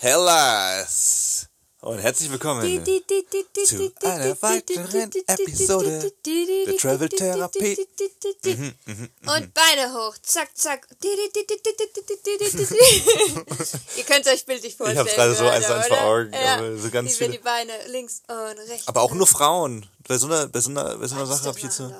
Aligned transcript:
Hellas! 0.00 1.48
Und 1.80 1.98
herzlich 1.98 2.30
willkommen 2.30 2.62
zu 2.62 3.92
einer 4.04 4.40
weiteren 4.42 5.10
Episode 5.26 6.12
der 6.66 6.76
Travel 6.76 7.08
Therapie. 7.08 7.76
Mhm, 8.44 8.74
Und 9.26 9.54
Beine 9.54 9.92
hoch, 9.92 10.14
zack, 10.22 10.56
zack. 10.56 10.86
Ihr 13.96 14.04
könnt 14.04 14.24
es 14.24 14.32
euch 14.32 14.46
bildlich 14.46 14.76
vorstellen. 14.76 15.04
Ich 15.04 15.12
hab's 15.12 15.16
gerade 15.16 15.34
so 15.34 15.48
eins 15.48 15.66
zu 15.66 15.74
eins 15.74 15.88
vor 15.88 16.00
Augen, 16.02 16.32
Ja, 16.32 16.58
aber 16.58 16.76
so 16.76 16.90
ganz 16.90 17.10
wie 17.10 17.14
viele- 17.14 17.30
die 17.32 17.38
Beine 17.38 17.72
links 17.88 18.22
und 18.28 18.58
rechts. 18.70 18.86
Aber 18.86 19.02
auch 19.02 19.14
nur 19.14 19.26
Frauen. 19.26 19.84
Bei 20.06 20.16
so 20.16 20.28
einer, 20.28 20.46
bei 20.46 20.60
so 20.60 20.70
einer, 20.70 20.96
bei 20.96 21.08
so 21.08 21.16
einer 21.16 21.26
Sache 21.26 21.46
habe 21.48 21.58
ich 21.58 21.64
jetzt. 21.64 21.78
so-. 21.78 21.92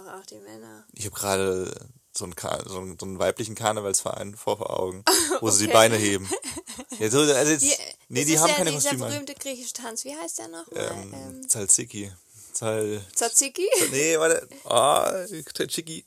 Ich 0.94 1.04
habe 1.04 1.16
gerade 1.16 1.74
so 2.18 2.24
einen, 2.24 2.36
Ka- 2.36 2.62
so, 2.66 2.78
einen, 2.78 2.98
so 2.98 3.06
einen 3.06 3.18
weiblichen 3.18 3.54
Karnevalsverein 3.54 4.36
vor, 4.36 4.58
vor 4.58 4.78
Augen, 4.78 5.04
wo 5.40 5.50
sie 5.50 5.64
die 5.64 5.70
Okay. 5.70 5.72
Beine 5.74 5.96
heben. 5.96 6.28
Ja, 7.00 7.10
so, 7.10 7.20
also 7.20 7.52
jetzt, 7.52 7.62
Die, 7.62 7.72
nee, 8.08 8.24
die 8.24 8.38
haben 8.38 8.48
ja 8.48 8.54
keine 8.56 8.70
dieser 8.70 8.90
Kostüme. 8.90 9.06
an. 9.06 9.10
berühmte 9.12 9.34
griechische 9.34 9.72
Tanz. 9.72 10.04
Wie 10.04 10.14
heißt 10.16 10.38
der 10.38 10.48
noch? 10.48 10.64
Ähm, 10.74 11.12
Ähm, 11.14 11.48
Zalziki. 11.48 12.12
Zal. 12.52 13.00
Tzatziki? 13.14 13.68
Nee, 13.92 14.18
warte. 14.18 14.48
Ah, 14.64 15.12
Tchiki. 15.68 16.04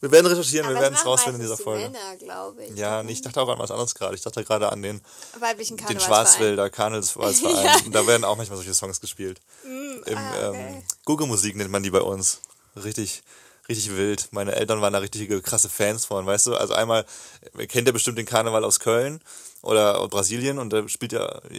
Wir 0.00 0.10
werden 0.10 0.26
recherchieren, 0.26 0.66
wir 0.68 0.72
Aber 0.72 0.82
werden 0.82 0.92
das 0.94 1.02
es 1.02 1.06
rausfinden 1.06 1.40
in 1.40 1.46
dieser 1.46 1.56
Folge. 1.56 1.84
Männer, 1.88 2.16
glaube 2.16 2.64
ich. 2.64 2.76
Ja, 2.76 3.02
nee, 3.02 3.12
ich 3.12 3.22
dachte 3.22 3.40
auch 3.40 3.48
an 3.48 3.58
was 3.58 3.70
anderes 3.70 3.94
gerade. 3.94 4.14
Ich 4.14 4.20
dachte 4.22 4.44
gerade 4.44 4.70
an 4.70 4.82
den, 4.82 5.00
Weiblichen 5.38 5.76
den. 5.78 6.00
Schwarzwälder 6.00 6.68
Karnevalsverein. 6.70 7.34
Ja. 7.64 7.76
Und 7.84 7.94
Da 7.94 8.06
werden 8.06 8.24
auch 8.24 8.36
manchmal 8.36 8.56
solche 8.58 8.74
Songs 8.74 9.00
gespielt. 9.00 9.40
Im 9.64 10.02
ah, 10.18 10.48
okay. 10.50 10.76
ähm, 10.76 10.82
Google-Musik 11.06 11.56
nennt 11.56 11.70
man 11.70 11.82
die 11.82 11.90
bei 11.90 12.02
uns. 12.02 12.40
Richtig, 12.76 13.22
richtig 13.68 13.96
wild. 13.96 14.28
Meine 14.30 14.54
Eltern 14.54 14.80
waren 14.80 14.92
da 14.92 14.98
richtige 15.00 15.40
krasse 15.42 15.68
Fans 15.68 16.04
von, 16.04 16.26
weißt 16.26 16.46
du? 16.46 16.54
Also 16.56 16.74
einmal, 16.74 17.04
ihr 17.58 17.66
kennt 17.66 17.86
ja 17.86 17.92
bestimmt 17.92 18.18
den 18.18 18.26
Karneval 18.26 18.64
aus 18.64 18.80
Köln 18.80 19.20
oder 19.62 20.06
Brasilien 20.08 20.58
und 20.58 20.72
da 20.72 20.88
spielt 20.88 21.12
ja 21.12 21.26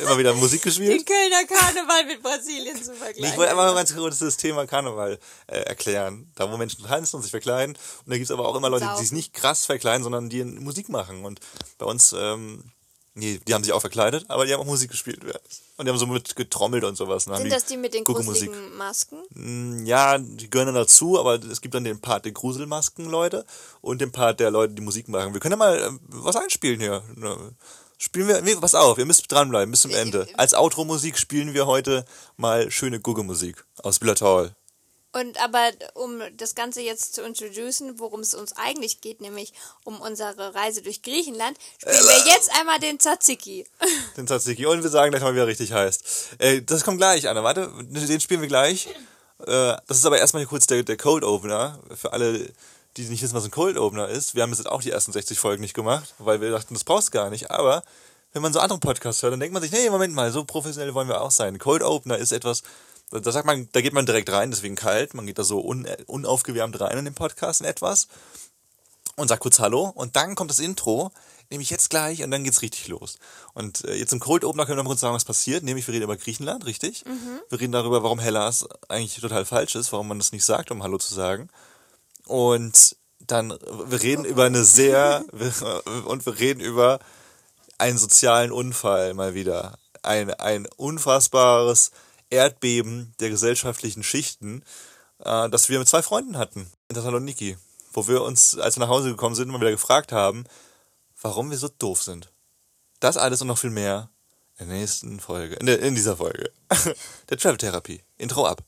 immer- 0.00 0.18
wieder 0.18 0.34
Musik 0.34 0.62
Den 0.62 0.68
gespielt. 0.70 1.06
Kölner 1.06 1.44
Karneval 1.46 2.04
mit 2.06 2.22
Brasilien 2.22 2.76
zu 2.82 2.94
vergleichen. 2.94 3.24
Ich 3.24 3.36
wollte 3.36 3.52
einfach 3.52 3.64
mal 3.66 3.74
ganz 3.74 3.94
kurz 3.94 4.18
das 4.18 4.36
Thema 4.36 4.66
Karneval 4.66 5.18
äh, 5.46 5.60
erklären. 5.60 6.30
Da, 6.34 6.50
wo 6.50 6.56
Menschen 6.56 6.84
tanzen 6.84 7.16
und 7.16 7.22
sich 7.22 7.30
verkleiden. 7.30 7.76
Und 8.04 8.10
da 8.10 8.16
gibt's 8.16 8.30
aber 8.30 8.46
auch 8.46 8.56
immer 8.56 8.68
Leute, 8.68 8.88
die 8.96 9.02
sich 9.02 9.12
nicht 9.12 9.32
krass 9.32 9.64
verkleiden, 9.66 10.02
sondern 10.02 10.28
die 10.28 10.44
Musik 10.44 10.88
machen. 10.88 11.24
Und 11.24 11.40
bei 11.78 11.86
uns, 11.86 12.14
ähm, 12.18 12.64
nee, 13.14 13.40
die 13.46 13.54
haben 13.54 13.64
sich 13.64 13.72
auch 13.72 13.80
verkleidet, 13.80 14.24
aber 14.28 14.46
die 14.46 14.52
haben 14.52 14.60
auch 14.60 14.66
Musik 14.66 14.90
gespielt. 14.90 15.20
ja. 15.24 15.38
Und 15.76 15.86
die 15.86 15.90
haben 15.90 15.98
so 15.98 16.06
mit 16.06 16.36
getrommelt 16.36 16.84
und 16.84 16.96
sowas. 16.96 17.26
Haben 17.26 17.38
Sind 17.38 17.52
das 17.52 17.64
die 17.64 17.76
mit 17.76 17.94
den 17.94 18.04
gruseligen 18.04 18.76
Masken? 18.76 19.18
Mm, 19.34 19.84
Ja, 19.86 20.18
die 20.18 20.48
gehören 20.50 20.66
dann 20.66 20.74
dazu, 20.74 21.18
aber 21.18 21.34
es 21.34 21.60
gibt 21.60 21.74
dann 21.74 21.84
den 21.84 22.00
Part 22.00 22.24
der 22.24 22.32
Gruselmasken-Leute 22.32 23.44
und 23.80 24.00
den 24.00 24.12
Part 24.12 24.40
der 24.40 24.50
Leute, 24.50 24.74
die 24.74 24.82
Musik 24.82 25.08
machen. 25.08 25.32
Wir 25.32 25.40
können 25.40 25.52
ja 25.52 25.56
mal 25.56 25.78
äh, 25.78 25.90
was 26.08 26.36
einspielen 26.36 26.80
hier. 26.80 27.02
Ne, 27.16 27.36
Spielen 27.98 28.26
wir, 28.26 28.40
nee, 28.42 28.56
pass 28.56 28.74
auf, 28.74 28.98
ihr 28.98 29.04
müsst 29.04 29.30
dranbleiben 29.30 29.70
bis 29.70 29.82
zum 29.82 29.92
Ende. 29.92 30.26
Als 30.36 30.54
Outro-Musik 30.54 31.16
spielen 31.16 31.54
wir 31.54 31.66
heute 31.66 32.04
mal 32.36 32.68
schöne 32.68 32.98
Gugge-Musik 32.98 33.64
aus 33.80 34.00
Büllertal. 34.00 34.56
Und 35.12 35.42
aber 35.42 35.70
um 35.94 36.22
das 36.38 36.54
Ganze 36.54 36.80
jetzt 36.80 37.14
zu 37.14 37.22
introducen, 37.22 37.98
worum 37.98 38.20
es 38.20 38.34
uns 38.34 38.54
eigentlich 38.56 39.02
geht, 39.02 39.20
nämlich 39.20 39.52
um 39.84 40.00
unsere 40.00 40.54
Reise 40.54 40.80
durch 40.80 41.02
Griechenland, 41.02 41.58
spielen 41.78 41.96
wir 41.96 42.32
jetzt 42.32 42.50
einmal 42.58 42.78
den 42.78 42.98
Tzatziki. 42.98 43.66
Den 44.16 44.26
Tzatziki. 44.26 44.64
Und 44.64 44.82
wir 44.82 44.88
sagen 44.88 45.10
gleich 45.10 45.22
mal, 45.22 45.34
wie 45.34 45.40
er 45.40 45.46
richtig 45.46 45.72
heißt. 45.72 46.04
Äh, 46.38 46.62
das 46.62 46.82
kommt 46.84 46.98
gleich, 46.98 47.28
Anna. 47.28 47.44
Warte, 47.44 47.70
den 47.82 48.20
spielen 48.20 48.40
wir 48.40 48.48
gleich. 48.48 48.88
Äh, 49.46 49.76
das 49.86 49.98
ist 49.98 50.06
aber 50.06 50.18
erstmal 50.18 50.42
hier 50.42 50.48
kurz 50.48 50.66
der, 50.66 50.82
der 50.82 50.96
Cold 50.96 51.24
Opener. 51.24 51.78
Für 51.94 52.14
alle, 52.14 52.50
die 52.96 53.02
nicht 53.02 53.22
wissen, 53.22 53.34
was 53.34 53.44
ein 53.44 53.50
Cold 53.50 53.76
Opener 53.76 54.08
ist. 54.08 54.34
Wir 54.34 54.42
haben 54.42 54.50
jetzt 54.50 54.66
auch 54.66 54.82
die 54.82 54.90
ersten 54.90 55.12
60 55.12 55.38
Folgen 55.38 55.60
nicht 55.60 55.74
gemacht, 55.74 56.14
weil 56.18 56.40
wir 56.40 56.50
dachten, 56.50 56.72
das 56.72 56.84
brauchst 56.84 57.12
gar 57.12 57.28
nicht. 57.28 57.50
Aber 57.50 57.82
wenn 58.32 58.40
man 58.40 58.52
so 58.52 58.60
andere 58.60 58.78
Podcasts 58.78 59.22
hört, 59.22 59.32
dann 59.32 59.40
denkt 59.40 59.52
man 59.52 59.62
sich, 59.62 59.72
nee, 59.72 59.90
Moment 59.90 60.14
mal, 60.14 60.32
so 60.32 60.44
professionell 60.44 60.94
wollen 60.94 61.08
wir 61.08 61.20
auch 61.20 61.30
sein. 61.30 61.58
Cold 61.58 61.82
Opener 61.82 62.16
ist 62.16 62.32
etwas, 62.32 62.62
da 63.20 63.32
sagt 63.32 63.46
man, 63.46 63.68
da 63.72 63.80
geht 63.80 63.92
man 63.92 64.06
direkt 64.06 64.30
rein, 64.30 64.50
deswegen 64.50 64.74
kalt. 64.74 65.14
Man 65.14 65.26
geht 65.26 65.38
da 65.38 65.44
so 65.44 65.60
un, 65.60 65.86
unaufgewärmt 66.06 66.80
rein 66.80 66.98
in 66.98 67.04
den 67.04 67.14
Podcast 67.14 67.60
in 67.60 67.66
etwas 67.66 68.08
und 69.16 69.28
sagt 69.28 69.42
kurz 69.42 69.58
Hallo 69.58 69.92
und 69.94 70.16
dann 70.16 70.34
kommt 70.34 70.50
das 70.50 70.58
Intro, 70.58 71.12
nämlich 71.50 71.70
jetzt 71.70 71.90
gleich 71.90 72.22
und 72.22 72.30
dann 72.30 72.44
geht's 72.44 72.62
richtig 72.62 72.88
los. 72.88 73.18
Und 73.52 73.84
äh, 73.84 73.94
jetzt 73.94 74.12
im 74.12 74.20
Cold 74.20 74.44
Opener 74.44 74.64
können 74.64 74.78
wir 74.78 74.84
mal 74.84 74.90
kurz 74.90 75.00
sagen, 75.00 75.14
was 75.14 75.24
passiert, 75.24 75.62
nämlich 75.62 75.86
wir 75.86 75.94
reden 75.94 76.04
über 76.04 76.16
Griechenland, 76.16 76.64
richtig? 76.64 77.04
Wir 77.50 77.60
reden 77.60 77.72
darüber, 77.72 78.02
warum 78.02 78.18
Hellas 78.18 78.66
eigentlich 78.88 79.20
total 79.20 79.44
falsch 79.44 79.74
ist, 79.74 79.92
warum 79.92 80.08
man 80.08 80.18
das 80.18 80.32
nicht 80.32 80.44
sagt, 80.44 80.70
um 80.70 80.82
Hallo 80.82 80.98
zu 80.98 81.14
sagen. 81.14 81.48
Und 82.26 82.96
dann, 83.20 83.50
wir 83.50 84.02
reden 84.02 84.24
über 84.24 84.44
eine 84.44 84.64
sehr, 84.64 85.24
und 86.06 86.24
wir 86.24 86.38
reden 86.38 86.60
über 86.60 86.98
einen 87.78 87.98
sozialen 87.98 88.52
Unfall 88.52 89.14
mal 89.14 89.34
wieder. 89.34 89.78
Ein, 90.02 90.32
ein 90.34 90.66
unfassbares 90.76 91.92
Erdbeben 92.32 93.14
der 93.20 93.28
gesellschaftlichen 93.28 94.02
Schichten, 94.02 94.64
äh, 95.18 95.48
das 95.50 95.68
wir 95.68 95.78
mit 95.78 95.88
zwei 95.88 96.02
Freunden 96.02 96.38
hatten 96.38 96.70
in 96.88 96.94
Thessaloniki, 96.94 97.58
wo 97.92 98.08
wir 98.08 98.22
uns, 98.22 98.58
als 98.58 98.76
wir 98.76 98.80
nach 98.80 98.88
Hause 98.88 99.10
gekommen 99.10 99.34
sind, 99.34 99.48
mal 99.48 99.60
wieder 99.60 99.70
gefragt 99.70 100.12
haben, 100.12 100.44
warum 101.20 101.50
wir 101.50 101.58
so 101.58 101.68
doof 101.68 102.02
sind. 102.02 102.32
Das 103.00 103.16
alles 103.16 103.42
und 103.42 103.48
noch 103.48 103.58
viel 103.58 103.70
mehr 103.70 104.08
in 104.58 104.68
der 104.68 104.78
nächsten 104.78 105.20
Folge, 105.20 105.56
in, 105.56 105.66
der, 105.66 105.80
in 105.80 105.94
dieser 105.94 106.16
Folge. 106.16 106.50
der 107.28 107.36
Travel 107.36 107.58
Therapie. 107.58 108.02
Intro 108.16 108.46
ab. 108.46 108.62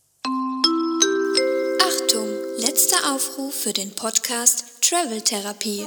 Achtung, 1.81 2.29
letzter 2.59 3.15
Aufruf 3.15 3.55
für 3.55 3.73
den 3.73 3.95
Podcast 3.95 4.65
Travel 4.83 5.23
Therapie. 5.23 5.87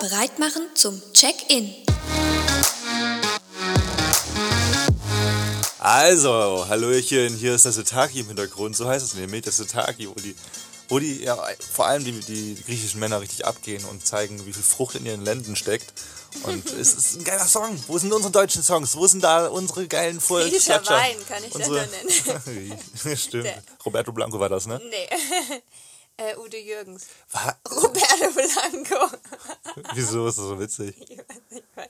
Bereit 0.00 0.38
machen 0.38 0.62
zum 0.74 1.00
Check-in. 1.12 1.74
Also, 5.82 6.66
Hallöchen, 6.68 7.34
hier 7.34 7.54
ist 7.54 7.64
das 7.64 7.76
Setaki 7.76 8.20
im 8.20 8.26
Hintergrund, 8.26 8.76
so 8.76 8.86
heißt 8.86 9.02
es 9.02 9.14
nämlich, 9.14 9.40
das 9.42 9.56
Setaki, 9.56 10.10
wo 10.10 10.12
die, 10.12 10.36
wo 10.90 10.98
die, 10.98 11.22
ja, 11.24 11.38
vor 11.72 11.86
allem 11.86 12.04
die, 12.04 12.12
die 12.20 12.62
griechischen 12.66 13.00
Männer 13.00 13.22
richtig 13.22 13.46
abgehen 13.46 13.82
und 13.86 14.06
zeigen, 14.06 14.44
wie 14.44 14.52
viel 14.52 14.62
Frucht 14.62 14.96
in 14.96 15.06
ihren 15.06 15.24
Lenden 15.24 15.56
steckt. 15.56 15.90
Und 16.42 16.66
es 16.78 16.92
ist 16.92 17.16
ein 17.16 17.24
geiler 17.24 17.46
Song. 17.46 17.82
Wo 17.86 17.96
sind 17.96 18.12
unsere 18.12 18.30
deutschen 18.30 18.62
Songs? 18.62 18.94
Wo 18.94 19.06
sind 19.06 19.24
da 19.24 19.46
unsere 19.46 19.88
geilen 19.88 20.18
Griechischer 20.18 20.80
Volksklatscher? 20.82 20.96
Wein, 20.96 21.16
kann 21.26 21.44
ich 21.44 21.50
das 21.50 21.66
unsere... 21.66 21.88
nur 23.04 23.16
Stimmt. 23.16 23.44
Der- 23.46 23.62
Roberto 23.86 24.12
Blanco 24.12 24.38
war 24.38 24.50
das, 24.50 24.66
ne? 24.66 24.78
Nee. 24.90 25.08
äh, 26.20 26.36
Udo 26.36 26.56
Jürgens. 26.56 27.06
Wa- 27.32 27.58
Roberto 27.70 28.30
Blanco. 28.34 29.16
Wieso 29.94 30.26
ist 30.28 30.38
das 30.38 30.44
so 30.44 30.58
witzig? 30.60 30.94
Ich 31.08 31.18
weiß 31.18 31.26
nicht, 31.50 31.64
weil 31.74 31.88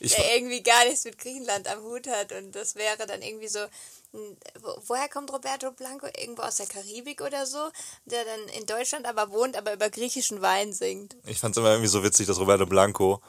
Ich 0.00 0.14
der 0.14 0.34
irgendwie 0.36 0.62
gar 0.62 0.84
nichts 0.84 1.04
mit 1.04 1.18
Griechenland 1.18 1.68
am 1.68 1.82
Hut 1.82 2.06
hat 2.08 2.32
und 2.32 2.52
das 2.54 2.74
wäre 2.74 3.06
dann 3.06 3.22
irgendwie 3.22 3.48
so. 3.48 3.60
Woher 4.86 5.08
kommt 5.10 5.30
Roberto 5.32 5.70
Blanco? 5.70 6.06
Irgendwo 6.16 6.42
aus 6.42 6.56
der 6.56 6.66
Karibik 6.66 7.20
oder 7.20 7.44
so, 7.44 7.68
der 8.06 8.24
dann 8.24 8.40
in 8.58 8.64
Deutschland 8.64 9.06
aber 9.06 9.30
wohnt, 9.30 9.54
aber 9.56 9.74
über 9.74 9.90
griechischen 9.90 10.40
Wein 10.40 10.72
singt. 10.72 11.14
Ich 11.26 11.38
fand 11.40 11.54
es 11.54 11.58
immer 11.60 11.70
irgendwie 11.72 11.88
so 11.90 12.02
witzig, 12.02 12.26
dass 12.26 12.38
Roberto 12.40 12.64
Blanco 12.64 13.20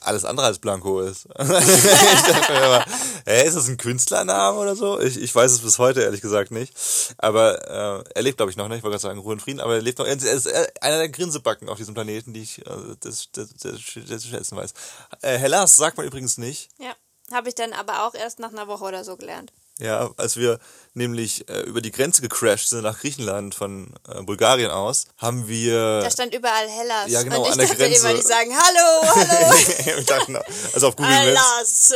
alles 0.00 0.24
andere 0.24 0.46
als 0.46 0.58
Blanco 0.58 1.00
ist. 1.00 1.26
ich 1.38 2.22
dachte 2.22 2.52
mir 2.52 2.64
immer, 2.64 2.84
hä, 3.26 3.46
ist 3.46 3.56
das 3.56 3.68
ein 3.68 3.76
Künstlername 3.76 4.58
oder 4.58 4.76
so? 4.76 5.00
Ich, 5.00 5.20
ich 5.20 5.34
weiß 5.34 5.50
es 5.50 5.60
bis 5.60 5.78
heute 5.78 6.02
ehrlich 6.02 6.20
gesagt 6.20 6.50
nicht. 6.50 6.74
Aber 7.18 8.02
äh, 8.04 8.04
er 8.14 8.22
lebt, 8.22 8.36
glaube 8.36 8.50
ich, 8.50 8.56
noch 8.56 8.68
nicht. 8.68 8.78
Ich 8.78 8.84
wollte 8.84 8.98
gerade 8.98 9.02
sagen, 9.02 9.18
Ruhe 9.18 9.32
und 9.32 9.42
Frieden. 9.42 9.60
Aber 9.60 9.74
er 9.74 9.82
lebt 9.82 9.98
noch. 9.98 10.06
Er 10.06 10.14
ist 10.14 10.48
einer 10.80 10.98
der 10.98 11.08
Grinsebacken 11.08 11.68
auf 11.68 11.78
diesem 11.78 11.94
Planeten, 11.94 12.32
die 12.32 12.42
ich 12.42 12.64
äh, 12.66 12.70
das, 13.00 13.28
das, 13.32 13.48
das, 13.60 13.72
das 13.72 14.22
zu 14.22 14.28
schätzen 14.28 14.56
weiß. 14.56 14.74
Äh, 15.22 15.38
Hellas 15.38 15.76
sagt 15.76 15.96
man 15.96 16.06
übrigens 16.06 16.38
nicht. 16.38 16.68
Ja. 16.78 16.94
Habe 17.32 17.48
ich 17.48 17.56
dann 17.56 17.72
aber 17.72 18.06
auch 18.06 18.14
erst 18.14 18.38
nach 18.38 18.52
einer 18.52 18.68
Woche 18.68 18.84
oder 18.84 19.02
so 19.02 19.16
gelernt. 19.16 19.52
Ja, 19.78 20.10
als 20.16 20.36
wir 20.36 20.58
nämlich 20.94 21.46
äh, 21.50 21.60
über 21.60 21.82
die 21.82 21.90
Grenze 21.90 22.22
gecrashed 22.22 22.70
sind 22.70 22.82
nach 22.82 22.98
Griechenland 22.98 23.54
von 23.54 23.92
äh, 24.08 24.22
Bulgarien 24.22 24.70
aus, 24.70 25.06
haben 25.18 25.46
wir... 25.48 26.00
Da 26.00 26.10
stand 26.10 26.34
überall 26.34 26.66
Hellas. 26.68 27.10
Ja, 27.10 27.22
genau, 27.22 27.40
und 27.42 27.46
ich 27.46 27.52
an 27.52 27.58
der 27.58 27.66
dachte 27.68 27.82
Grenze. 27.82 28.08
immer, 28.08 28.14
die 28.18 28.26
sagen 28.26 28.50
Hallo, 28.56 29.02
hallo, 29.14 29.98
ich 30.00 30.06
dachte, 30.06 30.32
noch- 30.32 30.44
also 30.72 30.88
auf 30.88 30.96
Google 30.96 31.10
Maps. 31.34 31.90
Hellas. 31.90 31.94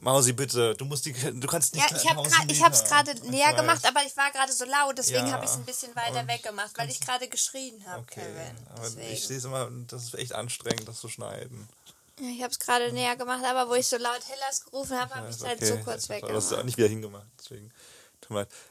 Mausi, 0.00 0.32
bitte, 0.32 0.74
du 0.76 0.84
musst 0.84 1.06
die, 1.06 1.12
du 1.12 1.46
kannst 1.48 1.74
nicht. 1.74 1.90
Ja, 1.90 1.96
ich 1.96 2.08
habe 2.08 2.22
ich 2.52 2.62
habe 2.62 2.74
es 2.74 2.84
gerade 2.84 3.10
Ich 3.12 3.22
näher 3.24 3.52
gemacht, 3.54 3.84
aber 3.84 4.00
ich 4.06 4.16
war 4.16 4.30
gerade 4.30 4.52
so 4.52 4.64
laut, 4.64 4.96
deswegen 4.96 5.26
Ja. 5.26 5.32
habe 5.32 5.44
ich 5.44 5.50
es 5.50 5.56
ein 5.56 5.64
bisschen 5.64 5.94
weiter 5.96 6.24
weg 6.28 6.42
gemacht, 6.44 6.70
weil 6.76 6.88
ich 6.88 7.00
gerade 7.00 7.26
geschrien 7.28 7.82
habe, 7.86 8.02
Okay, 8.02 8.20
Kevin. 8.20 8.66
aber 8.74 8.82
Deswegen. 8.84 9.12
ich 9.12 9.26
sehe 9.26 9.38
es 9.38 9.44
immer, 9.44 9.68
das 9.88 10.04
ist 10.04 10.14
echt 10.14 10.34
anstrengend, 10.34 10.86
das 10.86 11.00
zu 11.00 11.08
schneiden. 11.08 11.68
Ich 12.20 12.42
habe 12.42 12.50
es 12.50 12.58
gerade 12.58 12.92
näher 12.92 13.16
gemacht, 13.16 13.44
aber 13.44 13.70
wo 13.70 13.74
ich 13.74 13.86
so 13.86 13.96
laut 13.96 14.20
Hellas 14.28 14.64
gerufen 14.64 14.98
habe, 14.98 15.14
habe 15.14 15.28
ich 15.30 15.36
es 15.36 15.44
halt 15.44 15.64
so 15.64 15.76
kurz 15.78 16.08
Du 16.08 16.34
hast 16.34 16.52
auch 16.52 16.64
nicht 16.64 16.76
wieder 16.76 16.88
hingemacht, 16.88 17.26
deswegen. 17.38 17.72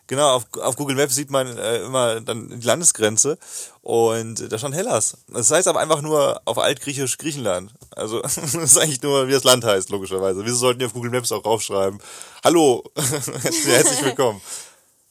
Genau, 0.06 0.36
auf, 0.36 0.46
auf 0.62 0.76
Google 0.76 0.96
Maps 0.96 1.16
sieht 1.16 1.32
man 1.32 1.58
äh, 1.58 1.78
immer 1.84 2.22
dann 2.22 2.60
die 2.60 2.66
Landesgrenze 2.66 3.40
und 3.82 4.52
da 4.52 4.58
stand 4.58 4.76
Hellas. 4.76 5.18
Das 5.30 5.50
heißt 5.50 5.68
aber 5.68 5.80
einfach 5.80 6.02
nur 6.02 6.42
auf 6.46 6.60
Altgriechisch 6.60 7.18
Griechenland. 7.18 7.74
Also 7.96 8.22
das 8.22 8.38
ist 8.38 8.78
eigentlich 8.78 9.02
nur, 9.02 9.28
wie 9.28 9.32
das 9.32 9.44
Land 9.44 9.64
heißt, 9.64 9.90
logischerweise. 9.90 10.46
Wieso 10.46 10.58
sollten 10.58 10.80
die 10.80 10.86
auf 10.86 10.94
Google 10.94 11.10
Maps 11.12 11.32
auch 11.32 11.44
raufschreiben? 11.44 12.00
Hallo, 12.44 12.84
herzlich 12.96 14.04
willkommen. 14.04 14.42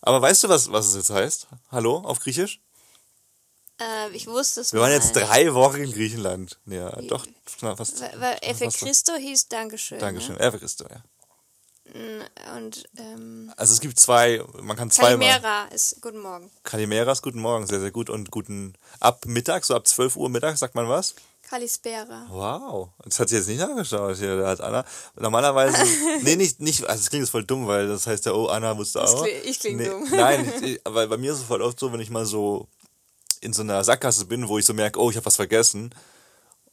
Aber 0.01 0.23
weißt 0.23 0.45
du, 0.45 0.49
was, 0.49 0.71
was 0.71 0.87
es 0.87 0.95
jetzt 0.95 1.11
heißt? 1.11 1.49
Hallo 1.73 1.97
auf 1.99 2.21
Griechisch? 2.21 2.61
Äh, 3.81 4.11
ich 4.13 4.27
wusste 4.27 4.61
es 4.63 4.73
Wir 4.73 4.81
waren 4.81 4.91
mal. 4.91 4.97
jetzt 4.97 5.13
drei 5.13 5.53
Wochen 5.53 5.83
in 5.83 5.93
Griechenland. 5.93 6.59
Ja, 6.67 6.91
doch, 7.03 7.27
knapp 7.59 7.77
fast. 7.77 8.01
Weil, 8.01 8.39
Efe 8.41 8.69
Christo 8.69 9.13
hieß 9.15 9.49
Dankeschön. 9.49 9.99
Dankeschön. 9.99 10.37
Eve 10.39 10.59
Christo, 10.59 10.85
ja. 10.85 11.03
Ne? 11.95 12.29
Und 12.57 12.85
ähm, 12.97 13.53
Also 13.57 13.73
es 13.75 13.81
gibt 13.81 13.99
zwei, 13.99 14.43
man 14.61 14.77
kann 14.77 14.91
zweimal. 14.91 15.29
Kalimera 15.29 15.65
ist 15.67 16.01
Guten 16.01 16.19
Morgen. 16.19 16.51
Kalimeras, 16.63 17.23
guten 17.23 17.41
Morgen, 17.41 17.67
sehr, 17.67 17.81
sehr 17.81 17.91
gut. 17.91 18.11
Und 18.11 18.31
guten, 18.31 18.75
ab 19.01 19.25
Mittag, 19.27 19.65
so 19.65 19.75
ab 19.75 19.87
12 19.87 20.17
Uhr 20.17 20.29
mittags, 20.29 20.61
sagt 20.61 20.75
man 20.75 20.89
was? 20.89 21.15
Kalispera. 21.49 22.27
Wow, 22.29 22.89
das 23.05 23.21
hat 23.21 23.29
sie 23.29 23.37
jetzt 23.37 23.47
nicht 23.47 23.61
angeschaut 23.61 24.17
hier, 24.17 24.37
da 24.37 24.49
hat 24.49 24.61
Anna. 24.61 24.85
Normalerweise, 25.15 25.79
nee, 26.23 26.35
nicht, 26.35 26.61
nicht, 26.61 26.85
also 26.85 27.01
das 27.01 27.09
klingt 27.09 27.23
jetzt 27.23 27.31
voll 27.31 27.45
dumm, 27.45 27.69
weil 27.69 27.87
das 27.87 28.07
heißt 28.07 28.27
ja, 28.27 28.33
oh, 28.33 28.47
Anna 28.47 28.77
wusste 28.77 29.03
auch. 29.03 29.25
ich 29.45 29.61
kling 29.61 29.77
nee, 29.77 29.89
dumm. 29.89 30.09
Nein, 30.11 30.53
ich, 30.63 30.81
aber 30.85 31.07
bei 31.07 31.17
mir 31.17 31.33
ist 31.33 31.39
es 31.39 31.45
voll 31.45 31.63
oft 31.63 31.79
so, 31.79 31.93
wenn 31.93 32.01
ich 32.01 32.11
mal 32.11 32.27
so 32.27 32.67
in 33.41 33.53
so 33.53 33.63
einer 33.63 33.83
Sackgasse 33.85 34.27
bin, 34.27 34.49
wo 34.49 34.59
ich 34.59 34.65
so 34.65 34.75
merke, 34.75 35.01
oh, 35.01 35.11
ich 35.11 35.17
habe 35.17 35.27
was 35.27 35.37
vergessen, 35.37 35.95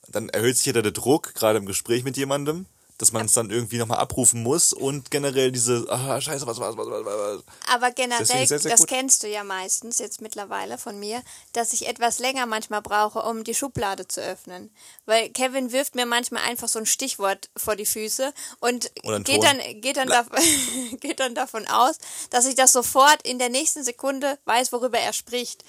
dann 0.08 0.30
erhöht 0.30 0.58
sich 0.58 0.66
ja 0.66 0.74
der 0.74 0.92
Druck, 0.92 1.34
gerade 1.34 1.58
im 1.58 1.66
Gespräch 1.66 2.04
mit 2.04 2.18
jemandem, 2.18 2.66
dass 3.04 3.12
man 3.12 3.26
es 3.26 3.34
dann 3.34 3.50
irgendwie 3.50 3.80
nochmal 3.80 3.98
abrufen 3.98 4.44
muss 4.44 4.72
und 4.72 5.12
generell 5.12 5.52
diese, 5.52 5.86
ah, 5.90 6.22
scheiße, 6.22 6.48
was, 6.48 6.58
was, 6.58 6.78
was, 6.78 6.88
was, 6.88 7.04
was. 7.06 7.44
Aber 7.70 7.92
generell, 7.92 8.26
sehr, 8.26 8.48
sehr 8.48 8.72
das 8.72 8.80
gut. 8.80 8.88
kennst 8.88 9.24
du 9.24 9.28
ja 9.28 9.44
meistens 9.44 10.00
jetzt 10.00 10.22
mittlerweile 10.22 10.78
von 10.78 10.98
mir, 10.98 11.22
dass 11.52 11.74
ich 11.74 11.86
etwas 11.90 12.20
länger 12.20 12.46
manchmal 12.46 12.82
brauche, 12.82 13.20
um 13.24 13.44
die 13.44 13.54
Schublade 13.54 14.08
zu 14.08 14.22
öffnen. 14.22 14.72
Weil 15.06 15.30
Kevin 15.32 15.74
wirft 15.74 15.96
mir 15.96 16.06
manchmal 16.06 16.44
einfach 16.44 16.70
so 16.70 16.80
ein 16.80 16.86
Stichwort 16.86 17.50
vor 17.58 17.76
die 17.76 17.86
Füße 17.86 18.34
und 18.62 18.90
geht 18.96 19.26
Ton. 19.26 19.42
dann, 19.42 19.82
geht, 19.82 19.98
dann 19.98 20.08
dav 20.08 20.28
geht 21.02 21.20
dann 21.20 21.36
davon 21.36 21.68
aus, 21.68 21.98
dass 22.30 22.46
ich 22.46 22.56
das 22.56 22.72
sofort 22.72 23.22
in 23.28 23.38
der 23.38 23.50
nächsten 23.50 23.84
Sekunde 23.84 24.40
weiß, 24.46 24.72
worüber 24.72 24.98
er 24.98 25.12
spricht. 25.12 25.66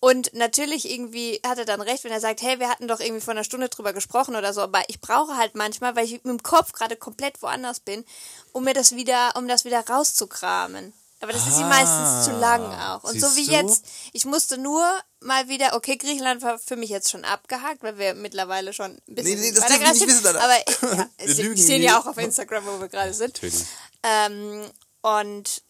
Und 0.00 0.32
natürlich 0.34 0.90
irgendwie 0.90 1.40
hat 1.44 1.58
er 1.58 1.64
dann 1.64 1.80
recht, 1.80 2.04
wenn 2.04 2.12
er 2.12 2.20
sagt, 2.20 2.42
hey, 2.42 2.60
wir 2.60 2.68
hatten 2.68 2.88
doch 2.88 3.00
irgendwie 3.00 3.20
vor 3.20 3.32
einer 3.32 3.44
Stunde 3.44 3.68
drüber 3.68 3.92
gesprochen 3.92 4.36
oder 4.36 4.52
so, 4.52 4.60
aber 4.60 4.82
ich 4.88 5.00
brauche 5.00 5.36
halt 5.36 5.54
manchmal, 5.54 5.96
weil 5.96 6.04
ich 6.04 6.12
mit 6.12 6.24
dem 6.26 6.42
Kopf 6.42 6.67
gerade 6.72 6.96
komplett 6.96 7.40
woanders 7.42 7.80
bin, 7.80 8.04
um 8.52 8.64
mir 8.64 8.74
das 8.74 8.92
wieder, 8.94 9.32
um 9.36 9.48
das 9.48 9.64
wieder 9.64 9.80
rauszukramen. 9.86 10.92
Aber 11.20 11.32
das 11.32 11.48
ist 11.48 11.58
ihm 11.58 11.68
meistens 11.68 12.26
zu 12.26 12.30
lang 12.38 12.62
auch. 12.80 13.02
Und 13.02 13.20
so 13.20 13.26
Ah, 13.26 13.34
wie 13.34 13.46
du? 13.46 13.50
jetzt, 13.52 13.84
ich 14.12 14.24
musste 14.24 14.56
nur 14.56 14.84
mal 15.20 15.48
wieder, 15.48 15.74
okay, 15.74 15.96
Griechenland 15.96 16.42
war 16.42 16.60
für 16.60 16.76
mich 16.76 16.90
jetzt 16.90 17.10
schon 17.10 17.24
abgehakt, 17.24 17.82
weil 17.82 17.98
wir 17.98 18.14
mittlerweile 18.14 18.72
schon 18.72 18.92
ein 19.08 19.14
bisschen 19.16 19.40
Nee, 19.40 19.48
nee, 19.48 19.52
das 19.52 19.66
dürfen 19.66 19.80
wir 19.80 19.88
nicht 19.88 19.98
sind. 19.98 20.08
wissen, 20.10 20.26
Alter. 20.28 20.40
Aber 20.44 20.96
ja, 20.96 21.08
Wir 21.18 21.34
Sie, 21.34 21.56
Sie 21.56 21.62
sehen 21.62 21.82
ja 21.82 21.98
auch 21.98 22.06
auf 22.06 22.18
Instagram, 22.18 22.64
wo 22.66 22.80
wir 22.80 22.88
gerade 22.88 23.12
sind. 23.12 23.34
Natürlich. 23.34 23.64
Ähm, 24.04 24.70
und 25.02 25.62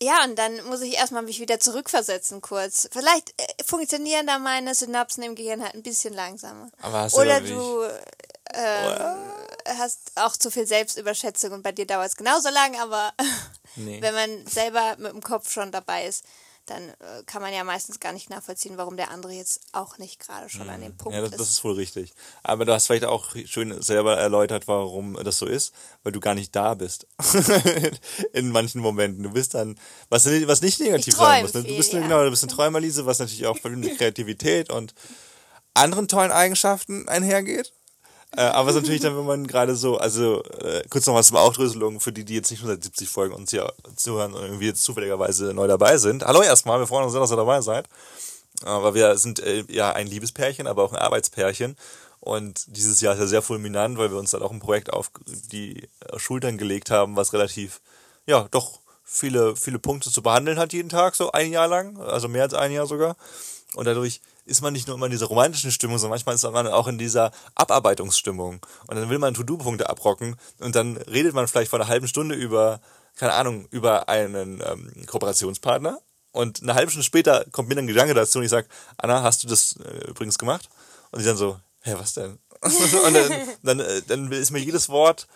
ja, 0.00 0.24
und 0.24 0.36
dann 0.36 0.64
muss 0.64 0.80
ich 0.80 0.94
erstmal 0.94 1.22
mich 1.22 1.38
wieder 1.38 1.60
zurückversetzen 1.60 2.40
kurz. 2.40 2.88
Vielleicht 2.90 3.34
äh, 3.40 3.46
funktionieren 3.64 4.26
da 4.26 4.38
meine 4.38 4.74
Synapsen 4.74 5.22
im 5.22 5.34
Gehirn 5.34 5.62
halt 5.62 5.74
ein 5.74 5.82
bisschen 5.82 6.14
langsamer. 6.14 6.70
Aber 6.80 7.02
hast 7.02 7.14
du 7.14 7.20
Oder 7.20 7.40
du 7.42 7.82
ähm, 8.54 9.78
hast 9.78 10.12
auch 10.16 10.36
zu 10.36 10.50
viel 10.50 10.66
Selbstüberschätzung 10.66 11.52
und 11.52 11.62
bei 11.62 11.72
dir 11.72 11.86
dauert 11.86 12.08
es 12.08 12.16
genauso 12.16 12.48
lang, 12.50 12.78
aber 12.80 13.12
Nee. 13.76 14.02
wenn 14.02 14.14
man 14.14 14.46
selber 14.46 14.96
mit 14.98 15.12
dem 15.12 15.22
Kopf 15.22 15.50
schon 15.50 15.72
dabei 15.72 16.06
ist, 16.06 16.24
dann 16.66 16.90
äh, 16.90 17.22
kann 17.26 17.42
man 17.42 17.52
ja 17.52 17.64
meistens 17.64 17.98
gar 17.98 18.12
nicht 18.12 18.30
nachvollziehen, 18.30 18.76
warum 18.76 18.96
der 18.96 19.10
andere 19.10 19.32
jetzt 19.32 19.60
auch 19.72 19.98
nicht 19.98 20.20
gerade 20.20 20.48
schon 20.48 20.68
an 20.70 20.80
dem 20.80 20.96
Punkt 20.96 21.14
Ja, 21.14 21.20
das, 21.20 21.32
ist. 21.32 21.40
das 21.40 21.50
ist 21.50 21.64
wohl 21.64 21.74
richtig. 21.74 22.12
Aber 22.42 22.64
du 22.64 22.72
hast 22.72 22.86
vielleicht 22.86 23.04
auch 23.04 23.34
schön 23.46 23.82
selber 23.82 24.16
erläutert, 24.16 24.68
warum 24.68 25.14
das 25.24 25.38
so 25.38 25.46
ist, 25.46 25.74
weil 26.04 26.12
du 26.12 26.20
gar 26.20 26.34
nicht 26.34 26.54
da 26.54 26.74
bist. 26.74 27.06
In 28.32 28.50
manchen 28.50 28.80
Momenten. 28.80 29.24
Du 29.24 29.30
bist 29.30 29.54
dann, 29.54 29.78
was, 30.08 30.26
was 30.26 30.62
nicht 30.62 30.78
negativ 30.78 31.16
sein 31.16 31.42
muss. 31.42 31.54
Ne? 31.54 31.62
Du 31.62 31.68
viel, 31.68 31.76
bist 31.78 31.92
ja. 31.94 32.00
genau, 32.00 32.22
du 32.22 32.30
bist 32.30 32.44
eine 32.44 32.52
Träumerliese, 32.52 33.06
was 33.06 33.18
natürlich 33.18 33.46
auch 33.46 33.58
mit 33.64 33.98
Kreativität 33.98 34.70
und 34.70 34.94
anderen 35.74 36.06
tollen 36.06 36.30
Eigenschaften 36.30 37.08
einhergeht. 37.08 37.72
Äh, 38.36 38.42
aber 38.42 38.70
es 38.70 38.76
ist 38.76 38.82
natürlich 38.82 39.02
dann, 39.02 39.16
wenn 39.16 39.26
man 39.26 39.46
gerade 39.46 39.76
so, 39.76 39.98
also 39.98 40.42
äh, 40.44 40.82
kurz 40.88 41.06
noch 41.06 41.14
was 41.14 41.28
zum 41.28 41.36
Aufdröselung 41.36 42.00
für 42.00 42.12
die, 42.12 42.24
die 42.24 42.34
jetzt 42.34 42.50
nicht 42.50 42.60
schon 42.60 42.68
seit 42.68 42.82
70 42.82 43.08
Folgen 43.08 43.34
uns 43.34 43.50
hier 43.50 43.72
zuhören 43.96 44.32
und 44.32 44.42
irgendwie 44.42 44.66
jetzt 44.66 44.84
zufälligerweise 44.84 45.52
neu 45.52 45.66
dabei 45.66 45.98
sind. 45.98 46.24
Hallo 46.24 46.42
erstmal, 46.42 46.78
wir 46.78 46.86
freuen 46.86 47.04
uns 47.04 47.12
sehr, 47.12 47.20
dass 47.20 47.30
ihr 47.30 47.36
dabei 47.36 47.60
seid. 47.60 47.88
Aber 48.64 48.94
wir 48.94 49.18
sind 49.18 49.40
äh, 49.40 49.64
ja 49.68 49.92
ein 49.92 50.06
Liebespärchen, 50.06 50.66
aber 50.66 50.82
auch 50.82 50.92
ein 50.92 50.98
Arbeitspärchen. 50.98 51.76
Und 52.20 52.64
dieses 52.76 53.00
Jahr 53.00 53.14
ist 53.14 53.20
ja 53.20 53.26
sehr 53.26 53.42
fulminant, 53.42 53.98
weil 53.98 54.10
wir 54.10 54.18
uns 54.18 54.30
dann 54.30 54.42
auch 54.42 54.52
ein 54.52 54.60
Projekt 54.60 54.92
auf 54.92 55.10
die 55.26 55.88
Schultern 56.16 56.56
gelegt 56.56 56.90
haben, 56.90 57.16
was 57.16 57.32
relativ, 57.32 57.80
ja, 58.26 58.46
doch 58.52 58.78
viele, 59.02 59.56
viele 59.56 59.80
Punkte 59.80 60.10
zu 60.10 60.22
behandeln 60.22 60.58
hat 60.58 60.72
jeden 60.72 60.88
Tag, 60.88 61.16
so 61.16 61.32
ein 61.32 61.50
Jahr 61.50 61.66
lang, 61.66 62.00
also 62.00 62.28
mehr 62.28 62.44
als 62.44 62.54
ein 62.54 62.70
Jahr 62.70 62.86
sogar. 62.86 63.16
Und 63.74 63.86
dadurch 63.86 64.20
ist 64.44 64.60
man 64.60 64.72
nicht 64.72 64.86
nur 64.86 64.96
immer 64.96 65.06
in 65.06 65.12
dieser 65.12 65.26
romantischen 65.26 65.70
Stimmung, 65.70 65.98
sondern 65.98 66.16
manchmal 66.16 66.34
ist 66.34 66.42
man 66.42 66.66
auch 66.66 66.88
in 66.88 66.98
dieser 66.98 67.30
Abarbeitungsstimmung. 67.54 68.64
Und 68.86 68.96
dann 68.96 69.08
will 69.08 69.18
man 69.18 69.34
To-Do-Punkte 69.34 69.88
abrocken 69.88 70.36
und 70.58 70.74
dann 70.74 70.96
redet 70.96 71.34
man 71.34 71.46
vielleicht 71.46 71.70
vor 71.70 71.80
einer 71.80 71.88
halben 71.88 72.08
Stunde 72.08 72.34
über, 72.34 72.80
keine 73.16 73.34
Ahnung, 73.34 73.66
über 73.70 74.08
einen 74.08 74.62
ähm, 74.64 75.06
Kooperationspartner. 75.06 76.00
Und 76.32 76.62
eine 76.62 76.74
halbe 76.74 76.90
Stunde 76.90 77.04
später 77.04 77.44
kommt 77.52 77.68
mir 77.68 77.74
dann 77.74 77.84
ein 77.84 77.88
Gedanke 77.88 78.14
dazu 78.14 78.38
und 78.38 78.44
ich 78.44 78.50
sage, 78.50 78.66
Anna, 78.96 79.22
hast 79.22 79.44
du 79.44 79.48
das 79.48 79.76
äh, 79.76 80.08
übrigens 80.08 80.38
gemacht? 80.38 80.68
Und 81.10 81.20
sie 81.20 81.26
dann 81.26 81.36
so, 81.36 81.60
hä, 81.82 81.94
was 81.98 82.14
denn? 82.14 82.38
und 82.62 83.14
dann, 83.14 83.32
dann, 83.62 83.80
äh, 83.80 84.02
dann 84.06 84.32
ist 84.32 84.50
mir 84.50 84.60
jedes 84.60 84.88
Wort, 84.88 85.26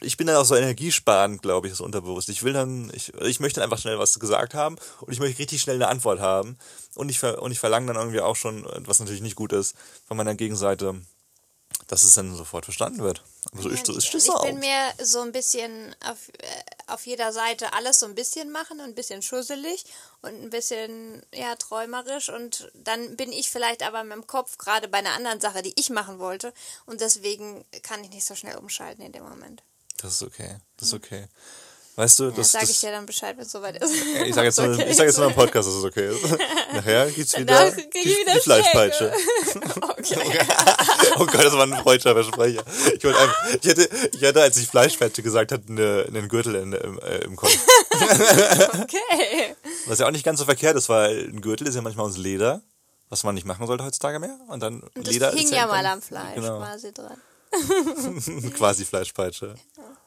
ich 0.00 0.16
bin 0.16 0.26
dann 0.26 0.36
auch 0.36 0.44
so 0.44 0.54
energiesparend, 0.54 1.42
glaube 1.42 1.66
ich, 1.66 1.72
das 1.72 1.80
unterbewusst. 1.80 2.28
Ich 2.28 2.42
will 2.42 2.52
dann, 2.52 2.90
ich, 2.94 3.12
ich 3.14 3.40
möchte 3.40 3.60
dann 3.60 3.70
einfach 3.70 3.80
schnell 3.80 3.98
was 3.98 4.18
gesagt 4.18 4.54
haben 4.54 4.76
und 5.00 5.12
ich 5.12 5.20
möchte 5.20 5.38
richtig 5.38 5.62
schnell 5.62 5.76
eine 5.76 5.88
Antwort 5.88 6.20
haben. 6.20 6.58
Und 6.94 7.08
ich, 7.08 7.22
und 7.22 7.50
ich 7.50 7.60
verlange 7.60 7.86
dann 7.86 7.96
irgendwie 7.96 8.20
auch 8.20 8.36
schon, 8.36 8.66
was 8.86 9.00
natürlich 9.00 9.22
nicht 9.22 9.36
gut 9.36 9.52
ist, 9.52 9.74
von 10.06 10.16
meiner 10.16 10.34
Gegenseite, 10.34 10.94
dass 11.88 12.04
es 12.04 12.14
dann 12.14 12.34
sofort 12.34 12.64
verstanden 12.64 13.00
wird. 13.00 13.22
Aber 13.52 13.62
so 13.62 13.68
ist, 13.68 13.86
so 13.86 13.94
ist 13.94 14.14
das 14.14 14.24
ich 14.24 14.30
auch. 14.30 14.44
bin 14.44 14.58
mir 14.58 14.92
so 15.02 15.20
ein 15.20 15.32
bisschen 15.32 15.94
auf, 16.04 16.28
äh, 16.38 16.46
auf 16.86 17.04
jeder 17.06 17.32
Seite 17.32 17.72
alles 17.72 18.00
so 18.00 18.06
ein 18.06 18.14
bisschen 18.14 18.50
machen 18.52 18.80
und 18.80 18.86
ein 18.86 18.94
bisschen 18.94 19.22
schusselig 19.22 19.84
und 20.24 20.42
ein 20.42 20.50
bisschen 20.50 21.22
ja 21.32 21.54
träumerisch 21.56 22.28
und 22.28 22.70
dann 22.74 23.16
bin 23.16 23.32
ich 23.32 23.50
vielleicht 23.50 23.82
aber 23.82 24.04
mit 24.04 24.14
dem 24.14 24.26
Kopf 24.26 24.58
gerade 24.58 24.88
bei 24.88 24.98
einer 24.98 25.12
anderen 25.12 25.40
Sache, 25.40 25.62
die 25.62 25.74
ich 25.76 25.90
machen 25.90 26.18
wollte 26.18 26.52
und 26.86 27.00
deswegen 27.00 27.64
kann 27.82 28.02
ich 28.02 28.10
nicht 28.10 28.26
so 28.26 28.34
schnell 28.34 28.56
umschalten 28.56 29.04
in 29.04 29.12
dem 29.12 29.24
Moment. 29.24 29.62
Das 29.98 30.12
ist 30.12 30.22
okay. 30.22 30.56
Das 30.76 30.88
ist 30.88 30.94
okay. 30.94 31.28
Weißt 31.96 32.18
du, 32.18 32.24
Ja, 32.24 32.30
das, 32.32 32.50
sage 32.50 32.66
ich 32.68 32.80
dir 32.80 32.90
dann 32.90 33.06
Bescheid, 33.06 33.36
wenn 33.36 33.44
es 33.44 33.52
soweit 33.52 33.76
ist. 33.82 33.92
Ich 34.26 34.34
sage 34.34 34.48
jetzt, 34.48 34.58
nur, 34.60 34.74
Okay 34.74 34.86
ich 34.90 34.96
sag 34.96 35.06
jetzt 35.06 35.16
nur 35.16 35.28
im 35.28 35.34
Podcast, 35.34 35.68
dass 35.68 35.76
es 35.76 35.84
okay 35.84 36.08
ist. 36.08 36.22
Nachher 36.72 37.08
gibt's 37.10 37.38
wieder, 37.38 37.70
die, 37.70 38.04
wieder 38.04 38.34
die 38.34 38.40
Fleischpeitsche. 38.40 39.12
Okay. 39.80 40.46
Oh 41.16 41.26
Gott, 41.26 41.44
das 41.44 41.52
war 41.52 41.62
ein 41.62 41.76
freudscher 41.76 42.12
Versprecher. 42.14 42.64
Ich, 42.96 43.04
wollte 43.04 43.18
einfach, 43.18 43.54
ich, 43.62 43.68
hätte, 43.68 43.88
ich 44.12 44.24
hatte, 44.24 44.42
als 44.42 44.56
ich 44.56 44.66
Fleischpeitsche 44.66 45.22
gesagt 45.22 45.52
hatte, 45.52 45.64
eine, 45.68 46.06
einen 46.08 46.28
Gürtel 46.28 46.56
in, 46.56 46.72
im, 46.72 46.98
äh, 46.98 47.18
im 47.18 47.36
Kopf. 47.36 47.56
Okay. 48.82 49.56
Was 49.86 49.98
ja 49.98 50.06
auch 50.06 50.10
nicht 50.10 50.24
ganz 50.24 50.38
so 50.38 50.44
verkehrt 50.44 50.76
ist, 50.76 50.88
weil 50.88 51.28
ein 51.28 51.40
Gürtel 51.40 51.66
ist 51.66 51.74
ja 51.74 51.82
manchmal 51.82 52.06
aus 52.06 52.16
Leder, 52.16 52.62
was 53.08 53.22
man 53.24 53.34
nicht 53.34 53.46
machen 53.46 53.66
sollte 53.66 53.84
heutzutage 53.84 54.18
mehr. 54.18 54.38
Und 54.48 54.62
dann 54.62 54.80
Und 54.94 55.06
das 55.06 55.12
Leder 55.12 55.30
hing 55.30 55.44
ist 55.44 55.50
ja 55.50 55.58
ja 55.58 55.66
mal 55.66 55.84
am 55.86 56.02
Fleisch 56.02 56.34
Genau, 56.34 56.58
quasi 56.58 56.92
dran. 56.92 57.16
quasi 58.56 58.84
Fleischpeitsche. 58.84 59.54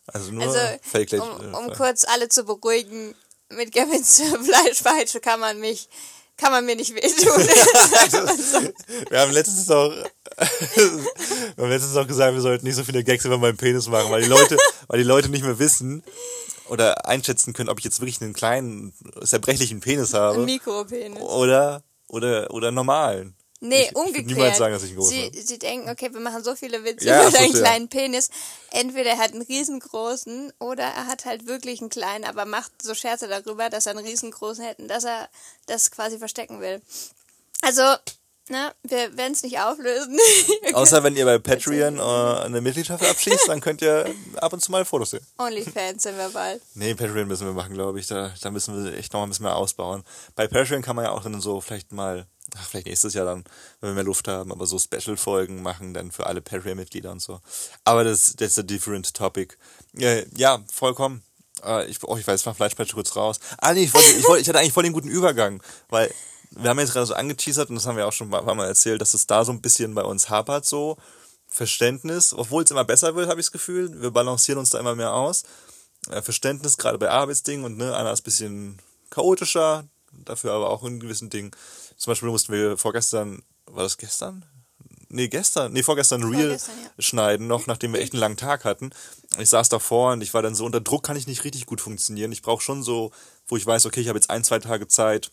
Also 0.08 0.32
nur 0.32 0.44
Also, 0.44 0.60
Fake 0.82 1.14
um, 1.14 1.54
um 1.54 1.74
kurz 1.74 2.06
alle 2.06 2.30
zu 2.30 2.44
beruhigen, 2.44 3.16
mit 3.50 3.74
Gavins 3.74 4.22
Fleischpeitsche 4.44 5.20
kann 5.20 5.40
man 5.40 5.60
mich, 5.60 5.90
kann 6.38 6.52
man 6.52 6.66
mir 6.66 6.76
nicht 6.76 6.94
wehtun. 6.94 7.48
Wir 9.10 9.20
haben 9.20 9.32
letztens 9.32 9.66
doch, 9.66 9.92
wir 9.92 11.64
haben 11.64 11.70
letztens 11.70 11.94
doch 11.94 12.06
gesagt, 12.06 12.34
wir 12.34 12.42
sollten 12.42 12.66
nicht 12.66 12.76
so 12.76 12.84
viele 12.84 13.04
Gags 13.04 13.26
über 13.26 13.38
meinen 13.38 13.58
Penis 13.58 13.88
machen, 13.88 14.12
weil 14.12 14.22
die 14.22 14.28
Leute, 14.28 14.58
weil 14.88 15.00
die 15.00 15.06
Leute 15.06 15.30
nicht 15.30 15.44
mehr 15.44 15.58
wissen 15.58 16.04
oder 16.70 17.06
einschätzen 17.08 17.54
können, 17.54 17.70
ob 17.70 17.80
ich 17.80 17.86
jetzt 17.86 18.00
wirklich 18.00 18.22
einen 18.22 18.34
kleinen, 18.34 18.94
zerbrechlichen 19.24 19.80
Penis 19.80 20.14
habe 20.14 20.40
Ein 20.40 20.46
Mikropenis. 20.46 21.22
oder, 21.22 21.84
oder, 22.08 22.52
oder 22.52 22.68
einen 22.68 22.76
normalen. 22.76 23.36
Nee, 23.60 23.86
ich, 23.86 23.96
umgekehrt. 23.96 24.28
niemals 24.28 24.58
sagen, 24.60 24.74
dass 24.74 24.84
ich 24.84 24.90
einen 24.90 25.00
großen 25.00 25.34
sie, 25.34 25.42
sie 25.42 25.58
denken, 25.58 25.90
okay, 25.90 26.14
wir 26.14 26.20
machen 26.20 26.44
so 26.44 26.56
viele 26.56 26.84
Witze 26.84 27.08
Ja, 27.08 27.24
über 27.24 27.32
deinen 27.32 27.54
ja. 27.54 27.60
kleinen 27.60 27.88
Penis. 27.90 28.30
Entweder 28.70 29.12
er 29.12 29.18
hat 29.18 29.34
einen 29.34 29.42
riesengroßen 29.42 30.54
oder 30.60 30.84
er 30.84 31.08
hat 31.08 31.26
halt 31.26 31.48
wirklich 31.48 31.82
einen 31.82 31.90
kleinen, 31.90 32.24
aber 32.24 32.46
macht 32.46 32.72
so 32.82 32.94
Scherze 32.94 33.28
darüber, 33.28 33.70
dass 33.70 33.88
er 33.88 33.98
einen 33.98 34.06
riesengroßen 34.06 34.64
hätte 34.64 34.84
und 34.84 34.88
dass 34.90 35.06
er 35.06 35.28
das 35.66 35.90
quasi 35.90 36.20
verstecken 36.20 36.62
will. 36.62 36.82
Also, 37.62 37.82
ne, 38.50 38.74
wir 38.84 39.18
werden 39.18 39.34
es 39.34 39.44
nicht 39.44 39.60
auflösen. 39.60 40.18
Außer 40.74 41.04
wenn 41.04 41.16
ihr 41.16 41.26
bei 41.26 41.38
Patreon 41.40 41.98
äh, 41.98 42.46
eine 42.46 42.62
Mitgliedschaft 42.62 43.04
abschließt, 43.06 43.48
dann 43.48 43.62
könnt 43.62 43.82
ihr 43.82 44.14
ab 44.38 44.54
und 44.54 44.62
zu 44.62 44.72
mal 44.72 44.86
Fotos 44.86 45.12
sehen. 45.12 45.26
Onlyfans 45.38 46.04
sind 46.04 46.18
wir 46.18 46.30
bald. 46.30 46.62
Nee, 46.74 46.96
Patreon 46.96 47.28
müssen 47.28 47.46
wir 47.48 47.54
machen, 47.54 47.74
glaube 47.74 48.00
ich. 48.00 48.08
Da, 48.08 48.34
da 48.42 48.52
müssen 48.52 48.84
wir 48.84 48.98
echt 48.98 49.14
noch 49.14 49.24
ein 49.24 49.30
bisschen 49.30 49.44
mehr 49.44 49.56
ausbauen. 49.56 50.04
Bei 50.36 50.48
Patreon 50.48 50.82
kann 50.82 50.96
man 50.96 51.06
ja 51.06 51.12
auch 51.12 51.24
dann 51.24 51.40
so 51.42 51.62
vielleicht 51.62 51.92
mal, 51.92 52.26
ach, 52.56 52.68
vielleicht 52.68 52.88
nächstes 52.88 53.14
Jahr 53.14 53.26
dann, 53.26 53.44
wenn 53.82 53.92
wir 53.92 53.96
mehr 53.96 54.04
Luft 54.04 54.28
haben, 54.28 54.52
aber 54.52 54.66
so 54.66 54.80
Special-Folgen 54.80 55.62
machen 55.62 55.94
dann 55.94 56.12
für 56.12 56.26
alle 56.26 56.42
Patreon-Mitglieder 56.42 57.12
und 57.12 57.22
so. 57.22 57.40
Aber 57.84 58.04
das, 58.04 58.36
das 58.36 58.50
ist 58.50 58.60
a 58.60 58.64
different 58.64 59.14
topic. 59.14 59.58
Äh, 59.98 60.26
ja, 60.36 60.64
vollkommen. 60.72 61.24
Äh, 61.64 61.88
ich, 61.88 62.04
oh, 62.04 62.18
ich 62.18 62.28
weiß, 62.28 62.46
war 62.46 62.56
Fleischpatch 62.56 62.94
kurz 62.94 63.16
raus. 63.16 63.40
Ah, 63.58 63.74
nee, 63.74 63.84
ich, 63.84 63.94
wollte, 63.94 64.12
ich, 64.12 64.28
wollte, 64.28 64.42
ich 64.42 64.50
hatte 64.50 64.60
eigentlich 64.60 64.74
voll 64.74 64.84
den 64.84 64.94
guten 64.94 65.10
Übergang, 65.10 65.62
weil 65.90 66.12
wir 66.52 66.70
haben 66.70 66.80
jetzt 66.80 66.94
gerade 66.94 67.06
so 67.06 67.14
angeteasert 67.14 67.70
und 67.70 67.76
das 67.76 67.86
haben 67.86 67.98
wir 67.98 68.08
auch 68.08 68.14
schon 68.14 68.34
ein 68.34 68.46
paar 68.46 68.56
Mal 68.56 68.68
erzählt, 68.68 69.02
dass 69.02 69.14
es 69.14 69.28
da 69.28 69.44
so 69.46 69.52
ein 69.52 69.62
bisschen 69.62 69.94
bei 69.96 70.04
uns 70.04 70.30
hapert, 70.30 70.66
so 70.66 70.98
Verständnis, 71.48 72.34
obwohl 72.34 72.64
es 72.64 72.72
immer 72.72 72.84
besser 72.84 73.16
wird, 73.16 73.30
habe 73.30 73.40
ich 73.40 73.48
das 73.48 73.52
Gefühl. 73.52 74.02
Wir 74.02 74.12
balancieren 74.12 74.60
uns 74.60 74.70
da 74.70 74.80
immer 74.80 74.96
mehr 74.96 75.14
aus. 75.14 75.44
Äh, 76.10 76.22
Verständnis, 76.22 76.78
gerade 76.78 76.98
bei 76.98 77.10
Arbeitsdingen 77.10 77.66
und 77.66 77.78
ne, 77.78 77.96
einer 77.96 78.12
ist 78.12 78.22
ein 78.22 78.24
bisschen 78.24 78.78
chaotischer, 79.10 79.86
dafür 80.12 80.54
aber 80.54 80.70
auch 80.70 80.84
in 80.84 81.00
gewissen 81.00 81.30
Dingen. 81.30 81.52
Zum 81.98 82.12
Beispiel 82.12 82.30
mussten 82.30 82.54
wir 82.54 82.78
vorgestern, 82.78 83.42
war 83.66 83.84
das 83.84 83.98
gestern? 83.98 84.46
Nee, 85.10 85.30
gestern, 85.30 85.72
nee, 85.72 85.84
vorgestern 85.84 86.22
Vorgestern, 86.22 86.76
ja. 86.84 86.90
schneiden, 87.02 87.48
noch 87.48 87.66
nachdem 87.66 87.94
wir 87.94 88.02
echt 88.02 88.14
einen 88.14 88.20
langen 88.20 88.36
Tag 88.36 88.66
hatten. 88.66 88.92
Ich 89.40 89.50
saß 89.50 89.70
davor 89.70 90.12
und 90.14 90.22
ich 90.22 90.34
war 90.34 90.42
dann 90.42 90.54
so, 90.54 90.66
unter 90.66 90.82
Druck 90.82 91.04
kann 91.04 91.16
ich 91.16 91.28
nicht 91.28 91.46
richtig 91.46 91.66
gut 91.66 91.80
funktionieren. 91.80 92.34
Ich 92.34 92.42
brauche 92.42 92.62
schon 92.62 92.84
so, 92.84 93.12
wo 93.48 93.56
ich 93.56 93.66
weiß, 93.66 93.86
okay, 93.86 94.02
ich 94.02 94.10
habe 94.10 94.18
jetzt 94.18 94.30
ein, 94.30 94.44
zwei 94.44 94.60
Tage 94.60 94.88
Zeit, 94.88 95.32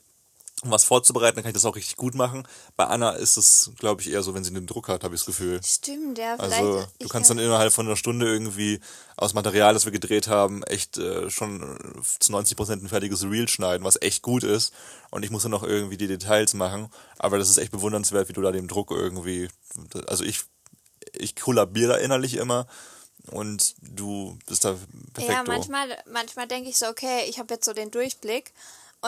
um 0.64 0.70
was 0.70 0.84
vorzubereiten, 0.84 1.36
dann 1.36 1.44
kann 1.44 1.50
ich 1.50 1.54
das 1.54 1.64
auch 1.64 1.76
richtig 1.76 1.96
gut 1.96 2.14
machen. 2.14 2.46
Bei 2.76 2.86
Anna 2.86 3.10
ist 3.10 3.36
es, 3.36 3.70
glaube 3.78 4.02
ich, 4.02 4.10
eher 4.10 4.22
so, 4.22 4.34
wenn 4.34 4.44
sie 4.44 4.54
einen 4.54 4.66
Druck 4.66 4.88
hat, 4.88 5.04
habe 5.04 5.14
ich 5.14 5.20
das 5.20 5.26
Gefühl. 5.26 5.60
Stimmt, 5.64 6.18
ja, 6.18 6.36
vielleicht. 6.36 6.54
Also 6.54 6.86
du 6.98 7.08
kannst 7.08 7.30
dann 7.30 7.38
innerhalb 7.38 7.72
von 7.72 7.86
einer 7.86 7.96
Stunde 7.96 8.26
irgendwie 8.26 8.80
aus 9.16 9.34
Material, 9.34 9.74
das 9.74 9.84
wir 9.84 9.92
gedreht 9.92 10.28
haben, 10.28 10.62
echt 10.64 10.98
äh, 10.98 11.30
schon 11.30 11.62
äh, 11.62 12.02
zu 12.18 12.32
90 12.32 12.56
Prozent 12.56 12.82
ein 12.82 12.88
fertiges 12.88 13.24
Reel 13.24 13.48
schneiden, 13.48 13.84
was 13.84 14.00
echt 14.00 14.22
gut 14.22 14.42
ist. 14.42 14.72
Und 15.10 15.22
ich 15.22 15.30
muss 15.30 15.42
dann 15.42 15.52
noch 15.52 15.62
irgendwie 15.62 15.96
die 15.96 16.08
Details 16.08 16.54
machen. 16.54 16.88
Aber 17.18 17.38
das 17.38 17.50
ist 17.50 17.58
echt 17.58 17.72
bewundernswert, 17.72 18.28
wie 18.28 18.32
du 18.32 18.42
da 18.42 18.50
dem 18.50 18.68
Druck 18.68 18.90
irgendwie. 18.90 19.48
Also 20.08 20.24
ich, 20.24 20.40
ich 21.12 21.36
kollabiere 21.36 21.92
da 21.92 21.98
innerlich 21.98 22.34
immer 22.34 22.66
und 23.30 23.74
du 23.80 24.38
bist 24.46 24.64
da 24.64 24.76
perfekt. 25.12 25.34
Ja, 25.34 25.44
manchmal, 25.46 25.88
manchmal 26.10 26.46
denke 26.46 26.68
ich 26.68 26.76
so, 26.76 26.86
okay, 26.86 27.24
ich 27.28 27.38
habe 27.38 27.54
jetzt 27.54 27.64
so 27.64 27.72
den 27.72 27.90
Durchblick. 27.90 28.52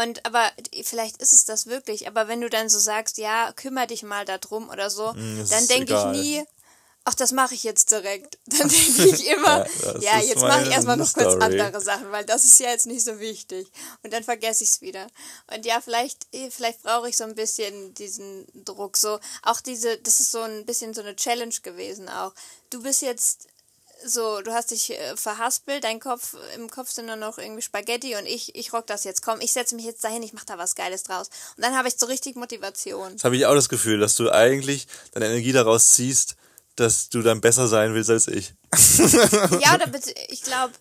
Und 0.02 0.26
aber 0.26 0.52
vielleicht 0.84 1.22
ist 1.22 1.32
es 1.32 1.46
das 1.46 1.66
wirklich. 1.66 2.06
Aber 2.06 2.28
wenn 2.28 2.42
du 2.42 2.50
dann 2.50 2.68
so 2.68 2.78
sagst, 2.78 3.16
ja, 3.16 3.52
kümmere 3.52 3.86
dich 3.86 4.02
mal 4.02 4.26
darum 4.26 4.68
oder 4.68 4.90
so, 4.90 5.14
Mm, 5.14 5.40
es 5.40 5.48
dann 5.48 5.66
denke 5.68 5.94
ich 5.94 6.04
nie, 6.20 6.44
ach, 7.04 7.14
das 7.14 7.32
mache 7.32 7.54
ich 7.54 7.64
jetzt 7.64 7.92
direkt. 7.92 8.36
Dann 8.46 8.68
denke 8.68 9.08
ich 9.14 9.26
immer, 9.28 9.64
Ja, 9.64 9.92
das 9.92 10.04
ja, 10.04 10.18
jetzt 10.18 10.42
mache 10.42 10.64
ich 10.64 10.70
erstmal 10.70 10.96
noch 10.98 11.12
kurz 11.12 11.34
andere 11.40 11.80
Sachen, 11.80 12.10
weil 12.10 12.24
das 12.26 12.44
ist 12.44 12.58
ja 12.60 12.70
jetzt 12.70 12.86
nicht 12.86 13.04
so 13.04 13.20
wichtig. 13.20 13.68
Und 14.02 14.12
dann 14.12 14.24
vergesse 14.24 14.64
ich 14.64 14.70
es 14.70 14.80
wieder. 14.80 15.06
Und 15.54 15.64
ja, 15.64 15.80
vielleicht, 15.80 16.26
vielleicht 16.50 16.82
brauche 16.82 17.08
ich 17.08 17.16
so 17.16 17.24
ein 17.24 17.36
bisschen 17.36 17.94
diesen 17.94 18.46
Druck. 18.64 18.96
So, 18.98 19.18
auch 19.42 19.60
diese, 19.60 19.96
das 19.98 20.20
ist 20.20 20.32
so 20.32 20.40
ein 20.40 20.66
bisschen 20.66 20.92
so 20.94 21.00
eine 21.00 21.14
Challenge 21.16 21.54
gewesen 21.62 22.08
auch. 22.08 22.32
Du 22.70 22.82
bist 22.82 23.02
jetzt 23.02 23.46
so, 24.04 24.40
du 24.42 24.52
hast 24.52 24.70
dich 24.70 24.90
äh, 24.90 25.16
verhaspelt, 25.16 25.84
dein 25.84 26.00
Kopf, 26.00 26.36
im 26.54 26.70
Kopf 26.70 26.90
sind 26.90 27.06
nur 27.06 27.16
noch 27.16 27.38
irgendwie 27.38 27.62
Spaghetti 27.62 28.16
und 28.16 28.26
ich, 28.26 28.54
ich 28.54 28.72
rock 28.72 28.86
das 28.86 29.04
jetzt. 29.04 29.22
Komm, 29.22 29.40
ich 29.40 29.52
setze 29.52 29.74
mich 29.74 29.84
jetzt 29.84 30.04
dahin, 30.04 30.22
ich 30.22 30.32
mache 30.32 30.46
da 30.46 30.58
was 30.58 30.74
Geiles 30.74 31.02
draus. 31.02 31.30
Und 31.56 31.64
dann 31.64 31.76
habe 31.76 31.88
ich 31.88 31.96
so 31.96 32.06
richtig 32.06 32.36
Motivation. 32.36 33.14
Das 33.14 33.24
habe 33.24 33.36
ich 33.36 33.46
auch 33.46 33.54
das 33.54 33.68
Gefühl, 33.68 33.98
dass 33.98 34.14
du 34.16 34.30
eigentlich 34.30 34.86
deine 35.12 35.26
Energie 35.26 35.52
daraus 35.52 35.94
ziehst, 35.94 36.36
dass 36.76 37.08
du 37.08 37.22
dann 37.22 37.40
besser 37.40 37.68
sein 37.68 37.94
willst 37.94 38.10
als 38.10 38.28
ich. 38.28 38.52
Ja, 39.60 39.74
oder 39.74 39.86
bitte, 39.92 40.14
ich 40.28 40.42
glaube, 40.42 40.74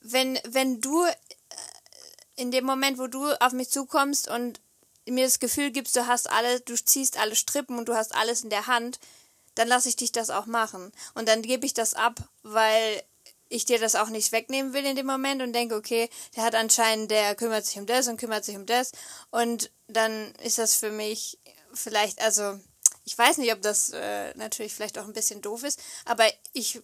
wenn, 0.00 0.38
wenn 0.48 0.80
du 0.80 1.04
äh, 1.04 1.12
in 2.36 2.50
dem 2.50 2.64
Moment, 2.64 2.98
wo 2.98 3.08
du 3.08 3.32
auf 3.40 3.52
mich 3.52 3.70
zukommst 3.70 4.28
und 4.28 4.60
mir 5.06 5.24
das 5.24 5.38
Gefühl 5.38 5.70
gibst, 5.70 5.96
du 5.96 6.06
hast 6.06 6.30
alle, 6.30 6.60
du 6.60 6.74
ziehst 6.76 7.18
alle 7.18 7.34
Strippen 7.34 7.78
und 7.78 7.88
du 7.88 7.94
hast 7.94 8.14
alles 8.14 8.42
in 8.42 8.50
der 8.50 8.66
Hand, 8.66 8.98
dann 9.58 9.68
lasse 9.68 9.88
ich 9.88 9.96
dich 9.96 10.12
das 10.12 10.30
auch 10.30 10.46
machen. 10.46 10.92
Und 11.14 11.28
dann 11.28 11.42
gebe 11.42 11.66
ich 11.66 11.74
das 11.74 11.94
ab, 11.94 12.20
weil 12.42 13.02
ich 13.48 13.64
dir 13.64 13.78
das 13.78 13.94
auch 13.94 14.08
nicht 14.08 14.30
wegnehmen 14.32 14.72
will 14.72 14.84
in 14.84 14.94
dem 14.94 15.06
Moment 15.06 15.42
und 15.42 15.52
denke, 15.52 15.74
okay, 15.74 16.08
der 16.36 16.44
hat 16.44 16.54
anscheinend, 16.54 17.10
der 17.10 17.34
kümmert 17.34 17.66
sich 17.66 17.78
um 17.78 17.86
das 17.86 18.06
und 18.06 18.18
kümmert 18.18 18.44
sich 18.44 18.56
um 18.56 18.66
das. 18.66 18.92
Und 19.30 19.70
dann 19.88 20.32
ist 20.44 20.58
das 20.58 20.76
für 20.76 20.90
mich 20.90 21.38
vielleicht, 21.72 22.20
also 22.20 22.58
ich 23.04 23.16
weiß 23.16 23.38
nicht, 23.38 23.52
ob 23.52 23.62
das 23.62 23.90
äh, 23.90 24.34
natürlich 24.36 24.74
vielleicht 24.74 24.98
auch 24.98 25.04
ein 25.04 25.12
bisschen 25.12 25.40
doof 25.40 25.64
ist, 25.64 25.80
aber 26.04 26.26
ich, 26.52 26.80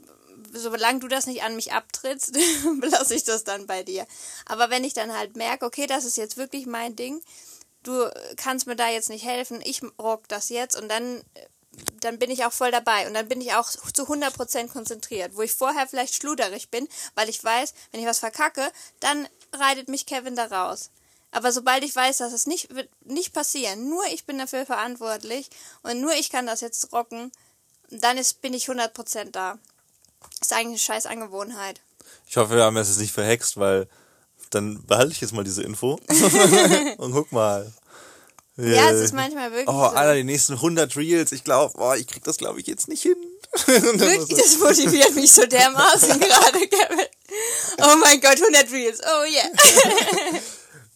solange 0.52 1.00
du 1.00 1.08
das 1.08 1.26
nicht 1.26 1.42
an 1.42 1.54
mich 1.54 1.72
abtrittst, 1.72 2.32
belasse 2.80 3.14
ich 3.14 3.24
das 3.24 3.44
dann 3.44 3.66
bei 3.66 3.82
dir. 3.82 4.06
Aber 4.46 4.70
wenn 4.70 4.84
ich 4.84 4.94
dann 4.94 5.16
halt 5.16 5.36
merke, 5.36 5.66
okay, 5.66 5.86
das 5.86 6.04
ist 6.04 6.16
jetzt 6.16 6.38
wirklich 6.38 6.66
mein 6.66 6.96
Ding, 6.96 7.22
du 7.84 8.10
kannst 8.36 8.66
mir 8.66 8.76
da 8.76 8.88
jetzt 8.88 9.10
nicht 9.10 9.24
helfen, 9.24 9.60
ich 9.62 9.82
rock 10.00 10.26
das 10.28 10.48
jetzt 10.48 10.76
und 10.80 10.88
dann, 10.88 11.22
dann 12.00 12.18
bin 12.18 12.30
ich 12.30 12.44
auch 12.44 12.52
voll 12.52 12.70
dabei 12.70 13.06
und 13.06 13.14
dann 13.14 13.28
bin 13.28 13.40
ich 13.40 13.54
auch 13.54 13.70
zu 13.70 14.04
100% 14.04 14.68
konzentriert, 14.68 15.36
wo 15.36 15.42
ich 15.42 15.52
vorher 15.52 15.86
vielleicht 15.86 16.14
schluderig 16.14 16.70
bin, 16.70 16.88
weil 17.14 17.28
ich 17.28 17.42
weiß, 17.42 17.74
wenn 17.90 18.00
ich 18.00 18.06
was 18.06 18.18
verkacke, 18.18 18.70
dann 19.00 19.28
reitet 19.52 19.88
mich 19.88 20.06
Kevin 20.06 20.36
da 20.36 20.46
raus. 20.46 20.90
Aber 21.30 21.50
sobald 21.50 21.82
ich 21.82 21.94
weiß, 21.94 22.18
dass 22.18 22.32
es 22.32 22.46
nicht 22.46 22.74
wird 22.74 22.88
nicht 23.04 23.32
passieren, 23.32 23.88
nur 23.88 24.04
ich 24.06 24.24
bin 24.24 24.38
dafür 24.38 24.66
verantwortlich 24.66 25.50
und 25.82 26.00
nur 26.00 26.12
ich 26.12 26.30
kann 26.30 26.46
das 26.46 26.60
jetzt 26.60 26.92
rocken, 26.92 27.32
dann 27.90 28.18
ist, 28.18 28.40
bin 28.40 28.54
ich 28.54 28.68
100% 28.68 29.30
da. 29.32 29.58
Ist 30.40 30.52
eigentlich 30.52 30.66
eine 30.66 30.78
scheiß 30.78 31.06
Angewohnheit. 31.06 31.80
Ich 32.28 32.36
hoffe, 32.36 32.54
wir 32.54 32.62
haben 32.62 32.76
es 32.76 32.88
jetzt 32.88 33.00
nicht 33.00 33.12
verhext, 33.12 33.56
weil 33.56 33.88
dann 34.50 34.84
behalte 34.86 35.12
ich 35.12 35.20
jetzt 35.20 35.32
mal 35.32 35.44
diese 35.44 35.62
Info 35.62 35.98
und 36.98 37.12
guck 37.12 37.32
mal. 37.32 37.72
Ja, 38.56 38.90
es 38.90 39.00
Äh, 39.00 39.04
ist 39.04 39.14
manchmal 39.14 39.50
wirklich 39.50 39.68
Oh, 39.68 39.72
so. 39.72 39.96
Alter, 39.96 40.14
die 40.14 40.24
nächsten 40.24 40.52
100 40.54 40.96
Reels, 40.96 41.32
ich 41.32 41.42
glaube, 41.44 41.74
oh, 41.78 41.92
ich 41.94 42.06
krieg 42.06 42.22
das 42.24 42.36
glaube 42.36 42.60
ich 42.60 42.66
jetzt 42.66 42.88
nicht 42.88 43.02
hin. 43.02 43.16
Wirklich, 43.66 44.38
das 44.38 44.58
motiviert 44.58 45.14
mich 45.14 45.30
so 45.32 45.44
dermaßen 45.46 46.08
gerade, 46.20 46.58
Kevin. 46.68 47.06
Oh 47.82 47.96
mein 48.00 48.20
Gott, 48.20 48.40
100 48.40 48.70
Reels. 48.72 49.00
Oh 49.00 49.24
yeah. 49.24 50.40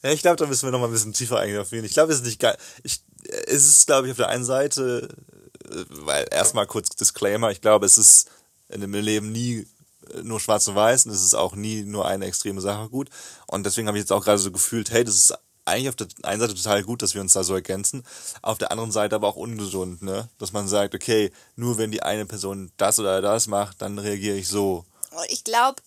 ja, 0.03 0.11
ich 0.11 0.23
glaube, 0.23 0.37
da 0.37 0.47
müssen 0.47 0.67
wir 0.67 0.71
noch 0.73 0.81
mal 0.81 0.87
ein 0.87 0.93
bisschen 0.93 1.13
tiefer 1.13 1.39
eingehen 1.39 1.61
auf. 1.61 1.73
Ich 1.73 1.93
glaube, 1.93 2.13
es 2.13 2.21
ist 2.21 2.27
nicht 2.27 2.41
geil. 2.41 2.57
Ich, 2.83 3.01
es 3.47 3.67
ist, 3.67 3.87
glaube 3.87 4.07
ich, 4.07 4.13
auf 4.13 4.17
der 4.19 4.29
einen 4.29 4.45
Seite, 4.45 5.09
äh, 5.71 5.85
weil 5.89 6.27
erstmal 6.31 6.67
kurz 6.67 6.91
Disclaimer, 6.91 7.51
ich 7.51 7.61
glaube, 7.61 7.87
es 7.87 7.99
ist 7.99 8.29
in 8.69 8.81
dem 8.81 8.93
Leben 8.93 9.31
nie 9.33 9.67
äh, 10.15 10.23
nur 10.23 10.41
schwarz 10.41 10.67
und 10.69 10.75
weiß 10.77 11.07
und 11.07 11.13
es 11.13 11.25
ist 11.25 11.35
auch 11.35 11.55
nie 11.55 11.83
nur 11.83 12.07
eine 12.07 12.27
extreme 12.27 12.61
Sache 12.61 12.89
gut. 12.89 13.09
Und 13.47 13.67
deswegen 13.67 13.89
habe 13.89 13.99
ich 13.99 14.03
jetzt 14.03 14.13
auch 14.13 14.25
gerade 14.25 14.39
so 14.39 14.51
gefühlt, 14.53 14.91
hey, 14.91 15.05
das 15.05 15.15
ist 15.17 15.35
eigentlich 15.69 15.89
auf 15.89 15.97
der 15.97 16.09
einen 16.23 16.41
Seite 16.41 16.55
total 16.55 16.83
gut, 16.83 17.03
dass 17.03 17.15
wir 17.15 17.21
uns 17.21 17.33
da 17.33 17.45
so 17.45 17.55
ergänzen, 17.55 18.05
auf 18.43 18.59
der 18.59 18.73
anderen 18.73 18.93
Seite 18.93 19.17
aber 19.17 19.29
auch 19.29 19.37
ungesund, 19.37 20.03
ne? 20.03 20.29
Dass 20.39 20.53
man 20.53 20.69
sagt, 20.69 20.95
okay, 20.95 21.33
nur 21.57 21.79
wenn 21.79 21.91
die 21.91 22.03
eine 22.03 22.27
Person 22.27 22.71
das 22.77 22.99
oder 22.99 23.21
das 23.23 23.47
macht, 23.47 23.83
dann 23.83 23.99
reagiere 23.99 24.37
ich 24.37 24.49
so. 24.49 24.85
Und 25.11 25.31
ich 25.31 25.45
glaube, 25.45 25.83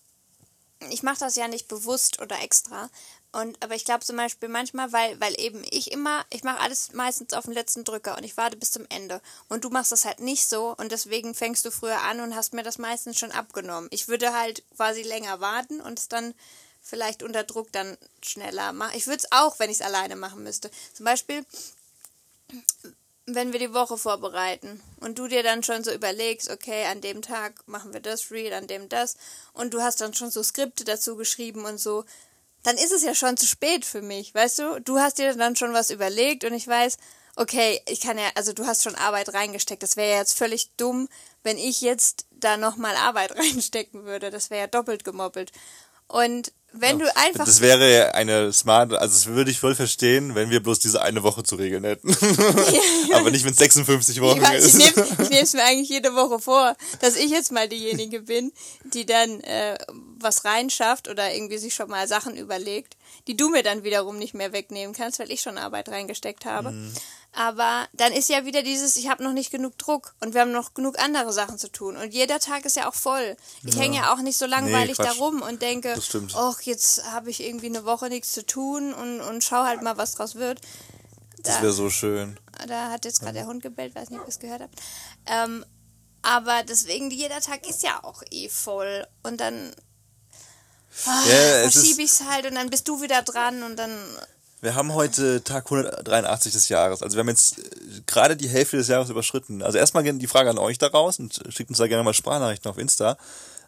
ich 0.89 1.03
mache 1.03 1.19
das 1.19 1.35
ja 1.35 1.47
nicht 1.47 1.67
bewusst 1.67 2.21
oder 2.21 2.41
extra. 2.41 2.89
Und, 3.33 3.63
aber 3.63 3.75
ich 3.75 3.85
glaube 3.85 4.03
zum 4.03 4.17
Beispiel 4.17 4.49
manchmal, 4.49 4.91
weil, 4.91 5.19
weil 5.21 5.39
eben 5.39 5.63
ich 5.69 5.91
immer, 5.91 6.25
ich 6.31 6.43
mache 6.43 6.59
alles 6.59 6.91
meistens 6.91 7.31
auf 7.33 7.45
den 7.45 7.53
letzten 7.53 7.85
Drücker 7.85 8.17
und 8.17 8.25
ich 8.25 8.35
warte 8.35 8.57
bis 8.57 8.71
zum 8.71 8.85
Ende. 8.89 9.21
Und 9.47 9.63
du 9.63 9.69
machst 9.69 9.93
das 9.93 10.03
halt 10.03 10.19
nicht 10.19 10.47
so 10.47 10.75
und 10.77 10.91
deswegen 10.91 11.33
fängst 11.33 11.63
du 11.63 11.71
früher 11.71 12.01
an 12.01 12.19
und 12.19 12.35
hast 12.35 12.53
mir 12.53 12.63
das 12.63 12.77
meistens 12.77 13.17
schon 13.17 13.31
abgenommen. 13.31 13.87
Ich 13.91 14.09
würde 14.09 14.33
halt 14.33 14.63
quasi 14.75 15.01
länger 15.03 15.39
warten 15.39 15.79
und 15.79 15.97
es 15.97 16.09
dann 16.09 16.33
vielleicht 16.81 17.23
unter 17.23 17.43
Druck 17.43 17.71
dann 17.71 17.97
schneller 18.21 18.73
machen. 18.73 18.93
Ich 18.95 19.07
würde 19.07 19.19
es 19.19 19.31
auch, 19.31 19.59
wenn 19.59 19.69
ich 19.69 19.79
es 19.79 19.85
alleine 19.85 20.15
machen 20.15 20.43
müsste. 20.43 20.69
Zum 20.93 21.05
Beispiel, 21.05 21.45
wenn 23.25 23.53
wir 23.53 23.59
die 23.59 23.73
Woche 23.73 23.97
vorbereiten 23.97 24.81
und 24.99 25.17
du 25.17 25.27
dir 25.27 25.43
dann 25.43 25.63
schon 25.63 25.83
so 25.83 25.91
überlegst, 25.91 26.49
okay, 26.49 26.85
an 26.85 27.01
dem 27.01 27.21
Tag 27.21 27.67
machen 27.67 27.93
wir 27.93 27.99
das 27.99 28.31
Reel, 28.31 28.53
an 28.53 28.67
dem 28.67 28.89
das 28.89 29.15
und 29.53 29.73
du 29.73 29.81
hast 29.81 30.01
dann 30.01 30.13
schon 30.13 30.31
so 30.31 30.43
Skripte 30.43 30.83
dazu 30.83 31.15
geschrieben 31.15 31.65
und 31.65 31.79
so, 31.79 32.03
dann 32.63 32.77
ist 32.77 32.91
es 32.91 33.03
ja 33.03 33.15
schon 33.15 33.37
zu 33.37 33.47
spät 33.47 33.85
für 33.85 34.01
mich, 34.01 34.33
weißt 34.35 34.59
du? 34.59 34.81
Du 34.81 34.99
hast 34.99 35.17
dir 35.17 35.33
dann 35.35 35.55
schon 35.55 35.73
was 35.73 35.89
überlegt 35.89 36.43
und 36.43 36.53
ich 36.53 36.67
weiß, 36.67 36.97
okay, 37.35 37.81
ich 37.87 38.01
kann 38.01 38.17
ja, 38.17 38.25
also 38.35 38.53
du 38.53 38.65
hast 38.65 38.83
schon 38.83 38.95
Arbeit 38.95 39.33
reingesteckt. 39.33 39.81
Das 39.81 39.95
wäre 39.95 40.11
ja 40.11 40.17
jetzt 40.17 40.37
völlig 40.37 40.69
dumm, 40.77 41.07
wenn 41.43 41.57
ich 41.57 41.81
jetzt 41.81 42.25
da 42.31 42.57
nochmal 42.57 42.95
Arbeit 42.95 43.31
reinstecken 43.37 44.05
würde. 44.05 44.29
Das 44.29 44.49
wäre 44.49 44.61
ja 44.61 44.67
doppelt 44.67 45.03
gemoppelt. 45.03 45.51
Und 46.07 46.51
wenn 46.73 46.99
du 46.99 47.15
einfach 47.17 47.45
Das 47.45 47.59
wäre 47.59 47.93
ja 47.93 48.11
eine 48.11 48.53
smart, 48.53 48.93
also 48.93 49.13
das 49.13 49.25
würde 49.27 49.51
ich 49.51 49.59
voll 49.59 49.75
verstehen, 49.75 50.35
wenn 50.35 50.49
wir 50.49 50.63
bloß 50.63 50.79
diese 50.79 51.01
eine 51.01 51.21
Woche 51.23 51.43
zu 51.43 51.55
regeln 51.55 51.83
hätten. 51.83 52.09
Aber 53.13 53.29
nicht, 53.31 53.43
wenn 53.43 53.51
es 53.51 53.57
56 53.59 54.21
Wochen 54.21 54.37
Ich, 54.37 54.43
weiß, 54.43 54.65
ich 54.65 54.73
ist. 54.73 54.95
nehme 54.95 55.07
ich 55.23 55.29
nehm's 55.29 55.53
mir 55.53 55.63
eigentlich 55.63 55.89
jede 55.89 56.15
Woche 56.15 56.39
vor, 56.39 56.75
dass 57.01 57.15
ich 57.15 57.29
jetzt 57.29 57.51
mal 57.51 57.67
diejenige 57.67 58.21
bin, 58.21 58.53
die 58.85 59.05
dann 59.05 59.41
äh, 59.41 59.77
was 60.19 60.45
reinschafft 60.45 61.09
oder 61.09 61.33
irgendwie 61.33 61.57
sich 61.57 61.73
schon 61.73 61.89
mal 61.89 62.07
Sachen 62.07 62.35
überlegt, 62.37 62.95
die 63.27 63.35
du 63.35 63.49
mir 63.49 63.63
dann 63.63 63.83
wiederum 63.83 64.17
nicht 64.17 64.33
mehr 64.33 64.53
wegnehmen 64.53 64.95
kannst, 64.95 65.19
weil 65.19 65.31
ich 65.31 65.41
schon 65.41 65.57
Arbeit 65.57 65.89
reingesteckt 65.89 66.45
habe. 66.45 66.71
Mhm. 66.71 66.93
Aber 67.33 67.87
dann 67.93 68.11
ist 68.11 68.27
ja 68.29 68.45
wieder 68.45 68.61
dieses, 68.61 68.97
ich 68.97 69.09
habe 69.09 69.23
noch 69.23 69.31
nicht 69.31 69.51
genug 69.51 69.77
Druck 69.77 70.13
und 70.19 70.33
wir 70.33 70.41
haben 70.41 70.51
noch 70.51 70.73
genug 70.73 70.99
andere 70.99 71.31
Sachen 71.31 71.57
zu 71.57 71.71
tun. 71.71 71.95
Und 71.95 72.13
jeder 72.13 72.39
Tag 72.39 72.65
ist 72.65 72.75
ja 72.75 72.89
auch 72.89 72.93
voll. 72.93 73.37
Ich 73.63 73.77
hänge 73.79 73.97
ja 73.97 74.13
auch 74.13 74.19
nicht 74.21 74.37
so 74.37 74.45
langweilig 74.45 74.97
da 74.97 75.05
Quatsch. 75.05 75.19
rum 75.19 75.41
und 75.41 75.61
denke, 75.61 75.93
Das 75.95 76.05
stimmt. 76.07 76.35
Ach, 76.61 76.65
jetzt 76.65 77.03
habe 77.05 77.29
ich 77.29 77.43
irgendwie 77.43 77.67
eine 77.67 77.85
Woche 77.85 78.09
nichts 78.09 78.31
zu 78.33 78.45
tun 78.45 78.93
und, 78.93 79.21
und 79.21 79.43
schau 79.43 79.63
halt 79.63 79.81
mal, 79.81 79.97
was 79.97 80.13
draus 80.13 80.35
wird. 80.35 80.61
Das 81.43 81.61
wäre 81.61 81.73
so 81.73 81.89
schön. 81.89 82.37
Da 82.67 82.91
hat 82.91 83.05
jetzt 83.05 83.21
gerade 83.21 83.33
der 83.33 83.47
Hund 83.47 83.63
gebellt, 83.63 83.95
weiß 83.95 84.09
nicht, 84.09 84.19
ob 84.19 84.27
ihr 84.27 84.29
es 84.29 84.39
gehört 84.39 84.61
habt. 84.61 84.75
Ähm, 85.25 85.65
aber 86.21 86.61
deswegen, 86.67 87.09
jeder 87.09 87.41
Tag 87.41 87.67
ist 87.67 87.81
ja 87.81 88.03
auch 88.03 88.21
eh 88.29 88.47
voll. 88.47 89.07
Und 89.23 89.41
dann 89.41 89.73
ah, 91.07 91.23
Ja, 91.27 91.69
verschiebe 91.69 92.03
ich 92.03 92.11
es 92.11 92.23
halt 92.29 92.45
und 92.45 92.55
dann 92.55 92.69
bist 92.69 92.87
du 92.87 93.01
wieder 93.01 93.23
dran 93.23 93.63
und 93.63 93.77
dann. 93.77 93.91
Wir 94.61 94.75
haben 94.75 94.93
heute 94.93 95.43
Tag 95.43 95.65
183 95.65 96.53
des 96.53 96.69
Jahres. 96.69 97.01
Also 97.01 97.15
wir 97.15 97.21
haben 97.21 97.29
jetzt 97.29 97.57
äh, 97.57 98.01
gerade 98.05 98.37
die 98.37 98.49
Hälfte 98.49 98.77
des 98.77 98.87
Jahres 98.87 99.09
überschritten. 99.09 99.63
Also 99.63 99.79
erstmal 99.79 100.03
die 100.03 100.27
Frage 100.27 100.51
an 100.51 100.59
euch 100.59 100.77
daraus 100.77 101.17
und 101.17 101.41
schickt 101.49 101.71
uns 101.71 101.79
da 101.79 101.87
gerne 101.87 102.03
mal 102.03 102.13
Sprachnachrichten 102.13 102.69
auf 102.69 102.77
Insta. 102.77 103.17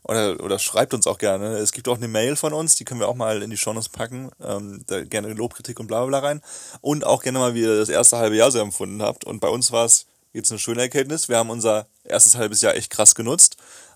Oder, 0.03 0.43
oder 0.43 0.59
schreibt 0.59 0.93
uns 0.93 1.07
auch 1.07 1.17
gerne. 1.17 1.57
Es 1.57 1.71
gibt 1.71 1.87
auch 1.87 1.95
eine 1.97 2.09
Mail 2.09 2.35
von 2.35 2.51
uns, 2.51 2.75
die 2.75 2.83
können 2.83 2.99
wir 2.99 3.07
auch 3.07 3.15
mal 3.15 3.41
in 3.41 3.49
die 3.49 3.57
Shownotes 3.57 3.89
packen. 3.89 4.31
Ähm, 4.41 4.83
da 4.87 5.03
gerne 5.03 5.31
Lobkritik 5.33 5.79
und 5.79 5.87
bla 5.87 6.05
bla 6.05 6.19
rein. 6.19 6.41
Und 6.81 7.05
auch 7.05 7.23
gerne 7.23 7.39
mal, 7.39 7.53
wie 7.53 7.61
ihr 7.61 7.77
das 7.77 7.89
erste 7.89 8.17
halbe 8.17 8.35
Jahr 8.35 8.51
so 8.51 8.59
empfunden 8.59 9.01
habt. 9.01 9.23
Und 9.23 9.39
bei 9.39 9.47
uns 9.47 9.71
war 9.71 9.85
es 9.85 10.05
jetzt 10.33 10.51
eine 10.51 10.59
schöne 10.59 10.81
Erkenntnis. 10.81 11.29
Wir 11.29 11.37
haben 11.37 11.49
unser 11.49 11.87
erstes 12.03 12.35
halbes 12.35 12.61
Jahr 12.61 12.75
echt 12.75 12.89
krass 12.89 13.15
genutzt. 13.15 13.55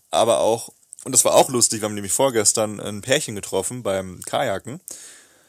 Aber 0.10 0.40
auch, 0.40 0.70
und 1.04 1.12
das 1.12 1.26
war 1.26 1.36
auch 1.36 1.50
lustig, 1.50 1.82
wir 1.82 1.86
haben 1.86 1.96
nämlich 1.96 2.14
vorgestern 2.14 2.80
ein 2.80 3.02
Pärchen 3.02 3.36
getroffen 3.36 3.84
beim 3.84 4.22
Kajaken. 4.26 4.80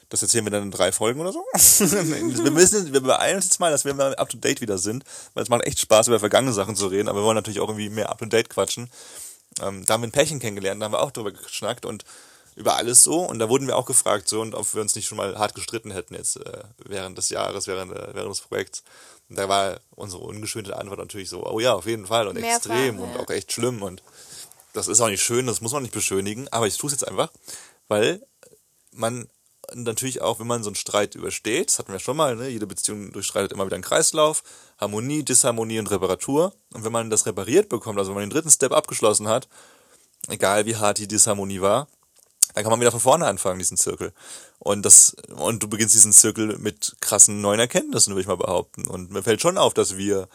Das 0.09 0.23
erzählen 0.23 0.45
wir 0.47 0.51
dann 0.51 0.65
in 0.65 0.71
drei 0.71 0.91
Folgen 0.91 1.21
oder 1.21 1.33
so. 1.33 1.45
wir 1.55 2.51
müssen, 2.51 2.93
wir 2.93 3.01
beeilen 3.01 3.37
uns 3.37 3.45
jetzt 3.45 3.61
mal, 3.61 3.71
dass 3.71 3.85
wir 3.85 3.93
mal 3.95 4.15
up 4.17 4.31
to 4.31 4.39
date 4.39 4.61
wieder 4.61 4.79
sind, 4.79 5.05
weil 5.35 5.43
es 5.43 5.51
macht 5.51 5.67
echt 5.67 5.79
Spaß, 5.79 6.09
über 6.09 6.19
vergangene 6.19 6.55
Sachen 6.55 6.77
zu 6.77 6.87
reden, 6.87 7.09
aber 7.09 7.21
wir 7.21 7.25
wollen 7.25 7.37
natürlich 7.37 7.61
auch 7.61 7.69
irgendwie 7.69 7.91
mehr 7.91 8.09
up 8.09 8.19
to 8.19 8.25
date 8.25 8.49
quatschen. 8.49 8.91
Ähm, 9.63 9.85
da 9.85 9.95
haben 9.95 10.03
wir 10.03 10.09
ein 10.09 10.13
Pärchen 10.13 10.41
kennengelernt, 10.41 10.81
da 10.81 10.87
haben 10.87 10.93
wir 10.93 11.03
auch 11.03 11.11
drüber 11.11 11.33
geschnackt 11.33 11.87
und 11.87 12.05
über 12.57 12.77
alles 12.77 13.05
so. 13.05 13.21
Und 13.21 13.39
da 13.39 13.49
wurden 13.49 13.67
wir 13.67 13.77
auch 13.77 13.87
gefragt, 13.87 14.29
so, 14.29 14.41
und 14.41 14.55
ob 14.55 14.73
wir 14.75 14.83
uns 14.83 14.95
nicht 14.95 15.07
schon 15.07 15.19
mal 15.19 15.39
hart 15.39 15.55
gestritten 15.55 15.91
hätten 15.91 16.15
jetzt 16.15 16.37
äh, 16.37 16.63
während 16.79 17.17
des 17.17 17.31
Jahres, 17.31 17.67
während, 17.67 17.93
äh, 17.93 18.15
während 18.15 18.31
des 18.31 18.41
Projekts. 18.41 18.83
Und 19.29 19.39
da 19.39 19.49
war 19.49 19.81
unsere 19.95 20.23
ungeschönte 20.23 20.77
Antwort 20.77 20.99
natürlich 20.99 21.29
so, 21.29 21.47
oh 21.47 21.61
ja, 21.61 21.75
auf 21.75 21.87
jeden 21.87 22.07
Fall 22.07 22.29
und 22.29 22.35
Mehrfach, 22.35 22.57
extrem 22.57 22.99
ja. 22.99 23.05
und 23.05 23.17
auch 23.19 23.31
echt 23.31 23.53
schlimm 23.53 23.83
und 23.83 24.03
das 24.73 24.89
ist 24.89 25.01
auch 25.01 25.09
nicht 25.09 25.23
schön, 25.23 25.47
das 25.47 25.61
muss 25.61 25.73
man 25.73 25.83
nicht 25.83 25.95
beschönigen, 25.95 26.49
aber 26.49 26.67
ich 26.67 26.77
tue 26.77 26.89
es 26.89 26.93
jetzt 26.93 27.09
einfach, 27.09 27.31
weil 27.89 28.23
man 28.93 29.29
natürlich 29.75 30.23
auch, 30.23 30.41
wenn 30.41 30.47
man 30.47 30.63
so 30.63 30.71
einen 30.71 30.77
Streit 30.77 31.15
übersteht, 31.15 31.69
das 31.69 31.79
hatten 31.79 31.93
wir 31.93 31.99
schon 31.99 32.17
mal, 32.17 32.37
ne, 32.37 32.49
jede 32.49 32.67
Beziehung 32.67 33.13
durchstreitet 33.13 33.53
immer 33.53 33.67
wieder 33.67 33.77
einen 33.77 33.85
Kreislauf, 33.85 34.43
Harmonie, 34.79 35.23
Disharmonie 35.23 35.79
und 35.79 35.91
Reparatur. 35.91 36.55
Und 36.75 36.85
wenn 36.85 36.93
man 36.93 37.11
das 37.11 37.27
repariert 37.27 37.69
bekommt, 37.69 37.99
also 37.99 38.11
wenn 38.11 38.17
man 38.17 38.29
den 38.29 38.35
dritten 38.35 38.51
Step 38.51 38.73
abgeschlossen 38.73 39.29
hat, 39.29 39.49
egal 40.29 40.67
wie 40.67 40.77
hart 40.77 40.99
die 40.99 41.09
Disharmonie 41.09 41.61
war, 41.61 41.89
dann 42.55 42.65
kann 42.65 42.71
man 42.71 42.81
wieder 42.81 42.91
von 42.91 43.01
vorne 43.01 43.27
anfangen, 43.27 43.59
diesen 43.59 43.77
Zirkel. 43.77 44.13
Und 44.59 44.85
das, 44.85 45.15
und 45.37 45.63
du 45.63 45.69
beginnst 45.69 45.95
diesen 45.95 46.13
Zirkel 46.13 46.59
mit 46.59 46.97
krassen 47.01 47.41
neuen 47.41 47.61
Erkenntnissen, 47.61 48.13
würde 48.13 48.23
ich 48.23 48.27
mal 48.27 48.37
behaupten. 48.37 48.87
Und 48.87 49.11
mir 49.11 49.23
fällt 49.23 49.41
schon 49.41 49.59
auf, 49.59 49.75
dass 49.75 49.97
wir 49.97 50.29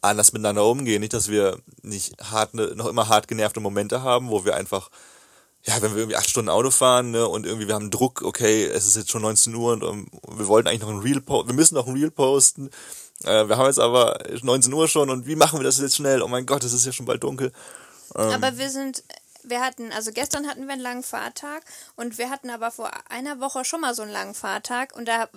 anders 0.00 0.32
miteinander 0.32 0.64
umgehen. 0.64 1.00
Nicht, 1.00 1.12
dass 1.12 1.28
wir 1.28 1.58
nicht 1.82 2.14
hart, 2.30 2.54
noch 2.54 2.86
immer 2.86 3.08
hart 3.08 3.28
genervte 3.28 3.60
Momente 3.60 4.02
haben, 4.02 4.30
wo 4.30 4.44
wir 4.44 4.54
einfach, 4.54 4.90
ja, 5.66 5.82
wenn 5.82 5.92
wir 5.92 5.98
irgendwie 6.02 6.16
acht 6.16 6.30
Stunden 6.30 6.48
Auto 6.48 6.70
fahren, 6.70 7.10
ne, 7.10 7.26
und 7.26 7.44
irgendwie 7.44 7.66
wir 7.66 7.74
haben 7.74 7.90
Druck, 7.90 8.22
okay, 8.22 8.64
es 8.66 8.86
ist 8.86 8.96
jetzt 8.96 9.10
schon 9.10 9.22
19 9.22 9.54
Uhr 9.54 9.72
und 9.72 9.82
um, 9.82 10.06
wir 10.28 10.46
wollten 10.46 10.68
eigentlich 10.68 10.82
noch 10.82 10.90
ein 10.90 11.00
Reel 11.00 11.20
posten, 11.20 11.48
wir 11.48 11.54
müssen 11.56 11.74
noch 11.74 11.86
ein 11.86 11.94
Reel 11.94 12.10
posten. 12.10 12.70
Äh, 13.24 13.48
wir 13.48 13.56
haben 13.56 13.66
jetzt 13.66 13.80
aber 13.80 14.18
19 14.42 14.72
Uhr 14.72 14.88
schon 14.88 15.10
und 15.10 15.26
wie 15.26 15.36
machen 15.36 15.58
wir 15.58 15.64
das 15.64 15.78
jetzt 15.78 15.96
schnell? 15.96 16.22
Oh 16.22 16.28
mein 16.28 16.46
Gott, 16.46 16.62
es 16.64 16.72
ist 16.72 16.86
ja 16.86 16.92
schon 16.92 17.06
bald 17.06 17.22
dunkel. 17.24 17.50
Ähm, 18.14 18.30
Aber 18.30 18.58
wir 18.58 18.70
sind, 18.70 19.02
wir 19.42 19.60
hatten, 19.60 19.90
also 19.92 20.12
gestern 20.12 20.46
hatten 20.46 20.66
wir 20.66 20.72
einen 20.74 20.82
langen 20.82 21.02
Fahrtag 21.02 21.62
und 21.96 22.18
wir 22.18 22.30
hatten 22.30 22.50
aber 22.50 22.70
vor 22.70 22.90
einer 23.08 23.40
Woche 23.40 23.64
schon 23.64 23.80
mal 23.80 23.94
so 23.94 24.02
einen 24.02 24.12
langen 24.12 24.34
Fahrtag 24.34 24.94
und 24.94 25.08
da, 25.08 25.28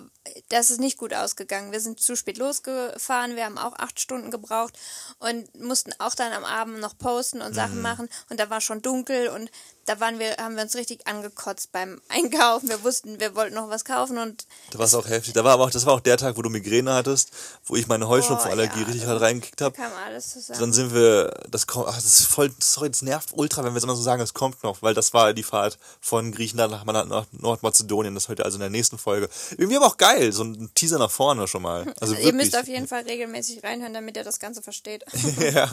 das 0.50 0.70
ist 0.70 0.78
nicht 0.78 0.98
gut 0.98 1.14
ausgegangen. 1.14 1.72
Wir 1.72 1.80
sind 1.80 2.00
zu 2.00 2.16
spät 2.16 2.36
losgefahren, 2.38 3.34
wir 3.34 3.44
haben 3.46 3.58
auch 3.58 3.76
acht 3.78 3.98
Stunden 3.98 4.30
gebraucht 4.30 4.78
und 5.18 5.58
mussten 5.60 5.92
auch 5.98 6.14
dann 6.14 6.32
am 6.32 6.44
Abend 6.44 6.80
noch 6.80 6.96
posten 6.98 7.40
und 7.40 7.50
Mhm. 7.50 7.54
Sachen 7.54 7.82
machen 7.82 8.08
und 8.28 8.38
da 8.38 8.50
war 8.50 8.60
schon 8.60 8.82
dunkel 8.82 9.28
und 9.28 9.50
da 9.86 10.00
waren 10.00 10.18
wir, 10.18 10.36
haben 10.36 10.56
wir 10.56 10.62
uns 10.62 10.74
richtig 10.76 11.06
angekotzt 11.06 11.72
beim 11.72 12.00
Einkaufen. 12.08 12.68
Wir 12.68 12.82
wussten, 12.84 13.18
wir 13.20 13.34
wollten 13.34 13.54
noch 13.54 13.68
was 13.70 13.84
kaufen 13.84 14.18
und 14.18 14.46
Da 14.70 14.78
war 14.78 14.86
es 14.86 14.94
auch 14.94 15.08
heftig. 15.08 15.34
Da 15.34 15.44
war 15.44 15.54
aber 15.54 15.64
auch, 15.64 15.70
das 15.70 15.86
war 15.86 15.94
auch 15.94 16.00
der 16.00 16.16
Tag, 16.16 16.36
wo 16.36 16.42
du 16.42 16.50
Migräne 16.50 16.92
hattest, 16.92 17.30
wo 17.64 17.76
ich 17.76 17.86
meine 17.86 18.08
Heuschnupfenallergie 18.08 18.80
ja, 18.80 18.86
richtig 18.86 19.06
hart 19.06 19.20
reingekickt 19.20 19.60
habe. 19.60 19.76
kam 19.76 19.92
alles 20.06 20.30
zusammen. 20.32 20.60
Dann 20.60 20.72
sind 20.72 20.94
wir, 20.94 21.34
das 21.50 21.66
kommt, 21.66 21.88
ach, 21.88 21.96
das 21.96 22.20
ist 22.20 22.26
voll, 22.26 22.50
sorry, 22.60 22.90
das 22.90 23.02
nervt 23.02 23.30
ultra, 23.34 23.64
wenn 23.64 23.72
wir 23.72 23.78
es 23.78 23.84
immer 23.84 23.96
so 23.96 24.02
sagen, 24.02 24.22
es 24.22 24.34
kommt 24.34 24.62
noch, 24.62 24.82
weil 24.82 24.94
das 24.94 25.12
war 25.14 25.32
die 25.32 25.42
Fahrt 25.42 25.78
von 26.00 26.32
Griechenland 26.32 26.72
nach, 26.72 26.84
nach 26.84 27.26
Nordmazedonien, 27.32 28.14
das 28.14 28.24
ist 28.24 28.28
heute 28.28 28.44
also 28.44 28.56
in 28.56 28.60
der 28.60 28.70
nächsten 28.70 28.98
Folge. 28.98 29.28
Irgendwie 29.52 29.76
aber 29.76 29.86
auch 29.86 29.96
geil, 29.96 30.32
so 30.32 30.44
ein 30.44 30.70
Teaser 30.74 30.98
nach 30.98 31.10
vorne 31.10 31.48
schon 31.48 31.62
mal. 31.62 31.92
Also 32.00 32.14
Ihr 32.14 32.32
müsst 32.32 32.56
auf 32.56 32.68
jeden 32.68 32.86
Fall 32.86 33.02
regelmäßig 33.02 33.62
reinhören, 33.64 33.94
damit 33.94 34.16
ihr 34.16 34.24
das 34.24 34.38
Ganze 34.38 34.62
versteht. 34.62 35.04
ja. 35.40 35.68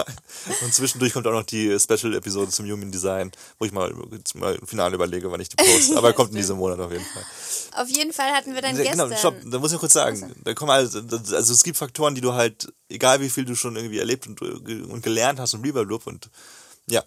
Und 0.61 0.73
zwischendurch 0.73 1.13
kommt 1.13 1.27
auch 1.27 1.31
noch 1.31 1.43
die 1.43 1.77
Special-Episode 1.79 2.51
zum 2.51 2.65
Human 2.65 2.91
Design, 2.91 3.31
wo 3.59 3.65
ich 3.65 3.71
mal, 3.71 3.91
jetzt 4.11 4.35
mal 4.35 4.55
im 4.55 4.67
Finale 4.67 4.95
überlege, 4.95 5.31
wann 5.31 5.39
ich 5.39 5.49
die 5.49 5.55
poste. 5.55 5.97
Aber 5.97 6.13
kommt 6.13 6.31
in 6.31 6.35
diesem 6.37 6.57
Monat 6.57 6.79
auf 6.79 6.91
jeden 6.91 7.05
Fall. 7.05 7.23
Auf 7.81 7.89
jeden 7.89 8.13
Fall 8.13 8.31
hatten 8.31 8.53
wir 8.53 8.61
dann 8.61 8.75
Ja, 8.75 8.83
gestern. 8.83 9.09
Genau, 9.09 9.19
stopp, 9.19 9.35
da 9.45 9.59
muss 9.59 9.71
ich 9.71 9.79
kurz 9.79 9.93
sagen. 9.93 10.35
Da 10.43 10.53
kommen 10.53 10.71
also, 10.71 10.99
also 10.99 11.53
es 11.53 11.63
gibt 11.63 11.77
Faktoren, 11.77 12.15
die 12.15 12.21
du 12.21 12.33
halt, 12.33 12.71
egal 12.89 13.21
wie 13.21 13.29
viel 13.29 13.45
du 13.45 13.55
schon 13.55 13.75
irgendwie 13.75 13.99
erlebt 13.99 14.27
und, 14.27 14.41
und 14.41 15.01
gelernt 15.03 15.39
hast 15.39 15.53
und 15.53 15.61
blablabla 15.61 15.99
und 16.05 16.29
ja. 16.89 17.03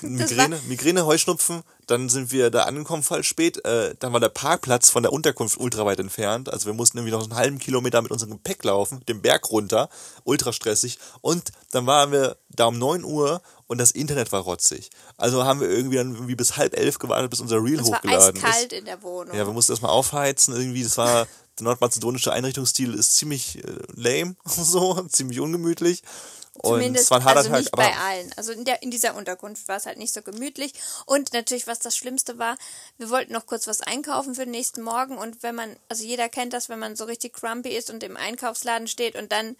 Migräne, 0.00 0.60
Migräne, 0.66 1.04
Heuschnupfen, 1.04 1.62
dann 1.86 2.08
sind 2.08 2.32
wir 2.32 2.50
da 2.50 2.64
angekommen 2.64 3.02
voll 3.02 3.22
spät. 3.22 3.62
Äh, 3.66 3.94
dann 3.98 4.12
war 4.14 4.20
der 4.20 4.30
Parkplatz 4.30 4.88
von 4.88 5.02
der 5.02 5.12
Unterkunft 5.12 5.58
ultra 5.58 5.84
weit 5.84 6.00
entfernt. 6.00 6.50
Also 6.50 6.66
wir 6.66 6.72
mussten 6.72 6.96
irgendwie 6.98 7.12
noch 7.12 7.22
einen 7.22 7.36
halben 7.36 7.58
Kilometer 7.58 8.00
mit 8.00 8.10
unserem 8.10 8.32
Gepäck 8.32 8.64
laufen, 8.64 9.04
den 9.08 9.20
Berg 9.20 9.50
runter, 9.50 9.90
ultra 10.24 10.52
stressig. 10.52 10.98
Und 11.20 11.52
dann 11.70 11.86
waren 11.86 12.12
wir 12.12 12.36
da 12.48 12.66
um 12.66 12.78
9 12.78 13.04
Uhr 13.04 13.42
und 13.66 13.78
das 13.78 13.90
Internet 13.90 14.32
war 14.32 14.40
rotzig. 14.42 14.90
Also 15.18 15.44
haben 15.44 15.60
wir 15.60 15.68
irgendwie 15.68 15.96
dann 15.96 16.14
irgendwie 16.14 16.34
bis 16.34 16.56
halb 16.56 16.76
elf 16.76 16.98
gewartet, 16.98 17.30
bis 17.30 17.40
unser 17.40 17.62
Reel 17.62 17.80
es 17.80 17.90
war 17.90 17.98
hochgeladen 17.98 18.36
ist. 18.36 18.44
eiskalt 18.44 18.72
in 18.72 18.84
der 18.86 19.02
Wohnung. 19.02 19.36
Ja, 19.36 19.46
wir 19.46 19.52
mussten 19.52 19.72
erstmal 19.72 19.90
aufheizen, 19.90 20.54
irgendwie, 20.54 20.82
das 20.82 20.96
war, 20.96 21.26
der 21.58 21.64
nordmazedonische 21.64 22.32
Einrichtungsstil 22.32 22.94
ist 22.94 23.16
ziemlich 23.16 23.62
äh, 23.62 23.72
lame, 23.94 24.36
so, 24.44 25.02
ziemlich 25.08 25.40
ungemütlich. 25.40 26.02
Und 26.62 26.80
Zumindest 26.80 27.10
harter 27.10 27.36
also 27.36 27.50
Tag, 27.50 27.58
nicht 27.58 27.72
bei 27.72 27.92
allen. 27.96 28.32
Also 28.36 28.52
in, 28.52 28.64
der, 28.64 28.82
in 28.82 28.90
dieser 28.90 29.16
Unterkunft 29.16 29.66
war 29.66 29.76
es 29.76 29.86
halt 29.86 29.98
nicht 29.98 30.14
so 30.14 30.22
gemütlich. 30.22 30.72
Und 31.04 31.32
natürlich, 31.32 31.66
was 31.66 31.80
das 31.80 31.96
Schlimmste 31.96 32.38
war, 32.38 32.56
wir 32.96 33.10
wollten 33.10 33.32
noch 33.32 33.46
kurz 33.46 33.66
was 33.66 33.80
einkaufen 33.80 34.34
für 34.34 34.44
den 34.44 34.52
nächsten 34.52 34.82
Morgen. 34.82 35.18
Und 35.18 35.42
wenn 35.42 35.56
man, 35.56 35.76
also 35.88 36.04
jeder 36.04 36.28
kennt 36.28 36.52
das, 36.52 36.68
wenn 36.68 36.78
man 36.78 36.94
so 36.96 37.04
richtig 37.04 37.34
crumpy 37.34 37.70
ist 37.70 37.90
und 37.90 38.02
im 38.04 38.16
Einkaufsladen 38.16 38.86
steht 38.86 39.16
und 39.16 39.32
dann 39.32 39.56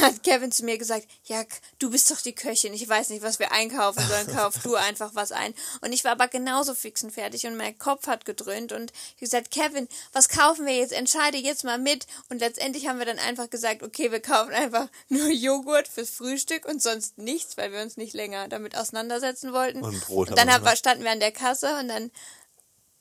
hat 0.00 0.22
Kevin 0.22 0.52
zu 0.52 0.64
mir 0.64 0.78
gesagt, 0.78 1.08
ja, 1.24 1.42
du 1.78 1.90
bist 1.90 2.10
doch 2.10 2.20
die 2.20 2.34
Köchin, 2.34 2.72
ich 2.72 2.88
weiß 2.88 3.10
nicht, 3.10 3.22
was 3.22 3.38
wir 3.38 3.52
einkaufen 3.52 4.02
sollen, 4.06 4.26
kauf 4.36 4.54
du 4.62 4.76
einfach 4.76 5.14
was 5.14 5.32
ein. 5.32 5.54
Und 5.80 5.92
ich 5.92 6.04
war 6.04 6.12
aber 6.12 6.28
genauso 6.28 6.74
fix 6.74 7.02
und 7.02 7.10
fertig 7.10 7.46
und 7.46 7.56
mein 7.56 7.76
Kopf 7.78 8.06
hat 8.06 8.24
gedröhnt 8.24 8.72
und 8.72 8.92
ich 9.14 9.20
gesagt, 9.20 9.50
Kevin, 9.50 9.88
was 10.12 10.28
kaufen 10.28 10.66
wir 10.66 10.76
jetzt? 10.76 10.92
Entscheide 10.92 11.38
jetzt 11.38 11.64
mal 11.64 11.78
mit. 11.78 12.06
Und 12.28 12.38
letztendlich 12.38 12.86
haben 12.86 12.98
wir 12.98 13.06
dann 13.06 13.18
einfach 13.18 13.50
gesagt, 13.50 13.82
okay, 13.82 14.12
wir 14.12 14.20
kaufen 14.20 14.52
einfach 14.52 14.88
nur 15.08 15.28
Joghurt 15.28 15.88
fürs 15.88 16.10
Frühstück 16.10 16.64
und 16.64 16.80
sonst 16.80 17.18
nichts, 17.18 17.56
weil 17.56 17.72
wir 17.72 17.82
uns 17.82 17.96
nicht 17.96 18.14
länger 18.14 18.48
damit 18.48 18.76
auseinandersetzen 18.76 19.52
wollten. 19.52 19.82
Und 19.82 20.00
Brot 20.06 20.30
Und 20.30 20.38
dann 20.38 20.52
haben 20.52 20.64
standen 20.76 21.04
wir 21.04 21.10
an 21.10 21.20
der 21.20 21.32
Kasse 21.32 21.78
und 21.78 21.88
dann 21.88 22.10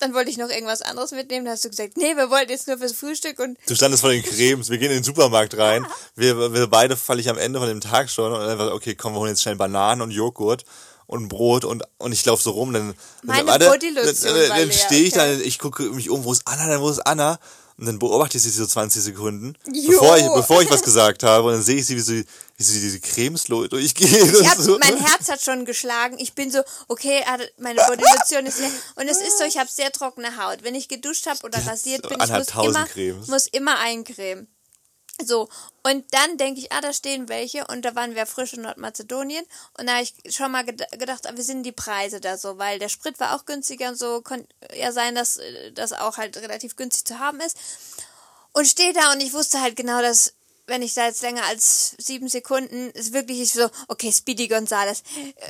dann 0.01 0.13
wollte 0.13 0.29
ich 0.29 0.37
noch 0.37 0.49
irgendwas 0.49 0.81
anderes 0.81 1.11
mitnehmen. 1.11 1.45
Da 1.45 1.51
hast 1.51 1.63
du 1.63 1.69
gesagt, 1.69 1.97
nee, 1.97 2.15
wir 2.15 2.29
wollten 2.29 2.51
jetzt 2.51 2.67
nur 2.67 2.77
fürs 2.77 2.93
Frühstück 2.93 3.39
und 3.39 3.57
du 3.67 3.75
standest 3.75 4.01
vor 4.01 4.11
den 4.11 4.23
Cremes, 4.23 4.69
wir 4.69 4.77
gehen 4.77 4.91
in 4.91 4.97
den 4.97 5.03
Supermarkt 5.03 5.57
rein, 5.57 5.85
wir, 6.15 6.53
wir 6.53 6.67
beide 6.67 6.97
falle 6.97 7.21
ich 7.21 7.29
am 7.29 7.37
Ende 7.37 7.59
von 7.59 7.67
dem 7.67 7.81
Tag 7.81 8.09
schon 8.09 8.33
und 8.33 8.41
einfach, 8.41 8.71
okay, 8.71 8.95
komm, 8.95 9.13
wir 9.13 9.19
holen 9.19 9.29
jetzt 9.29 9.41
schnell 9.41 9.55
Bananen 9.55 10.01
und 10.01 10.11
Joghurt 10.11 10.65
und 11.07 11.27
Brot 11.27 11.65
und, 11.65 11.83
und 11.97 12.11
ich 12.11 12.25
laufe 12.25 12.41
so 12.41 12.51
rum, 12.51 12.73
dann, 12.73 12.93
Meine 13.23 13.45
dann, 13.45 13.71
Bodylotion 13.71 14.33
dann, 14.33 14.49
dann 14.49 14.67
leer, 14.67 14.71
stehe 14.71 15.03
ich 15.03 15.13
okay. 15.13 15.37
dann, 15.37 15.41
ich 15.41 15.59
gucke 15.59 15.83
mich 15.83 16.09
um, 16.09 16.23
wo 16.23 16.31
ist 16.31 16.43
Anna, 16.45 16.67
dann 16.67 16.81
wo 16.81 16.89
ist 16.89 16.99
Anna? 16.99 17.37
Und 17.77 17.87
dann 17.87 17.97
beobachte 17.97 18.37
ich 18.37 18.43
sie 18.43 18.51
so 18.51 18.65
20 18.65 19.01
Sekunden, 19.01 19.55
Jo. 19.73 19.89
bevor 19.89 20.15
ich, 20.15 20.27
bevor 20.35 20.61
ich 20.61 20.69
was 20.69 20.83
gesagt 20.83 21.23
habe. 21.23 21.47
Und 21.47 21.53
dann 21.53 21.63
sehe 21.63 21.77
ich 21.77 21.87
sie, 21.87 21.95
wie 21.95 22.01
sie, 22.01 22.25
wie 22.67 22.73
sie 22.73 22.81
diese 22.81 22.99
Cremes 22.99 23.43
durchgeht. 23.45 24.33
Ich 24.41 24.49
hab, 24.49 24.57
so. 24.57 24.77
mein 24.79 24.97
Herz 24.97 25.29
hat 25.29 25.41
schon 25.41 25.65
geschlagen. 25.65 26.17
Ich 26.19 26.33
bin 26.33 26.51
so, 26.51 26.61
okay, 26.87 27.23
meine 27.57 27.81
Bodylotion 27.87 28.45
ist 28.45 28.59
leer. 28.59 28.71
Und 28.95 29.07
es 29.07 29.17
ist 29.17 29.37
so, 29.37 29.43
ich 29.43 29.57
habe 29.57 29.69
sehr 29.69 29.91
trockene 29.91 30.37
Haut. 30.37 30.63
Wenn 30.63 30.75
ich 30.75 30.87
geduscht 30.87 31.25
habe 31.27 31.39
oder 31.43 31.65
rasiert 31.65 32.07
bin, 32.07 32.19
ich 32.21 32.29
muss 32.29 32.47
immer, 32.49 32.85
Cremes. 32.85 33.27
muss 33.27 33.47
immer 33.47 33.79
eincremen. 33.79 34.47
So, 35.23 35.49
und 35.83 36.05
dann 36.13 36.37
denke 36.37 36.59
ich, 36.59 36.71
ah, 36.71 36.81
da 36.81 36.93
stehen 36.93 37.29
welche. 37.29 37.65
Und 37.67 37.83
da 37.83 37.95
waren 37.95 38.15
wir 38.15 38.25
frisch 38.25 38.53
in 38.53 38.61
Nordmazedonien. 38.61 39.45
Und 39.77 39.87
da 39.87 39.93
habe 39.93 40.03
ich 40.03 40.35
schon 40.35 40.51
mal 40.51 40.63
ged 40.63 40.87
gedacht, 40.91 41.27
ah, 41.27 41.33
wie 41.35 41.41
sind 41.41 41.63
die 41.63 41.71
Preise 41.71 42.19
da 42.19 42.37
so? 42.37 42.57
Weil 42.57 42.79
der 42.79 42.89
Sprit 42.89 43.19
war 43.19 43.35
auch 43.35 43.45
günstiger 43.45 43.89
und 43.89 43.97
so. 43.97 44.21
Konnte 44.21 44.47
ja 44.75 44.91
sein, 44.91 45.15
dass 45.15 45.37
äh, 45.37 45.71
das 45.73 45.93
auch 45.93 46.17
halt 46.17 46.37
relativ 46.37 46.75
günstig 46.75 47.05
zu 47.05 47.19
haben 47.19 47.39
ist. 47.41 47.57
Und 48.53 48.67
stehe 48.67 48.93
da 48.93 49.11
und 49.13 49.21
ich 49.21 49.33
wusste 49.33 49.61
halt 49.61 49.75
genau, 49.75 50.01
dass 50.01 50.33
wenn 50.71 50.81
ich 50.81 50.93
da 50.93 51.05
jetzt 51.05 51.21
länger 51.21 51.43
als 51.45 51.95
sieben 51.99 52.29
Sekunden, 52.29 52.89
ist 52.91 53.13
wirklich 53.13 53.41
ich 53.41 53.53
so, 53.53 53.69
okay, 53.89 54.11
Speedy 54.11 54.47
Gonzales, 54.47 55.03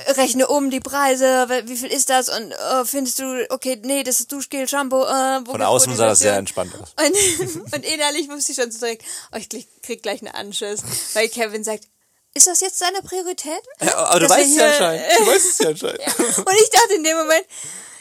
äh, 0.06 0.10
rechne 0.12 0.48
um 0.48 0.70
die 0.70 0.80
Preise, 0.80 1.46
wie 1.64 1.76
viel 1.76 1.90
ist 1.90 2.10
das 2.10 2.28
und 2.28 2.50
äh, 2.50 2.84
findest 2.84 3.20
du, 3.20 3.46
okay, 3.50 3.80
nee, 3.82 4.02
das 4.02 4.20
ist 4.20 4.32
Duschgel, 4.32 4.68
Shampoo, 4.68 5.04
äh, 5.04 5.40
wo 5.46 5.52
Von 5.52 5.62
außen 5.62 5.94
sah 5.94 6.06
das 6.06 6.18
sehr 6.18 6.36
entspannt 6.36 6.74
aus. 6.74 6.94
Und, 6.98 7.72
und 7.74 7.84
innerlich 7.84 8.28
wusste 8.28 8.52
ich 8.52 8.58
schon 8.58 8.70
so 8.70 8.80
direkt, 8.80 9.04
oh, 9.32 9.36
ich 9.36 9.48
krieg, 9.48 9.68
krieg 9.82 10.02
gleich 10.02 10.20
einen 10.20 10.34
Anschiss, 10.34 10.82
weil 11.14 11.28
Kevin 11.28 11.64
sagt, 11.64 11.84
ist 12.34 12.46
das 12.46 12.60
jetzt 12.60 12.80
deine 12.80 13.02
Priorität? 13.02 13.62
Ja, 13.80 13.94
aber 14.06 14.20
du 14.20 14.28
weißt 14.28 14.50
es 14.50 14.56
ja 14.56 14.66
anscheinend. 14.66 15.04
Du 15.18 15.26
weißt 15.26 15.50
es 15.50 15.58
ja 15.58 15.68
anscheinend. 15.68 16.00
Und 16.18 16.54
ich 16.54 16.70
dachte 16.70 16.94
in 16.96 17.04
dem 17.04 17.16
Moment, 17.16 17.46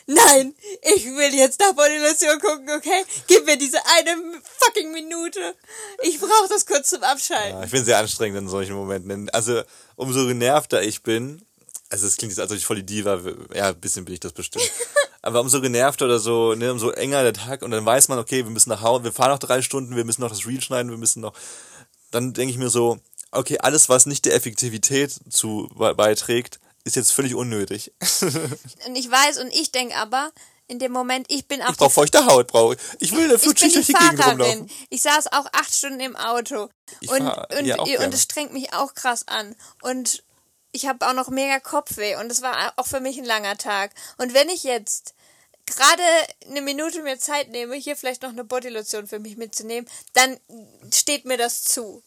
nein, 0.08 0.54
ich 0.96 1.06
will 1.06 1.34
jetzt 1.34 1.60
nach 1.60 1.74
Bodylotion 1.74 2.40
gucken, 2.40 2.70
okay? 2.76 3.04
Gib 3.28 3.46
mir 3.46 3.58
diese 3.58 3.78
eine 3.98 4.42
fucking 4.60 4.92
Minute. 4.92 5.56
Ich 6.04 6.20
brauche 6.20 6.50
das 6.50 6.66
kurz 6.66 6.90
zum 6.90 7.04
Abschalten. 7.04 7.60
Ja, 7.60 7.64
ich 7.64 7.72
bin 7.72 7.86
sehr 7.86 7.98
anstrengend 7.98 8.40
in 8.40 8.50
solchen 8.50 8.76
Momenten. 8.76 9.30
Also, 9.30 9.62
umso 9.96 10.26
genervter 10.28 10.82
ich 10.82 11.04
bin, 11.04 11.46
also 11.90 12.08
es 12.08 12.16
klingt 12.16 12.32
jetzt, 12.32 12.40
als 12.40 12.52
ob 12.52 12.58
ich 12.58 12.66
voll 12.66 12.78
die 12.78 12.86
Diva, 12.86 13.20
ja, 13.54 13.70
ein 13.70 13.80
bisschen 13.80 14.06
bin 14.06 14.14
ich 14.14 14.20
das 14.22 14.32
bestimmt. 14.32 14.70
Aber 15.22 15.42
umso 15.42 15.62
genervter 15.62 16.06
oder 16.06 16.20
so, 16.20 16.56
ne, 16.56 16.72
umso 16.72 16.90
enger 16.90 17.22
der 17.22 17.34
Tag 17.34 17.62
und 17.62 17.72
dann 17.72 17.86
weiß 17.86 18.08
man, 18.08 18.18
okay, 18.18 18.44
wir 18.44 18.52
müssen 18.52 18.70
nach 18.70 18.82
Hause, 18.82 19.04
wir 19.04 19.12
fahren 19.12 19.30
noch 19.30 19.40
drei 19.40 19.62
Stunden, 19.62 19.96
wir 19.96 20.06
müssen 20.06 20.22
noch 20.22 20.30
das 20.30 20.48
Reel 20.48 20.62
schneiden, 20.62 20.90
wir 20.90 20.98
müssen 20.98 21.22
noch, 21.22 21.34
dann 22.10 22.34
denke 22.34 22.52
ich 22.52 22.58
mir 22.58 22.70
so, 22.70 22.98
okay, 23.32 23.60
alles, 23.60 23.88
was 23.90 24.06
nicht 24.06 24.26
der 24.26 24.34
Effektivität 24.34 25.14
zu 25.30 25.70
beiträgt, 25.76 26.60
ist 26.84 26.96
jetzt 26.96 27.12
völlig 27.12 27.36
unnötig. 27.36 27.94
und 28.88 28.96
ich 28.96 29.10
weiß, 29.10 29.40
und 29.40 29.54
ich 29.54 29.72
denke 29.72 29.96
aber, 29.96 30.32
in 30.72 30.80
dem 30.80 30.94
Moment, 30.94 31.28
ich 31.30 31.48
bin 31.48 31.62
auch. 31.62 31.72
Ich 31.72 31.78
brauche 31.78 31.90
feuchte 31.90 32.26
Haut, 32.26 32.48
brauche 32.48 32.76
ich. 32.76 32.80
Ich 33.00 33.12
will 33.12 33.38
flutschig 33.38 33.74
durch 33.74 33.88
die 33.88 33.94
Gegend 33.94 34.26
rumlaufen. 34.26 34.70
Ich 34.90 35.02
saß 35.02 35.28
auch 35.34 35.46
acht 35.52 35.76
Stunden 35.76 36.00
im 36.00 36.16
Auto. 36.16 36.70
Ich 37.02 37.12
und, 37.12 37.20
fahr, 37.20 37.48
und, 37.58 37.66
ja, 37.66 37.76
und 37.78 38.14
es 38.14 38.24
strengt 38.24 38.54
mich 38.54 38.74
auch 38.74 38.94
krass 38.94 39.28
an. 39.28 39.56
Und 39.82 40.24
ich 40.72 40.86
habe 40.86 41.06
auch 41.06 41.14
noch 41.14 41.30
mega 41.30 41.60
Kopfweh. 41.60 42.16
Und 42.16 42.32
es 42.32 42.42
war 42.42 42.74
auch 42.78 42.88
für 42.88 43.02
mich 43.02 43.18
ein 43.18 43.26
langer 43.26 43.58
Tag. 43.58 43.92
Und 44.18 44.34
wenn 44.34 44.48
ich 44.48 44.64
jetzt 44.64 45.14
gerade 45.66 46.04
eine 46.50 46.62
Minute 46.62 47.04
mir 47.04 47.20
Zeit 47.20 47.50
nehme, 47.50 47.76
hier 47.76 47.98
vielleicht 47.98 48.22
noch 48.22 48.30
eine 48.30 48.46
Bodylotion 48.46 49.08
für 49.08 49.20
mich 49.20 49.36
mitzunehmen, 49.36 49.90
dann 50.14 50.38
steht 50.94 51.26
mir 51.26 51.38
das 51.38 51.64
zu. 51.64 52.02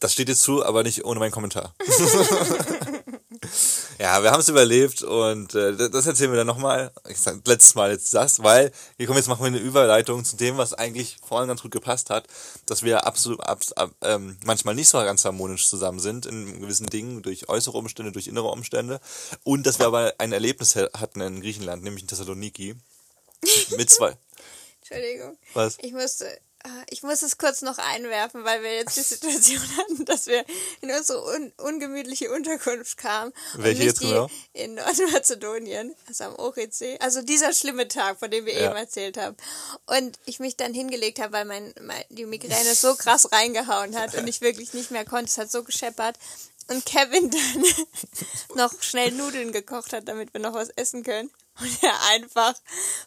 Das 0.00 0.12
steht 0.12 0.28
jetzt 0.28 0.42
zu, 0.42 0.62
aber 0.62 0.82
nicht 0.82 1.06
ohne 1.06 1.20
meinen 1.20 1.32
Kommentar. 1.32 1.74
ja, 3.98 4.22
wir 4.22 4.30
haben 4.30 4.40
es 4.40 4.48
überlebt 4.48 5.02
und 5.02 5.54
äh, 5.54 5.90
das 5.90 6.06
erzählen 6.06 6.30
wir 6.30 6.36
dann 6.36 6.46
nochmal. 6.46 6.92
Ich 7.08 7.18
sag 7.18 7.46
letztes 7.46 7.74
Mal 7.74 7.90
jetzt 7.90 8.14
das, 8.14 8.42
weil 8.42 8.70
hier 8.96 9.06
kommen 9.06 9.18
jetzt 9.18 9.28
machen 9.28 9.40
wir 9.40 9.48
eine 9.48 9.58
Überleitung 9.58 10.24
zu 10.24 10.36
dem, 10.36 10.56
was 10.56 10.72
eigentlich 10.72 11.16
vorhin 11.26 11.48
ganz 11.48 11.62
gut 11.62 11.72
gepasst 11.72 12.08
hat, 12.08 12.28
dass 12.66 12.84
wir 12.84 13.06
absolut 13.06 13.40
ab, 13.40 13.60
ab, 13.74 13.90
ähm, 14.02 14.36
manchmal 14.44 14.76
nicht 14.76 14.88
so 14.88 14.98
ganz 14.98 15.24
harmonisch 15.24 15.68
zusammen 15.68 15.98
sind 15.98 16.26
in 16.26 16.60
gewissen 16.60 16.86
Dingen 16.86 17.22
durch 17.22 17.48
äußere 17.48 17.76
Umstände, 17.76 18.12
durch 18.12 18.28
innere 18.28 18.48
Umstände 18.48 19.00
und 19.42 19.66
dass 19.66 19.80
wir 19.80 19.86
aber 19.86 20.14
ein 20.18 20.32
Erlebnis 20.32 20.76
hatten 20.76 21.20
in 21.20 21.40
Griechenland, 21.40 21.82
nämlich 21.82 22.02
in 22.02 22.08
Thessaloniki 22.08 22.76
mit 23.76 23.90
zwei. 23.90 24.16
Entschuldigung. 24.80 25.36
Was? 25.54 25.76
Ich 25.80 25.92
musste 25.92 26.26
ich 26.90 27.02
muss 27.02 27.22
es 27.22 27.38
kurz 27.38 27.62
noch 27.62 27.78
einwerfen, 27.78 28.44
weil 28.44 28.62
wir 28.62 28.74
jetzt 28.74 28.96
die 28.96 29.02
Situation 29.02 29.60
hatten, 29.76 30.04
dass 30.04 30.26
wir 30.26 30.44
in 30.80 30.90
unsere 30.90 31.22
un 31.22 31.52
ungemütliche 31.58 32.30
Unterkunft 32.32 32.96
kamen. 32.96 33.32
Welche 33.54 33.84
jetzt 33.84 34.00
genau? 34.00 34.28
In 34.52 34.74
Nordmazedonien, 34.74 35.94
also 36.06 36.24
am 36.24 36.36
OEC. 36.36 37.00
Also 37.00 37.22
dieser 37.22 37.52
schlimme 37.52 37.88
Tag, 37.88 38.18
von 38.18 38.30
dem 38.30 38.46
wir 38.46 38.54
ja. 38.54 38.66
eben 38.66 38.76
erzählt 38.76 39.16
haben. 39.16 39.36
Und 39.86 40.18
ich 40.24 40.40
mich 40.40 40.56
dann 40.56 40.74
hingelegt 40.74 41.20
habe, 41.20 41.32
weil 41.32 41.44
mein, 41.44 41.74
mein, 41.80 42.02
die 42.10 42.26
Migräne 42.26 42.74
so 42.74 42.94
krass 42.94 43.30
reingehauen 43.30 43.96
hat 43.96 44.14
und 44.14 44.26
ich 44.26 44.40
wirklich 44.40 44.74
nicht 44.74 44.90
mehr 44.90 45.04
konnte. 45.04 45.26
Es 45.26 45.38
hat 45.38 45.50
so 45.50 45.62
gescheppert. 45.62 46.18
Und 46.70 46.84
Kevin 46.84 47.30
dann 47.30 47.64
noch 48.56 48.82
schnell 48.82 49.12
Nudeln 49.12 49.52
gekocht 49.52 49.92
hat, 49.92 50.08
damit 50.08 50.34
wir 50.34 50.40
noch 50.40 50.54
was 50.54 50.68
essen 50.70 51.02
können 51.02 51.30
und 51.60 51.82
er 51.82 51.94
einfach 52.10 52.54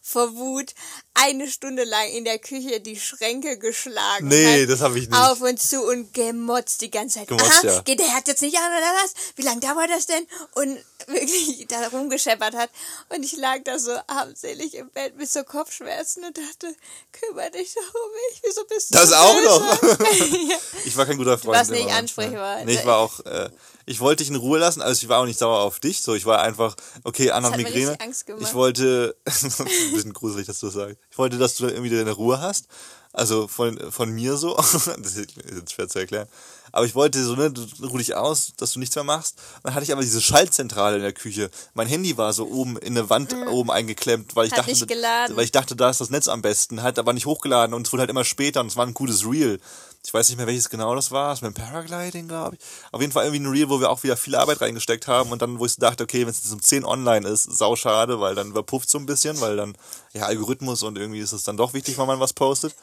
vor 0.01 0.35
Wut 0.35 0.73
eine 1.13 1.49
Stunde 1.49 1.83
lang 1.83 2.07
in 2.09 2.23
der 2.23 2.39
Küche 2.39 2.79
die 2.79 2.99
Schränke 2.99 3.57
geschlagen 3.57 4.27
nee, 4.27 4.61
hat. 4.61 4.69
das 4.69 4.81
habe 4.81 4.97
ich 4.97 5.09
nicht. 5.09 5.17
Auf 5.17 5.41
und 5.41 5.61
zu 5.61 5.83
und 5.83 6.13
gemotzt 6.13 6.81
die 6.81 6.89
ganze 6.89 7.19
Zeit. 7.19 7.27
Gemotzt, 7.27 7.65
Aha, 7.65 7.67
ja. 7.67 7.81
geht 7.81 7.99
der 7.99 8.07
Herz 8.07 8.27
jetzt 8.27 8.41
nicht 8.41 8.57
an 8.57 8.71
oder 8.71 9.03
was? 9.03 9.13
Wie 9.35 9.41
lange 9.41 9.59
dauert 9.59 9.89
das 9.89 10.05
denn? 10.05 10.25
Und 10.53 10.79
wirklich 11.07 11.67
da 11.67 11.87
rumgescheppert 11.87 12.55
hat. 12.55 12.69
Und 13.09 13.23
ich 13.23 13.35
lag 13.37 13.59
da 13.63 13.77
so 13.77 13.91
armselig 14.07 14.75
im 14.75 14.89
Bett 14.89 15.17
mit 15.17 15.29
so 15.29 15.43
Kopfschmerzen 15.43 16.23
und 16.23 16.37
dachte, 16.37 16.73
kümmere 17.11 17.51
dich 17.51 17.73
doch 17.73 17.93
um 17.93 18.11
mich. 18.11 18.41
Wieso 18.43 18.65
bist 18.65 18.93
du 18.93 18.97
Das 18.97 19.11
auch 19.11 19.41
noch? 19.41 19.83
ich 20.85 20.95
war 20.95 21.05
kein 21.05 21.17
guter 21.17 21.37
Freund. 21.37 21.55
Du 21.55 21.59
warst 21.59 21.71
nicht 21.71 21.91
ansprechbar. 21.91 22.63
Nee, 22.65 22.75
ich 22.75 22.85
war 22.85 22.97
auch... 22.97 23.19
Äh, 23.25 23.49
ich 23.85 23.99
wollte 23.99 24.23
dich 24.23 24.29
in 24.29 24.35
Ruhe 24.35 24.59
lassen, 24.59 24.81
also 24.81 25.01
ich 25.01 25.09
war 25.09 25.19
auch 25.19 25.25
nicht 25.25 25.39
sauer 25.39 25.59
auf 25.59 25.79
dich, 25.79 26.01
so 26.01 26.13
ich 26.13 26.25
war 26.25 26.41
einfach, 26.41 26.75
okay, 27.03 27.31
Anna 27.31 27.49
hat 27.49 27.57
Migräne. 27.57 27.99
Angst 27.99 28.25
gemacht. 28.25 28.43
Ich 28.43 28.53
wollte, 28.53 29.15
ein 29.25 29.93
bisschen 29.93 30.13
gruselig, 30.13 30.47
dass 30.47 30.59
du 30.59 30.67
das 30.67 30.75
sagst. 30.75 30.97
Ich 31.09 31.17
wollte, 31.17 31.37
dass 31.37 31.55
du 31.55 31.67
irgendwie 31.67 31.95
deine 31.95 32.11
Ruhe 32.11 32.41
hast. 32.41 32.67
Also 33.13 33.47
von, 33.47 33.91
von 33.91 34.09
mir 34.11 34.37
so. 34.37 34.55
das 34.55 34.87
ist 34.87 35.35
jetzt 35.35 35.73
schwer 35.73 35.87
zu 35.87 35.99
erklären. 35.99 36.27
Aber 36.71 36.85
ich 36.85 36.95
wollte 36.95 37.23
so, 37.23 37.35
ne, 37.35 37.51
du 37.51 37.65
ruh 37.85 37.97
dich 37.97 38.15
aus, 38.15 38.53
dass 38.57 38.73
du 38.73 38.79
nichts 38.79 38.95
mehr 38.95 39.03
machst. 39.03 39.37
Und 39.57 39.65
dann 39.65 39.73
hatte 39.75 39.83
ich 39.83 39.91
aber 39.91 40.01
diese 40.01 40.21
Schaltzentrale 40.21 40.97
in 40.97 41.01
der 41.01 41.13
Küche. 41.13 41.49
Mein 41.73 41.87
Handy 41.87 42.17
war 42.17 42.33
so 42.33 42.47
oben 42.47 42.77
in 42.77 42.97
eine 42.97 43.09
Wand 43.09 43.35
mhm. 43.35 43.47
oben 43.47 43.71
eingeklemmt, 43.71 44.35
weil 44.35 44.47
ich 44.47 44.53
hat 44.53 44.67
dachte, 44.67 45.35
weil 45.35 45.43
ich 45.43 45.51
dachte, 45.51 45.75
da 45.75 45.89
ist 45.89 46.01
das 46.01 46.09
Netz 46.09 46.27
am 46.27 46.41
besten. 46.41 46.81
Hat 46.83 46.99
aber 46.99 47.13
nicht 47.13 47.25
hochgeladen 47.25 47.73
und 47.73 47.87
es 47.87 47.93
wurde 47.93 48.01
halt 48.01 48.09
immer 48.09 48.23
später 48.25 48.61
und 48.61 48.67
es 48.67 48.77
war 48.77 48.85
ein 48.85 48.93
gutes 48.93 49.25
Reel. 49.25 49.59
Ich 50.03 50.13
weiß 50.13 50.29
nicht 50.29 50.37
mehr, 50.37 50.47
welches 50.47 50.69
genau 50.69 50.95
das 50.95 51.11
war. 51.11 51.29
Das 51.29 51.41
mit 51.41 51.55
dem 51.55 51.61
Paragliding, 51.61 52.27
glaube 52.27 52.55
ich. 52.55 52.61
Auf 52.91 53.01
jeden 53.01 53.13
Fall 53.13 53.25
irgendwie 53.25 53.43
ein 53.43 53.51
Reel, 53.51 53.69
wo 53.69 53.79
wir 53.79 53.89
auch 53.91 54.01
wieder 54.03 54.17
viel 54.17 54.35
Arbeit 54.35 54.61
reingesteckt 54.61 55.07
haben 55.07 55.31
und 55.31 55.41
dann, 55.41 55.59
wo 55.59 55.65
ich 55.65 55.75
dachte, 55.75 56.03
okay, 56.03 56.21
wenn 56.21 56.29
es 56.29 56.43
jetzt 56.43 56.51
um 56.51 56.61
10 56.61 56.85
online 56.85 57.27
ist, 57.27 57.43
sau 57.43 57.75
schade, 57.75 58.19
weil 58.19 58.33
dann 58.33 58.49
überpufft 58.49 58.89
so 58.89 58.97
ein 58.97 59.05
bisschen, 59.05 59.39
weil 59.41 59.57
dann, 59.57 59.77
ja, 60.13 60.25
Algorithmus 60.25 60.81
und 60.81 60.97
irgendwie 60.97 61.19
ist 61.19 61.33
es 61.33 61.43
dann 61.43 61.57
doch 61.57 61.73
wichtig, 61.73 61.97
wenn 61.99 62.07
man 62.07 62.19
was 62.19 62.33
postet. 62.33 62.73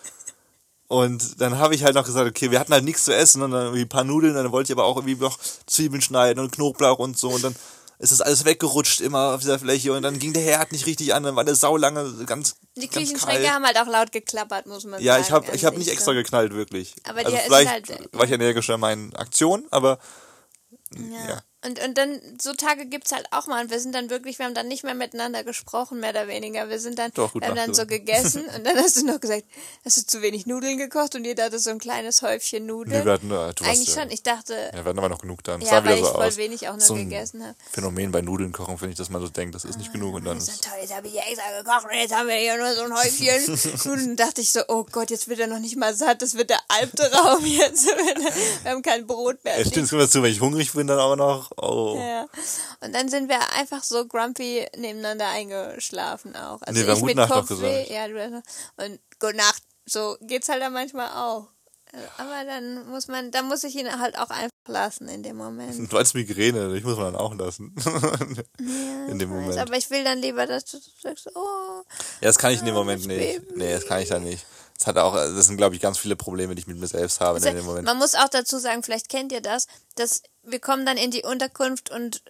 Und 0.89 1.41
dann 1.41 1.59
habe 1.59 1.75
ich 1.75 1.85
halt 1.85 1.95
noch 1.95 2.07
gesagt, 2.07 2.29
okay, 2.29 2.51
wir 2.51 2.59
hatten 2.59 2.73
halt 2.73 2.85
nichts 2.85 3.05
zu 3.05 3.15
essen 3.15 3.43
und 3.43 3.51
dann 3.51 3.65
irgendwie 3.65 3.83
ein 3.83 3.89
paar 3.91 4.05
Nudeln, 4.05 4.35
dann 4.35 4.51
wollte 4.53 4.73
ich 4.73 4.77
aber 4.77 4.87
auch 4.87 4.97
irgendwie 4.97 5.17
noch 5.17 5.39
Zwiebeln 5.67 6.01
schneiden 6.01 6.43
und 6.43 6.51
Knoblauch 6.51 6.99
und 6.99 7.19
so 7.19 7.29
und 7.29 7.45
dann 7.45 7.55
ist 7.99 8.13
das 8.13 8.21
alles 8.21 8.45
weggerutscht 8.45 9.01
immer 9.01 9.35
auf 9.35 9.41
dieser 9.41 9.59
Fläche 9.59 9.93
und 9.93 10.03
dann 10.03 10.19
ging 10.19 10.33
der 10.33 10.43
Herd 10.43 10.73
nicht 10.73 10.87
richtig 10.87 11.13
an, 11.15 11.25
dann 11.25 11.37
war 11.37 11.45
der 11.45 11.57
saulange 11.57 12.25
ganz 12.25 12.57
Die 12.77 12.89
Küchenschränke 12.89 13.51
haben 13.51 13.67
halt 13.67 13.77
auch 13.77 13.87
laut 13.87 14.13
geklappert, 14.13 14.67
muss 14.67 14.85
man 14.85 15.03
ja, 15.03 15.15
sagen. 15.15 15.23
Ja, 15.23 15.27
ich 15.27 15.33
habe 15.33 15.57
ich 15.57 15.65
hab 15.65 15.77
nicht 15.77 15.91
extra 15.91 16.13
geknallt, 16.13 16.55
wirklich. 16.55 16.95
Aber 17.05 17.19
also 17.19 17.33
die 17.33 17.43
vielleicht 17.43 17.71
halt, 17.71 18.09
war 18.13 18.25
ich 18.25 18.31
energisch 18.31 18.69
in 18.69 18.81
meinen 18.81 19.15
Aktionen, 19.17 19.67
aber 19.71 19.99
ja. 20.95 21.29
ja. 21.29 21.43
Und, 21.69 21.85
und 21.85 21.99
dann, 21.99 22.21
so 22.41 22.55
Tage 22.55 22.87
gibt's 22.87 23.13
halt 23.13 23.27
auch 23.31 23.47
mal. 23.47 23.63
Und 23.63 23.71
wir 23.71 23.79
sind 23.79 23.95
dann 23.95 24.09
wirklich, 24.09 24.39
wir 24.39 24.47
haben 24.47 24.55
dann 24.55 24.69
nicht 24.69 24.85
mehr 24.85 24.95
miteinander 24.95 25.45
gesprochen, 25.45 26.01
mehr 26.01 26.11
oder 26.11 26.27
weniger. 26.27 26.69
Wir 26.71 26.81
sind 26.81 26.99
dann, 26.99 27.11
Doch, 27.13 27.35
wir 27.35 27.47
haben 27.47 27.57
dann 27.57 27.75
so 27.75 27.85
gegessen 27.85 28.45
und 28.57 28.67
dann 28.67 28.77
hast 28.77 28.97
du 28.97 29.05
noch 29.05 29.21
gesagt, 29.21 29.45
hast 29.85 29.99
du 29.99 30.07
zu 30.07 30.23
wenig 30.23 30.47
Nudeln 30.47 30.79
gekocht 30.79 31.15
und 31.15 31.25
jeder 31.25 31.45
hatte 31.45 31.59
so 31.59 31.71
ein 31.71 31.79
kleines 31.79 32.23
Häufchen 32.23 32.65
Nudeln. 32.65 33.01
Nee, 33.01 33.05
wir 33.05 33.13
hatten, 33.13 33.31
äh, 33.31 33.53
du 33.53 33.65
Eigentlich 33.65 33.93
schon. 33.93 34.11
Ich 34.11 34.23
dachte. 34.23 34.55
Ja, 34.73 34.85
wir 34.85 34.85
hatten 34.85 34.99
aber 34.99 35.11
noch 35.11 35.21
genug 35.21 35.45
dann. 35.45 35.61
Ja, 35.61 35.85
weil 35.85 35.99
ich 35.99 36.05
so 36.05 36.13
voll 36.13 36.27
aus. 36.27 36.37
wenig 36.39 36.69
auch 36.69 36.73
nur 36.73 36.81
so 36.81 36.95
gegessen 36.95 37.43
habe. 37.45 37.55
Phänomen 37.71 38.13
bei 38.13 38.23
Nudeln 38.23 38.53
kochen, 38.53 38.79
finde 38.79 38.93
ich, 38.93 38.99
dass 38.99 39.11
man 39.11 39.21
so 39.21 39.29
denkt, 39.29 39.55
das 39.55 39.65
ist 39.65 39.77
nicht 39.77 39.93
genug 39.93 40.15
und 40.15 40.25
dann. 40.25 40.39
Das 40.39 40.49
ist 40.49 40.65
toll, 40.65 40.79
jetzt 40.81 40.95
habe 40.95 41.07
ich 41.07 41.19
extra 41.19 41.59
gekocht 41.59 41.85
und 41.85 41.99
jetzt 41.99 42.15
haben 42.15 42.29
wir 42.29 42.37
hier 42.37 42.57
nur 42.57 42.75
so 42.75 42.83
ein 42.83 42.95
Häufchen 42.95 43.85
Nudeln. 43.93 44.17
dachte 44.17 44.41
ich 44.41 44.51
so, 44.51 44.61
oh 44.69 44.87
Gott, 44.91 45.11
jetzt 45.11 45.29
wird 45.29 45.41
er 45.41 45.47
noch 45.47 45.59
nicht 45.59 45.77
mal 45.77 45.95
satt, 45.95 46.23
das 46.23 46.35
wird 46.35 46.49
der 46.51 46.61
Albtraum 46.69 47.45
jetzt. 47.45 47.87
wir 48.63 48.71
haben 48.71 48.83
kein 48.83 49.07
Brot 49.07 49.45
mehr. 49.45 49.59
Ja, 49.59 49.67
stimmt, 49.67 49.93
es 49.93 50.11
zu, 50.11 50.23
wenn 50.23 50.33
ich 50.33 50.41
hungrig 50.41 50.73
bin, 50.73 50.87
dann 50.87 50.99
auch 50.99 51.17
noch. 51.17 51.51
Oh. 51.63 51.97
Ja. 51.99 52.27
Und 52.81 52.95
dann 52.95 53.09
sind 53.09 53.29
wir 53.29 53.39
einfach 53.57 53.83
so 53.83 54.07
grumpy 54.07 54.67
nebeneinander 54.77 55.29
eingeschlafen 55.29 56.37
auch. 56.37 56.63
Also 56.63 56.81
nee, 56.81 56.87
wir 56.87 56.95
haben 56.95 57.01
gute 57.01 57.15
Nacht 57.15 57.33
Kopfweh, 57.33 57.85
gesagt. 57.85 57.91
Ja, 57.91 58.09
du 58.09 58.43
und 58.77 59.01
gute 59.19 59.37
Nacht. 59.37 59.63
So 59.87 60.17
geht's 60.21 60.49
halt 60.49 60.63
dann 60.63 60.73
manchmal 60.73 61.09
auch. 61.09 61.49
Aber 62.19 62.45
dann 62.45 62.87
muss 62.89 63.09
man, 63.09 63.31
dann 63.31 63.49
muss 63.49 63.65
ich 63.65 63.75
ihn 63.75 63.91
halt 63.99 64.19
auch 64.19 64.29
einfach 64.29 64.51
lassen 64.67 65.09
in 65.09 65.23
dem 65.23 65.37
Moment. 65.37 65.91
Du 65.91 65.99
hast 65.99 66.15
Migräne, 66.15 66.77
ich 66.77 66.85
muss 66.85 66.97
man 66.99 67.15
dann 67.15 67.17
auch 67.17 67.35
lassen. 67.35 67.75
ja, 68.61 69.07
in 69.09 69.19
dem 69.19 69.31
Moment. 69.31 69.59
aber 69.59 69.77
ich 69.77 69.89
will 69.91 70.05
dann 70.05 70.19
lieber, 70.19 70.47
dass 70.47 70.67
du 70.67 70.79
sagst, 71.03 71.31
oh. 71.35 71.83
Ja, 72.21 72.29
das 72.29 72.37
kann 72.37 72.53
ich 72.53 72.61
in 72.61 72.67
dem 72.67 72.75
Moment 72.75 73.07
nicht. 73.07 73.57
Nee, 73.57 73.73
das 73.73 73.87
kann 73.87 74.03
ich 74.03 74.09
dann 74.09 74.25
nicht. 74.25 74.45
Das 74.79 74.87
hat 74.87 74.99
auch, 74.99 75.15
das 75.15 75.47
sind, 75.47 75.57
glaube 75.57 75.75
ich, 75.75 75.81
ganz 75.81 75.99
viele 75.99 76.15
Probleme, 76.15 76.55
die 76.55 76.61
ich 76.61 76.67
mit 76.69 76.79
mir 76.79 76.87
selbst 76.87 77.21
habe 77.21 77.35
also, 77.35 77.49
in 77.49 77.57
dem 77.57 77.65
Moment. 77.65 77.85
Man 77.85 77.99
muss 77.99 78.15
auch 78.15 78.29
dazu 78.29 78.59
sagen, 78.59 78.83
vielleicht 78.85 79.09
kennt 79.09 79.33
ihr 79.33 79.41
das, 79.41 79.67
dass 79.97 80.23
wir 80.45 80.61
kommen 80.61 80.87
dann 80.87 80.97
in 80.97 81.11
die 81.11 81.25
Unterkunft 81.25 81.91
und 81.91 82.23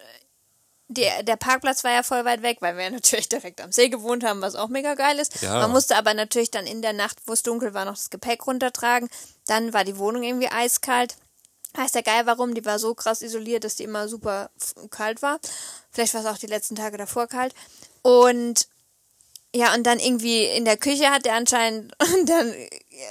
die, 0.88 1.06
der 1.22 1.36
Parkplatz 1.36 1.84
war 1.84 1.92
ja 1.92 2.02
voll 2.02 2.24
weit 2.24 2.40
weg, 2.40 2.58
weil 2.60 2.76
wir 2.76 2.84
ja 2.84 2.90
natürlich 2.90 3.28
direkt 3.28 3.60
am 3.60 3.72
See 3.72 3.90
gewohnt 3.90 4.24
haben, 4.24 4.40
was 4.40 4.54
auch 4.54 4.68
mega 4.68 4.94
geil 4.94 5.18
ist. 5.18 5.42
Ja. 5.42 5.60
Man 5.60 5.70
musste 5.70 5.96
aber 5.96 6.14
natürlich 6.14 6.50
dann 6.50 6.66
in 6.66 6.80
der 6.80 6.94
Nacht, 6.94 7.18
wo 7.26 7.34
es 7.34 7.42
dunkel 7.42 7.74
war, 7.74 7.84
noch 7.84 7.94
das 7.94 8.10
Gepäck 8.10 8.46
runtertragen. 8.46 9.08
Dann 9.46 9.74
war 9.74 9.84
die 9.84 9.98
Wohnung 9.98 10.22
irgendwie 10.22 10.48
eiskalt. 10.48 11.16
Heißt 11.76 11.94
ja 11.94 12.00
geil, 12.00 12.22
warum? 12.24 12.54
Die 12.54 12.64
war 12.64 12.78
so 12.78 12.94
krass 12.94 13.20
isoliert, 13.20 13.64
dass 13.64 13.76
die 13.76 13.84
immer 13.84 14.08
super 14.08 14.50
kalt 14.90 15.20
war. 15.20 15.38
Vielleicht 15.90 16.14
war 16.14 16.22
es 16.22 16.26
auch 16.26 16.38
die 16.38 16.46
letzten 16.46 16.76
Tage 16.76 16.96
davor 16.96 17.26
kalt. 17.26 17.54
Und 18.00 18.66
ja, 19.54 19.74
und 19.74 19.84
dann 19.84 19.98
irgendwie 19.98 20.44
in 20.44 20.66
der 20.66 20.76
Küche 20.76 21.10
hat 21.10 21.24
der 21.24 21.34
anscheinend, 21.34 21.94
und 22.18 22.28
dann, 22.28 22.54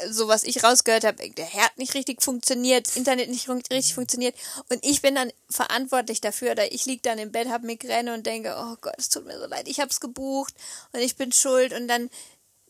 so 0.09 0.27
was 0.27 0.43
ich 0.43 0.63
rausgehört 0.63 1.03
habe, 1.03 1.29
der 1.31 1.45
Herd 1.45 1.77
nicht 1.77 1.95
richtig 1.95 2.21
funktioniert, 2.21 2.87
das 2.87 2.95
Internet 2.95 3.29
nicht 3.29 3.49
richtig 3.49 3.95
funktioniert. 3.95 4.35
Und 4.69 4.85
ich 4.85 5.01
bin 5.01 5.15
dann 5.15 5.31
verantwortlich 5.49 6.21
dafür, 6.21 6.51
oder 6.51 6.71
ich 6.71 6.85
liege 6.85 7.01
dann 7.01 7.17
im 7.17 7.31
Bett, 7.31 7.49
habe 7.49 7.65
Migräne 7.65 8.13
und 8.13 8.25
denke, 8.25 8.55
oh 8.57 8.75
Gott, 8.81 8.95
es 8.97 9.09
tut 9.09 9.25
mir 9.25 9.39
so 9.39 9.47
leid, 9.47 9.67
ich 9.67 9.79
habe 9.79 9.89
es 9.89 9.99
gebucht 9.99 10.53
und 10.93 10.99
ich 10.99 11.15
bin 11.15 11.31
schuld. 11.31 11.73
Und 11.73 11.87
dann 11.87 12.09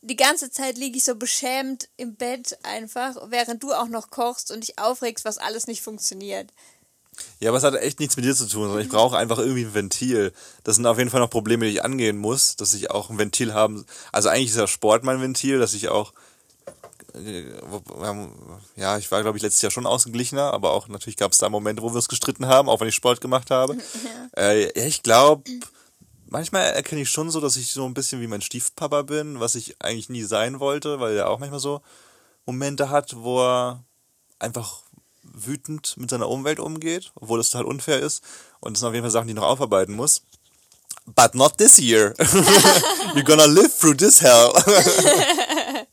die 0.01 0.15
ganze 0.15 0.49
Zeit 0.49 0.77
liege 0.77 0.97
ich 0.97 1.03
so 1.03 1.15
beschämt 1.15 1.89
im 1.97 2.15
Bett 2.15 2.57
einfach, 2.63 3.17
während 3.29 3.63
du 3.63 3.73
auch 3.73 3.87
noch 3.87 4.09
kochst 4.09 4.51
und 4.51 4.61
dich 4.61 4.79
aufregst, 4.79 5.25
was 5.25 5.39
alles 5.39 5.67
nicht 5.67 5.81
funktioniert. 5.81 6.53
Ja, 7.39 7.49
aber 7.49 7.57
es 7.57 7.63
hat 7.63 7.75
echt 7.75 7.99
nichts 7.99 8.15
mit 8.17 8.25
dir 8.25 8.35
zu 8.35 8.47
tun, 8.47 8.63
sondern 8.63 8.81
ich 8.81 8.89
brauche 8.89 9.17
einfach 9.17 9.37
irgendwie 9.37 9.65
ein 9.65 9.73
Ventil. 9.73 10.33
Das 10.63 10.75
sind 10.75 10.85
auf 10.85 10.97
jeden 10.97 11.09
Fall 11.09 11.19
noch 11.19 11.29
Probleme, 11.29 11.65
die 11.65 11.73
ich 11.73 11.83
angehen 11.83 12.17
muss, 12.17 12.55
dass 12.55 12.73
ich 12.73 12.91
auch 12.91 13.09
ein 13.09 13.17
Ventil 13.17 13.53
haben. 13.53 13.85
Also 14.11 14.29
eigentlich 14.29 14.49
ist 14.49 14.57
ja 14.57 14.67
Sport 14.67 15.03
mein 15.03 15.21
Ventil, 15.21 15.59
dass 15.59 15.73
ich 15.73 15.89
auch 15.89 16.13
äh, 17.15 17.45
ja, 18.75 18.97
ich 18.97 19.11
war, 19.11 19.21
glaube 19.21 19.37
ich, 19.37 19.43
letztes 19.43 19.61
Jahr 19.61 19.71
schon 19.71 19.85
ausgeglichener, 19.85 20.53
aber 20.53 20.71
auch 20.71 20.87
natürlich 20.87 21.17
gab 21.17 21.31
es 21.31 21.37
da 21.37 21.49
Momente, 21.49 21.81
wo 21.81 21.89
wir 21.89 21.95
uns 21.95 22.07
gestritten 22.07 22.47
haben, 22.47 22.69
auch 22.69 22.79
wenn 22.79 22.87
ich 22.87 22.95
Sport 22.95 23.21
gemacht 23.21 23.51
habe. 23.51 23.77
Ja. 24.35 24.43
Äh, 24.43 24.87
ich 24.87 25.01
glaube, 25.03 25.49
manchmal 26.29 26.63
erkenne 26.71 27.01
ich 27.01 27.09
schon 27.09 27.31
so, 27.31 27.39
dass 27.39 27.57
ich 27.57 27.71
so 27.71 27.85
ein 27.85 27.93
bisschen 27.93 28.21
wie 28.21 28.27
mein 28.27 28.41
Stiefpapa 28.41 29.01
bin, 29.01 29.39
was 29.39 29.55
ich 29.55 29.81
eigentlich 29.81 30.09
nie 30.09 30.23
sein 30.23 30.59
wollte, 30.59 30.99
weil 30.99 31.17
er 31.17 31.29
auch 31.29 31.39
manchmal 31.39 31.59
so 31.59 31.81
Momente 32.45 32.89
hat, 32.89 33.15
wo 33.17 33.41
er 33.41 33.83
einfach 34.39 34.83
wütend 35.45 35.95
mit 35.97 36.09
seiner 36.09 36.29
Umwelt 36.29 36.59
umgeht, 36.59 37.11
obwohl 37.15 37.37
das 37.37 37.49
total 37.49 37.65
unfair 37.65 37.99
ist. 37.99 38.23
Und 38.59 38.73
das 38.73 38.79
sind 38.79 38.89
auf 38.89 38.93
jeden 38.93 39.03
Fall 39.03 39.11
Sachen, 39.11 39.27
die 39.27 39.33
ich 39.33 39.39
noch 39.39 39.47
aufarbeiten 39.47 39.93
muss. 39.93 40.23
But 41.05 41.35
not 41.35 41.57
this 41.57 41.77
year. 41.77 42.13
You're 43.15 43.23
gonna 43.23 43.45
live 43.45 43.77
through 43.79 43.95
this 43.95 44.21
hell. 44.21 44.51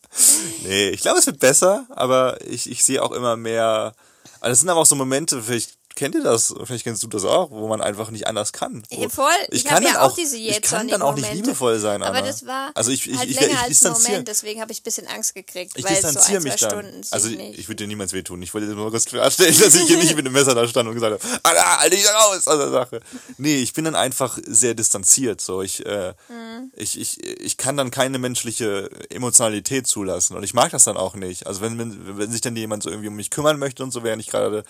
nee, 0.64 0.88
ich 0.88 1.02
glaube, 1.02 1.18
es 1.20 1.26
wird 1.26 1.38
besser, 1.38 1.86
aber 1.90 2.40
ich, 2.44 2.68
ich 2.68 2.84
sehe 2.84 3.02
auch 3.02 3.12
immer 3.12 3.36
mehr. 3.36 3.94
Also 4.40 4.50
das 4.50 4.60
sind 4.60 4.70
aber 4.70 4.80
auch 4.80 4.86
so 4.86 4.96
Momente, 4.96 5.40
vielleicht 5.40 5.76
kennt 5.94 6.14
ihr 6.14 6.22
das? 6.22 6.54
Vielleicht 6.64 6.84
kennst 6.84 7.02
du 7.02 7.06
das 7.06 7.24
auch, 7.24 7.50
wo 7.50 7.68
man 7.68 7.80
einfach 7.80 8.10
nicht 8.10 8.26
anders 8.26 8.52
kann. 8.52 8.82
Wo 8.90 9.08
voll. 9.08 9.30
Ich, 9.48 9.58
ich 9.58 9.64
kann 9.64 9.82
ja 9.82 10.02
auch, 10.02 10.14
diese 10.14 10.36
Ich 10.36 10.62
kann 10.62 10.88
dann 10.88 11.02
auch 11.02 11.14
nicht 11.14 11.32
liebevoll 11.32 11.78
sein, 11.78 12.02
Anna. 12.02 12.18
Aber 12.18 12.26
das 12.26 12.46
war 12.46 12.70
also 12.74 12.90
ich, 12.90 13.08
ich, 13.08 13.16
halt 13.16 13.30
ich, 13.30 13.40
länger 13.40 13.52
ich, 13.68 13.78
ich, 13.78 13.86
als 13.86 14.04
Moment, 14.04 14.28
deswegen 14.28 14.60
habe 14.60 14.72
ich 14.72 14.80
ein 14.80 14.82
bisschen 14.82 15.06
Angst 15.06 15.34
gekriegt. 15.34 15.72
Ich 15.76 15.84
distanziere 15.84 16.40
so 16.40 16.48
mich 16.48 16.56
dann. 16.56 16.70
Stunden 16.70 17.00
also 17.10 17.28
ich, 17.28 17.58
ich 17.58 17.68
würde 17.68 17.76
dir 17.76 17.86
niemals 17.86 18.12
wehtun. 18.12 18.42
Ich 18.42 18.52
wollte 18.54 18.68
dir 18.68 18.74
nur 18.74 18.90
kurz 18.90 19.04
klarstellen, 19.04 19.56
dass 19.58 19.74
ich 19.74 19.84
hier 19.84 19.98
nicht 19.98 20.16
mit 20.16 20.26
dem 20.26 20.32
Messer 20.32 20.54
da 20.54 20.66
stand 20.66 20.88
und 20.88 20.94
gesagt 20.94 21.22
habe, 21.22 21.40
Anna, 21.42 21.78
halt 21.78 21.92
dich 21.92 22.04
raus 22.06 22.46
aus 22.46 22.58
der 22.58 22.70
Sache. 22.70 23.00
Nee, 23.38 23.56
ich 23.56 23.72
bin 23.72 23.84
dann 23.84 23.94
einfach 23.94 24.38
sehr 24.46 24.74
distanziert. 24.74 25.40
So, 25.40 25.62
ich, 25.62 25.84
äh, 25.86 26.14
mhm. 26.28 26.72
ich, 26.74 27.00
ich, 27.00 27.24
ich 27.24 27.56
kann 27.56 27.76
dann 27.76 27.90
keine 27.90 28.18
menschliche 28.18 28.90
Emotionalität 29.10 29.86
zulassen. 29.86 30.36
Und 30.36 30.42
ich 30.42 30.54
mag 30.54 30.70
das 30.70 30.84
dann 30.84 30.96
auch 30.96 31.14
nicht. 31.14 31.46
Also 31.46 31.60
wenn, 31.60 31.78
wenn, 31.78 32.18
wenn 32.18 32.30
sich 32.30 32.40
dann 32.40 32.56
jemand 32.56 32.82
so 32.82 32.90
irgendwie 32.90 33.08
um 33.08 33.16
mich 33.16 33.30
kümmern 33.30 33.58
möchte 33.58 33.82
und 33.82 33.92
so, 33.92 34.02
während 34.02 34.22
ich 34.22 34.28
gerade 34.28 34.64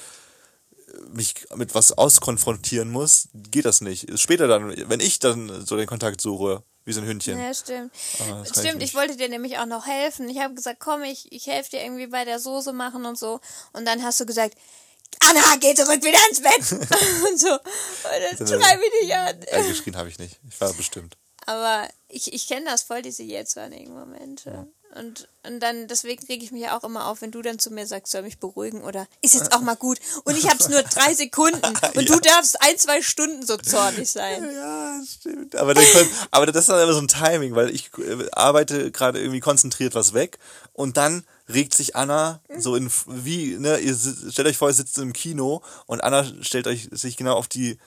mich 1.13 1.35
mit 1.55 1.75
was 1.75 1.93
auskonfrontieren 1.93 2.91
muss, 2.91 3.29
geht 3.33 3.65
das 3.65 3.81
nicht. 3.81 4.19
Später 4.19 4.49
dann, 4.49 4.75
wenn 4.89 5.01
ich 5.01 5.19
dann 5.19 5.65
so 5.65 5.77
den 5.77 5.87
Kontakt 5.87 6.21
suche, 6.21 6.63
wie 6.85 6.93
so 6.93 7.01
ein 7.01 7.07
Hündchen. 7.07 7.39
Ja, 7.39 7.55
stimmt. 7.55 7.93
Ah, 8.21 8.45
stimmt, 8.45 8.83
ich, 8.83 8.91
ich, 8.91 8.95
wollte 8.95 9.17
dir 9.17 9.29
nämlich 9.29 9.59
auch 9.59 9.67
noch 9.67 9.87
helfen. 9.87 10.29
Ich 10.29 10.39
habe 10.39 10.55
gesagt, 10.55 10.81
komm, 10.81 11.03
ich, 11.03 11.33
ich 11.33 11.47
helfe 11.47 11.71
dir 11.71 11.83
irgendwie 11.83 12.09
bei 12.09 12.25
der 12.25 12.39
Soße 12.39 12.73
machen 12.73 13.07
und 13.07 13.19
so. 13.19 13.41
Und 13.73 13.87
dann 13.87 14.03
hast 14.03 14.21
du 14.21 14.27
gesagt, 14.27 14.57
Anna, 15.21 15.41
geh 15.61 15.75
zurück 15.75 16.03
wieder 16.03 16.19
ins 16.29 16.43
Bett. 16.43 16.73
und 17.31 17.41
so. 17.41 17.53
Und 17.53 18.41
dann 18.41 18.49
schreibe 18.49 18.83
ich 18.85 19.01
dich 19.01 19.15
an. 19.15 19.41
Ja, 19.51 19.63
geschrien 19.63 19.97
habe 19.97 20.09
ich 20.09 20.19
nicht. 20.19 20.39
Ich 20.49 20.61
war 20.61 20.73
bestimmt. 20.75 21.17
Aber 21.47 21.89
ich, 22.09 22.33
ich 22.33 22.47
kenne 22.47 22.67
das 22.67 22.83
voll, 22.83 23.03
diese 23.03 23.23
jetztwanigen 23.23 23.95
Momente. 23.95 24.51
Ja. 24.51 24.67
Und, 24.97 25.29
und 25.45 25.59
dann, 25.59 25.89
deswegen 25.89 26.25
rege 26.27 26.45
ich 26.45 26.53
mich 26.53 26.63
ja 26.63 26.79
auch 26.79 26.85
immer 26.85 27.09
auf, 27.09 27.21
wenn 27.21 27.33
du 27.33 27.43
dann 27.43 27.59
zu 27.59 27.73
mir 27.73 27.85
sagst, 27.85 28.13
soll 28.13 28.23
mich 28.23 28.39
beruhigen 28.39 28.83
oder 28.83 29.09
ist 29.23 29.35
jetzt 29.35 29.53
auch 29.53 29.61
mal 29.61 29.75
gut. 29.75 29.99
Und 30.25 30.39
ich 30.39 30.49
habe 30.49 30.59
es 30.61 30.69
nur 30.69 30.83
drei 30.83 31.13
Sekunden 31.15 31.61
und 31.95 32.09
ja. 32.09 32.15
du 32.15 32.21
darfst 32.21 32.63
ein, 32.63 32.79
zwei 32.79 33.03
Stunden 33.03 33.45
so 33.45 33.57
zornig 33.57 34.09
sein. 34.09 34.49
Ja, 34.55 35.01
stimmt. 35.05 35.57
Aber, 35.57 35.75
dann, 35.75 35.85
aber 36.31 36.47
das 36.47 36.57
ist 36.59 36.69
dann 36.69 36.81
immer 36.81 36.93
so 36.93 37.01
ein 37.01 37.09
Timing, 37.09 37.57
weil 37.57 37.71
ich 37.71 37.91
äh, 37.99 38.31
arbeite 38.31 38.93
gerade 38.93 39.19
irgendwie 39.19 39.41
konzentriert 39.41 39.97
was 39.97 40.15
weg 40.15 40.39
und 40.73 40.97
dann 40.97 41.25
regt 41.49 41.75
sich 41.75 41.97
Anna 41.97 42.41
so 42.57 42.77
in, 42.77 42.89
wie, 43.07 43.57
ne, 43.59 43.79
ihr 43.79 43.97
stellt 43.97 44.47
euch 44.47 44.57
vor, 44.57 44.69
ihr 44.69 44.75
sitzt 44.75 44.97
im 44.99 45.13
Kino 45.13 45.63
und 45.87 46.05
Anna 46.05 46.25
stellt 46.43 46.69
euch 46.69 46.89
sich 46.93 47.17
genau 47.17 47.35
auf 47.35 47.49
die 47.49 47.79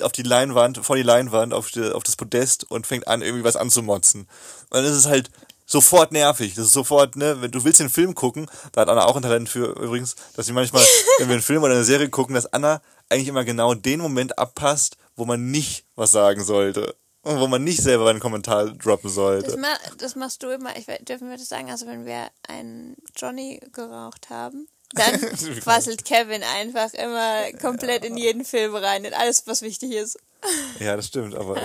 auf 0.00 0.10
die 0.10 0.22
Leinwand, 0.22 0.78
vor 0.84 0.96
die 0.96 1.02
Leinwand, 1.02 1.54
auf, 1.54 1.70
die, 1.70 1.92
auf 1.92 2.02
das 2.02 2.16
Podest 2.16 2.68
und 2.70 2.88
fängt 2.88 3.06
an, 3.06 3.22
irgendwie 3.22 3.44
was 3.44 3.54
anzumotzen. 3.54 4.22
Und 4.22 4.28
dann 4.72 4.84
ist 4.84 4.96
es 4.96 5.06
halt 5.06 5.30
sofort 5.70 6.12
nervig. 6.12 6.54
Das 6.54 6.66
ist 6.66 6.72
sofort, 6.72 7.16
ne, 7.16 7.40
wenn 7.40 7.50
du 7.50 7.64
willst 7.64 7.80
den 7.80 7.88
Film 7.88 8.14
gucken, 8.14 8.50
da 8.72 8.82
hat 8.82 8.88
Anna 8.88 9.06
auch 9.06 9.16
ein 9.16 9.22
Talent 9.22 9.48
für 9.48 9.68
übrigens, 9.80 10.16
dass 10.34 10.46
sie 10.46 10.52
manchmal, 10.52 10.82
wenn 11.18 11.28
wir 11.28 11.34
einen 11.34 11.42
Film 11.42 11.62
oder 11.62 11.74
eine 11.74 11.84
Serie 11.84 12.10
gucken, 12.10 12.34
dass 12.34 12.52
Anna 12.52 12.82
eigentlich 13.08 13.28
immer 13.28 13.44
genau 13.44 13.74
den 13.74 14.00
Moment 14.00 14.38
abpasst, 14.38 14.96
wo 15.16 15.24
man 15.24 15.50
nicht 15.50 15.84
was 15.94 16.10
sagen 16.10 16.42
sollte. 16.42 16.96
Und 17.22 17.38
wo 17.38 17.46
man 17.46 17.62
nicht 17.62 17.82
selber 17.82 18.08
einen 18.08 18.18
Kommentar 18.18 18.70
droppen 18.70 19.10
sollte. 19.10 19.48
Das, 19.48 19.56
ma 19.58 19.68
das 19.98 20.16
machst 20.16 20.42
du 20.42 20.48
immer, 20.48 20.74
ich 20.76 20.86
dürfen 21.04 21.28
wir 21.28 21.36
das 21.36 21.50
sagen, 21.50 21.70
also 21.70 21.86
wenn 21.86 22.06
wir 22.06 22.30
einen 22.48 22.96
Johnny 23.14 23.60
geraucht 23.72 24.30
haben, 24.30 24.68
dann 24.94 25.20
quasselt 25.60 26.04
Kevin 26.04 26.42
einfach 26.42 26.92
immer 26.94 27.52
komplett 27.60 28.04
in 28.04 28.16
jeden 28.16 28.44
Film 28.44 28.74
rein, 28.74 29.04
in 29.04 29.14
alles, 29.14 29.46
was 29.46 29.62
wichtig 29.62 29.92
ist. 29.92 30.18
Ja, 30.78 30.96
das 30.96 31.08
stimmt, 31.08 31.34
aber, 31.34 31.58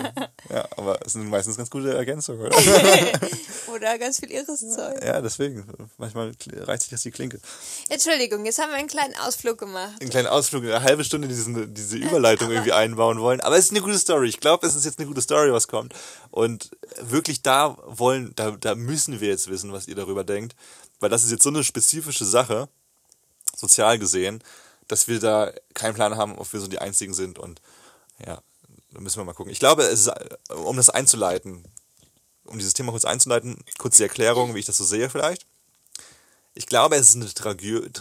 ja, 0.49 0.67
aber 0.75 0.99
es 1.05 1.13
sind 1.13 1.29
meistens 1.29 1.55
ganz 1.55 1.69
gute 1.69 1.95
Ergänzungen, 1.95 2.47
oder? 2.47 2.57
oder 3.73 3.97
ganz 3.97 4.19
viel 4.19 4.31
irres 4.31 4.59
Zeug. 4.59 5.01
Ja, 5.03 5.21
deswegen. 5.21 5.65
Manchmal 5.97 6.33
reicht 6.53 6.81
sich 6.81 6.91
das 6.91 7.01
die 7.01 7.11
Klinke. 7.11 7.39
Entschuldigung, 7.89 8.45
jetzt 8.45 8.59
haben 8.59 8.71
wir 8.71 8.77
einen 8.77 8.89
kleinen 8.89 9.15
Ausflug 9.15 9.57
gemacht. 9.57 9.93
Einen 10.01 10.09
kleinen 10.09 10.27
Ausflug, 10.27 10.63
eine 10.63 10.83
halbe 10.83 11.03
Stunde 11.03 11.27
diesen, 11.27 11.73
diese 11.73 11.97
Überleitung 11.97 12.51
irgendwie 12.51 12.73
einbauen 12.73 13.19
wollen. 13.21 13.41
Aber 13.41 13.57
es 13.57 13.65
ist 13.65 13.71
eine 13.71 13.81
gute 13.81 13.97
Story. 13.97 14.27
Ich 14.27 14.39
glaube, 14.39 14.67
es 14.67 14.75
ist 14.75 14.85
jetzt 14.85 14.99
eine 14.99 15.07
gute 15.07 15.21
Story, 15.21 15.51
was 15.53 15.67
kommt. 15.67 15.93
Und 16.31 16.71
wirklich 17.01 17.41
da 17.41 17.77
wollen, 17.85 18.33
da, 18.35 18.51
da 18.51 18.75
müssen 18.75 19.21
wir 19.21 19.29
jetzt 19.29 19.49
wissen, 19.49 19.71
was 19.71 19.87
ihr 19.87 19.95
darüber 19.95 20.23
denkt. 20.23 20.55
Weil 20.99 21.09
das 21.09 21.23
ist 21.23 21.31
jetzt 21.31 21.43
so 21.43 21.49
eine 21.49 21.63
spezifische 21.63 22.25
Sache, 22.25 22.67
sozial 23.55 23.99
gesehen, 23.99 24.43
dass 24.87 25.07
wir 25.07 25.19
da 25.19 25.51
keinen 25.73 25.95
Plan 25.95 26.17
haben, 26.17 26.37
ob 26.37 26.51
wir 26.53 26.59
so 26.59 26.67
die 26.67 26.79
Einzigen 26.79 27.13
sind. 27.13 27.39
Und 27.39 27.61
ja, 28.25 28.41
da 28.91 28.99
müssen 28.99 29.17
wir 29.17 29.25
mal 29.25 29.33
gucken. 29.33 29.51
Ich 29.51 29.59
glaube, 29.59 29.83
es 29.83 30.07
ist, 30.07 30.11
um 30.49 30.77
das 30.77 30.89
einzuleiten, 30.89 31.63
um 32.45 32.57
dieses 32.57 32.73
Thema 32.73 32.91
kurz 32.91 33.05
einzuleiten, 33.05 33.57
kurz 33.77 33.97
die 33.97 34.03
Erklärung, 34.03 34.53
wie 34.55 34.59
ich 34.59 34.65
das 34.65 34.77
so 34.77 34.83
sehe 34.83 35.09
vielleicht. 35.09 35.45
Ich 36.53 36.67
glaube, 36.67 36.95
es 36.95 37.09
ist 37.09 37.15
eine 37.15 37.33
Tragödie. 37.33 37.91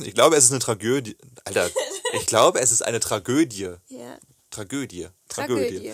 Ich 0.00 0.14
glaube, 0.14 0.36
es 0.36 0.44
ist 0.44 0.50
eine 0.50 0.58
Tragödie. 0.58 1.16
Alter, 1.44 1.70
ich 2.14 2.26
glaube, 2.26 2.60
es 2.60 2.72
ist 2.72 2.82
eine 2.82 2.98
Tragödie. 2.98 3.74
Ja. 3.88 4.18
Tragödie. 4.50 5.08
Tragödie. 5.28 5.92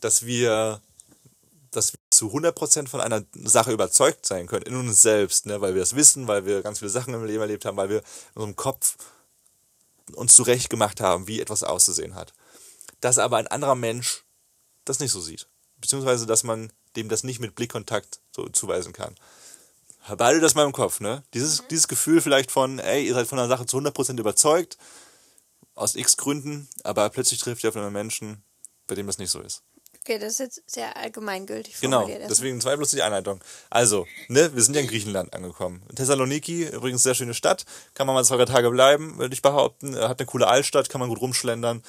Dass 0.00 0.24
wir, 0.24 0.80
dass 1.72 1.92
wir 1.92 1.98
zu 2.18 2.28
100% 2.28 2.88
von 2.88 3.00
einer 3.00 3.24
Sache 3.32 3.72
überzeugt 3.72 4.26
sein 4.26 4.46
können, 4.46 4.66
in 4.66 4.76
uns 4.76 5.02
selbst, 5.02 5.46
ne? 5.46 5.60
weil 5.60 5.74
wir 5.74 5.80
das 5.80 5.96
wissen, 5.96 6.28
weil 6.28 6.44
wir 6.44 6.62
ganz 6.62 6.80
viele 6.80 6.90
Sachen 6.90 7.14
im 7.14 7.24
Leben 7.24 7.40
erlebt 7.40 7.64
haben, 7.64 7.76
weil 7.76 7.88
wir 7.88 7.98
in 7.98 8.04
unserem 8.34 8.56
Kopf 8.56 8.96
uns 10.12 10.34
zurecht 10.34 10.70
gemacht 10.70 11.00
haben, 11.00 11.26
wie 11.26 11.40
etwas 11.40 11.62
auszusehen 11.62 12.14
hat 12.14 12.32
dass 13.00 13.18
aber 13.18 13.36
ein 13.36 13.46
anderer 13.46 13.74
Mensch 13.74 14.24
das 14.84 15.00
nicht 15.00 15.12
so 15.12 15.20
sieht. 15.20 15.48
Beziehungsweise, 15.80 16.26
dass 16.26 16.42
man 16.42 16.72
dem 16.96 17.08
das 17.08 17.24
nicht 17.24 17.40
mit 17.40 17.54
Blickkontakt 17.54 18.20
so 18.34 18.48
zuweisen 18.48 18.92
kann. 18.92 19.14
Beide 20.16 20.40
das 20.40 20.54
mal 20.54 20.64
im 20.64 20.72
Kopf, 20.72 21.00
ne? 21.00 21.22
Dieses, 21.34 21.62
mhm. 21.62 21.68
dieses 21.70 21.86
Gefühl 21.86 22.20
vielleicht 22.20 22.50
von, 22.50 22.78
ey, 22.78 23.06
ihr 23.06 23.14
seid 23.14 23.28
von 23.28 23.38
einer 23.38 23.48
Sache 23.48 23.66
zu 23.66 23.76
100% 23.76 24.18
überzeugt, 24.18 24.78
aus 25.74 25.94
x 25.94 26.16
Gründen, 26.16 26.68
aber 26.82 27.08
plötzlich 27.10 27.40
trifft 27.40 27.62
ihr 27.62 27.70
auf 27.70 27.76
einen 27.76 27.92
Menschen, 27.92 28.42
bei 28.86 28.94
dem 28.94 29.06
das 29.06 29.18
nicht 29.18 29.30
so 29.30 29.40
ist. 29.40 29.62
Okay, 30.08 30.18
das 30.18 30.32
ist 30.32 30.38
jetzt 30.38 30.62
sehr 30.66 30.96
allgemeingültig. 30.96 31.78
Genau, 31.82 32.08
deswegen 32.30 32.62
zwei 32.62 32.76
plus 32.76 32.92
die 32.92 33.02
Einleitung. 33.02 33.42
Also, 33.68 34.06
ne, 34.28 34.54
wir 34.54 34.62
sind 34.62 34.74
ja 34.74 34.80
in 34.80 34.86
Griechenland 34.86 35.34
angekommen. 35.34 35.82
Thessaloniki, 35.94 36.64
übrigens 36.64 37.02
sehr 37.02 37.14
schöne 37.14 37.34
Stadt, 37.34 37.66
kann 37.92 38.06
man 38.06 38.14
mal 38.14 38.24
zwei, 38.24 38.38
drei 38.38 38.46
Tage 38.46 38.70
bleiben, 38.70 39.18
würde 39.18 39.34
ich 39.34 39.42
behaupten. 39.42 39.94
Hat 39.94 40.18
eine 40.18 40.24
coole 40.26 40.46
Altstadt, 40.46 40.88
kann 40.88 41.00
man 41.00 41.10
gut 41.10 41.20
rumschlendern. 41.20 41.82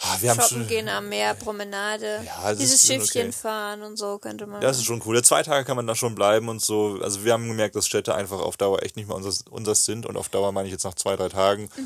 Ah, 0.00 0.16
wir 0.20 0.34
Shoppen 0.34 0.48
schon, 0.48 0.66
gehen 0.66 0.88
am 0.88 1.08
Meer, 1.08 1.34
Promenade, 1.34 2.20
ja, 2.26 2.52
dieses 2.52 2.84
Schiffchen 2.84 3.28
okay. 3.28 3.32
fahren 3.32 3.82
und 3.82 3.96
so 3.96 4.18
könnte 4.18 4.48
man. 4.48 4.60
Ja, 4.60 4.66
das 4.66 4.78
ist 4.78 4.84
schon 4.84 5.00
cool. 5.06 5.22
Zwei 5.22 5.44
Tage 5.44 5.64
kann 5.64 5.76
man 5.76 5.86
da 5.86 5.94
schon 5.94 6.16
bleiben 6.16 6.48
und 6.48 6.60
so. 6.60 6.98
Also 7.00 7.24
wir 7.24 7.32
haben 7.32 7.46
gemerkt, 7.46 7.76
dass 7.76 7.86
Städte 7.86 8.16
einfach 8.16 8.40
auf 8.40 8.56
Dauer 8.56 8.82
echt 8.82 8.96
nicht 8.96 9.06
mehr 9.06 9.16
unseres, 9.16 9.44
unseres 9.48 9.84
sind 9.84 10.04
und 10.04 10.16
auf 10.16 10.30
Dauer 10.30 10.50
meine 10.50 10.66
ich 10.66 10.72
jetzt 10.72 10.84
nach 10.84 10.94
zwei, 10.94 11.14
drei 11.14 11.28
Tagen. 11.28 11.70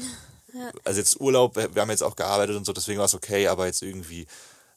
Ja. 0.52 0.72
Also 0.82 0.98
jetzt 0.98 1.20
Urlaub, 1.20 1.54
wir 1.54 1.80
haben 1.80 1.90
jetzt 1.90 2.02
auch 2.02 2.16
gearbeitet 2.16 2.56
und 2.56 2.66
so, 2.66 2.72
deswegen 2.72 2.98
war 2.98 3.04
es 3.04 3.14
okay, 3.14 3.46
aber 3.46 3.66
jetzt 3.66 3.82
irgendwie 3.82 4.26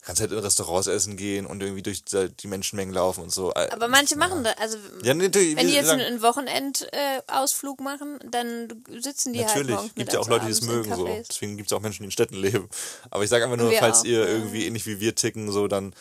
kannst 0.05 0.21
halt 0.21 0.31
in 0.31 0.39
Restaurants 0.39 0.87
essen 0.87 1.15
gehen 1.15 1.45
und 1.45 1.61
irgendwie 1.63 1.81
durch 1.81 2.03
die 2.03 2.47
Menschenmengen 2.47 2.93
laufen 2.93 3.23
und 3.23 3.31
so. 3.31 3.53
Aber 3.53 3.87
manche 3.87 4.17
machen 4.17 4.43
das. 4.43 4.57
Also, 4.57 4.77
ja, 5.01 5.13
nee, 5.13 5.29
wenn 5.33 5.67
die 5.67 5.73
jetzt 5.73 5.89
einen 5.89 6.21
Wochenendausflug 6.21 7.79
äh, 7.79 7.83
machen, 7.83 8.19
dann 8.29 8.83
sitzen 8.99 9.33
die 9.33 9.39
halt 9.39 9.55
Natürlich, 9.55 9.77
halt 9.77 9.95
gibt 9.95 10.13
ja 10.13 10.19
auch 10.19 10.27
Leute, 10.27 10.45
die 10.45 10.51
es 10.51 10.61
mögen. 10.61 10.93
So. 10.93 11.07
Deswegen 11.07 11.57
gibt 11.57 11.71
es 11.71 11.73
auch 11.73 11.81
Menschen, 11.81 12.03
die 12.03 12.07
in 12.07 12.11
Städten 12.11 12.35
leben. 12.35 12.69
Aber 13.11 13.23
ich 13.23 13.29
sage 13.29 13.45
einfach 13.45 13.57
nur, 13.57 13.71
wir 13.71 13.79
falls 13.79 14.01
auch, 14.01 14.05
ihr 14.05 14.19
ja. 14.19 14.27
irgendwie 14.27 14.67
ähnlich 14.67 14.85
wie 14.85 14.99
wir 14.99 15.15
ticken, 15.15 15.51
so 15.51 15.67
dann. 15.67 15.95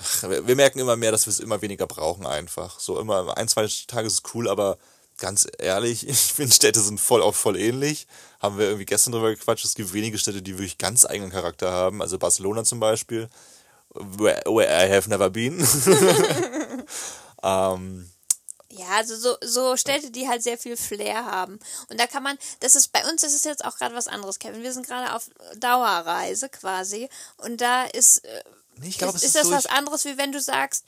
Ach, 0.00 0.28
wir 0.28 0.54
merken 0.54 0.78
immer 0.78 0.96
mehr, 0.96 1.10
dass 1.10 1.26
wir 1.26 1.32
es 1.32 1.40
immer 1.40 1.60
weniger 1.60 1.86
brauchen 1.86 2.24
einfach. 2.24 2.78
So 2.78 3.00
immer 3.00 3.36
ein, 3.36 3.48
zwei 3.48 3.66
Tage 3.88 4.06
ist 4.06 4.22
cool, 4.34 4.48
aber 4.48 4.78
ganz 5.18 5.46
ehrlich, 5.58 6.08
ich 6.08 6.18
finde 6.18 6.54
Städte 6.54 6.80
sind 6.80 7.00
voll 7.00 7.22
auch 7.22 7.34
voll 7.34 7.56
ähnlich. 7.58 8.06
Haben 8.40 8.58
wir 8.58 8.66
irgendwie 8.66 8.86
gestern 8.86 9.12
drüber 9.12 9.30
gequatscht. 9.30 9.64
Es 9.64 9.74
gibt 9.74 9.92
wenige 9.92 10.18
Städte, 10.18 10.42
die 10.42 10.54
wirklich 10.54 10.78
ganz 10.78 11.04
eigenen 11.04 11.30
Charakter 11.30 11.70
haben. 11.72 12.00
Also 12.02 12.18
Barcelona 12.18 12.64
zum 12.64 12.80
Beispiel, 12.80 13.28
where, 13.94 14.42
where 14.46 14.68
I 14.86 14.90
have 14.94 15.08
never 15.10 15.28
been. 15.30 15.58
ähm, 17.42 18.10
Ja, 18.70 18.86
also 18.96 19.16
so, 19.16 19.36
so 19.42 19.76
Städte, 19.76 20.10
die 20.10 20.28
halt 20.28 20.42
sehr 20.42 20.58
viel 20.58 20.76
Flair 20.76 21.24
haben. 21.24 21.58
Und 21.90 21.98
da 21.98 22.06
kann 22.06 22.22
man, 22.22 22.38
das 22.60 22.76
ist 22.76 22.92
bei 22.92 23.04
uns 23.10 23.22
ist 23.22 23.34
es 23.34 23.44
jetzt 23.44 23.64
auch 23.64 23.76
gerade 23.76 23.94
was 23.94 24.08
anderes, 24.08 24.38
Kevin. 24.38 24.62
Wir 24.62 24.72
sind 24.72 24.86
gerade 24.86 25.14
auf 25.14 25.30
Dauerreise 25.56 26.48
quasi. 26.48 27.08
Und 27.38 27.60
da 27.60 27.84
ist, 27.84 28.24
äh, 28.24 28.42
Nee, 28.76 28.88
ich 28.88 28.98
glaub, 28.98 29.14
ist, 29.14 29.22
ist 29.24 29.34
ist 29.34 29.34
das 29.34 29.50
was 29.50 29.64
durch. 29.64 29.74
anderes, 29.74 30.04
wie 30.04 30.18
wenn 30.18 30.30
du 30.32 30.40
sagst, 30.40 30.84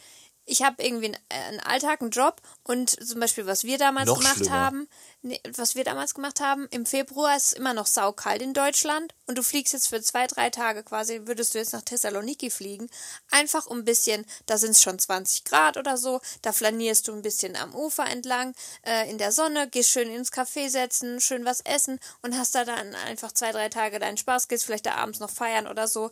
ich 0.51 0.63
habe 0.63 0.83
irgendwie 0.83 1.07
einen, 1.07 1.19
äh, 1.29 1.35
einen 1.49 1.61
Alltag, 1.61 2.01
einen 2.01 2.11
Job 2.11 2.41
und 2.65 2.91
zum 2.91 3.21
Beispiel, 3.21 3.47
was 3.47 3.63
wir 3.65 3.79
damals 3.79 4.09
Noch 4.09 4.19
gemacht 4.19 4.37
schlimmer. 4.39 4.51
haben, 4.51 4.89
nee, 5.23 5.41
was 5.57 5.77
wir 5.77 5.85
damals 5.85 6.15
gemacht 6.15 6.41
haben, 6.41 6.67
im 6.71 6.87
Februar 6.87 7.37
ist 7.37 7.47
es 7.47 7.53
immer 7.53 7.73
noch 7.73 7.87
saukalt 7.87 8.43
in 8.43 8.53
Deutschland 8.53 9.15
und 9.27 9.39
du 9.39 9.43
fliegst 9.45 9.73
jetzt 9.73 9.89
für 9.89 10.03
zwei, 10.03 10.27
drei 10.27 10.51
Tage 10.51 10.83
quasi, 10.83 11.23
würdest 11.25 11.55
du 11.55 11.59
jetzt 11.59 11.73
nach 11.73 11.83
Thessaloniki 11.83 12.51
fliegen, 12.51 12.91
einfach 13.31 13.67
um 13.67 13.79
ein 13.79 13.85
bisschen, 13.85 14.27
da 14.47 14.59
sind 14.59 14.73
es 14.73 14.83
schon 14.83 14.99
20 14.99 15.45
Grad 15.45 15.77
oder 15.77 15.97
so, 15.97 16.21
da 16.43 16.53
flanierst 16.53 17.07
du 17.07 17.13
ein 17.13 17.23
bisschen 17.23 17.55
am 17.55 17.73
Ufer 17.75 18.07
entlang, 18.07 18.55
äh, 18.83 19.09
in 19.09 19.19
der 19.19 19.31
Sonne, 19.31 19.69
gehst 19.69 19.91
schön 19.91 20.11
ins 20.11 20.33
Café 20.33 20.69
setzen, 20.69 21.21
schön 21.21 21.45
was 21.45 21.61
essen 21.61 22.01
und 22.23 22.37
hast 22.37 22.57
da 22.57 22.65
dann 22.65 22.95
einfach 23.07 23.31
zwei, 23.33 23.53
drei 23.53 23.69
Tage 23.69 24.01
deinen 24.01 24.17
Spaß, 24.17 24.49
gehst 24.49 24.65
vielleicht 24.65 24.87
da 24.87 24.97
abends 24.97 25.21
noch 25.21 25.31
feiern 25.31 25.69
oder 25.69 25.87
so. 25.87 26.11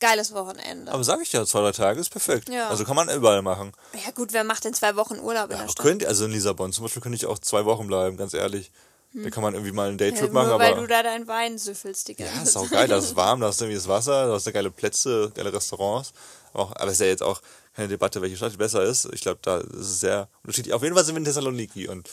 Geiles 0.00 0.32
Wochenende. 0.34 0.90
Aber 0.92 1.04
sag 1.04 1.20
ich 1.22 1.32
ja, 1.32 1.44
zwei, 1.46 1.60
drei 1.60 1.72
Tage 1.72 2.00
ist 2.00 2.10
perfekt. 2.10 2.48
Ja. 2.48 2.68
Also 2.70 2.84
kann 2.84 2.96
man 2.96 3.08
überall 3.10 3.42
machen. 3.42 3.72
Ja 4.04 4.10
gut, 4.12 4.32
wer 4.32 4.44
macht 4.44 4.64
denn 4.64 4.74
zwei 4.74 4.96
Wochen 4.96 5.18
Urlaub 5.18 5.50
in 5.50 5.56
Ja, 5.56 5.62
der 5.64 5.68
Stadt? 5.68 5.84
könnt, 5.84 6.04
also 6.04 6.24
in 6.24 6.32
Lissabon 6.32 6.72
zum 6.72 6.84
Beispiel 6.84 7.02
könnte 7.02 7.16
ich 7.16 7.26
auch 7.26 7.38
zwei 7.38 7.64
Wochen 7.66 7.86
bleiben, 7.86 8.16
ganz 8.16 8.34
ehrlich. 8.34 8.72
Da 9.12 9.28
kann 9.28 9.42
man 9.42 9.54
irgendwie 9.54 9.72
mal 9.72 9.88
einen 9.88 9.98
Hm. 9.98 10.06
Ja, 10.06 10.10
Daytrip 10.12 10.32
nur 10.32 10.42
machen, 10.44 10.58
weil 10.60 10.72
aber. 10.72 10.80
du 10.82 10.86
da 10.86 11.02
deinen 11.02 11.26
Wein 11.26 11.58
süffelst 11.58 12.06
die 12.08 12.14
ganze 12.14 12.32
Ja, 12.34 12.42
ist 12.42 12.56
auch 12.56 12.70
geil, 12.70 12.86
da 12.86 12.96
ist 12.98 13.16
warm, 13.16 13.40
da 13.40 13.48
hast 13.48 13.60
du 13.60 13.64
irgendwie 13.64 13.78
das 13.78 13.88
Wasser, 13.88 14.26
da 14.28 14.32
hast 14.34 14.46
du 14.46 14.52
geile 14.52 14.70
Plätze, 14.70 15.32
geile 15.34 15.52
Restaurants. 15.52 16.12
Auch, 16.52 16.70
aber 16.76 16.86
es 16.86 16.92
ist 16.92 17.00
ja 17.00 17.06
jetzt 17.06 17.22
auch 17.22 17.42
keine 17.74 17.88
Debatte, 17.88 18.22
welche 18.22 18.36
Stadt 18.36 18.56
besser 18.56 18.82
ist. 18.84 19.08
Ich 19.12 19.20
glaube, 19.20 19.40
da 19.42 19.58
ist 19.58 19.66
es 19.74 20.00
sehr 20.00 20.28
unterschiedlich. 20.44 20.72
Auf 20.74 20.82
jeden 20.82 20.94
Fall 20.94 21.04
sind 21.04 21.14
wir 21.16 21.18
in 21.18 21.24
Thessaloniki 21.24 21.88
und 21.88 22.08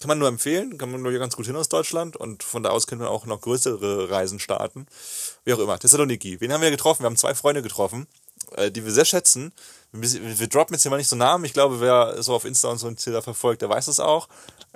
kann 0.00 0.08
man 0.08 0.18
nur 0.18 0.28
empfehlen, 0.28 0.78
kann 0.78 0.90
man 0.90 1.02
nur 1.02 1.12
ganz 1.18 1.36
gut 1.36 1.46
hin 1.46 1.56
aus 1.56 1.68
Deutschland 1.68 2.16
und 2.16 2.42
von 2.42 2.62
da 2.62 2.70
aus 2.70 2.86
können 2.86 3.00
wir 3.00 3.10
auch 3.10 3.26
noch 3.26 3.40
größere 3.40 4.10
Reisen 4.10 4.38
starten. 4.38 4.86
Wie 5.44 5.52
auch 5.52 5.58
immer. 5.58 5.78
Thessaloniki. 5.78 6.40
Wen 6.40 6.52
haben 6.52 6.62
wir 6.62 6.70
getroffen? 6.70 7.02
Wir 7.02 7.06
haben 7.06 7.16
zwei 7.16 7.34
Freunde 7.34 7.62
getroffen, 7.62 8.06
äh, 8.56 8.70
die 8.70 8.84
wir 8.84 8.92
sehr 8.92 9.04
schätzen. 9.04 9.52
Wir, 9.90 10.46
droppen 10.48 10.74
jetzt 10.74 10.82
hier 10.82 10.90
mal 10.90 10.98
nicht 10.98 11.08
so 11.08 11.16
Namen. 11.16 11.44
Ich 11.44 11.54
glaube, 11.54 11.80
wer 11.80 12.22
so 12.22 12.34
auf 12.34 12.44
Insta 12.44 12.68
und 12.68 12.78
so 12.78 12.86
ein 12.86 12.96
verfolgt, 13.22 13.62
der 13.62 13.70
weiß 13.70 13.88
es 13.88 14.00
auch. 14.00 14.28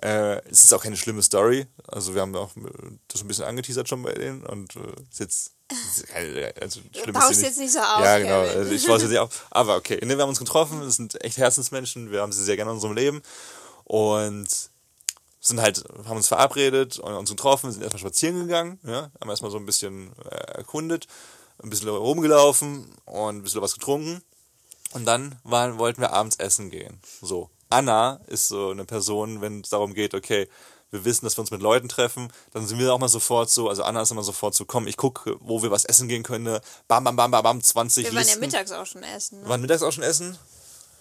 Äh, 0.02 0.40
es 0.50 0.64
ist 0.64 0.72
auch 0.72 0.82
keine 0.82 0.96
schlimme 0.96 1.22
Story. 1.22 1.66
Also 1.86 2.14
wir 2.14 2.22
haben 2.22 2.34
auch 2.34 2.56
äh, 2.56 2.60
das 3.08 3.20
ein 3.20 3.28
bisschen 3.28 3.44
angeteasert 3.44 3.88
schon 3.88 4.02
bei 4.02 4.14
denen 4.14 4.44
und 4.44 4.74
äh, 4.76 4.80
ist 5.10 5.20
jetzt 5.20 5.52
also 6.60 6.80
schlimm 6.92 7.14
baust 7.14 7.40
jetzt 7.40 7.58
nicht 7.58 7.72
so 7.72 7.78
aus, 7.78 8.04
Ja, 8.04 8.18
genau. 8.18 8.40
Also 8.40 8.72
ich 8.72 8.86
weiß 8.86 9.02
jetzt 9.02 9.10
nicht 9.10 9.18
auf. 9.18 9.46
Aber 9.50 9.76
okay, 9.76 9.98
wir 10.02 10.18
haben 10.18 10.28
uns 10.28 10.38
getroffen. 10.38 10.80
Das 10.80 10.96
sind 10.96 11.22
echt 11.24 11.38
Herzensmenschen. 11.38 12.10
Wir 12.10 12.20
haben 12.20 12.32
sie 12.32 12.44
sehr 12.44 12.56
gerne 12.56 12.70
in 12.70 12.76
unserem 12.76 12.94
Leben 12.94 13.22
und 13.84 14.71
sind 15.42 15.60
halt, 15.60 15.84
haben 16.06 16.16
uns 16.16 16.28
verabredet 16.28 16.98
und 16.98 17.12
uns 17.12 17.28
getroffen, 17.28 17.70
sind 17.72 17.82
erstmal 17.82 18.00
spazieren 18.00 18.46
gegangen, 18.46 18.78
ja, 18.84 19.10
haben 19.20 19.28
erstmal 19.28 19.50
so 19.50 19.58
ein 19.58 19.66
bisschen 19.66 20.12
äh, 20.30 20.58
erkundet, 20.58 21.08
ein 21.62 21.68
bisschen 21.68 21.88
rumgelaufen 21.88 22.94
und 23.04 23.36
ein 23.36 23.42
bisschen 23.42 23.60
was 23.60 23.74
getrunken. 23.74 24.22
Und 24.92 25.04
dann 25.04 25.36
waren, 25.42 25.78
wollten 25.78 26.00
wir 26.00 26.12
abends 26.12 26.36
essen 26.36 26.70
gehen. 26.70 27.00
So. 27.20 27.50
Anna 27.70 28.20
ist 28.26 28.48
so 28.48 28.70
eine 28.70 28.84
Person, 28.84 29.40
wenn 29.40 29.62
es 29.62 29.70
darum 29.70 29.94
geht, 29.94 30.14
okay, 30.14 30.48
wir 30.90 31.04
wissen, 31.06 31.24
dass 31.24 31.36
wir 31.36 31.40
uns 31.40 31.50
mit 31.50 31.62
Leuten 31.62 31.88
treffen, 31.88 32.30
dann 32.52 32.66
sind 32.66 32.78
wir 32.78 32.92
auch 32.92 32.98
mal 32.98 33.08
sofort 33.08 33.50
so, 33.50 33.68
also 33.68 33.82
Anna 33.82 34.02
ist 34.02 34.10
immer 34.12 34.22
sofort 34.22 34.54
so, 34.54 34.66
komm, 34.66 34.86
ich 34.86 34.98
gucke, 34.98 35.36
wo 35.40 35.62
wir 35.62 35.70
was 35.70 35.86
essen 35.86 36.06
gehen 36.06 36.22
können. 36.22 36.60
Bam, 36.86 37.02
bam, 37.02 37.16
bam, 37.16 37.30
bam, 37.30 37.42
bam, 37.42 37.62
20 37.62 38.04
Wir 38.04 38.14
waren 38.14 38.28
ja 38.28 38.36
mittags 38.36 38.70
auch 38.70 38.86
schon 38.86 39.02
essen. 39.02 39.38
Ne? 39.38 39.44
Wir 39.46 39.50
waren 39.50 39.60
mittags 39.62 39.82
auch 39.82 39.92
schon 39.92 40.04
essen? 40.04 40.36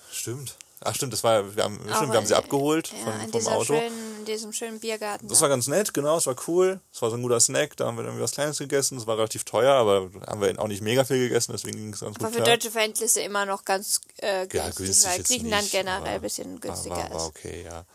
Stimmt. 0.10 0.56
Ach 0.84 0.96
stimmt, 0.96 1.14
das 1.14 1.24
war, 1.24 1.56
wir 1.56 1.64
haben, 1.64 1.80
stimmt, 1.94 2.12
wir 2.12 2.18
haben 2.18 2.26
sie 2.26 2.36
abgeholt 2.36 2.92
ja, 2.92 3.12
von, 3.12 3.42
vom 3.42 3.54
Auto. 3.54 3.76
Schönen, 3.76 4.20
in 4.20 4.26
diesem 4.26 4.52
schönen 4.52 4.80
Biergarten. 4.80 5.28
Das 5.28 5.38
da. 5.38 5.44
war 5.44 5.50
ganz 5.50 5.68
nett, 5.68 5.94
genau, 5.94 6.18
es 6.18 6.26
war 6.26 6.36
cool. 6.48 6.80
Es 6.92 7.02
war 7.04 7.12
so 7.12 7.18
ein 7.18 7.22
guter 7.22 7.40
Snack, 7.40 7.78
da 7.78 7.86
haben 7.86 7.98
wir 7.98 8.04
dann 8.04 8.20
was 8.20 8.32
Kleines 8.32 8.58
gegessen. 8.58 8.98
Es 8.98 9.06
war 9.06 9.18
relativ 9.18 9.44
teuer, 9.44 9.74
aber 9.74 10.10
haben 10.26 10.42
wir 10.42 10.60
auch 10.60 10.68
nicht 10.68 10.82
mega 10.82 11.04
viel 11.04 11.20
gegessen, 11.20 11.52
deswegen 11.52 11.78
ging 11.78 11.94
es 11.94 12.00
ganz 12.00 12.16
aber 12.18 12.26
gut 12.26 12.36
für 12.36 12.44
klar. 12.44 12.56
deutsche 12.56 12.72
Verhältnisse 12.72 13.22
immer 13.22 13.46
noch 13.46 13.64
ganz 13.64 14.02
äh, 14.18 14.48
günstig, 14.48 14.54
ja, 14.60 14.70
günstig 14.70 15.26
Griechenland 15.28 15.64
nicht, 15.64 15.72
generell 15.72 15.98
aber 16.02 16.10
ein 16.10 16.22
bisschen 16.22 16.60
günstiger 16.60 16.96
war, 16.96 17.04
war, 17.04 17.10
war 17.12 17.18
ist. 17.18 17.28
okay, 17.28 17.64
ja. 17.64 17.86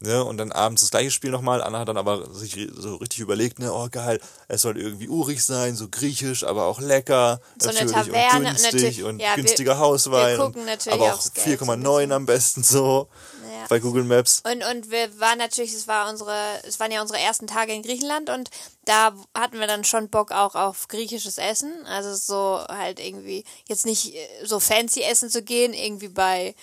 Ne, 0.00 0.24
und 0.24 0.36
dann 0.36 0.52
abends 0.52 0.82
das 0.82 0.92
gleiche 0.92 1.10
Spiel 1.10 1.30
nochmal. 1.32 1.60
Anna 1.60 1.80
hat 1.80 1.88
dann 1.88 1.96
aber 1.96 2.32
sich 2.32 2.68
so 2.72 2.94
richtig 2.96 3.18
überlegt, 3.18 3.58
ne, 3.58 3.72
oh 3.72 3.88
geil, 3.90 4.20
es 4.46 4.62
soll 4.62 4.78
irgendwie 4.78 5.08
urig 5.08 5.44
sein, 5.44 5.74
so 5.74 5.88
griechisch, 5.88 6.44
aber 6.44 6.66
auch 6.66 6.78
lecker. 6.80 7.40
So 7.60 7.70
eine 7.70 7.80
natürlich 7.84 8.12
Taverne, 8.12 8.36
und 8.38 8.44
günstig 8.44 8.72
natürlich- 8.72 9.02
und 9.02 9.18
ja, 9.18 9.30
wir- 9.34 9.42
günstiger 9.42 9.78
Hauswein. 9.80 10.38
wir 10.38 10.44
gucken 10.44 10.64
natürlich 10.66 10.92
aber 11.00 11.12
auch 11.12 11.18
aufs 11.18 11.32
Geld 11.32 11.58
so 11.58 11.64
ein 11.72 11.82
4,9 11.82 12.12
am 12.12 12.26
besten 12.26 12.62
so 12.62 13.08
Ja. 13.42 13.66
bei 13.68 13.80
Google 13.80 14.04
Maps. 14.04 14.42
Und, 14.46 14.62
und 14.64 14.92
wir 14.92 15.18
waren 15.18 15.38
natürlich, 15.38 15.72
es 15.74 15.88
war 15.88 16.08
unsere, 16.08 16.36
es 16.62 16.78
waren 16.78 16.92
ja 16.92 17.02
unsere 17.02 17.18
ersten 17.18 17.48
Tage 17.48 17.72
in 17.72 17.82
Griechenland 17.82 18.30
und 18.30 18.50
da 18.84 19.12
hatten 19.36 19.58
wir 19.58 19.66
dann 19.66 19.82
schon 19.82 20.10
Bock 20.10 20.30
auch 20.30 20.54
auf 20.54 20.86
griechisches 20.86 21.38
Essen. 21.38 21.72
Also 21.86 22.14
so 22.14 22.64
halt 22.68 23.00
irgendwie, 23.00 23.42
jetzt 23.66 23.84
nicht 23.84 24.14
so 24.44 24.60
fancy 24.60 25.02
essen 25.02 25.28
zu 25.28 25.42
gehen, 25.42 25.74
irgendwie 25.74 26.08
bei 26.08 26.54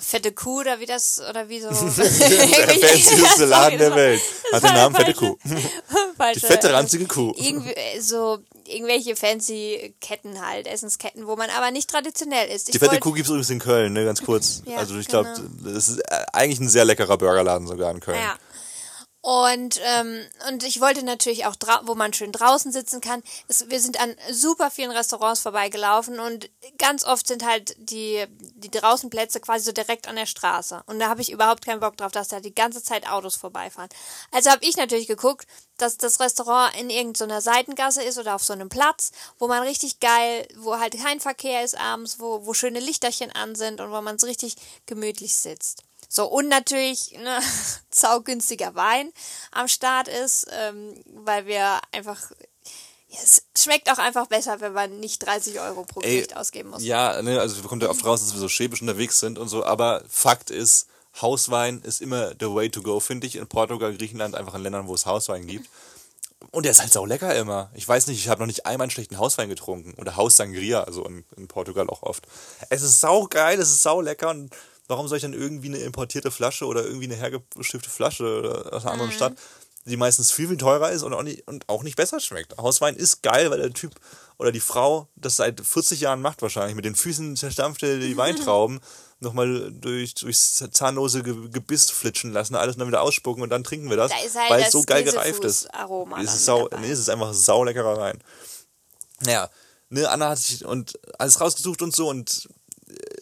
Fette 0.00 0.32
Kuh 0.32 0.60
oder 0.60 0.80
wie 0.80 0.86
das, 0.86 1.20
oder 1.28 1.48
wie 1.48 1.60
so. 1.60 1.68
Der 1.70 1.78
fancyste 1.78 3.44
Laden 3.46 3.78
der 3.78 3.94
Welt. 3.94 4.20
Hat 4.52 4.62
den 4.62 4.74
Namen 4.74 4.94
Fette 4.94 5.14
Kuh. 5.14 5.36
Die 5.44 6.34
Die 6.34 6.40
fette, 6.40 6.72
ranzige 6.72 7.06
Kuh. 7.06 7.32
Irgendwie 7.36 7.72
äh, 7.72 8.00
so 8.00 8.38
irgendwelche 8.66 9.16
fancy 9.16 9.94
Ketten 10.00 10.44
halt, 10.44 10.66
Essensketten, 10.66 11.26
wo 11.26 11.36
man 11.36 11.48
aber 11.50 11.70
nicht 11.70 11.88
traditionell 11.88 12.48
ist. 12.50 12.68
Die 12.68 12.72
Ich 12.72 12.78
fette 12.78 12.92
wollt- 12.92 13.00
Kuh 13.00 13.12
gibt's 13.12 13.28
übrigens 13.30 13.50
in 13.50 13.58
Köln, 13.60 13.92
ne, 13.92 14.04
ganz 14.04 14.22
kurz. 14.22 14.62
Ja, 14.66 14.78
also 14.78 14.98
ich 14.98 15.06
glaube, 15.08 15.32
genau. 15.34 15.74
das 15.74 15.88
ist 15.88 15.98
äh, 16.00 16.24
eigentlich 16.32 16.60
ein 16.60 16.68
sehr 16.68 16.84
leckerer 16.84 17.16
Burgerladen 17.16 17.66
sogar 17.66 17.90
in 17.92 18.00
Köln. 18.00 18.18
Ja. 18.20 18.36
Und, 19.20 19.80
ähm, 19.82 20.24
und 20.48 20.62
ich 20.62 20.80
wollte 20.80 21.04
natürlich 21.04 21.44
auch, 21.44 21.56
wo 21.82 21.96
man 21.96 22.12
schön 22.12 22.30
draußen 22.30 22.70
sitzen 22.70 23.00
kann. 23.00 23.22
Es, 23.48 23.68
wir 23.68 23.80
sind 23.80 24.00
an 24.00 24.14
super 24.30 24.70
vielen 24.70 24.92
Restaurants 24.92 25.40
vorbeigelaufen 25.40 26.20
und 26.20 26.48
ganz 26.78 27.04
oft 27.04 27.26
sind 27.26 27.44
halt 27.44 27.74
die, 27.78 28.24
die 28.54 28.70
Draußenplätze 28.70 29.40
quasi 29.40 29.64
so 29.64 29.72
direkt 29.72 30.06
an 30.06 30.14
der 30.16 30.26
Straße. 30.26 30.82
Und 30.86 31.00
da 31.00 31.08
habe 31.08 31.20
ich 31.20 31.32
überhaupt 31.32 31.64
keinen 31.64 31.80
Bock 31.80 31.96
drauf, 31.96 32.12
dass 32.12 32.28
da 32.28 32.38
die 32.38 32.54
ganze 32.54 32.82
Zeit 32.82 33.08
Autos 33.08 33.34
vorbeifahren. 33.34 33.90
Also 34.30 34.50
habe 34.50 34.64
ich 34.64 34.76
natürlich 34.76 35.08
geguckt, 35.08 35.48
dass 35.78 35.98
das 35.98 36.20
Restaurant 36.20 36.76
in 36.78 36.88
irgendeiner 36.88 37.40
Seitengasse 37.40 38.02
ist 38.02 38.18
oder 38.18 38.36
auf 38.36 38.44
so 38.44 38.52
einem 38.52 38.68
Platz, 38.68 39.10
wo 39.38 39.48
man 39.48 39.64
richtig 39.64 39.98
geil, 39.98 40.46
wo 40.58 40.78
halt 40.78 40.96
kein 40.96 41.18
Verkehr 41.18 41.64
ist 41.64 41.78
abends, 41.78 42.20
wo, 42.20 42.46
wo 42.46 42.54
schöne 42.54 42.80
Lichterchen 42.80 43.32
an 43.32 43.56
sind 43.56 43.80
und 43.80 43.90
wo 43.90 44.00
man 44.00 44.18
so 44.18 44.28
richtig 44.28 44.54
gemütlich 44.86 45.34
sitzt. 45.34 45.87
So, 46.08 46.26
und 46.26 46.48
natürlich 46.48 47.12
ne, 47.12 47.38
saugünstiger 47.90 48.74
Wein 48.74 49.12
am 49.52 49.68
Start 49.68 50.08
ist, 50.08 50.46
ähm, 50.50 50.94
weil 51.24 51.46
wir 51.46 51.80
einfach. 51.92 52.18
Ja, 53.10 53.20
es 53.22 53.42
schmeckt 53.56 53.90
auch 53.90 53.96
einfach 53.96 54.26
besser, 54.26 54.60
wenn 54.60 54.74
man 54.74 55.00
nicht 55.00 55.24
30 55.24 55.60
Euro 55.60 55.84
pro 55.84 56.00
Gericht 56.00 56.36
ausgeben 56.36 56.68
muss. 56.68 56.82
Ja, 56.82 57.22
ne, 57.22 57.40
also 57.40 57.62
kommt 57.62 57.82
ja 57.82 57.88
oft 57.88 58.04
raus, 58.04 58.20
dass 58.20 58.34
wir 58.34 58.40
so 58.40 58.50
schäbisch 58.50 58.82
unterwegs 58.82 59.18
sind 59.18 59.38
und 59.38 59.48
so, 59.48 59.64
aber 59.64 60.02
Fakt 60.10 60.50
ist, 60.50 60.88
Hauswein 61.22 61.80
ist 61.80 62.02
immer 62.02 62.34
the 62.38 62.54
way 62.54 62.68
to 62.68 62.82
go, 62.82 63.00
finde 63.00 63.26
ich. 63.26 63.36
In 63.36 63.46
Portugal, 63.46 63.96
Griechenland, 63.96 64.34
einfach 64.34 64.54
in 64.54 64.62
Ländern, 64.62 64.88
wo 64.88 64.94
es 64.94 65.06
Hauswein 65.06 65.46
gibt. 65.46 65.68
Und 66.50 66.64
der 66.64 66.72
ist 66.72 66.80
halt 66.80 66.92
sau 66.92 67.04
lecker 67.04 67.34
immer. 67.34 67.70
Ich 67.74 67.88
weiß 67.88 68.06
nicht, 68.06 68.18
ich 68.18 68.28
habe 68.28 68.40
noch 68.40 68.46
nicht 68.46 68.66
einmal 68.66 68.84
einen 68.84 68.90
schlechten 68.90 69.18
Hauswein 69.18 69.48
getrunken. 69.48 69.94
Oder 69.94 70.16
Haussangria, 70.16 70.84
also 70.84 71.04
in, 71.04 71.24
in 71.36 71.48
Portugal 71.48 71.88
auch 71.88 72.02
oft. 72.02 72.26
Es 72.68 72.82
ist 72.82 73.00
sau 73.00 73.26
geil, 73.26 73.58
es 73.58 73.70
ist 73.70 73.82
sau 73.82 74.00
lecker 74.00 74.30
und 74.30 74.50
warum 74.88 75.06
soll 75.08 75.16
ich 75.18 75.22
dann 75.22 75.34
irgendwie 75.34 75.68
eine 75.68 75.78
importierte 75.78 76.30
Flasche 76.30 76.64
oder 76.66 76.84
irgendwie 76.84 77.04
eine 77.06 77.16
hergeschiffte 77.16 77.90
Flasche 77.90 78.68
aus 78.72 78.82
einer 78.84 78.92
anderen 78.92 79.12
Stadt, 79.12 79.34
die 79.84 79.96
meistens 79.96 80.30
viel, 80.32 80.48
viel 80.48 80.56
teurer 80.58 80.90
ist 80.90 81.02
und 81.02 81.14
auch, 81.14 81.22
nicht, 81.22 81.46
und 81.46 81.68
auch 81.68 81.82
nicht 81.82 81.96
besser 81.96 82.20
schmeckt. 82.20 82.56
Hauswein 82.58 82.96
ist 82.96 83.22
geil, 83.22 83.50
weil 83.50 83.58
der 83.58 83.72
Typ 83.72 83.94
oder 84.38 84.52
die 84.52 84.60
Frau 84.60 85.08
das 85.16 85.36
seit 85.36 85.60
40 85.60 86.00
Jahren 86.00 86.20
macht 86.20 86.42
wahrscheinlich. 86.42 86.74
Mit 86.76 86.84
den 86.84 86.94
Füßen 86.94 87.36
zerstampft 87.36 87.82
er 87.82 87.98
die 87.98 88.16
Weintrauben, 88.16 88.80
nochmal 89.20 89.72
durch, 89.72 90.14
durchs 90.14 90.62
zahnlose 90.72 91.22
Ge- 91.22 91.48
Gebiss 91.50 91.90
flitschen 91.90 92.32
lassen, 92.32 92.54
alles 92.54 92.76
dann 92.76 92.86
wieder 92.86 93.02
ausspucken 93.02 93.42
und 93.42 93.50
dann 93.50 93.64
trinken 93.64 93.88
wir 93.90 93.96
das, 93.96 94.10
Da 94.12 94.16
halt 94.16 94.50
weil 94.50 94.62
es 94.62 94.70
so 94.72 94.82
geil 94.82 95.02
gereift 95.04 95.42
ist. 95.44 95.64
Es 95.64 95.68
dann 96.26 96.34
ist, 96.36 96.44
sau, 96.44 96.68
dabei. 96.68 96.82
nee, 96.82 96.92
es 96.92 96.98
ist 97.00 97.08
einfach 97.10 97.32
sau 97.34 97.64
leckerer 97.64 97.96
Wein. 97.96 98.22
Naja, 99.20 99.48
ne, 99.88 100.08
Anna 100.08 100.28
hat 100.30 100.38
sich 100.38 100.64
und 100.64 100.98
alles 101.18 101.40
rausgesucht 101.40 101.82
und 101.82 101.94
so 101.96 102.08
und 102.08 102.48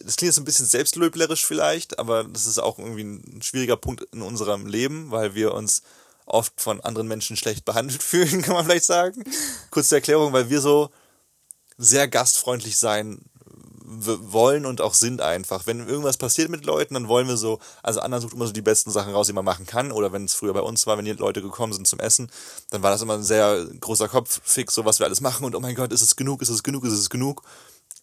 das 0.07 0.15
klingt 0.15 0.31
jetzt 0.31 0.37
ein 0.37 0.45
bisschen 0.45 0.65
selbstlöblerisch 0.65 1.45
vielleicht, 1.45 1.99
aber 1.99 2.23
das 2.23 2.45
ist 2.45 2.59
auch 2.59 2.79
irgendwie 2.79 3.03
ein 3.03 3.41
schwieriger 3.41 3.75
Punkt 3.75 4.03
in 4.13 4.21
unserem 4.21 4.65
Leben, 4.65 5.11
weil 5.11 5.35
wir 5.35 5.53
uns 5.53 5.81
oft 6.25 6.61
von 6.61 6.79
anderen 6.79 7.09
Menschen 7.09 7.35
schlecht 7.35 7.65
behandelt 7.65 8.01
fühlen, 8.03 8.41
kann 8.41 8.53
man 8.53 8.63
vielleicht 8.63 8.85
sagen. 8.85 9.21
Kurze 9.69 9.95
Erklärung, 9.95 10.31
weil 10.31 10.49
wir 10.49 10.61
so 10.61 10.89
sehr 11.77 12.07
gastfreundlich 12.07 12.77
sein 12.77 13.19
wollen 13.89 14.65
und 14.65 14.79
auch 14.79 14.93
sind 14.93 15.21
einfach. 15.21 15.67
Wenn 15.67 15.87
irgendwas 15.87 16.17
passiert 16.17 16.49
mit 16.49 16.65
Leuten, 16.65 16.93
dann 16.93 17.09
wollen 17.09 17.27
wir 17.27 17.37
so, 17.37 17.59
also 17.83 17.99
Anna 17.99 18.21
sucht 18.21 18.33
immer 18.33 18.47
so 18.47 18.53
die 18.53 18.61
besten 18.61 18.91
Sachen 18.91 19.13
raus, 19.13 19.27
die 19.27 19.33
man 19.33 19.45
machen 19.45 19.65
kann. 19.65 19.91
Oder 19.91 20.13
wenn 20.13 20.25
es 20.25 20.33
früher 20.33 20.53
bei 20.53 20.61
uns 20.61 20.87
war, 20.87 20.97
wenn 20.97 21.05
die 21.05 21.13
Leute 21.13 21.41
gekommen 21.41 21.73
sind 21.73 21.87
zum 21.87 21.99
Essen, 21.99 22.29
dann 22.69 22.81
war 22.81 22.91
das 22.91 23.01
immer 23.01 23.15
ein 23.15 23.23
sehr 23.23 23.65
großer 23.79 24.07
Kopffix, 24.07 24.73
so 24.73 24.85
was 24.85 24.99
wir 24.99 25.05
alles 25.05 25.21
machen 25.21 25.45
und 25.45 25.55
oh 25.55 25.59
mein 25.59 25.75
Gott, 25.75 25.91
ist 25.91 26.01
es 26.01 26.15
genug, 26.15 26.41
ist 26.41 26.49
es 26.49 26.63
genug, 26.63 26.85
ist 26.85 26.93
es 26.93 27.09
genug. 27.09 27.43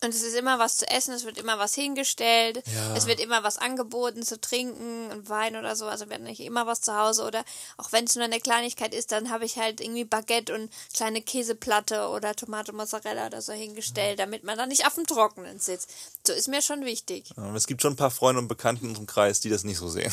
Und 0.03 0.15
es 0.15 0.23
ist 0.23 0.35
immer 0.37 0.59
was 0.59 0.77
zu 0.77 0.89
essen, 0.91 1.15
es 1.15 1.25
wird 1.25 1.39
immer 1.39 1.59
was 1.59 1.75
hingestellt, 1.75 2.63
Ja. 2.75 2.97
es 2.97 3.07
wird 3.07 3.21
immer 3.21 3.43
was 3.43 3.57
angeboten 3.59 4.23
zu 4.23 4.41
trinken 4.41 5.11
und 5.11 5.29
Wein 5.29 5.57
oder 5.57 5.77
so. 5.77 5.87
Also 5.87 6.09
wir 6.09 6.17
haben 6.17 6.25
nicht 6.25 6.41
immer 6.41 6.67
was 6.67 6.81
zu 6.83 6.95
Hause 6.97 7.25
oder 7.25 7.45
auch 7.79 7.91
wenn 7.93 8.05
es 8.05 8.15
nur 8.17 8.25
eine 8.25 8.41
Kleinigkeit 8.41 8.93
ist, 8.95 9.13
dann 9.13 9.31
habe 9.31 9.45
ich 9.45 9.57
halt 9.57 9.81
irgendwie 9.81 10.05
Baguette 10.05 10.55
und 10.55 10.71
kleine 10.93 11.23
Käseplatte 11.23 12.09
oder 12.09 12.35
Tomate 12.35 12.73
Mozzarella 12.73 13.27
oder 13.27 13.41
so 13.41 13.53
hingestellt, 13.53 14.19
damit 14.19 14.45
man 14.45 14.59
da 14.59 14.67
nicht 14.67 14.87
auf 14.87 14.95
dem 14.95 15.07
Trockenen 15.07 15.59
sitzt. 15.59 15.91
So 16.27 16.33
ist 16.33 16.49
mir 16.49 16.61
schon 16.63 16.85
wichtig. 16.85 17.31
Ja, 17.37 17.55
Es 17.55 17.67
gibt 17.67 17.81
schon 17.83 17.93
ein 17.95 17.97
paar 17.97 18.11
Freunde 18.11 18.41
und 18.41 18.49
Bekannte 18.49 18.83
in 18.83 18.89
unserem 18.91 19.07
Kreis, 19.07 19.41
die 19.41 19.49
das 19.51 19.65
nicht 19.65 19.79
so 19.79 19.89
sehen. 19.89 20.13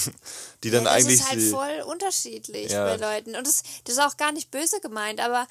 Die 0.64 0.70
dann 0.70 0.84
Ja, 0.86 0.94
das 0.96 1.04
eigentlich. 1.06 1.20
ist 1.20 1.30
halt 1.30 1.42
voll 1.50 1.82
unterschiedlich 1.88 2.72
Ja. 2.72 2.86
bei 2.86 2.96
Leuten. 2.98 3.36
Und 3.36 3.48
das, 3.48 3.64
das 3.86 3.96
ist 3.96 4.02
auch 4.02 4.18
gar 4.18 4.32
nicht 4.32 4.52
böse 4.52 4.80
gemeint, 4.80 5.20
aber 5.20 5.48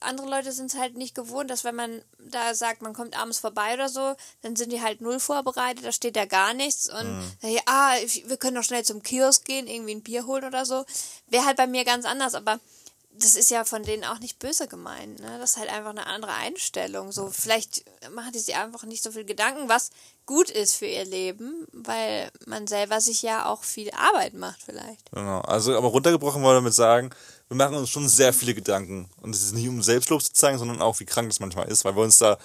andere 0.00 0.28
Leute 0.28 0.52
sind 0.52 0.72
es 0.72 0.78
halt 0.78 0.96
nicht 0.96 1.14
gewohnt, 1.14 1.50
dass 1.50 1.64
wenn 1.64 1.74
man 1.74 2.02
da 2.18 2.54
sagt, 2.54 2.82
man 2.82 2.92
kommt 2.92 3.18
abends 3.18 3.38
vorbei 3.38 3.74
oder 3.74 3.88
so, 3.88 4.14
dann 4.42 4.56
sind 4.56 4.72
die 4.72 4.82
halt 4.82 5.00
null 5.00 5.20
vorbereitet, 5.20 5.84
da 5.84 5.92
steht 5.92 6.16
da 6.16 6.24
gar 6.24 6.54
nichts 6.54 6.88
und 6.88 7.12
Mhm. 7.18 7.32
ja, 7.42 7.60
ah, 7.66 7.94
wir 8.26 8.36
können 8.36 8.56
doch 8.56 8.64
schnell 8.64 8.84
zum 8.84 9.02
Kiosk 9.02 9.44
gehen, 9.44 9.66
irgendwie 9.66 9.94
ein 9.94 10.02
Bier 10.02 10.26
holen 10.26 10.44
oder 10.44 10.64
so. 10.66 10.84
Wäre 11.28 11.44
halt 11.46 11.56
bei 11.56 11.66
mir 11.66 11.84
ganz 11.84 12.04
anders, 12.04 12.34
aber 12.34 12.58
das 13.14 13.34
ist 13.34 13.50
ja 13.50 13.64
von 13.64 13.82
denen 13.82 14.04
auch 14.04 14.20
nicht 14.20 14.38
böse 14.38 14.66
gemeint. 14.68 15.20
Ne? 15.20 15.38
Das 15.38 15.50
ist 15.50 15.56
halt 15.58 15.68
einfach 15.70 15.90
eine 15.90 16.06
andere 16.06 16.32
Einstellung. 16.32 17.12
So, 17.12 17.28
vielleicht 17.28 17.84
machen 18.10 18.32
die 18.32 18.38
sich 18.38 18.56
einfach 18.56 18.84
nicht 18.84 19.02
so 19.02 19.12
viel 19.12 19.26
Gedanken, 19.26 19.68
was 19.68 19.90
gut 20.24 20.48
ist 20.48 20.76
für 20.76 20.86
ihr 20.86 21.04
Leben, 21.04 21.66
weil 21.72 22.30
man 22.46 22.66
selber 22.66 23.02
sich 23.02 23.20
ja 23.20 23.44
auch 23.46 23.64
viel 23.64 23.90
Arbeit 23.90 24.32
macht, 24.32 24.62
vielleicht. 24.62 25.10
Genau. 25.12 25.40
Also, 25.42 25.76
aber 25.76 25.88
runtergebrochen 25.88 26.42
wollen 26.42 26.54
wir 26.54 26.60
damit 26.60 26.74
sagen, 26.74 27.10
wir 27.52 27.56
machen 27.56 27.76
uns 27.76 27.90
schon 27.90 28.08
sehr 28.08 28.32
viele 28.32 28.54
Gedanken. 28.54 29.10
Und 29.20 29.34
es 29.34 29.42
ist 29.42 29.54
nicht 29.54 29.68
um 29.68 29.82
Selbstlob 29.82 30.22
zu 30.22 30.32
zeigen, 30.32 30.58
sondern 30.58 30.80
auch, 30.80 30.98
wie 31.00 31.04
krank 31.04 31.28
das 31.28 31.38
manchmal 31.38 31.68
ist, 31.68 31.84
weil 31.84 31.94
wir 31.94 32.02
uns 32.02 32.16
da 32.16 32.38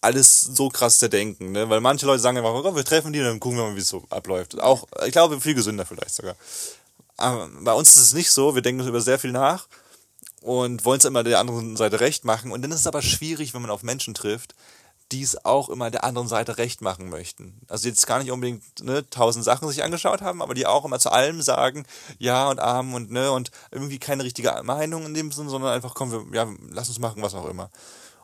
alles 0.00 0.42
so 0.42 0.68
krass 0.68 0.98
zerdenken. 0.98 1.52
Ne? 1.52 1.70
Weil 1.70 1.80
manche 1.80 2.06
Leute 2.06 2.18
sagen 2.18 2.38
einfach, 2.38 2.52
oh, 2.52 2.74
wir 2.74 2.84
treffen 2.84 3.12
die 3.12 3.20
und 3.20 3.26
dann 3.26 3.38
gucken 3.38 3.58
wir 3.58 3.68
mal, 3.68 3.76
wie 3.76 3.80
es 3.80 3.88
so 3.88 4.02
abläuft. 4.10 4.60
Auch, 4.60 4.88
ich 5.06 5.12
glaube, 5.12 5.40
viel 5.40 5.54
gesünder 5.54 5.86
vielleicht 5.86 6.12
sogar. 6.12 6.34
Aber 7.16 7.48
bei 7.60 7.72
uns 7.72 7.94
ist 7.96 8.02
es 8.02 8.14
nicht 8.14 8.32
so. 8.32 8.56
Wir 8.56 8.62
denken 8.62 8.84
über 8.84 9.00
sehr 9.00 9.20
viel 9.20 9.30
nach 9.30 9.68
und 10.42 10.84
wollen 10.84 10.98
es 10.98 11.04
immer 11.04 11.22
der 11.22 11.38
anderen 11.38 11.76
Seite 11.76 12.00
recht 12.00 12.24
machen. 12.24 12.50
Und 12.50 12.62
dann 12.62 12.72
ist 12.72 12.80
es 12.80 12.86
aber 12.88 13.00
schwierig, 13.00 13.54
wenn 13.54 13.62
man 13.62 13.70
auf 13.70 13.84
Menschen 13.84 14.12
trifft, 14.12 14.56
die 15.12 15.22
es 15.22 15.44
auch 15.44 15.68
immer 15.68 15.90
der 15.90 16.04
anderen 16.04 16.28
Seite 16.28 16.58
recht 16.58 16.82
machen 16.82 17.08
möchten. 17.08 17.60
Also 17.68 17.88
jetzt 17.88 18.06
gar 18.06 18.18
nicht 18.18 18.30
unbedingt 18.30 18.62
ne, 18.82 19.08
tausend 19.08 19.44
Sachen 19.44 19.68
sich 19.68 19.82
angeschaut 19.82 20.20
haben, 20.20 20.42
aber 20.42 20.54
die 20.54 20.66
auch 20.66 20.84
immer 20.84 20.98
zu 20.98 21.10
allem 21.10 21.40
sagen, 21.40 21.86
ja 22.18 22.48
und 22.50 22.60
Amen 22.60 22.94
und 22.94 23.10
ne 23.10 23.32
und 23.32 23.50
irgendwie 23.70 23.98
keine 23.98 24.24
richtige 24.24 24.60
Meinung 24.62 25.06
in 25.06 25.14
dem 25.14 25.32
Sinn, 25.32 25.48
sondern 25.48 25.72
einfach, 25.72 25.94
komm, 25.94 26.12
wir, 26.12 26.24
ja, 26.32 26.46
lass 26.70 26.88
uns 26.88 26.98
machen, 26.98 27.22
was 27.22 27.34
auch 27.34 27.46
immer. 27.46 27.70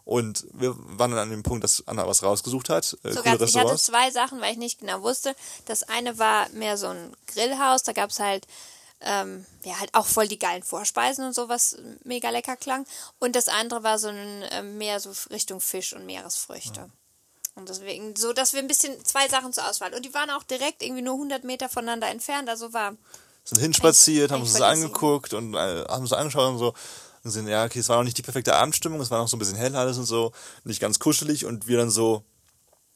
Und 0.05 0.47
wir 0.53 0.77
waren 0.77 1.13
dann 1.13 1.21
an 1.21 1.31
dem 1.31 1.43
Punkt, 1.43 1.65
dass 1.65 1.83
Anna 1.89 2.07
was 2.07 2.23
rausgesucht 2.23 2.69
hat, 2.69 2.97
äh, 3.05 3.13
Sogar, 3.13 3.39
coole 3.39 3.49
ich 3.49 3.57
hatte 3.57 3.77
zwei 3.77 4.11
Sachen, 4.11 4.41
weil 4.43 4.53
ich 4.53 4.59
nicht 4.59 4.81
genau 4.81 5.01
wusste. 5.01 5.35
Das 5.65 5.83
eine 5.85 6.19
war 6.19 6.49
mehr 6.51 6.77
so 6.77 6.89
ein 6.89 7.17
Grillhaus, 7.27 7.83
da 7.85 7.93
gab 7.93 8.11
es 8.11 8.21
halt, 8.21 8.47
ähm, 9.01 9.45
ja, 9.65 9.79
halt 9.79 9.93
auch 9.95 10.07
voll 10.07 10.29
die 10.29 10.39
geilen 10.39 10.63
Vorspeisen 10.63 11.25
und 11.25 11.35
so, 11.35 11.49
was 11.49 11.77
mega 12.05 12.31
lecker 12.31 12.57
klang. 12.57 12.87
Und 13.19 13.37
das 13.37 13.49
andere 13.49 13.83
war 13.83 13.99
so 13.99 14.09
ein 14.09 14.45
ähm, 14.51 14.79
mehr 14.79 15.01
so 15.01 15.13
Richtung 15.31 15.61
Fisch 15.61 15.93
und 15.93 16.07
Meeresfrüchte. 16.07 16.91
Und 17.55 17.69
deswegen, 17.69 18.17
so 18.17 18.33
dass 18.33 18.53
wir 18.53 18.61
ein 18.61 18.69
bisschen 18.69 19.05
zwei 19.05 19.29
Sachen 19.29 19.53
zur 19.53 19.69
Auswahl. 19.69 19.95
Und 19.95 20.05
die 20.05 20.15
waren 20.15 20.31
auch 20.31 20.43
direkt 20.43 20.83
irgendwie 20.83 21.03
nur 21.03 21.15
100 21.15 21.45
Meter 21.45 21.69
voneinander 21.69 22.09
entfernt, 22.09 22.49
also 22.49 22.73
war 22.73 22.97
sind 23.45 23.61
hinspaziert, 23.61 24.31
haben 24.31 24.41
uns 24.41 24.55
das 24.55 24.63
angeguckt 24.63 25.35
und 25.35 25.55
äh, 25.55 25.85
haben 25.87 26.03
uns 26.03 26.13
angeschaut 26.13 26.49
und 26.51 26.59
so. 26.59 26.75
Und 27.23 27.31
sind, 27.31 27.47
ja, 27.47 27.65
okay, 27.65 27.79
es 27.79 27.89
war 27.89 27.97
noch 27.97 28.05
nicht 28.05 28.19
die 28.19 28.23
perfekte 28.23 28.55
Abendstimmung, 28.55 29.01
es 29.01 29.11
war 29.11 29.19
noch 29.19 29.29
so 29.29 29.37
ein 29.37 29.39
bisschen 29.39 29.57
hell 29.57 29.77
alles 29.77 29.97
und 29.97 30.05
so, 30.05 30.33
nicht 30.65 30.81
ganz 30.81 30.99
kuschelig 30.99 31.47
und 31.47 31.67
wir 31.67 31.79
dann 31.79 31.91
so, 31.91 32.23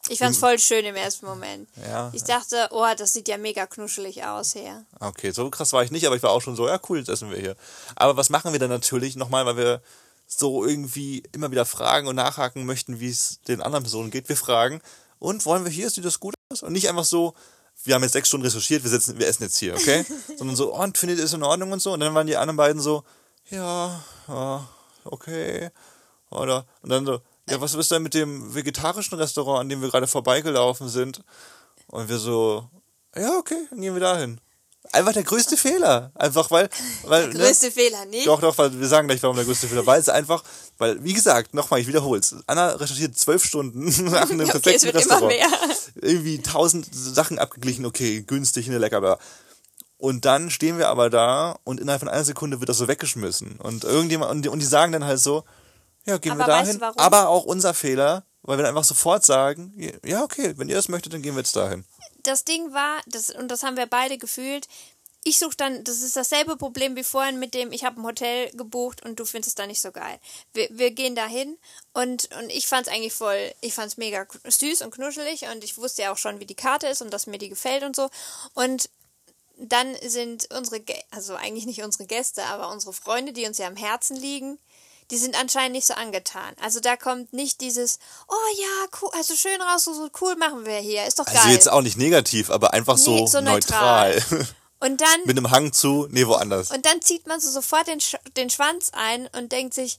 Ich 0.08 0.18
fand's 0.20 0.38
voll 0.38 0.58
schön 0.58 0.84
im 0.84 0.96
ersten 0.96 1.26
Moment. 1.26 1.68
Ja. 1.86 2.10
Ich 2.14 2.24
dachte, 2.24 2.68
oh, 2.70 2.86
das 2.96 3.12
sieht 3.12 3.28
ja 3.28 3.36
mega 3.36 3.66
knuschelig 3.66 4.24
aus 4.24 4.52
hier. 4.52 4.84
okay, 5.00 5.32
so 5.32 5.50
krass 5.50 5.72
war 5.72 5.82
ich 5.82 5.90
nicht, 5.90 6.06
aber 6.06 6.16
ich 6.16 6.22
war 6.22 6.30
auch 6.30 6.40
schon 6.40 6.56
so, 6.56 6.66
ja 6.66 6.80
cool, 6.88 6.98
jetzt 6.98 7.08
essen 7.08 7.30
wir 7.30 7.38
hier. 7.38 7.56
Aber 7.96 8.16
was 8.16 8.30
machen 8.30 8.52
wir 8.52 8.60
dann 8.60 8.70
natürlich 8.70 9.16
nochmal, 9.16 9.44
weil 9.44 9.56
wir 9.56 9.82
so 10.26 10.64
irgendwie 10.64 11.24
immer 11.32 11.50
wieder 11.50 11.64
fragen 11.64 12.06
und 12.06 12.16
nachhaken 12.16 12.64
möchten, 12.64 13.00
wie 13.00 13.08
es 13.08 13.40
den 13.48 13.62
anderen 13.62 13.82
Personen 13.82 14.10
geht. 14.10 14.28
Wir 14.28 14.36
fragen, 14.36 14.80
und 15.18 15.44
wollen 15.46 15.64
wir 15.64 15.72
hier, 15.72 15.90
sieht 15.90 16.04
das 16.04 16.20
gut 16.20 16.34
aus? 16.52 16.62
Und 16.62 16.72
nicht 16.72 16.88
einfach 16.88 17.04
so, 17.04 17.34
wir 17.84 17.94
haben 17.94 18.02
jetzt 18.02 18.12
sechs 18.12 18.28
Stunden 18.28 18.46
recherchiert, 18.46 18.82
wir, 18.82 18.90
sitzen, 18.90 19.18
wir 19.18 19.26
essen 19.26 19.42
jetzt 19.42 19.58
hier, 19.58 19.74
okay? 19.74 20.04
Sondern 20.36 20.56
so, 20.56 20.74
oh, 20.74 20.82
und 20.82 20.98
findet 20.98 21.18
ihr 21.18 21.24
es 21.24 21.32
in 21.32 21.42
Ordnung 21.42 21.72
und 21.72 21.80
so? 21.80 21.92
Und 21.92 22.00
dann 22.00 22.14
waren 22.14 22.26
die 22.26 22.36
anderen 22.36 22.56
beiden 22.56 22.80
so, 22.80 23.04
ja, 23.50 24.04
ja, 24.28 24.68
okay. 25.04 25.70
Oder, 26.30 26.66
und 26.82 26.90
dann 26.90 27.06
so, 27.06 27.20
ja, 27.50 27.60
was 27.60 27.74
ist 27.74 27.90
denn 27.90 28.02
mit 28.02 28.14
dem 28.14 28.54
vegetarischen 28.54 29.18
Restaurant, 29.18 29.60
an 29.60 29.68
dem 29.68 29.82
wir 29.82 29.88
gerade 29.90 30.06
vorbeigelaufen 30.06 30.88
sind? 30.88 31.22
Und 31.88 32.08
wir 32.08 32.18
so, 32.18 32.68
ja, 33.16 33.36
okay, 33.38 33.66
dann 33.70 33.80
gehen 33.80 33.94
wir 33.94 34.00
dahin. 34.00 34.40
Einfach 34.92 35.12
der 35.12 35.22
größte 35.22 35.56
Fehler. 35.56 36.12
Einfach 36.14 36.50
weil, 36.50 36.68
weil 37.04 37.30
Der 37.30 37.40
größte 37.42 37.70
Fehler, 37.70 38.06
nicht? 38.06 38.26
doch, 38.26 38.40
doch, 38.40 38.56
weil 38.56 38.78
wir 38.78 38.88
sagen 38.88 39.06
gleich, 39.08 39.22
warum 39.22 39.36
der 39.36 39.44
größte 39.44 39.68
Fehler. 39.68 39.84
Weil 39.84 40.00
es 40.00 40.08
einfach, 40.08 40.42
weil, 40.78 41.02
wie 41.04 41.12
gesagt, 41.12 41.52
nochmal, 41.52 41.80
ich 41.80 41.86
wiederhole 41.86 42.20
es. 42.20 42.34
Anna 42.46 42.68
recherchiert 42.70 43.18
zwölf 43.18 43.44
Stunden 43.44 43.84
nach 44.10 44.30
einem 44.30 44.40
Okay, 44.48 44.50
perfekten 44.52 44.70
es 44.76 44.84
wird 44.84 44.94
immer 45.04 45.20
Restaurant. 45.20 45.28
mehr. 45.36 45.48
Irgendwie 46.10 46.38
tausend 46.40 46.86
Sachen 46.94 47.38
abgeglichen, 47.38 47.84
okay, 47.84 48.22
günstig, 48.22 48.68
ne, 48.68 48.78
lecker, 48.78 49.00
bla. 49.00 49.18
Und 49.98 50.24
dann 50.24 50.48
stehen 50.48 50.78
wir 50.78 50.88
aber 50.88 51.10
da 51.10 51.58
und 51.64 51.80
innerhalb 51.80 52.00
von 52.00 52.08
einer 52.08 52.24
Sekunde 52.24 52.60
wird 52.60 52.68
das 52.68 52.78
so 52.78 52.88
weggeschmissen. 52.88 53.56
Und 53.60 53.84
irgendjemand, 53.84 54.30
und 54.30 54.42
die, 54.42 54.48
und 54.48 54.60
die 54.60 54.66
sagen 54.66 54.92
dann 54.92 55.04
halt 55.04 55.18
so, 55.20 55.44
ja, 56.08 56.18
gehen 56.18 56.32
Aber 56.32 56.46
wir 56.46 56.52
weißt 56.52 56.66
dahin. 56.66 56.74
du 56.76 56.80
warum? 56.80 56.98
Aber 56.98 57.28
auch 57.28 57.44
unser 57.44 57.74
Fehler, 57.74 58.24
weil 58.42 58.58
wir 58.58 58.64
dann 58.64 58.76
einfach 58.76 58.88
sofort 58.88 59.24
sagen, 59.24 59.74
ja, 60.04 60.22
okay, 60.22 60.54
wenn 60.56 60.68
ihr 60.68 60.76
das 60.76 60.88
möchtet, 60.88 61.12
dann 61.12 61.22
gehen 61.22 61.34
wir 61.34 61.40
jetzt 61.40 61.56
dahin. 61.56 61.84
das 62.22 62.44
Ding 62.44 62.72
war, 62.72 63.00
das, 63.06 63.30
und 63.30 63.48
das 63.48 63.62
haben 63.62 63.76
wir 63.76 63.86
beide 63.86 64.18
gefühlt, 64.18 64.66
ich 65.24 65.38
suche 65.38 65.56
dann, 65.56 65.84
das 65.84 66.00
ist 66.00 66.16
dasselbe 66.16 66.56
Problem 66.56 66.96
wie 66.96 67.02
vorhin 67.02 67.38
mit 67.38 67.52
dem, 67.52 67.72
ich 67.72 67.84
habe 67.84 68.00
ein 68.00 68.04
Hotel 68.04 68.50
gebucht 68.52 69.04
und 69.04 69.18
du 69.20 69.24
findest 69.24 69.48
es 69.48 69.54
da 69.56 69.66
nicht 69.66 69.82
so 69.82 69.90
geil. 69.90 70.18
Wir, 70.54 70.68
wir 70.70 70.90
gehen 70.92 71.14
da 71.14 71.26
hin 71.26 71.58
und, 71.92 72.30
und 72.38 72.50
ich 72.50 72.66
fand 72.66 72.86
es 72.86 72.92
eigentlich 72.92 73.12
voll, 73.12 73.52
ich 73.60 73.74
fand 73.74 73.88
es 73.88 73.96
mega 73.96 74.26
süß 74.44 74.82
und 74.82 74.92
knuschelig 74.92 75.42
und 75.52 75.64
ich 75.64 75.76
wusste 75.76 76.02
ja 76.02 76.12
auch 76.12 76.18
schon, 76.18 76.40
wie 76.40 76.46
die 76.46 76.54
Karte 76.54 76.86
ist 76.86 77.02
und 77.02 77.12
dass 77.12 77.26
mir 77.26 77.38
die 77.38 77.48
gefällt 77.48 77.82
und 77.82 77.96
so. 77.96 78.08
Und 78.54 78.88
dann 79.58 79.96
sind 80.06 80.48
unsere, 80.56 80.82
also 81.10 81.34
eigentlich 81.34 81.66
nicht 81.66 81.82
unsere 81.82 82.06
Gäste, 82.06 82.44
aber 82.44 82.70
unsere 82.70 82.92
Freunde, 82.92 83.32
die 83.32 83.44
uns 83.44 83.58
ja 83.58 83.66
am 83.66 83.76
Herzen 83.76 84.16
liegen, 84.16 84.58
die 85.10 85.16
sind 85.16 85.38
anscheinend 85.40 85.72
nicht 85.72 85.86
so 85.86 85.94
angetan. 85.94 86.54
Also 86.62 86.80
da 86.80 86.96
kommt 86.96 87.32
nicht 87.32 87.60
dieses, 87.60 87.98
oh 88.28 88.34
ja, 88.60 88.88
cool, 89.00 89.10
also 89.14 89.34
schön 89.34 89.60
rausgesucht, 89.60 90.12
cool 90.20 90.36
machen 90.36 90.66
wir 90.66 90.76
hier, 90.78 91.06
ist 91.06 91.18
doch 91.18 91.24
geil. 91.24 91.36
Also 91.36 91.48
jetzt 91.48 91.70
auch 91.70 91.80
nicht 91.82 91.96
negativ, 91.96 92.50
aber 92.50 92.74
einfach 92.74 92.98
so, 92.98 93.14
Nee, 93.14 93.26
so 93.26 93.40
neutral. 93.40 94.14
neutral. 94.14 94.46
Und 94.80 95.00
dann, 95.00 95.20
Mit 95.24 95.36
einem 95.36 95.50
Hang 95.50 95.72
zu, 95.72 96.06
nee, 96.12 96.24
woanders. 96.24 96.70
und 96.70 96.86
dann 96.86 97.02
zieht 97.02 97.26
man 97.26 97.40
so 97.40 97.50
sofort 97.50 97.88
den, 97.88 97.98
Sch 98.00 98.14
den 98.36 98.48
Schwanz 98.48 98.92
ein 98.94 99.26
und 99.36 99.50
denkt 99.50 99.74
sich, 99.74 99.98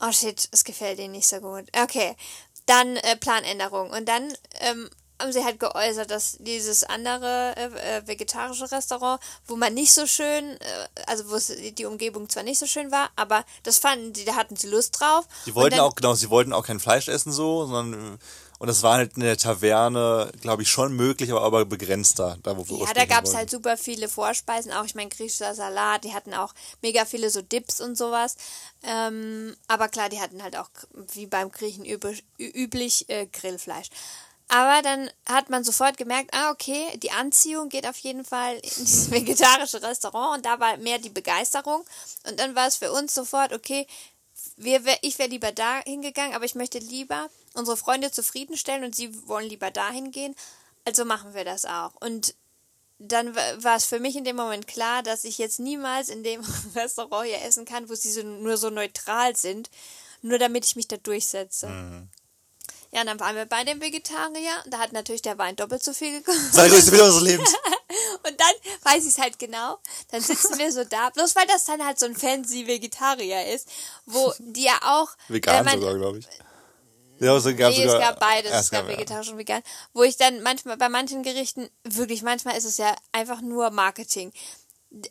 oh 0.00 0.10
shit, 0.12 0.48
es 0.50 0.64
gefällt 0.64 0.98
ihnen 0.98 1.12
nicht 1.12 1.28
so 1.28 1.40
gut. 1.40 1.64
Okay, 1.78 2.16
dann 2.64 2.96
äh, 2.96 3.16
Planänderung. 3.16 3.90
Und 3.90 4.08
dann 4.08 4.32
ähm, 4.60 4.88
haben 5.20 5.32
sie 5.32 5.44
halt 5.44 5.58
geäußert, 5.58 6.10
dass 6.10 6.36
dieses 6.40 6.84
andere 6.84 7.54
äh, 7.56 7.98
äh, 7.98 8.06
vegetarische 8.06 8.70
Restaurant, 8.70 9.20
wo 9.46 9.56
man 9.56 9.74
nicht 9.74 9.92
so 9.92 10.06
schön, 10.06 10.44
äh, 10.44 10.88
also 11.06 11.28
wo 11.30 11.34
es, 11.34 11.52
die 11.76 11.84
Umgebung 11.84 12.28
zwar 12.28 12.42
nicht 12.42 12.58
so 12.58 12.66
schön 12.66 12.90
war, 12.90 13.10
aber 13.16 13.44
das 13.62 13.78
fanden 13.78 14.12
die, 14.12 14.24
da 14.24 14.36
hatten 14.36 14.56
sie 14.56 14.68
Lust 14.68 14.98
drauf. 14.98 15.26
Die 15.46 15.54
wollten 15.54 15.76
dann, 15.76 15.84
auch, 15.84 15.94
genau, 15.94 16.14
sie 16.14 16.30
wollten 16.30 16.52
auch 16.52 16.64
kein 16.64 16.80
Fleisch 16.80 17.08
essen 17.08 17.32
so, 17.32 17.66
sondern, 17.66 18.18
und 18.58 18.66
das 18.66 18.82
war 18.82 18.96
halt 18.96 19.14
in 19.14 19.22
der 19.22 19.36
Taverne, 19.36 20.32
glaube 20.40 20.62
ich, 20.62 20.70
schon 20.70 20.94
möglich, 20.94 21.30
aber, 21.30 21.42
aber 21.42 21.64
begrenzter, 21.64 22.38
da 22.42 22.56
wo 22.56 22.68
wir 22.68 22.86
Ja, 22.86 22.92
da 22.92 23.04
gab 23.04 23.24
es 23.24 23.34
halt 23.34 23.50
super 23.50 23.76
viele 23.76 24.08
Vorspeisen, 24.08 24.72
auch 24.72 24.84
ich 24.84 24.96
meine 24.96 25.10
griechischer 25.10 25.54
Salat, 25.54 26.02
die 26.04 26.12
hatten 26.12 26.34
auch 26.34 26.54
mega 26.82 27.04
viele 27.04 27.30
so 27.30 27.40
Dips 27.40 27.80
und 27.80 27.96
sowas. 27.96 28.36
Ähm, 28.82 29.56
aber 29.68 29.88
klar, 29.88 30.08
die 30.08 30.20
hatten 30.20 30.42
halt 30.42 30.56
auch 30.56 30.70
wie 31.12 31.26
beim 31.26 31.50
Griechen 31.50 31.84
üblich, 31.84 32.24
üblich 32.38 33.08
äh, 33.08 33.26
Grillfleisch. 33.26 33.88
Aber 34.48 34.80
dann 34.82 35.10
hat 35.26 35.50
man 35.50 35.62
sofort 35.62 35.98
gemerkt, 35.98 36.30
ah, 36.32 36.50
okay, 36.50 36.96
die 36.98 37.10
Anziehung 37.10 37.68
geht 37.68 37.86
auf 37.86 37.98
jeden 37.98 38.24
Fall 38.24 38.54
in 38.56 38.84
dieses 38.84 39.10
vegetarische 39.10 39.82
Restaurant 39.82 40.38
und 40.38 40.46
da 40.46 40.58
war 40.58 40.76
mehr 40.78 40.98
die 40.98 41.10
Begeisterung. 41.10 41.84
Und 42.26 42.40
dann 42.40 42.54
war 42.54 42.66
es 42.66 42.76
für 42.76 42.90
uns 42.92 43.14
sofort, 43.14 43.52
okay, 43.52 43.86
wir, 44.56 44.84
wär- 44.84 44.98
ich 45.02 45.18
wäre 45.18 45.28
lieber 45.28 45.52
da 45.52 45.80
hingegangen, 45.84 46.34
aber 46.34 46.44
ich 46.46 46.54
möchte 46.54 46.78
lieber 46.78 47.28
unsere 47.54 47.76
Freunde 47.76 48.10
zufriedenstellen 48.10 48.84
und 48.84 48.94
sie 48.96 49.28
wollen 49.28 49.48
lieber 49.48 49.70
dahin 49.70 50.12
gehen. 50.12 50.34
Also 50.84 51.04
machen 51.04 51.34
wir 51.34 51.44
das 51.44 51.64
auch. 51.66 51.92
Und 52.00 52.34
dann 52.98 53.36
wa- 53.36 53.62
war 53.62 53.76
es 53.76 53.84
für 53.84 54.00
mich 54.00 54.16
in 54.16 54.24
dem 54.24 54.36
Moment 54.36 54.66
klar, 54.66 55.02
dass 55.02 55.24
ich 55.24 55.36
jetzt 55.38 55.60
niemals 55.60 56.08
in 56.08 56.22
dem 56.22 56.40
Restaurant 56.74 57.26
hier 57.26 57.42
essen 57.42 57.66
kann, 57.66 57.88
wo 57.90 57.94
sie 57.94 58.10
so, 58.10 58.22
nur 58.22 58.56
so 58.56 58.70
neutral 58.70 59.36
sind, 59.36 59.68
nur 60.22 60.38
damit 60.38 60.64
ich 60.64 60.74
mich 60.74 60.88
da 60.88 60.96
durchsetze. 60.96 61.66
Ja, 62.90 63.04
dann 63.04 63.20
waren 63.20 63.36
wir 63.36 63.44
bei 63.44 63.64
dem 63.64 63.80
Vegetarier. 63.80 64.64
Da 64.66 64.78
hat 64.78 64.92
natürlich 64.92 65.22
der 65.22 65.36
Wein 65.36 65.56
doppelt 65.56 65.82
so 65.82 65.92
viel 65.92 66.18
gekostet. 66.18 66.54
Sei 66.54 66.68
größte 66.68 66.90
Fehler 66.90 67.04
unseres 67.04 67.24
Lebens. 67.24 67.54
Und 68.26 68.40
dann 68.40 68.52
weiß 68.82 69.02
ich 69.04 69.10
es 69.10 69.18
halt 69.18 69.38
genau. 69.38 69.78
Dann 70.10 70.20
sitzen 70.20 70.58
wir 70.58 70.72
so 70.72 70.84
da, 70.84 71.10
bloß 71.10 71.36
weil 71.36 71.46
das 71.46 71.64
dann 71.64 71.84
halt 71.84 71.98
so 71.98 72.06
ein 72.06 72.16
fancy 72.16 72.66
Vegetarier 72.66 73.46
ist, 73.54 73.68
wo 74.06 74.32
die 74.38 74.64
ja 74.64 74.78
auch. 74.82 75.08
Vegan 75.28 75.64
man, 75.64 75.80
sogar, 75.80 75.96
glaube 75.96 76.18
ich. 76.18 76.26
Ja, 77.20 77.32
also 77.32 77.54
gab 77.54 77.70
nee, 77.70 77.82
sogar, 77.82 77.94
es 77.94 78.00
gab 78.00 78.20
beides. 78.20 78.50
Ja, 78.50 78.60
es 78.60 78.70
gab 78.70 78.84
ja. 78.84 78.96
vegetarisch 78.96 79.28
und 79.28 79.38
vegan. 79.38 79.62
Wo 79.92 80.02
ich 80.02 80.16
dann 80.16 80.42
manchmal, 80.42 80.76
bei 80.76 80.88
manchen 80.88 81.22
Gerichten, 81.22 81.68
wirklich, 81.84 82.22
manchmal 82.22 82.56
ist 82.56 82.64
es 82.64 82.76
ja 82.78 82.94
einfach 83.12 83.40
nur 83.40 83.70
Marketing. 83.70 84.32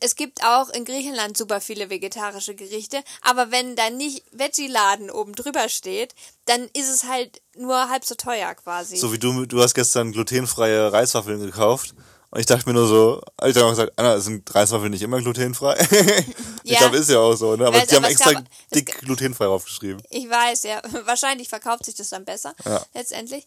Es 0.02 0.16
gibt 0.16 0.44
auch 0.44 0.70
in 0.70 0.86
Griechenland 0.86 1.38
super 1.38 1.62
viele 1.62 1.90
vegetarische 1.92 2.56
Gerichte, 2.56 3.04
aber 3.22 3.52
wenn 3.52 3.76
da 3.76 3.90
nicht 3.92 4.24
Veggie-Laden 4.32 5.12
oben 5.12 5.34
drüber 5.34 5.70
steht, 5.70 6.16
dann 6.46 6.64
ist 6.74 6.90
es 6.90 7.04
halt 7.04 7.42
nur 7.56 7.90
halb 7.90 8.04
so 8.04 8.16
teuer 8.16 8.56
quasi. 8.56 8.98
So 8.98 9.14
wie 9.14 9.20
du, 9.20 9.46
du 9.46 9.62
hast 9.62 9.76
gestern 9.76 10.12
glutenfreie 10.12 10.92
Reiswaffeln 10.92 11.40
gekauft. 11.40 11.94
Und 12.30 12.42
ich 12.42 12.46
dachte 12.46 12.68
mir 12.68 12.74
nur 12.74 12.88
so, 12.88 13.22
ich 13.46 13.56
habe 13.56 13.68
auch 13.68 13.70
gesagt, 13.70 13.94
Anna, 13.96 14.20
sind 14.20 14.54
Reiswaffeln 14.54 14.92
nicht 14.92 15.02
immer 15.02 15.22
glutenfrei? 15.22 15.78
ich 16.64 16.72
Ja. 16.72 16.80
glaube, 16.80 16.98
ist 16.98 17.10
ja 17.10 17.20
auch 17.20 17.36
so, 17.36 17.56
ne? 17.56 17.68
Aber 17.68 17.80
die 17.80 17.96
haben 17.96 18.04
aber 18.04 18.12
extra 18.12 18.32
es 18.32 18.38
dick 18.74 19.00
glutenfrei 19.00 19.46
draufgeschrieben. 19.46 20.02
Ich 20.10 20.30
weiß, 20.30 20.64
ja. 20.64 20.82
Wahrscheinlich 21.06 21.48
verkauft 21.48 21.86
sich 21.86 21.96
das 21.96 22.10
dann 22.10 22.26
besser, 22.26 22.54
Ja. 22.66 22.86
letztendlich. 22.94 23.46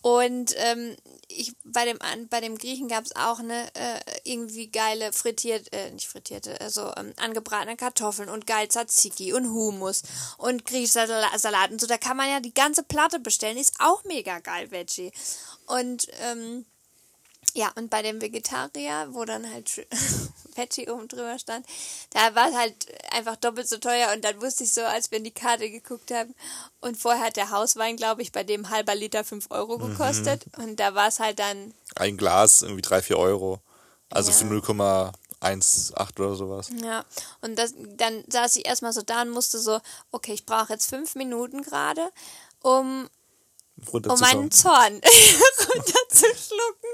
Und 0.00 0.54
ähm, 0.56 0.96
ich, 1.26 1.54
bei, 1.64 1.84
dem, 1.84 1.98
bei 2.30 2.40
dem 2.40 2.56
Griechen 2.56 2.88
gab 2.88 3.04
es 3.04 3.16
auch 3.16 3.40
eine 3.40 3.66
äh, 3.74 4.00
irgendwie 4.24 4.70
geile 4.70 5.12
frittiert, 5.12 5.72
äh, 5.72 5.90
nicht 5.90 6.06
frittierte, 6.06 6.60
also 6.60 6.92
ähm, 6.96 7.12
angebratene 7.16 7.76
Kartoffeln 7.76 8.28
und 8.28 8.46
geil 8.46 8.68
Tzatziki 8.68 9.32
und 9.32 9.52
Hummus 9.52 10.02
und 10.36 10.64
griechischer 10.64 11.06
Sala- 11.06 11.38
Salat 11.38 11.72
und 11.72 11.80
so. 11.80 11.86
Da 11.86 11.98
kann 11.98 12.16
man 12.16 12.30
ja 12.30 12.40
die 12.40 12.54
ganze 12.54 12.84
Platte 12.84 13.18
bestellen, 13.18 13.58
ist 13.58 13.74
auch 13.80 14.04
mega 14.04 14.38
geil, 14.38 14.70
Veggie. 14.70 15.10
Und 15.66 16.06
ähm, 16.22 16.64
ja, 17.54 17.72
und 17.76 17.90
bei 17.90 18.02
dem 18.02 18.20
Vegetarier, 18.20 19.08
wo 19.10 19.24
dann 19.24 19.50
halt 19.52 19.86
Veggie 20.54 20.88
oben 20.88 21.08
drüber 21.08 21.38
stand, 21.38 21.66
da 22.10 22.34
war 22.34 22.48
es 22.50 22.54
halt 22.56 22.74
einfach 23.12 23.36
doppelt 23.36 23.68
so 23.68 23.78
teuer 23.78 24.12
und 24.14 24.24
dann 24.24 24.40
wusste 24.40 24.64
ich 24.64 24.72
so, 24.72 24.82
als 24.82 25.10
wir 25.10 25.18
in 25.18 25.24
die 25.24 25.30
Karte 25.30 25.70
geguckt 25.70 26.10
haben 26.10 26.34
und 26.80 26.96
vorher 26.96 27.24
hat 27.24 27.36
der 27.36 27.50
Hauswein, 27.50 27.96
glaube 27.96 28.22
ich, 28.22 28.32
bei 28.32 28.44
dem 28.44 28.70
halber 28.70 28.94
Liter 28.94 29.24
5 29.24 29.46
Euro 29.50 29.78
gekostet 29.78 30.46
und 30.58 30.78
da 30.78 30.94
war 30.94 31.08
es 31.08 31.20
halt 31.20 31.38
dann, 31.38 31.74
Ein 31.96 32.16
Glas, 32.16 32.62
irgendwie 32.62 32.82
drei, 32.82 33.02
vier 33.02 33.18
Euro. 33.18 33.60
Also 34.10 34.30
Ja. 34.30 34.36
für 34.36 34.44
0,18 34.44 36.20
oder 36.20 36.34
sowas. 36.34 36.70
ja, 36.82 37.04
und 37.42 37.58
das, 37.58 37.74
dann 37.76 38.24
saß 38.28 38.56
ich 38.56 38.66
erstmal 38.66 38.92
so 38.92 39.02
da 39.02 39.22
und 39.22 39.30
musste 39.30 39.58
so, 39.58 39.80
okay, 40.10 40.32
ich 40.32 40.46
brauche 40.46 40.72
jetzt 40.72 40.88
fünf 40.88 41.14
Minuten 41.14 41.62
gerade, 41.62 42.10
um 42.62 43.08
um 43.86 43.88
Runterzukommen. 43.88 44.38
meinen 44.38 44.50
Zorn 44.50 44.94
runterzuschlucken 45.74 46.90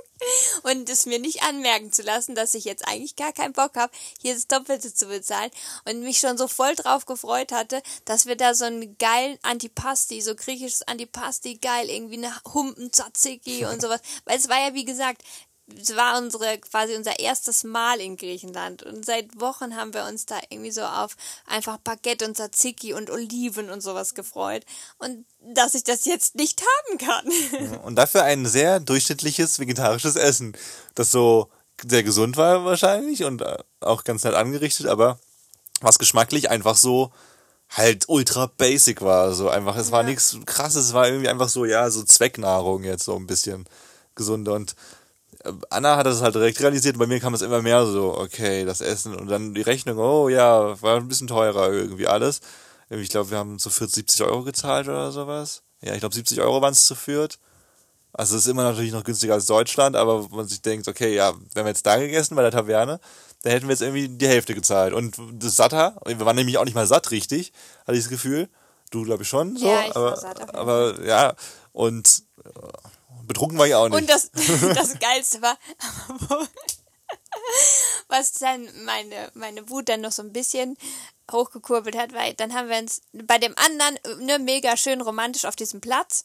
und 0.62 0.88
es 0.88 1.06
mir 1.06 1.18
nicht 1.18 1.42
anmerken 1.42 1.92
zu 1.92 2.02
lassen, 2.02 2.34
dass 2.34 2.54
ich 2.54 2.64
jetzt 2.64 2.86
eigentlich 2.86 3.16
gar 3.16 3.32
keinen 3.32 3.52
Bock 3.52 3.76
habe, 3.76 3.92
hier 4.20 4.34
das 4.34 4.46
Doppelte 4.46 4.92
zu 4.92 5.06
bezahlen 5.06 5.50
und 5.84 6.02
mich 6.02 6.18
schon 6.18 6.38
so 6.38 6.48
voll 6.48 6.74
drauf 6.74 7.06
gefreut 7.06 7.52
hatte, 7.52 7.82
dass 8.04 8.26
wir 8.26 8.36
da 8.36 8.54
so 8.54 8.64
einen 8.64 8.96
geilen 8.98 9.38
Antipasti, 9.42 10.20
so 10.20 10.34
griechisches 10.34 10.82
Antipasti, 10.82 11.56
geil, 11.56 11.90
irgendwie 11.90 12.18
eine 12.18 12.32
Humpen 12.52 12.92
Tzatziki 12.92 13.66
und 13.66 13.80
sowas, 13.80 14.00
weil 14.24 14.38
es 14.38 14.48
war 14.48 14.60
ja 14.60 14.74
wie 14.74 14.84
gesagt, 14.84 15.22
es 15.80 15.96
war 15.96 16.18
unsere 16.18 16.58
quasi 16.58 16.94
unser 16.94 17.18
erstes 17.18 17.64
Mal 17.64 18.00
in 18.00 18.16
Griechenland 18.16 18.82
und 18.82 19.04
seit 19.06 19.40
Wochen 19.40 19.76
haben 19.76 19.94
wir 19.94 20.04
uns 20.04 20.26
da 20.26 20.38
irgendwie 20.50 20.70
so 20.70 20.82
auf 20.82 21.16
einfach 21.46 21.78
Baguette 21.78 22.26
und 22.26 22.36
Tzatziki 22.36 22.92
und 22.92 23.10
Oliven 23.10 23.70
und 23.70 23.80
sowas 23.82 24.14
gefreut 24.14 24.64
und 24.98 25.24
dass 25.40 25.74
ich 25.74 25.84
das 25.84 26.04
jetzt 26.04 26.34
nicht 26.34 26.62
haben 26.62 26.98
kann. 26.98 27.80
Und 27.84 27.96
dafür 27.96 28.24
ein 28.24 28.46
sehr 28.46 28.80
durchschnittliches 28.80 29.58
vegetarisches 29.58 30.16
Essen, 30.16 30.56
das 30.94 31.10
so 31.10 31.48
sehr 31.86 32.02
gesund 32.02 32.36
war 32.36 32.64
wahrscheinlich 32.64 33.24
und 33.24 33.42
äh, 33.42 33.56
auch 33.80 34.04
ganz 34.04 34.24
nett 34.24 34.34
angerichtet, 34.34 34.86
aber 34.86 35.18
was 35.80 35.98
geschmacklich 35.98 36.50
einfach 36.50 36.76
so 36.76 37.10
halt 37.70 38.04
ultra 38.08 38.46
basic 38.46 39.00
war. 39.00 39.34
So 39.34 39.48
einfach, 39.48 39.76
es 39.76 39.90
war 39.90 40.02
Ja. 40.02 40.08
nichts 40.10 40.36
krasses, 40.46 40.86
es 40.86 40.92
war 40.92 41.06
irgendwie 41.08 41.28
einfach 41.28 41.48
so, 41.48 41.64
ja, 41.64 41.90
so 41.90 42.04
Zwecknahrung 42.04 42.84
jetzt 42.84 43.04
so 43.04 43.16
ein 43.16 43.26
bisschen 43.26 43.64
gesunder 44.14 44.52
und 44.52 44.76
Anna 45.70 45.96
hat 45.96 46.06
das 46.06 46.22
halt 46.22 46.34
direkt 46.34 46.60
realisiert, 46.60 46.98
bei 46.98 47.06
mir 47.06 47.20
kam 47.20 47.34
es 47.34 47.42
immer 47.42 47.62
mehr 47.62 47.84
so, 47.86 48.16
okay, 48.16 48.64
das 48.64 48.80
Essen 48.80 49.14
und 49.14 49.28
dann 49.28 49.54
die 49.54 49.62
Rechnung, 49.62 49.98
oh 49.98 50.28
ja, 50.28 50.80
war 50.80 50.96
ein 50.96 51.08
bisschen 51.08 51.26
teurer 51.26 51.70
irgendwie 51.70 52.06
alles. 52.06 52.40
Ich 52.90 53.08
glaube, 53.08 53.30
wir 53.30 53.38
haben 53.38 53.58
so 53.58 53.70
40, 53.70 53.94
70 53.94 54.26
Euro 54.26 54.42
gezahlt 54.42 54.88
oder 54.88 55.10
sowas. 55.12 55.62
Ja, 55.82 55.94
ich 55.94 56.00
glaube 56.00 56.14
70 56.14 56.40
Euro 56.40 56.62
waren 56.62 56.72
es 56.72 56.86
zu 56.86 56.94
viert. 56.94 57.38
Also 58.12 58.36
es 58.36 58.44
ist 58.44 58.50
immer 58.50 58.62
natürlich 58.62 58.92
noch 58.92 59.02
günstiger 59.04 59.34
als 59.34 59.46
Deutschland, 59.46 59.96
aber 59.96 60.28
man 60.30 60.46
sich 60.46 60.62
denkt, 60.62 60.86
okay, 60.86 61.14
ja, 61.14 61.34
wenn 61.54 61.64
wir 61.64 61.70
jetzt 61.70 61.84
da 61.84 61.96
gegessen 61.96 62.36
bei 62.36 62.42
der 62.42 62.52
Taverne, 62.52 63.00
dann 63.42 63.52
hätten 63.52 63.66
wir 63.66 63.72
jetzt 63.72 63.82
irgendwie 63.82 64.08
die 64.08 64.28
Hälfte 64.28 64.54
gezahlt. 64.54 64.94
Und 64.94 65.16
das 65.32 65.56
Satter, 65.56 66.00
wir 66.06 66.20
waren 66.20 66.36
nämlich 66.36 66.56
auch 66.58 66.64
nicht 66.64 66.76
mal 66.76 66.86
satt 66.86 67.10
richtig, 67.10 67.52
hatte 67.86 67.98
ich 67.98 68.04
das 68.04 68.10
Gefühl. 68.10 68.48
Du 68.90 69.02
glaube 69.02 69.24
ich 69.24 69.28
schon, 69.28 69.56
so. 69.56 69.66
Ja, 69.66 69.82
ich 69.88 69.94
war 69.94 69.96
aber, 69.96 70.16
satt 70.16 70.40
auf 70.40 70.46
jeden 70.46 70.56
aber 70.56 71.04
ja, 71.04 71.34
und 71.72 72.22
äh, 72.44 72.50
betrunken 73.26 73.58
war 73.58 73.66
ich 73.66 73.74
auch 73.74 73.88
nicht. 73.88 73.98
Und 73.98 74.08
das, 74.10 74.30
das 74.74 74.98
Geilste 74.98 75.42
war, 75.42 75.58
was 78.08 78.32
dann 78.34 78.68
meine, 78.84 79.30
meine 79.34 79.68
Wut 79.70 79.88
dann 79.88 80.00
noch 80.00 80.12
so 80.12 80.22
ein 80.22 80.32
bisschen 80.32 80.76
hochgekurbelt 81.30 81.96
hat, 81.96 82.12
weil 82.12 82.34
dann 82.34 82.54
haben 82.54 82.68
wir 82.68 82.78
uns 82.78 83.02
bei 83.12 83.38
dem 83.38 83.54
anderen 83.56 83.98
ne, 84.24 84.38
mega 84.38 84.76
schön 84.76 85.00
romantisch 85.00 85.44
auf 85.44 85.56
diesem 85.56 85.80
Platz. 85.80 86.24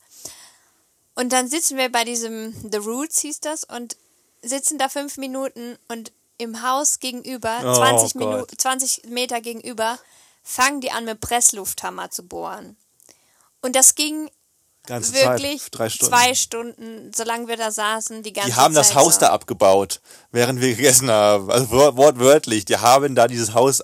Und 1.16 1.34
dann 1.34 1.50
sitzen 1.50 1.78
wir 1.78 1.92
bei 1.92 2.04
diesem 2.04 2.54
The 2.72 2.78
Roots 2.78 3.22
hieß 3.22 3.40
das 3.42 3.64
und 3.64 3.98
sitzen 4.42 4.78
da 4.78 4.90
fünf 4.90 5.18
Minuten 5.18 5.78
und 5.88 6.12
im 6.38 6.62
Haus 6.62 7.00
gegenüber, 7.00 7.60
Oh 7.64 7.76
20, 7.76 8.14
Gott. 8.14 8.30
Minuten, 8.30 8.58
20 8.58 9.04
Meter 9.10 9.42
gegenüber, 9.42 10.00
fangen 10.44 10.80
die 10.82 10.92
an 10.92 11.06
mit 11.06 11.20
Presslufthammer 11.20 12.10
zu 12.12 12.24
bohren. 12.24 12.78
Und 13.62 13.76
das 13.76 13.96
ging 13.96 14.32
Ganze 14.90 15.14
wirklich 15.14 15.62
Zeit, 15.64 15.70
drei 15.80 15.90
Stunden. 15.90 16.14
zwei 16.14 16.36
Stunden, 16.36 17.12
solange 17.16 17.48
wir 17.48 17.56
da 17.58 17.72
saßen, 17.72 18.22
die 18.24 18.34
ganze 18.34 18.50
die 18.52 18.56
haben 18.58 18.74
das 18.76 18.90
Zeit 18.90 18.98
Haus 18.98 19.14
so. 19.16 19.20
da 19.22 19.30
abgebaut, 19.30 20.02
während 20.32 20.60
wir 20.60 20.76
gegessen 20.76 21.10
haben. 21.10 21.50
Also 21.50 21.70
wort- 21.72 21.96
wortwörtlich, 21.96 22.66
die 22.66 22.78
haben 22.78 23.16
da 23.16 23.28
dieses 23.28 23.54
Haus 23.54 23.82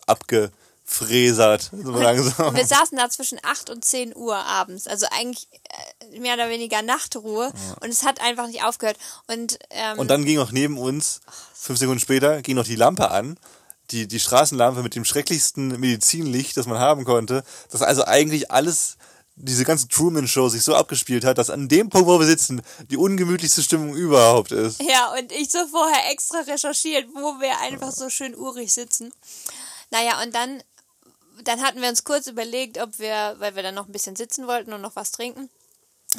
abgefräsert. 0.85 1.71
So 1.71 1.91
langsam. 1.91 2.47
Und 2.49 2.57
wir 2.57 2.65
saßen 2.65 2.97
da 2.97 3.09
zwischen 3.09 3.39
8 3.43 3.69
und 3.69 3.83
10 3.85 4.15
Uhr 4.15 4.35
abends, 4.35 4.87
also 4.87 5.05
eigentlich 5.11 5.47
äh, 6.11 6.19
mehr 6.19 6.35
oder 6.35 6.49
weniger 6.49 6.81
Nachtruhe 6.81 7.51
und 7.81 7.89
es 7.89 8.03
hat 8.03 8.21
einfach 8.21 8.47
nicht 8.47 8.63
aufgehört. 8.63 8.97
Und, 9.27 9.57
ähm, 9.71 9.99
Und 9.99 10.09
dann 10.09 10.25
ging 10.25 10.37
noch 10.37 10.51
neben 10.51 10.77
uns, 10.77 11.21
fünf 11.53 11.79
Sekunden 11.79 11.99
später, 11.99 12.41
ging 12.41 12.55
noch 12.55 12.65
die 12.65 12.75
Lampe 12.75 13.11
an. 13.11 13.37
Die, 13.91 14.07
die 14.07 14.19
Straßenlampe 14.19 14.81
mit 14.81 14.95
dem 14.95 15.05
schrecklichsten 15.05 15.79
Medizinlicht, 15.79 16.57
das 16.57 16.65
man 16.65 16.79
haben 16.79 17.05
konnte. 17.05 17.43
Das 17.69 17.83
also 17.83 18.03
eigentlich 18.05 18.49
alles, 18.49 18.97
diese 19.35 19.65
ganze 19.65 19.87
Truman-Show 19.89 20.47
sich 20.49 20.63
so 20.63 20.75
abgespielt 20.75 21.25
hat, 21.25 21.37
dass 21.37 21.49
an 21.49 21.67
dem 21.67 21.89
Punkt, 21.89 22.07
wo 22.07 22.19
wir 22.19 22.25
sitzen, 22.25 22.61
die 22.89 22.97
ungemütlichste 22.97 23.61
Stimmung 23.61 23.93
überhaupt 23.93 24.51
ist. 24.51 24.81
Ja, 24.81 25.13
und 25.13 25.31
ich 25.31 25.51
so 25.51 25.65
vorher 25.67 26.11
extra 26.11 26.39
recherchiert, 26.39 27.07
wo 27.13 27.39
wir 27.41 27.59
einfach 27.59 27.91
so 27.91 28.09
schön 28.09 28.35
urig 28.35 28.73
sitzen. 28.73 29.11
Naja, 29.91 30.21
und 30.23 30.33
dann, 30.33 30.63
dann 31.43 31.61
hatten 31.61 31.81
wir 31.81 31.89
uns 31.89 32.05
kurz 32.05 32.27
überlegt, 32.27 32.77
ob 32.77 32.97
wir, 32.97 33.35
weil 33.39 33.55
wir 33.55 33.63
dann 33.63 33.75
noch 33.75 33.87
ein 33.87 33.91
bisschen 33.91 34.15
sitzen 34.15 34.47
wollten 34.47 34.71
und 34.71 34.81
noch 34.81 34.95
was 34.95 35.11
trinken, 35.11 35.49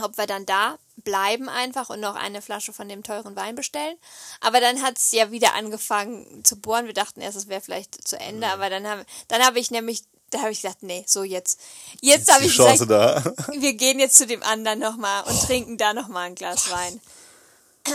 ob 0.03 0.19
wir 0.19 0.27
dann 0.27 0.45
da 0.45 0.79
bleiben 0.97 1.49
einfach 1.49 1.91
und 1.91 2.01
noch 2.01 2.17
eine 2.17 2.43
Flasche 2.43 2.73
von 2.73 2.89
dem 2.89 3.03
teuren 3.03 3.37
Wein 3.37 3.55
bestellen. 3.55 3.97
Aber 4.41 4.61
dann 4.61 4.83
hat 4.83 4.99
es 4.99 5.13
ja 5.13 5.31
wieder 5.31 5.55
angefangen 5.55 6.45
zu 6.45 6.57
bohren. 6.57 6.87
Wir 6.87 6.95
dachten 6.95 7.21
erst, 7.21 7.37
es 7.37 7.49
wäre 7.49 7.61
vielleicht 7.61 8.07
zu 8.07 8.19
Ende, 8.19 8.49
aber 8.49 8.69
dann 8.71 8.87
habe 8.87 9.05
dann 9.29 9.43
hab 9.43 9.57
ich 9.57 9.71
nämlich, 9.71 10.05
da 10.37 10.43
habe 10.43 10.53
ich 10.53 10.61
gesagt, 10.61 10.83
nee, 10.83 11.05
so 11.07 11.23
jetzt. 11.23 11.59
Jetzt 12.01 12.33
habe 12.33 12.45
ich 12.45 12.53
Chance 12.55 12.87
gesagt, 12.87 12.91
da. 12.91 13.53
wir 13.59 13.75
gehen 13.75 13.99
jetzt 13.99 14.17
zu 14.19 14.27
dem 14.27 14.43
anderen 14.43 14.79
nochmal 14.79 15.25
und 15.25 15.41
trinken 15.43 15.79
da 15.79 15.95
nochmal 15.95 16.27
ein 16.27 16.35
Glas 16.35 16.71
Wein. 16.71 17.01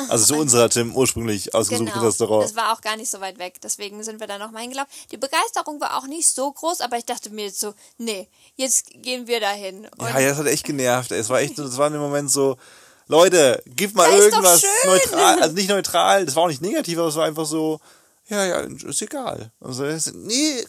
Also 0.07 0.25
zu 0.33 0.35
unserer 0.39 0.69
Tim 0.69 0.95
ursprünglich 0.95 1.53
ausgesuchten 1.53 1.93
Genau, 1.93 2.05
Restaurant. 2.05 2.45
das 2.45 2.55
war 2.55 2.73
auch 2.73 2.79
gar 2.81 2.95
nicht 2.95 3.11
so 3.11 3.19
weit 3.19 3.39
weg. 3.39 3.59
Deswegen 3.61 4.01
sind 4.03 4.21
wir 4.21 4.27
da 4.27 4.37
nochmal 4.37 4.61
hingelaufen. 4.61 4.89
Die 5.11 5.17
Begeisterung 5.17 5.81
war 5.81 5.97
auch 5.97 6.07
nicht 6.07 6.29
so 6.29 6.49
groß, 6.51 6.79
aber 6.79 6.97
ich 6.97 7.05
dachte 7.05 7.29
mir 7.29 7.45
jetzt 7.45 7.59
so, 7.59 7.73
nee, 7.97 8.29
jetzt 8.55 8.85
gehen 9.01 9.27
wir 9.27 9.41
dahin. 9.41 9.87
Und 9.97 10.07
Ja, 10.07 10.19
ja, 10.19 10.29
das 10.29 10.37
hat 10.37 10.47
echt 10.47 10.63
genervt. 10.63 11.11
Es 11.11 11.27
war 11.29 11.41
echt, 11.41 11.59
das 11.59 11.77
war 11.77 11.87
im 11.87 11.97
Moment 11.97 12.31
so, 12.31 12.57
Leute, 13.07 13.61
gib 13.65 13.93
mal 13.93 14.09
irgendwas 14.09 14.63
neutral, 14.85 15.41
also 15.41 15.53
nicht 15.53 15.69
neutral, 15.69 16.25
das 16.25 16.35
war 16.37 16.43
auch 16.43 16.47
nicht 16.47 16.61
negativ, 16.61 16.97
aber 16.97 17.09
es 17.09 17.15
war 17.15 17.25
einfach 17.25 17.45
so, 17.45 17.81
ja, 18.31 18.45
ja, 18.45 18.57
ist 18.61 19.01
egal. 19.01 19.51
Also, 19.59 19.85
es- 19.85 20.13
nee, 20.13 20.63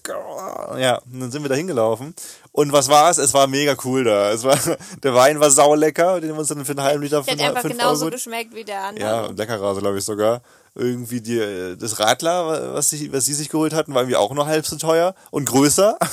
ja, 0.79 0.99
und 1.11 1.21
dann 1.21 1.31
sind 1.31 1.43
wir 1.43 1.49
da 1.49 1.55
hingelaufen. 1.55 2.15
Und 2.51 2.73
was 2.73 2.89
war 2.89 3.11
es? 3.11 3.19
Es 3.19 3.33
war 3.33 3.47
mega 3.47 3.75
cool 3.85 4.05
da. 4.05 4.31
Es 4.33 4.43
war, 4.45 4.59
der 5.03 5.15
Wein 5.15 5.41
war 5.41 5.51
saulecker, 5.51 6.21
den 6.21 6.31
wir 6.33 6.39
uns 6.41 6.49
dann 6.49 6.65
für 6.65 6.73
einen 6.73 6.83
halben 6.83 7.03
Liter 7.03 7.23
der 7.23 7.37
für 7.37 7.45
hat 7.45 7.57
einfach 7.57 7.71
genauso 7.71 8.05
Euro 8.07 8.15
geschmeckt 8.15 8.55
wie 8.55 8.65
der 8.65 8.85
andere. 8.85 9.07
ja, 9.07 9.27
leckerer, 9.27 9.77
glaube 9.79 9.99
ich 9.99 10.05
sogar. 10.05 10.43
Irgendwie 10.75 11.21
die, 11.21 11.77
das 11.79 11.99
Radler, 11.99 12.75
was, 12.75 12.89
sie, 12.91 13.13
was 13.13 13.27
sie 13.27 13.35
sich 13.35 13.49
geholt 13.49 13.75
hatten, 13.75 13.95
war 13.95 14.03
irgendwie 14.03 14.17
auch 14.17 14.33
nur 14.33 14.47
halb 14.47 14.67
so 14.67 14.77
teuer 14.77 15.15
und 15.31 15.45
größer. 15.47 15.99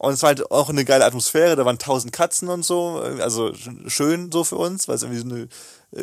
Und 0.00 0.12
es 0.12 0.22
war 0.22 0.28
halt 0.28 0.52
auch 0.52 0.68
eine 0.68 0.84
geile 0.84 1.04
Atmosphäre, 1.04 1.56
da 1.56 1.64
waren 1.64 1.76
tausend 1.80 2.12
Katzen 2.12 2.48
und 2.48 2.64
so, 2.64 3.02
also 3.20 3.50
schön 3.88 4.30
so 4.30 4.44
für 4.44 4.54
uns, 4.54 4.86
weil 4.86 4.94
es 4.94 5.02
irgendwie 5.02 5.20
so 5.28 5.34
eine 5.34 5.48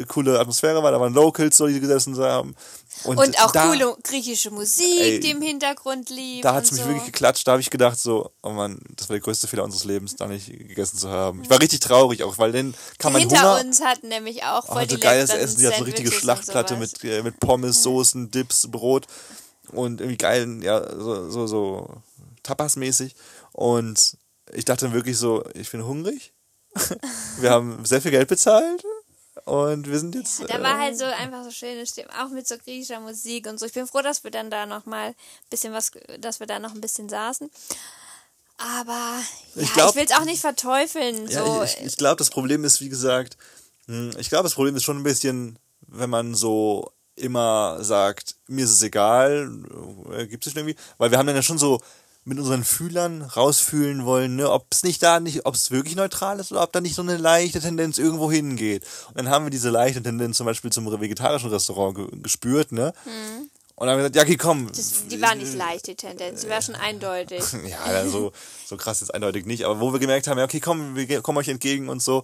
coole 0.07 0.39
Atmosphäre 0.39 0.81
war, 0.81 0.91
da 0.91 0.99
waren 0.99 1.13
Locals 1.13 1.57
so, 1.57 1.67
die 1.67 1.79
gesessen 1.79 2.17
haben. 2.17 2.55
Und, 3.03 3.17
und 3.17 3.39
auch 3.39 3.51
da, 3.51 3.67
coole 3.67 3.95
griechische 4.03 4.49
Musik, 4.49 4.99
Ey, 4.99 5.19
die 5.19 5.31
im 5.31 5.41
Hintergrund 5.41 6.09
lief. 6.09 6.41
Da 6.41 6.55
hat 6.55 6.63
es 6.63 6.71
mich 6.71 6.81
so. 6.81 6.87
wirklich 6.87 7.05
geklatscht, 7.05 7.47
da 7.47 7.51
habe 7.51 7.61
ich 7.61 7.69
gedacht 7.69 7.99
so, 7.99 8.31
oh 8.41 8.49
Mann, 8.49 8.79
das 8.95 9.09
war 9.09 9.13
der 9.13 9.21
größte 9.21 9.47
Fehler 9.47 9.63
unseres 9.63 9.83
Lebens, 9.85 10.15
da 10.15 10.27
nicht 10.27 10.47
gegessen 10.47 10.97
zu 10.97 11.09
haben. 11.09 11.43
Ich 11.43 11.49
war 11.49 11.61
richtig 11.61 11.81
traurig 11.81 12.23
auch, 12.23 12.37
weil 12.39 12.51
dann 12.51 12.73
kann 12.97 13.13
man 13.13 13.21
Hinter 13.21 13.41
Hunger... 13.41 13.61
uns 13.61 13.81
hatten 13.81 14.07
nämlich 14.07 14.43
auch 14.43 14.65
voll 14.65 14.83
Oh, 14.83 14.85
die 14.85 14.95
so 14.95 15.01
geiles 15.01 15.29
Essen, 15.29 15.59
die 15.59 15.67
hat 15.67 15.73
so 15.73 15.83
eine 15.83 15.87
richtige 15.87 16.11
Schlachtplatte 16.11 16.77
mit, 16.77 17.03
äh, 17.03 17.21
mit 17.21 17.39
Pommes, 17.39 17.83
Soßen, 17.83 18.31
Dips, 18.31 18.67
Brot 18.71 19.05
und 19.71 20.01
irgendwie 20.01 20.17
geilen, 20.17 20.63
ja, 20.63 20.81
so, 20.97 21.29
so, 21.29 21.45
so 21.45 21.89
Tapas-mäßig. 22.41 23.15
Und 23.51 24.17
ich 24.51 24.65
dachte 24.65 24.85
dann 24.85 24.95
wirklich 24.95 25.17
so, 25.17 25.43
ich 25.53 25.69
bin 25.69 25.85
hungrig. 25.85 26.33
wir 27.39 27.51
haben 27.51 27.85
sehr 27.85 28.01
viel 28.01 28.11
Geld 28.11 28.27
bezahlt 28.27 28.83
und 29.45 29.87
wir 29.87 29.99
sind 29.99 30.15
jetzt. 30.15 30.41
Da 30.49 30.61
war 30.61 30.75
äh, 30.77 30.81
halt 30.81 30.97
so 30.97 31.05
einfach 31.05 31.43
so 31.43 31.51
schöne 31.51 31.85
Stimmung, 31.85 32.11
auch 32.19 32.29
mit 32.29 32.47
so 32.47 32.57
griechischer 32.57 32.99
Musik 32.99 33.47
und 33.47 33.59
so. 33.59 33.65
Ich 33.67 33.73
bin 33.73 33.87
froh, 33.87 34.01
dass 34.01 34.23
wir 34.23 34.31
dann 34.31 34.49
da 34.49 34.65
noch 34.65 34.85
mal 34.85 35.09
ein 35.09 35.15
bisschen 35.49 35.71
was, 35.71 35.91
dass 36.19 36.39
wir 36.39 36.47
da 36.47 36.59
noch 36.59 36.73
ein 36.73 36.81
bisschen 36.81 37.09
saßen. 37.09 37.49
Aber 38.57 39.19
ja, 39.55 39.61
Ich 39.61 39.69
ich, 39.69 39.95
will 39.95 40.05
es 40.05 40.11
auch 40.11 40.25
nicht 40.25 40.41
verteufeln. 40.41 41.27
Ja, 41.29 41.45
so. 41.45 41.63
ich, 41.63 41.77
ich 41.81 41.97
glaube, 41.97 42.17
das 42.17 42.29
Problem 42.29 42.63
ist, 42.63 42.81
wie 42.81 42.89
gesagt, 42.89 43.37
hm, 43.87 44.11
ich 44.17 44.29
glaube, 44.29 44.43
das 44.43 44.55
Problem 44.55 44.75
ist 44.75 44.83
schon 44.83 44.97
ein 44.97 45.03
bisschen, 45.03 45.59
wenn 45.81 46.09
man 46.09 46.33
so 46.33 46.91
immer 47.15 47.83
sagt, 47.83 48.35
mir 48.47 48.65
ist 48.65 48.71
es 48.71 48.81
egal, 48.81 49.49
äh, 50.11 50.27
gibt 50.27 50.45
es 50.45 50.55
nicht 50.55 50.57
irgendwie, 50.57 50.81
weil 50.97 51.11
wir 51.11 51.17
haben 51.17 51.27
dann 51.27 51.35
ja 51.35 51.41
schon 51.43 51.57
so 51.57 51.81
mit 52.25 52.39
unseren 52.39 52.63
Fühlern 52.63 53.21
rausfühlen 53.21 54.03
wollen, 54.03 54.35
ne, 54.35 54.49
ob 54.49 54.65
es 54.71 54.83
nicht 54.83 55.01
da 55.03 55.19
nicht, 55.19 55.45
ob 55.45 55.53
es 55.53 55.69
wirklich 55.69 55.95
neutral 55.95 56.39
ist 56.39 56.51
oder 56.51 56.63
ob 56.63 56.73
da 56.73 56.81
nicht 56.81 56.95
so 56.95 57.03
eine 57.03 57.17
leichte 57.17 57.61
Tendenz 57.61 57.99
irgendwo 57.99 58.31
hingeht. 58.31 58.83
Und 59.09 59.17
dann 59.19 59.29
haben 59.29 59.45
wir 59.45 59.51
diese 59.51 59.69
leichte 59.69 60.01
Tendenz 60.01 60.37
zum 60.37 60.47
Beispiel 60.47 60.71
zum 60.71 60.85
vegetarischen 60.99 61.51
Restaurant 61.51 61.95
ge 61.95 62.07
gespürt, 62.23 62.71
ne? 62.71 62.93
Und 63.75 63.87
dann 63.87 63.89
haben 63.89 64.03
wir 64.03 64.09
gesagt, 64.09 64.15
ja, 64.15 64.23
okay, 64.23 64.37
komm. 64.37 64.63
Mhm. 64.63 64.67
das, 64.69 65.07
die 65.07 65.21
war 65.21 65.35
nicht 65.35 65.53
leicht, 65.53 65.85
die 65.85 65.95
Tendenz. 65.95 66.41
Die 66.41 66.49
war 66.49 66.61
schon 66.61 66.75
eindeutig. 66.75 67.43
Ja, 67.67 67.81
also, 67.83 68.31
so 68.65 68.75
krass 68.75 69.01
jetzt 69.01 69.13
eindeutig 69.13 69.45
nicht, 69.45 69.63
aber 69.63 69.79
wo 69.79 69.93
wir 69.93 69.99
gemerkt 69.99 70.27
haben, 70.27 70.39
ja, 70.39 70.45
okay, 70.45 70.59
komm, 70.59 70.95
wir 70.95 71.21
kommen 71.21 71.37
euch 71.37 71.47
entgegen 71.47 71.89
und 71.89 72.01
so. 72.01 72.23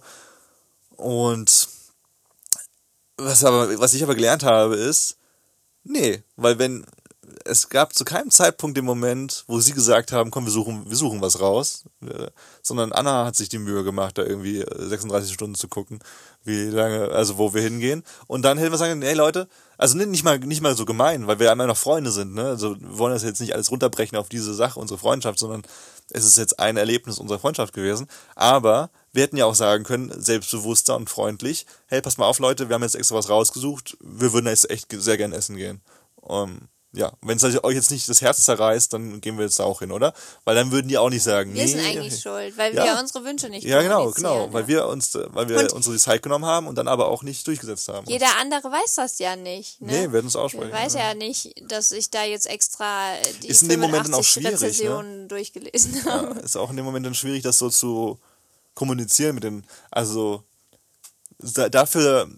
Und 0.96 1.68
was 3.18 3.44
aber, 3.44 3.78
was 3.78 3.94
ich 3.94 4.02
aber 4.02 4.14
gelernt 4.16 4.42
habe, 4.42 4.74
ist, 4.76 5.16
nee, 5.84 6.22
weil 6.36 6.58
wenn, 6.58 6.86
es 7.44 7.68
gab 7.68 7.94
zu 7.94 8.04
keinem 8.04 8.30
Zeitpunkt 8.30 8.76
den 8.76 8.84
Moment, 8.84 9.44
wo 9.46 9.60
sie 9.60 9.72
gesagt 9.72 10.12
haben, 10.12 10.30
komm, 10.30 10.44
wir 10.44 10.52
suchen, 10.52 10.88
wir 10.88 10.96
suchen 10.96 11.20
was 11.20 11.40
raus, 11.40 11.84
äh, 12.02 12.28
sondern 12.62 12.92
Anna 12.92 13.26
hat 13.26 13.36
sich 13.36 13.48
die 13.48 13.58
Mühe 13.58 13.84
gemacht, 13.84 14.18
da 14.18 14.22
irgendwie 14.22 14.60
äh, 14.60 14.88
36 14.88 15.32
Stunden 15.32 15.54
zu 15.54 15.68
gucken, 15.68 16.00
wie 16.44 16.64
lange, 16.64 17.10
also 17.10 17.38
wo 17.38 17.54
wir 17.54 17.62
hingehen. 17.62 18.02
Und 18.26 18.42
dann 18.42 18.58
hätten 18.58 18.72
wir 18.72 18.78
sagen, 18.78 19.02
ey 19.02 19.14
Leute, 19.14 19.48
also 19.78 19.98
nicht 19.98 20.24
mal, 20.24 20.38
nicht 20.38 20.62
mal 20.62 20.76
so 20.76 20.84
gemein, 20.84 21.26
weil 21.26 21.38
wir 21.38 21.50
immer 21.50 21.66
noch 21.66 21.76
Freunde 21.76 22.10
sind, 22.10 22.34
ne? 22.34 22.44
Also 22.44 22.80
wir 22.80 22.98
wollen 22.98 23.14
das 23.14 23.24
jetzt 23.24 23.40
nicht 23.40 23.54
alles 23.54 23.70
runterbrechen 23.70 24.16
auf 24.16 24.28
diese 24.28 24.54
Sache, 24.54 24.78
unsere 24.78 24.98
Freundschaft, 24.98 25.38
sondern 25.38 25.62
es 26.10 26.24
ist 26.24 26.38
jetzt 26.38 26.58
ein 26.60 26.76
Erlebnis 26.76 27.18
unserer 27.18 27.38
Freundschaft 27.38 27.72
gewesen. 27.72 28.06
Aber 28.36 28.90
wir 29.12 29.24
hätten 29.24 29.36
ja 29.36 29.46
auch 29.46 29.54
sagen 29.54 29.84
können, 29.84 30.12
selbstbewusster 30.16 30.96
und 30.96 31.10
freundlich, 31.10 31.66
hey, 31.86 32.00
pass 32.00 32.18
mal 32.18 32.26
auf, 32.26 32.38
Leute, 32.38 32.68
wir 32.68 32.74
haben 32.74 32.82
jetzt 32.82 32.96
extra 32.96 33.16
was 33.16 33.28
rausgesucht, 33.28 33.96
wir 34.00 34.32
würden 34.32 34.46
jetzt 34.46 34.70
echt 34.70 34.86
sehr 34.90 35.16
gern 35.16 35.32
essen 35.32 35.56
gehen. 35.56 35.80
Um, 36.16 36.68
ja, 36.94 37.10
wenn 37.22 37.38
es 37.38 37.44
euch 37.44 37.74
jetzt 37.74 37.90
nicht 37.90 38.06
das 38.08 38.20
Herz 38.20 38.44
zerreißt, 38.44 38.92
dann 38.92 39.20
gehen 39.22 39.38
wir 39.38 39.44
jetzt 39.46 39.58
da 39.58 39.64
auch 39.64 39.78
hin, 39.80 39.90
oder? 39.92 40.12
Weil 40.44 40.54
dann 40.54 40.70
würden 40.72 40.88
die 40.88 40.98
auch 40.98 41.08
nicht 41.08 41.22
sagen, 41.22 41.54
Wir 41.54 41.62
nee, 41.64 41.70
sind 41.70 41.80
eigentlich 41.80 42.20
schuld, 42.20 42.56
weil 42.58 42.74
Ja. 42.74 42.84
wir 42.84 43.00
unsere 43.00 43.24
Wünsche 43.24 43.48
nicht 43.48 43.64
Ja, 43.64 43.80
genau, 43.80 44.10
genau, 44.10 44.52
weil 44.52 44.62
ja. 44.62 44.68
wir 44.68 44.86
uns, 44.88 45.14
äh, 45.14 45.24
weil 45.30 45.48
wir 45.48 45.58
Und- 45.60 45.72
unsere 45.72 45.96
Zeit 45.96 46.22
genommen 46.22 46.44
haben 46.44 46.66
und 46.66 46.74
dann 46.76 46.88
aber 46.88 47.08
auch 47.08 47.22
nicht 47.22 47.46
durchgesetzt 47.46 47.88
haben. 47.88 48.06
Jeder 48.08 48.36
andere 48.38 48.70
weiß 48.70 48.96
das 48.96 49.18
ja 49.18 49.36
nicht. 49.36 49.80
Ne? 49.80 50.06
Nee, 50.06 50.12
werden 50.12 50.26
es 50.26 50.36
aussprechen. 50.36 50.70
weiß 50.72 50.92
ja 50.94 51.14
nicht, 51.14 51.54
dass 51.70 51.92
ich 51.92 52.10
da 52.10 52.24
jetzt 52.24 52.46
extra 52.46 53.14
die 53.42 53.48
Ist 53.48 53.62
in 53.62 53.70
dem 53.70 53.80
Moment 53.80 54.04
dann 54.06 54.14
auch 54.14 54.24
85 54.24 54.76
schwierig, 54.76 55.02
ne? 55.02 55.26
Durchgelesen 55.28 55.94
Ja, 56.04 56.12
habe. 56.12 56.40
ist 56.40 56.56
auch 56.56 56.68
in 56.68 56.76
dem 56.76 56.84
Moment 56.84 57.06
dann 57.06 57.14
schwierig, 57.14 57.42
das 57.42 57.58
so 57.58 57.70
zu 57.70 58.18
kommunizieren 58.74 59.34
mit 59.34 59.44
den, 59.44 59.64
also 59.90 60.42
da- 61.38 61.68
dafür, 61.70 62.28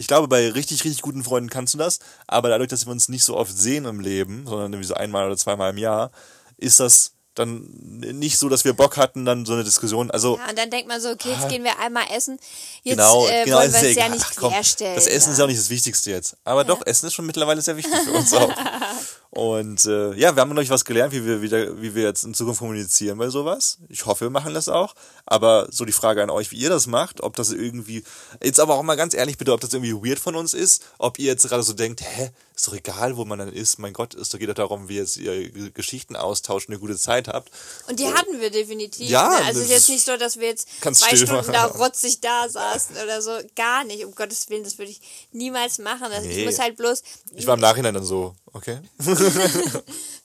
ich 0.00 0.06
glaube, 0.06 0.28
bei 0.28 0.50
richtig, 0.50 0.82
richtig 0.84 1.02
guten 1.02 1.22
Freunden 1.22 1.50
kannst 1.50 1.74
du 1.74 1.78
das, 1.78 1.98
aber 2.26 2.48
dadurch, 2.48 2.70
dass 2.70 2.86
wir 2.86 2.90
uns 2.90 3.10
nicht 3.10 3.22
so 3.22 3.36
oft 3.36 3.56
sehen 3.56 3.84
im 3.84 4.00
Leben, 4.00 4.46
sondern 4.46 4.72
irgendwie 4.72 4.88
so 4.88 4.94
einmal 4.94 5.26
oder 5.26 5.36
zweimal 5.36 5.72
im 5.72 5.78
Jahr, 5.78 6.10
ist 6.56 6.80
das 6.80 7.12
dann 7.34 7.66
nicht 8.00 8.38
so, 8.38 8.48
dass 8.48 8.64
wir 8.64 8.72
Bock 8.72 8.96
hatten, 8.96 9.24
dann 9.24 9.44
so 9.44 9.52
eine 9.52 9.62
Diskussion, 9.62 10.10
also 10.10 10.36
Ja, 10.38 10.48
und 10.48 10.58
dann 10.58 10.70
denkt 10.70 10.88
man 10.88 11.00
so, 11.00 11.10
okay, 11.10 11.30
jetzt 11.30 11.48
gehen 11.48 11.64
wir 11.64 11.78
einmal 11.78 12.04
essen. 12.16 12.38
Jetzt 12.82 12.96
genau, 12.96 13.26
äh, 13.28 13.44
genau, 13.44 13.58
wollen 13.58 13.72
wir 13.72 13.82
es 13.82 13.94
ja 13.94 14.08
nicht 14.08 14.24
Ach, 14.26 14.32
komm, 14.36 14.52
querstellen. 14.52 14.94
Das 14.94 15.06
Essen 15.06 15.28
ja. 15.28 15.32
ist 15.32 15.38
ja 15.38 15.44
auch 15.44 15.48
nicht 15.48 15.60
das 15.60 15.70
Wichtigste 15.70 16.10
jetzt. 16.10 16.36
Aber 16.44 16.64
doch, 16.64 16.84
Essen 16.86 17.06
ist 17.06 17.14
schon 17.14 17.26
mittlerweile 17.26 17.60
sehr 17.60 17.76
wichtig 17.76 17.94
für 18.04 18.12
uns 18.12 18.32
auch. 18.32 18.52
Und 19.30 19.84
äh, 19.84 20.14
ja, 20.14 20.34
wir 20.34 20.40
haben 20.40 20.52
noch 20.52 20.68
was 20.70 20.84
gelernt, 20.84 21.12
wie 21.12 21.24
wir 21.24 21.40
wieder, 21.40 21.80
wie 21.80 21.94
wir 21.94 22.02
jetzt 22.02 22.24
in 22.24 22.34
Zukunft 22.34 22.60
kommunizieren 22.60 23.16
bei 23.16 23.28
sowas. 23.28 23.78
Ich 23.88 24.06
hoffe, 24.06 24.24
wir 24.24 24.30
machen 24.30 24.54
das 24.54 24.68
auch. 24.68 24.94
Aber 25.32 25.68
so 25.70 25.84
die 25.84 25.92
Frage 25.92 26.24
an 26.24 26.28
euch, 26.28 26.50
wie 26.50 26.56
ihr 26.56 26.70
das 26.70 26.88
macht, 26.88 27.22
ob 27.22 27.36
das 27.36 27.52
irgendwie, 27.52 28.02
jetzt 28.42 28.58
aber 28.58 28.74
auch 28.74 28.82
mal 28.82 28.96
ganz 28.96 29.14
ehrlich 29.14 29.38
bitte, 29.38 29.52
ob 29.52 29.60
das 29.60 29.72
irgendwie 29.72 29.94
weird 29.94 30.18
von 30.18 30.34
uns 30.34 30.54
ist, 30.54 30.82
ob 30.98 31.20
ihr 31.20 31.26
jetzt 31.26 31.48
gerade 31.48 31.62
so 31.62 31.72
denkt, 31.72 32.02
hä, 32.02 32.30
ist 32.56 32.66
doch 32.66 32.74
egal, 32.74 33.16
wo 33.16 33.24
man 33.24 33.38
dann 33.38 33.52
ist. 33.52 33.78
Mein 33.78 33.92
Gott, 33.92 34.14
es 34.14 34.30
geht 34.30 34.48
doch 34.48 34.54
darum, 34.54 34.88
wie 34.88 34.96
jetzt 34.96 35.16
ihr 35.18 35.70
Geschichten 35.70 36.16
austauscht 36.16 36.68
und 36.68 36.74
eine 36.74 36.80
gute 36.80 36.96
Zeit 36.96 37.28
habt. 37.28 37.48
Und 37.88 38.00
die 38.00 38.08
hatten 38.12 38.40
wir 38.40 38.50
definitiv. 38.50 39.08
Ja, 39.08 39.28
ne? 39.28 39.44
Also 39.46 39.60
es 39.60 39.66
ist 39.66 39.70
jetzt 39.70 39.88
nicht 39.88 40.04
so, 40.04 40.16
dass 40.16 40.38
wir 40.40 40.48
jetzt 40.48 40.68
zwei 40.82 41.14
Stunden 41.14 41.32
machen. 41.36 41.52
da 41.52 41.66
rotzig 41.66 42.20
da 42.20 42.48
saßen 42.48 42.96
oder 42.96 43.22
so. 43.22 43.38
Gar 43.54 43.84
nicht. 43.84 44.04
Um 44.04 44.12
Gottes 44.16 44.50
Willen, 44.50 44.64
das 44.64 44.78
würde 44.78 44.90
ich 44.90 45.00
niemals 45.30 45.78
machen. 45.78 46.06
Ich 46.24 46.36
Nee. 46.38 46.44
muss 46.44 46.58
halt 46.58 46.76
bloß. 46.76 47.02
Ich 47.34 47.46
war 47.46 47.54
im 47.54 47.60
Nachhinein 47.60 47.94
dann 47.94 48.04
so, 48.04 48.34
okay. 48.52 48.80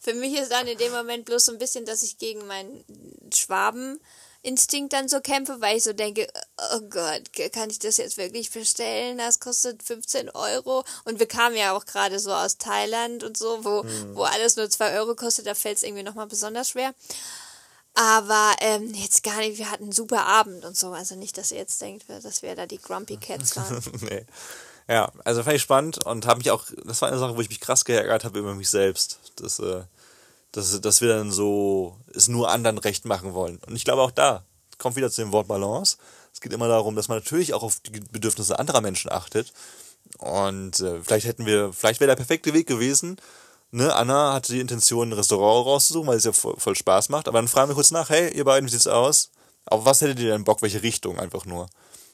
Für 0.02 0.14
mich 0.16 0.34
ist 0.36 0.52
dann 0.52 0.66
in 0.68 0.78
dem 0.80 0.92
Moment 0.92 1.26
bloß 1.26 1.46
so 1.46 1.52
ein 1.52 1.60
bisschen, 1.60 1.86
dass 1.86 2.02
ich 2.04 2.18
gegen 2.18 2.46
meinen 2.48 2.84
Schwabeninstinkt 4.46 4.94
dann 4.94 5.08
so 5.10 5.22
kämpfe, 5.22 5.58
weil 5.60 5.78
ich 5.78 5.84
so 5.84 5.94
denke, 5.94 6.28
oh 6.74 6.82
Gott, 6.90 7.24
kann 7.52 7.70
ich 7.70 7.80
das 7.80 7.98
jetzt 7.98 8.18
wirklich 8.18 8.52
bestellen? 8.52 9.18
Das 9.18 9.40
kostet 9.40 9.82
15 9.84 10.30
Euro. 10.30 10.84
Und 11.06 11.20
wir 11.20 11.28
kamen 11.28 11.56
ja 11.56 11.76
auch 11.76 11.86
gerade 11.86 12.20
so 12.20 12.32
aus 12.32 12.58
Thailand 12.58 13.24
und 13.24 13.38
so, 13.38 13.64
wo, 13.66 13.84
Hm. 13.84 14.16
wo 14.16 14.24
alles 14.24 14.56
nur 14.56 14.70
2 14.70 14.98
Euro 15.00 15.16
kostet, 15.16 15.48
da 15.48 15.56
fällt 15.56 15.78
es 15.78 15.84
irgendwie 15.84 16.04
nochmal 16.04 16.28
besonders 16.28 16.70
schwer. 16.70 16.94
Aber 17.96 18.54
ähm, 18.60 18.94
jetzt 18.94 19.24
gar 19.24 19.38
nicht, 19.38 19.58
wir 19.58 19.72
hatten 19.72 19.84
einen 19.84 19.92
super 19.94 20.26
Abend 20.26 20.66
und 20.66 20.78
so. 20.78 20.92
Also 20.92 21.16
nicht, 21.16 21.38
dass 21.38 21.52
ihr 21.52 21.58
jetzt 21.58 21.82
denkt, 21.82 22.06
dass 22.08 22.42
wir 22.42 22.56
da 22.56 22.66
die 22.66 22.82
Grumpy 22.82 23.18
Cats 23.18 23.56
waren. 23.56 23.82
nee. 24.02 24.26
Ja, 24.88 25.12
also 25.24 25.42
fand 25.44 25.56
ich 25.56 25.62
spannend 25.64 26.06
und 26.06 26.28
habe 26.28 26.38
mich 26.38 26.52
auch, 26.52 26.66
das 26.84 27.02
war 27.02 27.10
eine 27.10 27.18
Sache, 27.18 27.36
wo 27.36 27.42
ich 27.42 27.50
mich 27.50 27.60
krass 27.60 27.86
geärgert 27.86 28.24
habe 28.24 28.38
über 28.38 28.54
mich 28.54 28.70
selbst. 28.70 29.20
Dass, 29.38 29.60
äh, 29.60 29.82
dass, 30.56 30.80
dass 30.80 31.02
wir 31.02 31.10
dann 31.10 31.32
so 31.32 31.98
es 32.14 32.28
nur 32.28 32.50
anderen 32.50 32.78
recht 32.78 33.06
machen 33.06 33.34
wollen. 33.34 33.60
Und 33.68 33.76
ich 33.76 33.84
glaube 33.84 34.02
auch 34.02 34.12
da, 34.12 34.44
kommt 34.78 34.96
wieder 34.96 35.12
zu 35.12 35.22
dem 35.22 35.32
Wort 35.32 35.48
Balance. 35.48 35.98
Es 36.34 36.40
geht 36.42 36.54
immer 36.54 36.68
darum, 36.68 36.96
dass 36.96 37.08
man 37.08 37.18
natürlich 37.18 37.54
auch 37.54 37.64
auf 37.64 37.80
die 37.82 38.00
Bedürfnisse 38.00 38.58
anderer 38.58 38.82
Menschen 38.82 39.12
achtet. 39.12 39.54
Und 40.18 40.80
äh, 40.80 41.02
vielleicht 41.02 41.28
hätten 41.28 41.46
wir, 41.46 41.74
vielleicht 41.74 42.00
wäre 42.00 42.10
der 42.10 42.16
perfekte 42.16 42.54
Weg 42.54 42.68
gewesen. 42.68 43.18
Ne, 43.72 43.94
Anna 43.94 44.34
hatte 44.34 44.54
die 44.54 44.62
Intention, 44.62 45.10
ein 45.10 45.14
Restaurant 45.14 45.66
rauszusuchen, 45.66 46.08
weil 46.08 46.18
es 46.18 46.24
ja 46.24 46.32
voll, 46.32 46.56
voll 46.58 46.76
Spaß 46.76 47.10
macht. 47.10 47.28
Aber 47.28 47.40
dann 47.40 47.50
fragen 47.50 47.70
wir 47.70 47.76
kurz 47.76 47.92
nach, 47.92 48.10
hey, 48.10 48.34
ihr 48.34 48.46
beiden, 48.46 48.68
wie 48.68 48.72
sieht's 48.72 48.88
aus? 48.88 49.32
Auf 49.66 49.84
was 49.84 50.00
hättet 50.02 50.20
ihr 50.20 50.30
denn 50.30 50.46
Bock, 50.46 50.62
welche 50.62 50.84
Richtung 50.84 51.20
einfach 51.20 51.46
nur? 51.46 51.68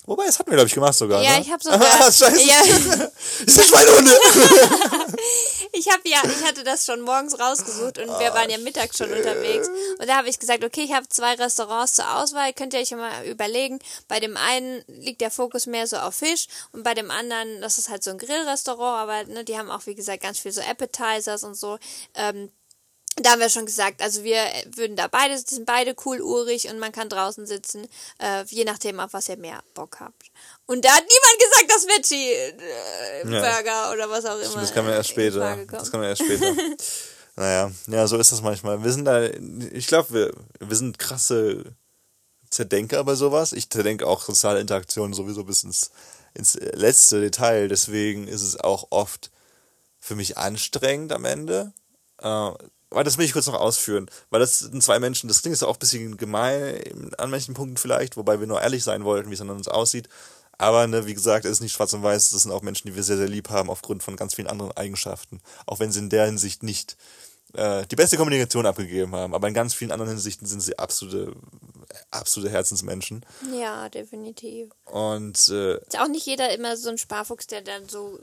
Wobei, 0.06 0.26
das 0.26 0.40
hatten 0.40 0.50
wir, 0.50 0.56
glaube 0.56 0.68
ich, 0.68 0.74
gemacht 0.74 0.96
sogar. 0.96 1.22
Ja, 1.22 1.36
ne? 1.36 1.42
ich 1.42 1.52
habe 1.52 1.64
sogar. 1.64 1.80
Scheiße. 2.12 2.42
Ja, 2.42 2.62
Das 3.46 3.56
sind 3.56 3.66
Schweinehunde. 3.68 4.12
ich 5.74 5.88
habe 5.90 6.02
ja, 6.06 6.22
ich 6.26 6.44
hatte 6.44 6.64
das 6.64 6.86
schon 6.86 7.02
morgens 7.02 7.40
rausgesucht 7.40 8.00
und 8.00 8.08
wir 8.08 8.34
waren 8.34 8.50
ja 8.50 8.58
mittags 8.58 8.98
schon 8.98 9.12
unterwegs. 9.12 9.70
Und 10.00 10.08
da 10.08 10.18
habe 10.18 10.30
ich 10.30 10.40
gesagt, 10.40 10.64
okay, 10.64 10.82
ich 10.82 10.94
habe 10.94 11.08
zwei 11.08 11.36
Restaurants 11.36 11.94
zur 11.94 12.18
Auswahl, 12.18 12.52
könnt 12.54 12.74
ihr 12.74 12.80
euch 12.80 12.92
mal 12.92 13.26
überlegen. 13.26 13.80
Bei 14.08 14.20
dem 14.20 14.38
einen 14.38 14.84
liegt 14.88 15.22
der 15.22 15.32
Fokus 15.32 15.68
mehr 15.68 15.86
so 15.86 15.98
auf 15.98 16.16
Fisch 16.16 16.48
und 16.72 16.84
bei 16.84 16.96
dem 16.96 17.12
anderen, 17.12 17.62
das 17.62 17.78
ist 17.78 17.90
halt 17.90 18.04
so 18.04 18.12
ein 18.12 18.18
Grillrestaurant, 18.18 19.02
aber 19.02 19.24
ne, 19.32 19.44
die 19.44 19.58
haben 19.58 19.70
auch, 19.70 19.86
wie 19.86 19.96
gesagt, 19.96 20.24
ganz 20.24 20.40
viel 20.40 20.52
so 20.52 20.62
Appetizers 20.62 21.44
und 21.44 21.56
so. 21.56 21.78
Ähm, 22.16 22.50
da 23.26 23.32
haben 23.32 23.40
wir 23.40 23.50
schon 23.50 23.66
gesagt, 23.66 24.02
also 24.02 24.24
wir 24.24 24.44
würden 24.76 24.96
da 24.96 25.08
beide, 25.08 25.38
sind 25.38 25.66
beide 25.66 25.96
cool 26.06 26.22
urig 26.22 26.70
und 26.70 26.80
man 26.80 26.92
kann 26.92 27.10
draußen 27.10 27.46
sitzen, 27.46 27.88
äh, 28.20 28.44
je 28.48 28.64
nachdem, 28.64 29.00
auf 29.00 29.14
was 29.14 29.30
ihr 29.30 29.38
mehr 29.38 29.62
Bock 29.74 30.00
habt. 30.00 30.32
Und 30.66 30.86
da 30.86 30.90
hat 30.90 31.04
niemand 31.04 31.40
gesagt, 31.40 31.72
dass 31.72 31.88
Veggie 31.88 32.32
äh, 32.32 33.24
Burger 33.24 33.92
oder 33.92 34.10
was 34.10 34.26
auch 34.26 34.40
immer. 34.40 34.62
Das 34.62 34.74
kann 34.74 34.86
man 34.86 34.94
erst 34.94 35.10
später. 35.10 35.58
Das 35.70 35.92
kann 35.92 36.00
man 36.00 36.10
erst 36.10 36.24
später. 36.24 36.56
naja, 37.36 37.72
ja, 37.88 38.08
so 38.08 38.18
ist 38.18 38.32
das 38.32 38.42
manchmal. 38.42 38.84
Wir 38.84 38.92
sind 38.92 39.06
da, 39.06 39.24
ich 39.24 39.88
glaube, 39.88 40.14
wir, 40.14 40.34
wir 40.60 40.76
sind 40.76 41.00
krasse 41.00 41.76
Zerdenker 42.50 43.04
bei 43.04 43.16
sowas. 43.16 43.54
Ich 43.54 43.70
zerdenke 43.70 44.06
auch 44.08 44.22
soziale 44.22 44.60
Interaktionen 44.60 45.14
sowieso 45.14 45.44
bis 45.44 45.64
ins, 45.64 45.92
ins 46.34 46.56
letzte 46.56 47.22
Detail. 47.22 47.68
Deswegen 47.68 48.28
ist 48.28 48.42
es 48.42 48.60
auch 48.60 48.88
oft 48.90 49.32
für 50.00 50.16
mich 50.16 50.38
anstrengend 50.38 51.14
am 51.14 51.26
Ende. 51.26 51.74
Äh, 52.22 52.52
aber 52.92 53.04
das 53.04 53.18
will 53.18 53.26
ich 53.26 53.34
kurz 53.34 53.48
noch 53.48 53.60
ausführen, 53.60 54.10
weil 54.30 54.42
das 54.42 54.60
sind 54.60 54.84
zwei 54.84 55.00
Menschen, 55.00 55.28
das 55.28 55.42
Ding 55.42 55.54
ist 55.54 55.64
auch 55.64 55.76
ein 55.76 55.80
bisschen 55.80 56.18
gemein 56.18 56.82
an 57.18 57.30
manchen 57.30 57.54
Punkten 57.54 57.78
vielleicht, 57.78 58.18
wobei 58.18 58.40
wir 58.40 58.48
nur 58.48 58.62
ehrlich 58.62 58.84
sein 58.84 59.06
wollten, 59.06 59.30
wie 59.30 59.36
es 59.36 59.42
an 59.42 59.50
uns 59.50 59.68
aussieht. 59.68 60.10
Aber 60.58 60.86
ne, 60.86 61.08
wie 61.08 61.16
gesagt, 61.16 61.46
es 61.46 61.54
ist 61.54 61.62
nicht 61.62 61.74
schwarz 61.74 61.94
und 61.94 62.04
weiß, 62.04 62.30
das 62.30 62.44
sind 62.44 62.52
auch 62.52 62.62
Menschen, 62.62 62.88
die 62.88 62.96
wir 62.96 63.02
sehr, 63.02 63.18
sehr 63.18 63.28
lieb 63.28 63.50
haben, 63.50 63.70
aufgrund 63.70 64.04
von 64.04 64.16
ganz 64.16 64.36
vielen 64.36 64.48
anderen 64.48 64.72
Eigenschaften. 64.74 65.42
Auch 65.66 65.80
wenn 65.80 65.92
sie 65.92 66.00
in 66.00 66.10
der 66.10 66.26
Hinsicht 66.26 66.62
nicht 66.62 66.98
äh, 67.54 67.86
die 67.88 67.96
beste 67.96 68.18
Kommunikation 68.18 68.66
abgegeben 68.66 69.16
haben. 69.16 69.34
Aber 69.34 69.48
in 69.48 69.54
ganz 69.54 69.74
vielen 69.74 69.92
anderen 69.92 70.12
Hinsichten 70.12 70.46
sind 70.48 70.62
sie 70.62 70.78
absolute, 70.80 71.34
absolute 72.10 72.52
Herzensmenschen. 72.52 73.26
Ja, 73.54 73.90
definitiv. 73.90 74.70
Und 74.86 75.38
äh, 75.50 75.76
Ist 75.78 76.00
auch 76.00 76.08
nicht 76.08 76.26
jeder 76.26 76.54
immer 76.54 76.78
so 76.78 76.90
ein 76.90 76.98
Sparfuchs, 76.98 77.48
der 77.48 77.62
dann 77.62 77.88
so 77.90 78.20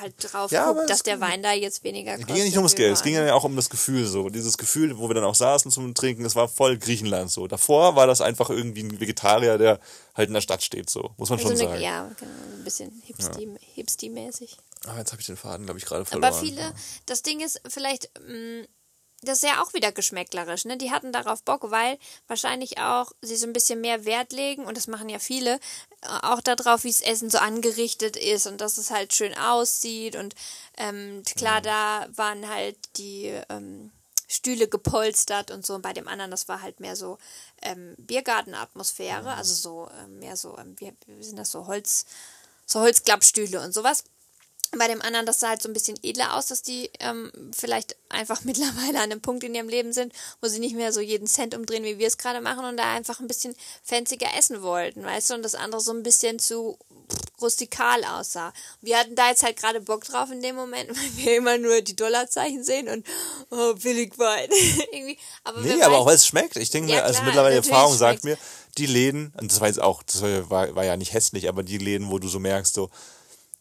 halt 0.00 0.14
drauf 0.18 0.50
Ja, 0.52 0.72
guckt, 0.72 0.88
dass 0.90 0.98
es- 0.98 1.02
der 1.04 1.20
Wein 1.20 1.42
da 1.42 1.52
jetzt 1.52 1.82
weniger 1.84 2.12
es 2.12 2.18
kostet. 2.18 2.28
ging 2.28 2.36
ja 2.36 2.44
nicht 2.44 2.56
ums 2.56 2.74
Geld, 2.74 2.92
es 2.94 3.02
ging 3.02 3.14
ja 3.14 3.34
auch 3.34 3.44
um 3.44 3.56
das 3.56 3.70
Gefühl 3.70 4.06
so. 4.06 4.28
Dieses 4.28 4.56
Gefühl, 4.58 4.98
wo 4.98 5.08
wir 5.08 5.14
dann 5.14 5.24
auch 5.24 5.34
saßen 5.34 5.70
zum 5.70 5.94
Trinken, 5.94 6.24
es 6.24 6.36
war 6.36 6.48
voll 6.48 6.78
Griechenland 6.78 7.30
so. 7.30 7.46
Davor 7.46 7.96
war 7.96 8.06
das 8.06 8.20
einfach 8.20 8.50
irgendwie 8.50 8.82
ein 8.82 9.00
Vegetarier, 9.00 9.58
der 9.58 9.80
halt 10.14 10.28
in 10.28 10.34
der 10.34 10.40
Stadt 10.40 10.62
steht 10.62 10.90
so. 10.90 11.10
Muss 11.16 11.30
man 11.30 11.38
so 11.38 11.48
schon 11.48 11.52
eine, 11.58 11.68
sagen. 11.70 11.80
ja, 11.82 12.10
genau, 12.18 12.30
ein 12.58 12.64
bisschen 12.64 13.02
hipsty- 13.06 13.58
hipsty-mäßig. 13.76 14.56
Ah, 14.86 14.96
jetzt 14.98 15.12
habe 15.12 15.20
ich 15.20 15.26
den 15.26 15.36
Faden, 15.36 15.66
glaube 15.66 15.78
ich, 15.78 15.84
gerade 15.86 16.04
verloren. 16.04 16.32
Aber 16.32 16.38
viele, 16.40 16.74
das 17.06 17.22
Ding 17.22 17.40
ist 17.40 17.60
vielleicht, 17.68 18.10
mh, 18.26 18.66
das 19.22 19.42
ist 19.42 19.48
ja 19.50 19.62
auch 19.62 19.74
wieder 19.74 19.92
geschmäcklerisch, 19.92 20.64
ne? 20.64 20.78
Die 20.78 20.90
hatten 20.90 21.12
darauf 21.12 21.42
Bock, 21.42 21.70
weil 21.70 21.98
wahrscheinlich 22.26 22.78
auch 22.78 23.12
sie 23.20 23.36
so 23.36 23.46
ein 23.46 23.52
bisschen 23.52 23.82
mehr 23.82 24.06
Wert 24.06 24.32
legen, 24.32 24.64
und 24.64 24.78
das 24.78 24.86
machen 24.86 25.10
ja 25.10 25.18
viele, 25.18 25.56
äh, 26.00 26.08
auch 26.22 26.40
darauf, 26.40 26.84
wie 26.84 26.90
das 26.90 27.02
Essen 27.02 27.28
so 27.28 27.36
angerichtet 27.36 28.16
ist 28.16 28.46
und 28.46 28.62
dass 28.62 28.78
es 28.78 28.90
halt 28.90 29.12
schön 29.12 29.36
aussieht. 29.36 30.16
Und 30.16 30.34
ähm, 30.78 31.22
klar, 31.36 31.60
da 31.60 32.06
waren 32.16 32.48
halt 32.48 32.78
die 32.96 33.26
ähm, 33.50 33.92
Stühle 34.26 34.68
gepolstert 34.68 35.50
und 35.50 35.66
so. 35.66 35.74
Und 35.74 35.82
bei 35.82 35.92
dem 35.92 36.08
anderen, 36.08 36.30
das 36.30 36.48
war 36.48 36.62
halt 36.62 36.80
mehr 36.80 36.96
so 36.96 37.18
ähm, 37.60 37.94
Biergartenatmosphäre, 37.98 39.34
also 39.34 39.52
so 39.52 39.90
ähm, 40.02 40.20
mehr 40.20 40.36
so, 40.38 40.56
ähm, 40.56 40.74
wie, 40.78 40.94
wie 41.06 41.22
sind 41.22 41.36
das 41.36 41.50
so 41.50 41.66
Holz, 41.66 42.06
so 42.64 42.80
Holzklappstühle 42.80 43.60
und 43.60 43.74
sowas. 43.74 44.04
Bei 44.78 44.86
dem 44.86 45.02
anderen, 45.02 45.26
das 45.26 45.40
sah 45.40 45.48
halt 45.48 45.62
so 45.62 45.68
ein 45.68 45.72
bisschen 45.72 45.98
edler 46.02 46.36
aus, 46.36 46.46
dass 46.46 46.62
die 46.62 46.90
ähm, 47.00 47.32
vielleicht 47.56 47.96
einfach 48.08 48.40
mittlerweile 48.44 48.98
an 48.98 49.10
einem 49.10 49.20
Punkt 49.20 49.42
in 49.44 49.54
ihrem 49.54 49.68
Leben 49.68 49.92
sind, 49.92 50.12
wo 50.40 50.48
sie 50.48 50.60
nicht 50.60 50.76
mehr 50.76 50.92
so 50.92 51.00
jeden 51.00 51.26
Cent 51.26 51.54
umdrehen, 51.56 51.82
wie 51.84 51.98
wir 51.98 52.06
es 52.06 52.18
gerade 52.18 52.40
machen 52.40 52.64
und 52.64 52.76
da 52.76 52.92
einfach 52.94 53.18
ein 53.20 53.26
bisschen 53.26 53.54
fancier 53.82 54.18
essen 54.38 54.62
wollten, 54.62 55.02
weißt 55.04 55.30
du, 55.30 55.34
und 55.34 55.42
das 55.42 55.54
andere 55.56 55.80
so 55.80 55.92
ein 55.92 56.02
bisschen 56.04 56.38
zu 56.38 56.78
rustikal 57.40 58.04
aussah. 58.04 58.52
Wir 58.82 58.98
hatten 58.98 59.16
da 59.16 59.30
jetzt 59.30 59.42
halt 59.42 59.56
gerade 59.56 59.80
Bock 59.80 60.04
drauf 60.04 60.30
in 60.30 60.40
dem 60.42 60.54
Moment, 60.56 60.90
weil 60.90 61.16
wir 61.24 61.36
immer 61.36 61.58
nur 61.58 61.80
die 61.80 61.96
Dollarzeichen 61.96 62.62
sehen 62.62 62.88
und 62.88 63.06
oh, 63.50 63.74
billig 63.74 64.18
Wein. 64.18 64.48
Irgendwie. 64.92 65.18
Aber 65.44 65.60
Nee, 65.60 65.82
aber 65.82 65.96
weiß- 65.96 65.98
auch 65.98 66.06
weil 66.06 66.14
es 66.16 66.26
schmeckt. 66.26 66.56
Ich 66.56 66.70
denke 66.70 66.90
Ja, 66.90 66.96
mir, 66.98 67.04
also 67.04 67.22
mittlerweile 67.22 67.60
die 67.60 67.68
Erfahrung 67.68 67.96
sagt 67.96 68.24
mir, 68.24 68.38
die 68.78 68.86
Läden, 68.86 69.32
und 69.40 69.50
das 69.50 69.60
war 69.60 69.66
jetzt 69.68 69.80
auch, 69.82 70.02
das 70.04 70.22
war, 70.22 70.74
war 70.74 70.84
ja 70.84 70.96
nicht 70.96 71.12
hässlich, 71.12 71.48
aber 71.48 71.62
die 71.64 71.78
Läden, 71.78 72.10
wo 72.10 72.18
du 72.20 72.28
so 72.28 72.38
merkst, 72.38 72.74
so, 72.74 72.90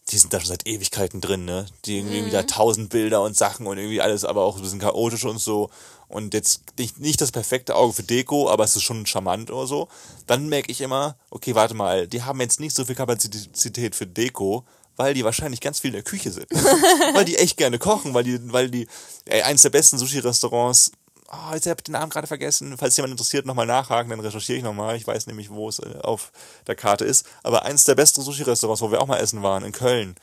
die 0.09 0.17
sind 0.17 0.33
da 0.33 0.39
schon 0.39 0.47
seit 0.49 0.65
Ewigkeiten 0.67 1.21
drin, 1.21 1.45
ne? 1.45 1.65
Die 1.85 1.97
irgendwie 1.97 2.21
Mhm. 2.21 2.25
wieder 2.25 2.47
tausend 2.47 2.89
Bilder 2.89 3.21
und 3.21 3.37
Sachen 3.37 3.67
und 3.67 3.77
irgendwie 3.77 4.01
alles, 4.01 4.25
aber 4.25 4.41
auch 4.43 4.55
ein 4.57 4.61
bisschen 4.63 4.79
chaotisch 4.79 5.25
und 5.25 5.39
so. 5.39 5.69
Und 6.07 6.33
jetzt 6.33 6.61
nicht, 6.79 6.99
nicht 6.99 7.21
das 7.21 7.31
perfekte 7.31 7.75
Auge 7.75 7.93
für 7.93 8.03
Deko, 8.03 8.49
aber 8.49 8.63
es 8.63 8.75
ist 8.75 8.81
schon 8.83 9.05
charmant 9.05 9.51
oder 9.51 9.67
so. 9.67 9.87
Dann 10.25 10.49
merke 10.49 10.71
ich 10.71 10.81
immer, 10.81 11.15
okay, 11.29 11.53
warte 11.53 11.75
mal, 11.75 12.07
die 12.07 12.23
haben 12.23 12.41
jetzt 12.41 12.59
nicht 12.59 12.75
so 12.75 12.85
viel 12.85 12.95
Kapazität 12.95 13.95
für 13.95 14.07
Deko, 14.07 14.63
weil 14.95 15.13
die 15.13 15.23
wahrscheinlich 15.23 15.61
ganz 15.61 15.79
viel 15.79 15.89
in 15.89 15.93
der 15.95 16.03
Küche 16.03 16.31
sind. 16.31 16.47
weil 17.13 17.25
die 17.25 17.37
echt 17.37 17.57
gerne 17.57 17.77
kochen, 17.77 18.15
weil 18.15 18.23
die, 18.23 18.39
weil 18.51 18.71
die, 18.71 18.87
ey, 19.25 19.43
eins 19.43 19.61
der 19.61 19.69
besten 19.69 19.99
Sushi-Restaurants, 19.99 20.91
oh, 21.31 21.53
jetzt 21.53 21.67
habe 21.67 21.79
ich 21.79 21.83
den 21.83 21.93
Namen 21.93 22.09
gerade 22.09 22.27
vergessen, 22.27 22.77
falls 22.77 22.97
jemand 22.97 23.11
interessiert, 23.11 23.45
nochmal 23.45 23.65
nachhaken, 23.65 24.09
dann 24.09 24.19
recherchiere 24.19 24.57
ich 24.57 24.63
nochmal, 24.63 24.95
ich 24.95 25.07
weiß 25.07 25.27
nämlich, 25.27 25.49
wo 25.49 25.69
es 25.69 25.79
äh, 25.79 25.99
auf 26.01 26.31
der 26.67 26.75
Karte 26.75 27.05
ist, 27.05 27.25
aber 27.43 27.63
eins 27.63 27.83
der 27.83 27.95
besten 27.95 28.21
Sushi-Restaurants, 28.21 28.81
wo 28.81 28.91
wir 28.91 29.01
auch 29.01 29.07
mal 29.07 29.17
essen 29.17 29.43
waren, 29.43 29.63
in 29.63 29.71
Köln, 29.71 30.15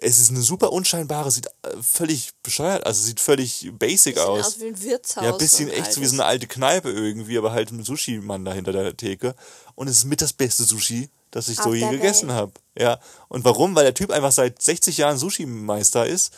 es 0.00 0.18
ist 0.18 0.30
eine 0.30 0.40
super 0.40 0.72
unscheinbare, 0.72 1.30
sieht 1.30 1.46
äh, 1.46 1.82
völlig 1.82 2.30
bescheuert, 2.42 2.86
also 2.86 3.02
sieht 3.02 3.20
völlig 3.20 3.70
basic 3.72 4.16
Sieht 4.16 4.24
aus. 4.24 4.46
aus 4.46 4.60
wie 4.60 4.66
ein 4.66 4.82
Wirtshaus. 4.82 5.24
Ja, 5.24 5.32
ein 5.32 5.38
bisschen 5.38 5.68
so 5.68 5.74
echt 5.74 5.92
so 5.92 6.00
wie 6.00 6.06
so 6.06 6.14
eine 6.14 6.24
alte 6.24 6.46
Kneipe 6.46 6.90
irgendwie, 6.90 7.36
aber 7.36 7.52
halt 7.52 7.70
ein 7.70 7.82
Sushi-Mann 7.82 8.44
da 8.44 8.52
hinter 8.52 8.72
der 8.72 8.96
Theke. 8.96 9.34
Und 9.74 9.88
es 9.88 9.98
ist 9.98 10.04
mit 10.04 10.22
das 10.22 10.32
beste 10.32 10.64
Sushi, 10.64 11.10
das 11.30 11.48
ich 11.48 11.56
so 11.56 11.70
Auf 11.70 11.74
je 11.74 11.80
der 11.80 11.90
gegessen 11.90 12.32
habe. 12.32 12.52
Ja. 12.78 13.00
Und 13.28 13.44
warum? 13.44 13.74
Weil 13.74 13.84
der 13.84 13.94
Typ 13.94 14.10
einfach 14.10 14.32
seit 14.32 14.62
60 14.62 14.96
Jahren 14.96 15.18
Sushi-Meister 15.18 16.06
ist 16.06 16.32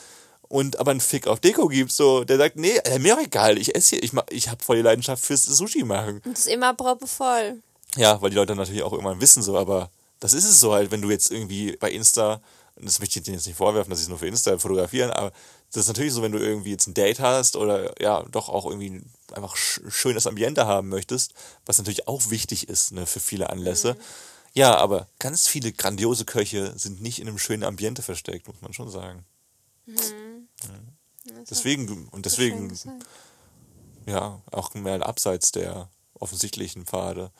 und 0.53 0.79
aber 0.79 0.91
einen 0.91 1.01
Fick 1.01 1.27
auf 1.27 1.41
Deko 1.41 1.67
gibt. 1.69 1.93
So, 1.93 2.25
der 2.25 2.37
sagt, 2.37 2.57
nee, 2.57 2.77
äh, 2.85 2.99
mir 2.99 3.17
auch 3.17 3.23
egal, 3.23 3.57
ich 3.57 3.75
esse 3.75 3.97
hier, 3.97 4.03
ich, 4.03 4.13
mach- 4.13 4.27
ich 4.31 4.49
habe 4.51 4.63
voll 4.63 4.77
die 4.77 4.83
Leidenschaft 4.83 5.25
fürs 5.25 5.45
Sushi 5.45 5.83
machen. 5.83 6.21
Und 6.25 6.35
das 6.37 6.41
ist 6.47 6.53
immer 6.53 6.75
proppevoll. 6.75 7.63
Ja, 7.97 8.21
weil 8.21 8.31
die 8.31 8.37
Leute 8.37 8.55
natürlich 8.55 8.83
auch 8.83 8.93
irgendwann 8.93 9.21
wissen 9.21 9.43
so, 9.43 9.57
aber 9.57 9.91
das 10.21 10.35
ist 10.35 10.45
es 10.45 10.61
so 10.61 10.73
halt, 10.75 10.91
wenn 10.91 11.01
du 11.03 11.11
jetzt 11.11 11.31
irgendwie 11.31 11.77
bei 11.77 11.91
Insta, 11.91 12.43
und 12.77 12.87
das 12.87 13.01
möchte 13.01 13.19
ich 13.19 13.25
denen 13.25 13.37
jetzt 13.37 13.47
nicht 13.47 13.57
vorwerfen, 13.57 13.91
dass 13.91 13.99
sie 13.99 14.05
es 14.05 14.09
nur 14.09 14.19
für 14.19 14.27
Insta 14.27 14.57
fotografieren, 14.59 15.11
aber 15.11 15.33
das 15.73 15.83
ist 15.85 15.89
natürlich 15.89 16.13
so, 16.13 16.21
wenn 16.23 16.33
du 16.33 16.39
irgendwie 16.39 16.71
jetzt 16.71 16.87
ein 16.87 16.93
Date 16.95 17.21
hast 17.21 17.57
oder 17.57 17.95
ja, 18.01 18.23
doch 18.31 18.51
auch 18.51 18.67
irgendwie 18.67 19.01
einfach 19.33 19.57
sch 19.57 19.81
schönes 19.89 20.27
Ambiente 20.27 20.67
haben 20.67 20.91
möchtest, 20.91 21.33
was 21.65 21.79
natürlich 21.79 22.09
auch 22.09 22.29
wichtig 22.29 22.69
ist 22.69 22.93
ne, 22.93 23.07
für 23.07 23.21
viele 23.21 23.49
Anlässe. 23.49 23.97
Ja, 24.53 24.77
aber 24.77 25.07
ganz 25.19 25.49
viele 25.49 25.73
grandiose 25.73 26.27
Köche 26.27 26.75
sind 26.77 27.01
nicht 27.01 27.21
in 27.21 27.29
einem 27.29 27.39
schönen 27.39 27.65
Ambiente 27.65 28.03
versteckt, 28.03 28.47
muss 28.49 28.61
man 28.61 28.75
schon 28.75 28.91
sagen. 28.91 29.25
Ja. 29.87 29.95
Deswegen, 31.49 32.09
und 32.09 32.27
deswegen 32.27 32.77
ja, 34.07 34.41
auch 34.51 34.75
mehr 34.75 35.07
abseits 35.07 35.53
der 35.53 35.89
offensichtlichen 36.15 36.87
Pfade. 36.87 37.31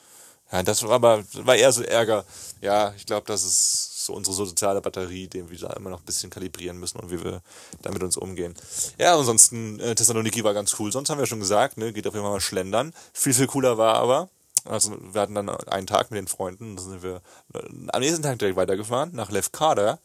Ja, 0.51 0.61
das 0.63 0.83
war 0.83 0.91
aber 0.91 1.23
war 1.33 1.55
eher 1.55 1.71
so 1.71 1.81
Ärger. 1.81 2.25
Ja, 2.61 2.93
ich 2.95 3.05
glaube, 3.05 3.25
das 3.27 3.43
ist 3.43 4.05
so 4.05 4.13
unsere 4.13 4.35
soziale 4.35 4.81
Batterie, 4.81 5.27
den 5.27 5.49
wir 5.49 5.57
da 5.57 5.73
immer 5.73 5.89
noch 5.89 5.99
ein 5.99 6.05
bisschen 6.05 6.29
kalibrieren 6.29 6.77
müssen 6.77 6.99
und 6.99 7.09
wie 7.09 7.23
wir 7.23 7.41
da 7.81 7.91
mit 7.91 8.03
uns 8.03 8.17
umgehen. 8.17 8.53
Ja, 8.99 9.17
ansonsten, 9.17 9.79
äh, 9.79 9.95
Thessaloniki 9.95 10.43
war 10.43 10.53
ganz 10.53 10.77
cool. 10.79 10.91
Sonst 10.91 11.09
haben 11.09 11.19
wir 11.19 11.25
schon 11.25 11.39
gesagt, 11.39 11.77
ne, 11.77 11.91
geht 11.91 12.05
auf 12.05 12.13
jeden 12.13 12.23
Fall 12.23 12.33
mal 12.33 12.41
schlendern. 12.41 12.93
Viel, 13.13 13.33
viel 13.33 13.47
cooler 13.47 13.77
war 13.77 13.95
aber, 13.95 14.29
also 14.65 14.95
wir 15.13 15.21
hatten 15.21 15.35
dann 15.35 15.49
einen 15.49 15.87
Tag 15.87 16.11
mit 16.11 16.17
den 16.17 16.27
Freunden, 16.27 16.75
da 16.75 16.83
sind 16.83 17.03
wir 17.03 17.21
äh, 17.53 17.59
am 17.87 18.01
nächsten 18.01 18.21
Tag 18.21 18.39
direkt 18.39 18.57
weitergefahren 18.57 19.09
nach 19.13 19.31
Lefkada. 19.31 19.99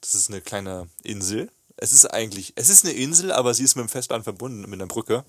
Das 0.00 0.14
ist 0.14 0.28
eine 0.28 0.40
kleine 0.40 0.88
Insel. 1.02 1.50
Es 1.80 1.92
ist 1.92 2.06
eigentlich, 2.06 2.52
es 2.56 2.68
ist 2.70 2.84
eine 2.84 2.92
Insel, 2.94 3.32
aber 3.32 3.54
sie 3.54 3.62
ist 3.64 3.76
mit 3.76 3.84
dem 3.84 3.88
Festland 3.88 4.24
verbunden, 4.24 4.62
mit 4.62 4.74
einer 4.74 4.86
Brücke. 4.86 5.24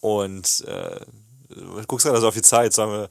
Und 0.00 0.64
äh, 0.66 1.00
du 1.48 1.82
guckst 1.86 2.06
gerade 2.06 2.20
so 2.20 2.28
auf 2.28 2.34
die 2.34 2.42
Zeit, 2.42 2.72
sollen 2.72 2.90
wir 2.90 3.10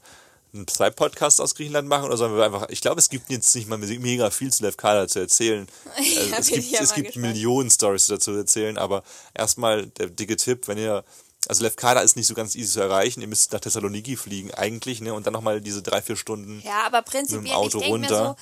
einen 0.54 0.68
Zwei-Podcast 0.68 1.40
aus 1.40 1.54
Griechenland 1.54 1.88
machen 1.88 2.04
oder 2.04 2.16
sollen 2.18 2.36
wir 2.36 2.44
einfach, 2.44 2.68
ich 2.68 2.82
glaube, 2.82 2.98
es 3.00 3.08
gibt 3.08 3.30
jetzt 3.30 3.54
nicht 3.54 3.68
mal 3.68 3.78
mega 3.78 4.30
viel 4.30 4.52
zu 4.52 4.62
Lefkada 4.64 5.08
zu 5.08 5.18
erzählen. 5.20 5.66
Also, 5.96 6.10
Ja, 6.30 6.38
es 6.38 6.50
bin 6.50 6.60
gibt, 6.60 6.70
ja 6.72 6.80
es 6.82 6.94
gibt 6.94 7.06
gespannt. 7.08 7.26
Millionen 7.26 7.70
Stories 7.70 8.06
dazu 8.06 8.32
zu 8.32 8.36
erzählen, 8.38 8.76
aber 8.78 9.02
erstmal 9.34 9.86
der 9.86 10.08
dicke 10.08 10.36
Tipp, 10.36 10.68
wenn 10.68 10.76
ihr, 10.78 11.04
also 11.48 11.62
Lefkada 11.62 12.00
ist 12.00 12.16
nicht 12.16 12.26
so 12.26 12.34
ganz 12.34 12.54
easy 12.54 12.72
zu 12.74 12.80
erreichen, 12.80 13.22
ihr 13.22 13.28
müsst 13.28 13.52
nach 13.52 13.60
Thessaloniki 13.60 14.16
fliegen 14.16 14.52
eigentlich, 14.52 15.00
ne, 15.00 15.14
und 15.14 15.26
dann 15.26 15.32
nochmal 15.32 15.60
diese 15.62 15.82
drei, 15.82 16.02
vier 16.02 16.16
Stunden. 16.16 16.60
Ja, 16.64 16.82
aber 16.86 16.98
Mit 16.98 17.06
prinzipiell, 17.06 17.44
dem 17.44 17.52
Auto 17.52 17.78
mir 17.78 17.84
so, 17.86 17.90
runter. 17.90 18.36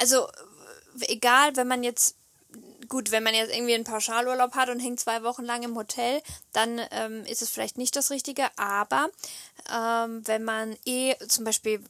also 0.00 0.28
egal, 1.02 1.54
wenn 1.56 1.68
man 1.68 1.84
jetzt, 1.84 2.16
gut, 2.88 3.10
wenn 3.10 3.22
man 3.22 3.34
jetzt 3.34 3.54
irgendwie 3.54 3.74
einen 3.74 3.84
Pauschalurlaub 3.84 4.54
hat 4.54 4.68
und 4.68 4.80
hängt 4.80 5.00
zwei 5.00 5.22
Wochen 5.22 5.44
lang 5.44 5.62
im 5.62 5.76
Hotel, 5.76 6.20
dann 6.52 6.80
ähm, 6.90 7.24
ist 7.24 7.42
es 7.42 7.50
vielleicht 7.50 7.78
nicht 7.78 7.96
das 7.96 8.10
Richtige, 8.10 8.46
aber 8.56 9.08
ähm, 9.72 10.26
wenn 10.26 10.44
man 10.44 10.76
eh 10.84 11.14
zum 11.28 11.44
Beispiel 11.44 11.80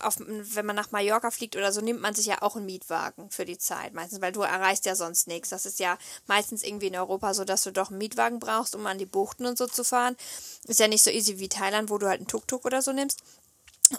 auf, 0.00 0.16
wenn 0.18 0.66
man 0.66 0.76
nach 0.76 0.90
Mallorca 0.90 1.30
fliegt 1.30 1.56
oder 1.56 1.72
so, 1.72 1.80
nimmt 1.80 2.00
man 2.00 2.14
sich 2.14 2.26
ja 2.26 2.42
auch 2.42 2.56
einen 2.56 2.66
Mietwagen 2.66 3.30
für 3.30 3.44
die 3.44 3.58
Zeit. 3.58 3.94
Meistens, 3.94 4.20
weil 4.20 4.32
du 4.32 4.42
erreichst 4.42 4.84
ja 4.86 4.94
sonst 4.94 5.28
nichts. 5.28 5.48
Das 5.48 5.66
ist 5.66 5.78
ja 5.78 5.96
meistens 6.26 6.62
irgendwie 6.62 6.88
in 6.88 6.96
Europa 6.96 7.34
so, 7.34 7.44
dass 7.44 7.62
du 7.62 7.72
doch 7.72 7.88
einen 7.88 7.98
Mietwagen 7.98 8.38
brauchst, 8.38 8.74
um 8.74 8.86
an 8.86 8.98
die 8.98 9.06
Buchten 9.06 9.46
und 9.46 9.56
so 9.56 9.66
zu 9.66 9.84
fahren. 9.84 10.16
Ist 10.64 10.80
ja 10.80 10.88
nicht 10.88 11.02
so 11.02 11.10
easy 11.10 11.38
wie 11.38 11.48
Thailand, 11.48 11.90
wo 11.90 11.98
du 11.98 12.06
halt 12.06 12.20
einen 12.20 12.28
Tuk-Tuk 12.28 12.64
oder 12.64 12.82
so 12.82 12.92
nimmst. 12.92 13.22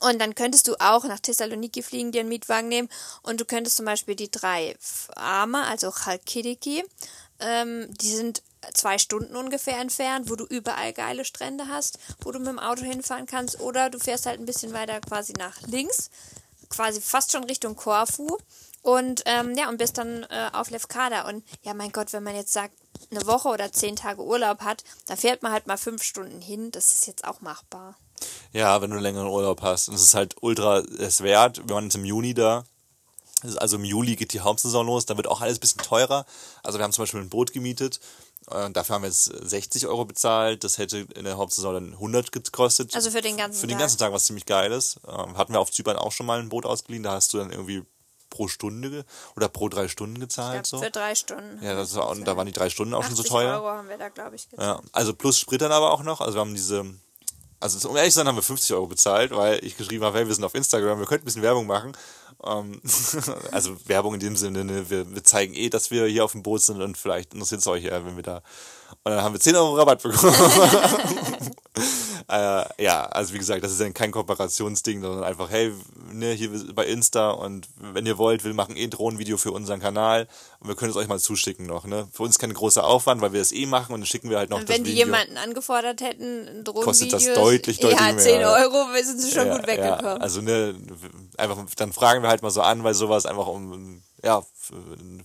Und 0.02 0.20
dann 0.20 0.36
könntest 0.36 0.68
du 0.68 0.76
auch 0.80 1.04
nach 1.06 1.20
Thessaloniki 1.20 1.82
fliegen, 1.82 2.12
dir 2.12 2.22
einen 2.22 2.30
Mietwagen 2.30 2.68
nehmen. 2.68 2.90
Und 3.24 3.42
du 3.42 3.46
könntest 3.46 3.78
zum 3.78 3.86
Beispiel 3.86 4.16
die 4.16 4.32
drei 4.32 4.76
Arme, 5.16 5.66
also 5.66 5.92
Chalkidiki, 5.92 6.84
ähm, 7.40 7.88
die 7.96 8.16
sind 8.16 8.44
zwei 8.74 8.98
Stunden 8.98 9.36
ungefähr 9.36 9.78
entfernt, 9.78 10.30
wo 10.30 10.36
du 10.36 10.46
überall 10.46 10.94
geile 10.94 11.26
Strände 11.26 11.68
hast, 11.68 11.98
wo 12.22 12.32
du 12.32 12.40
mit 12.40 12.50
dem 12.50 12.60
Auto 12.60 12.84
hinfahren 12.84 13.26
kannst. 13.26 13.60
Oder 13.60 13.90
du 13.90 14.00
fährst 14.00 14.26
halt 14.26 14.40
ein 14.40 14.46
bisschen 14.46 14.74
weiter 14.74 15.00
quasi 15.02 15.34
nach 15.34 15.62
links, 15.64 16.10
quasi 16.70 17.02
fast 17.02 17.32
schon 17.32 17.46
Richtung 17.46 17.76
Korfu. 17.76 18.38
Und 18.82 19.24
ähm, 19.26 19.56
ja 19.56 19.68
und 19.68 19.78
bist 19.78 19.98
dann 19.98 20.24
äh, 20.30 20.50
auf 20.54 20.70
Lefkada. 20.70 21.28
Und 21.28 21.44
ja 21.64 21.74
mein 21.74 21.92
Gott, 21.92 22.14
wenn 22.14 22.24
man 22.24 22.36
jetzt 22.36 22.54
sagt 22.54 22.74
eine 23.12 23.26
Woche 23.26 23.50
oder 23.50 23.72
zehn 23.72 23.96
Tage 23.96 24.24
Urlaub 24.24 24.62
hat, 24.62 24.84
dann 25.08 25.18
fährt 25.18 25.42
man 25.42 25.52
halt 25.52 25.68
mal 25.68 25.78
fünf 25.78 26.04
Stunden 26.04 26.42
hin, 26.42 26.72
das 26.72 26.96
ist 26.96 27.08
jetzt 27.08 27.26
auch 27.26 27.42
machbar. 27.42 27.96
Ja, 28.54 28.82
wenn 28.82 28.90
du 28.90 28.96
einen 28.96 29.04
längeren 29.04 29.28
Urlaub 29.28 29.62
hast. 29.62 29.90
Und 29.90 29.96
es 29.96 30.02
ist 30.04 30.14
halt 30.16 30.36
ultra 30.42 30.80
es 30.80 31.22
wert. 31.22 31.60
Wir 31.68 31.76
waren 31.76 31.86
jetzt 31.86 31.96
im 31.96 32.06
Juni 32.06 32.34
da. 32.34 32.64
Also 33.58 33.78
im 33.78 33.86
Juli 33.86 34.16
geht 34.18 34.34
die 34.34 34.42
Hauptsaison 34.42 34.86
los, 34.86 35.06
da 35.06 35.16
wird 35.16 35.28
auch 35.28 35.40
alles 35.40 35.58
ein 35.58 35.62
bisschen 35.62 35.82
teurer. 35.82 36.26
Also 36.62 36.78
wir 36.78 36.84
haben 36.84 36.92
zum 36.92 37.04
Beispiel 37.04 37.22
ein 37.22 37.30
Boot 37.30 37.54
gemietet 37.54 38.00
Äh, 38.52 38.72
dafür 38.72 38.96
haben 38.96 39.04
wir 39.04 39.10
jetzt 39.10 39.26
60 39.26 39.86
Euro 39.88 40.06
bezahlt. 40.06 40.64
Das 40.64 40.78
hätte 40.78 41.06
in 41.16 41.24
der 41.26 41.38
Hauptsaison 41.38 41.74
dann 41.74 41.94
100 41.94 42.32
gekostet. 42.32 42.96
Also 42.96 43.12
für 43.12 43.22
den 43.22 43.38
ganzen 43.38 43.60
Für 43.62 43.68
den 43.68 43.74
Tag. 43.74 43.82
ganzen 43.82 43.98
Tag, 44.00 44.12
was 44.12 44.26
ziemlich 44.26 44.46
geil 44.46 44.72
ist. 44.72 45.00
Ähm, 45.08 45.38
hatten 45.38 45.54
wir 45.54 45.60
auf 45.60 45.72
Zypern 45.72 45.98
auch 45.98 46.12
schon 46.12 46.26
mal 46.26 46.40
ein 46.40 46.50
Boot 46.50 46.66
ausgeliehen. 46.66 47.04
Da 47.04 47.12
hast 47.12 47.32
du 47.34 47.38
dann 47.38 47.52
irgendwie 47.52 47.84
pro 48.30 48.48
Stunde 48.48 49.06
oder 49.36 49.50
pro 49.50 49.70
drei 49.70 49.88
Stunden 49.88 50.20
gezahlt. 50.20 50.56
Ja, 50.56 50.64
so. 50.66 50.80
Für 50.80 50.90
drei 50.92 51.16
Stunden. 51.16 51.64
Ja, 51.64 51.76
das 51.76 51.96
war, 51.96 52.10
und 52.10 52.26
da 52.26 52.36
waren 52.38 52.46
die 52.48 52.52
drei 52.52 52.70
Stunden 52.70 52.94
auch 52.94 53.04
schon 53.04 53.16
so 53.16 53.22
80 53.22 53.32
teuer. 53.32 53.56
Euro 53.56 53.70
haben 53.70 53.88
wir 53.90 53.98
da, 53.98 54.10
glaube 54.10 54.36
ich, 54.36 54.50
gezahlt. 54.50 54.84
Ja, 54.84 54.90
also 54.94 55.14
plus 55.14 55.38
Sprit 55.40 55.62
dann 55.62 55.72
aber 55.72 55.92
auch 55.92 56.04
noch. 56.04 56.20
Also 56.22 56.36
wir 56.36 56.42
haben 56.42 56.56
diese, 56.56 56.86
also 57.60 57.90
um 57.90 57.98
ehrlich 57.98 58.14
zu 58.14 58.20
sein, 58.20 58.28
haben 58.28 58.38
wir 58.38 58.44
50 58.44 58.74
Euro 58.74 58.88
bezahlt, 58.88 59.32
weil 59.32 59.64
ich 59.64 59.78
geschrieben 59.78 60.04
habe, 60.06 60.18
hey, 60.18 60.28
wir 60.28 60.34
sind 60.34 60.44
auf 60.44 60.56
Instagram, 60.56 61.00
wir 61.00 61.06
könnten 61.06 61.24
ein 61.24 61.26
bisschen 61.26 61.42
Werbung 61.42 61.68
machen. 61.68 61.94
Ähm, 62.44 62.82
also 63.52 63.76
Werbung 63.86 64.14
in 64.14 64.20
dem 64.20 64.36
Sinne, 64.36 64.64
ne, 64.64 64.90
wir, 64.90 65.14
wir 65.14 65.24
zeigen 65.24 65.54
eh, 65.54 65.70
dass 65.70 65.92
wir 65.92 66.06
hier 66.06 66.24
auf 66.24 66.32
dem 66.32 66.44
Boot 66.44 66.62
sind 66.62 66.82
und 66.82 66.98
vielleicht 66.98 67.34
interessiert 67.34 67.62
es 67.62 67.68
euch 67.68 67.84
ja, 67.84 68.06
wenn 68.06 68.16
wir 68.16 68.24
da. 68.24 68.42
Und 69.04 69.12
dann 69.12 69.24
haben 69.24 69.34
wir 69.34 69.40
10 69.40 69.56
Euro 69.56 69.76
Rabatt 69.76 70.04
bekommen. 70.04 70.36
äh, 72.30 72.84
ja, 72.84 73.06
also 73.06 73.34
wie 73.34 73.38
gesagt, 73.38 73.64
das 73.64 73.72
ist 73.72 73.82
dann 73.82 73.94
kein 73.94 74.12
Kooperationsding, 74.12 75.02
sondern 75.02 75.24
einfach, 75.24 75.50
hey, 75.50 75.74
ne, 76.12 76.34
hier 76.34 76.50
bei 76.74 76.86
Insta 76.86 77.32
und 77.32 77.68
wenn 77.78 78.06
ihr 78.06 78.18
wollt, 78.18 78.44
wir 78.44 78.54
machen 78.54 78.76
eh 78.76 78.84
ein 78.84 78.90
Drohnenvideo 78.90 79.38
für 79.38 79.52
unseren 79.52 79.80
Kanal 79.80 80.28
und 80.60 80.68
wir 80.68 80.76
können 80.76 80.92
es 80.92 80.98
euch 80.98 81.08
mal 81.08 81.20
zuschicken 81.20 81.66
noch. 81.66 81.86
Ne? 81.86 82.08
Für 82.12 82.24
uns 82.24 82.40
kein 82.40 82.54
großer 82.54 82.84
Aufwand, 82.84 83.22
weil 83.22 83.34
wir 83.34 83.42
es 83.42 83.52
eh 83.52 83.66
machen 83.66 83.94
und 83.94 84.02
dann 84.02 84.08
schicken 84.08 84.30
wir 84.30 84.38
halt 84.38 84.50
noch 84.50 84.60
Und 84.60 84.70
das 84.70 84.76
wenn 84.76 84.84
die 84.84 84.94
jemanden 84.94 85.38
angefordert 85.38 86.02
hätten, 86.02 86.48
ein 86.48 86.64
Kostet 86.64 87.14
das 87.14 87.26
deutlich, 87.34 87.80
deutlich 87.80 88.00
ja, 88.00 88.14
mehr. 88.14 88.18
10 88.18 88.44
Euro, 88.44 88.94
wir 88.94 89.04
sind 89.04 89.22
sie 89.22 89.32
schon 89.32 89.48
ja, 89.48 89.58
gut 89.58 89.68
weggekommen. 89.68 90.04
Ja, 90.04 90.18
also 90.18 90.42
ne, 90.42 90.76
einfach, 91.38 91.58
dann 91.78 91.94
fragen 91.94 92.22
wir 92.22 92.30
halt 92.30 92.42
mal 92.42 92.52
so 92.52 92.62
an, 92.62 92.84
weil 92.84 92.94
sowas 92.94 93.26
einfach 93.26 93.48
um, 93.48 94.02
ja, 94.24 94.44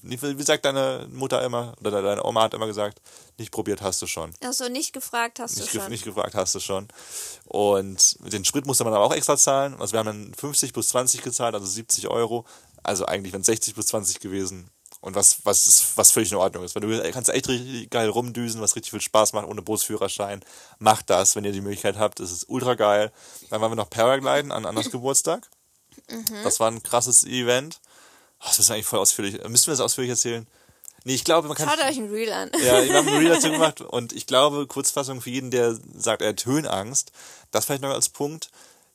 wie 0.02 0.42
sagt 0.42 0.64
deine 0.64 1.08
Mutter 1.10 1.42
immer, 1.42 1.74
oder 1.80 2.02
deine 2.02 2.24
Oma 2.24 2.42
hat 2.42 2.54
immer 2.54 2.66
gesagt, 2.66 3.00
nicht 3.38 3.50
probiert 3.50 3.82
hast 3.82 4.00
du 4.02 4.06
schon. 4.06 4.32
Ach 4.44 4.52
so, 4.52 4.68
nicht 4.68 4.92
gefragt 4.92 5.40
hast 5.40 5.56
Nicht, 5.56 5.68
du 5.68 5.72
ge 5.72 5.80
schon. 5.80 5.90
nicht 5.90 6.04
gefragt 6.04 6.34
hast 6.34 6.54
du 6.54 6.60
schon. 6.60 6.88
Und 7.46 8.16
den 8.32 8.44
Sprit 8.44 8.66
musste 8.66 8.84
man 8.84 8.94
aber 8.94 9.04
auch 9.04 9.14
extra 9.14 9.36
zahlen. 9.36 9.74
Also 9.80 9.92
wir 9.92 9.98
haben 9.98 10.06
dann 10.06 10.34
50 10.34 10.72
plus 10.72 10.88
20 10.88 11.22
gezahlt, 11.22 11.54
also 11.54 11.66
70 11.66 12.08
Euro. 12.08 12.44
Also 12.82 13.06
eigentlich 13.06 13.32
wären 13.32 13.40
es 13.40 13.46
60 13.46 13.74
plus 13.74 13.86
20 13.86 14.20
gewesen. 14.20 14.70
Und 15.00 15.16
was, 15.16 15.44
was, 15.44 15.66
ist, 15.66 15.96
was 15.98 16.12
völlig 16.12 16.30
in 16.32 16.38
Ordnung 16.38 16.64
ist. 16.64 16.74
Weil 16.74 16.82
du 16.82 17.12
kannst 17.12 17.28
echt 17.28 17.48
richtig 17.48 17.90
geil 17.90 18.08
rumdüsen, 18.08 18.60
was 18.60 18.74
richtig 18.74 18.90
viel 18.90 19.02
Spaß 19.02 19.34
macht, 19.34 19.46
ohne 19.46 19.60
Bootsführerschein. 19.60 20.42
Macht 20.78 21.10
das, 21.10 21.36
wenn 21.36 21.44
ihr 21.44 21.52
die 21.52 21.60
Möglichkeit 21.60 21.98
habt. 21.98 22.20
Das 22.20 22.30
ist 22.32 22.48
ultra 22.48 22.74
geil. 22.74 23.12
Dann 23.50 23.60
waren 23.60 23.70
wir 23.70 23.76
noch 23.76 23.90
Paragliden 23.90 24.50
an 24.52 24.64
Annas 24.64 24.90
Geburtstag. 24.92 25.50
Das 26.42 26.60
war 26.60 26.70
ein 26.70 26.82
krasses 26.82 27.24
Event. 27.24 27.80
Oh, 28.44 28.48
das 28.48 28.58
ist 28.58 28.70
eigentlich 28.70 28.86
voll 28.86 28.98
ausführlich. 28.98 29.42
Müssen 29.48 29.68
wir 29.68 29.72
das 29.72 29.80
ausführlich 29.80 30.10
erzählen? 30.10 30.46
Nee, 31.04 31.14
ich 31.14 31.24
glaube, 31.24 31.48
man 31.48 31.56
kann. 31.56 31.68
Schaut 31.68 31.80
euch 31.80 31.98
ein 31.98 32.10
Reel 32.10 32.32
an. 32.32 32.50
Ja, 32.64 32.82
ich 32.82 32.92
habe 32.92 33.08
ein 33.10 33.16
Reel 33.16 33.28
dazu 33.28 33.50
gemacht 33.52 33.80
und 33.80 34.12
ich 34.12 34.26
glaube, 34.26 34.66
Kurzfassung 34.66 35.20
für 35.20 35.30
jeden, 35.30 35.50
der 35.50 35.76
sagt, 35.96 36.22
er 36.22 36.30
hat 36.30 36.46
Höhenangst, 36.46 37.12
das 37.50 37.66
vielleicht 37.66 37.82
noch 37.82 37.90
als 37.90 38.08
Punkt. 38.08 38.50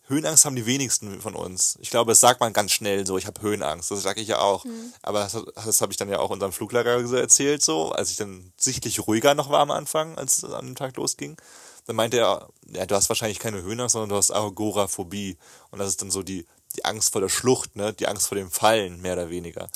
Höhenangst 0.07 0.43
haben 0.45 0.55
die 0.55 0.65
wenigsten 0.65 1.21
von 1.21 1.35
uns. 1.35 1.77
Ich 1.81 1.91
glaube, 1.91 2.11
das 2.11 2.19
sagt 2.19 2.39
man 2.39 2.51
ganz 2.51 2.71
schnell 2.71 3.05
so, 3.05 3.19
ich 3.19 3.27
habe 3.27 3.41
Höhenangst. 3.43 3.91
Das 3.91 4.01
sage 4.01 4.21
ich 4.21 4.27
ja 4.27 4.39
auch. 4.39 4.65
Aber 5.03 5.19
das, 5.19 5.37
das 5.53 5.81
habe 5.81 5.91
ich 5.91 5.97
dann 5.97 6.09
ja 6.09 6.17
auch 6.17 6.31
unserem 6.31 6.51
Fluglehrer 6.51 7.05
so 7.05 7.15
erzählt, 7.15 7.61
so, 7.61 7.91
als 7.91 8.09
ich 8.09 8.17
dann 8.17 8.51
sichtlich 8.57 9.05
ruhiger 9.05 9.35
noch 9.35 9.51
war 9.51 9.59
am 9.59 9.69
Anfang, 9.69 10.17
als 10.17 10.41
es 10.41 10.45
an 10.45 10.65
dem 10.65 10.75
Tag 10.75 10.97
losging. 10.97 11.37
Dann 11.85 11.95
meinte 11.95 12.17
er, 12.17 12.49
ja, 12.73 12.87
du 12.87 12.95
hast 12.95 13.09
wahrscheinlich 13.09 13.37
keine 13.37 13.61
Höhenangst, 13.61 13.93
sondern 13.93 14.09
du 14.09 14.15
hast 14.15 14.31
Agoraphobie. 14.31 15.37
Und 15.69 15.77
das 15.77 15.89
ist 15.89 16.01
dann 16.01 16.09
so 16.09 16.23
die, 16.23 16.47
die 16.75 16.85
Angst 16.85 17.11
vor 17.11 17.21
der 17.21 17.29
Schlucht, 17.29 17.75
ne? 17.75 17.93
Die 17.93 18.07
Angst 18.07 18.27
vor 18.27 18.37
dem 18.37 18.51
Fallen, 18.51 19.01
mehr 19.01 19.13
oder 19.13 19.29
weniger. 19.29 19.69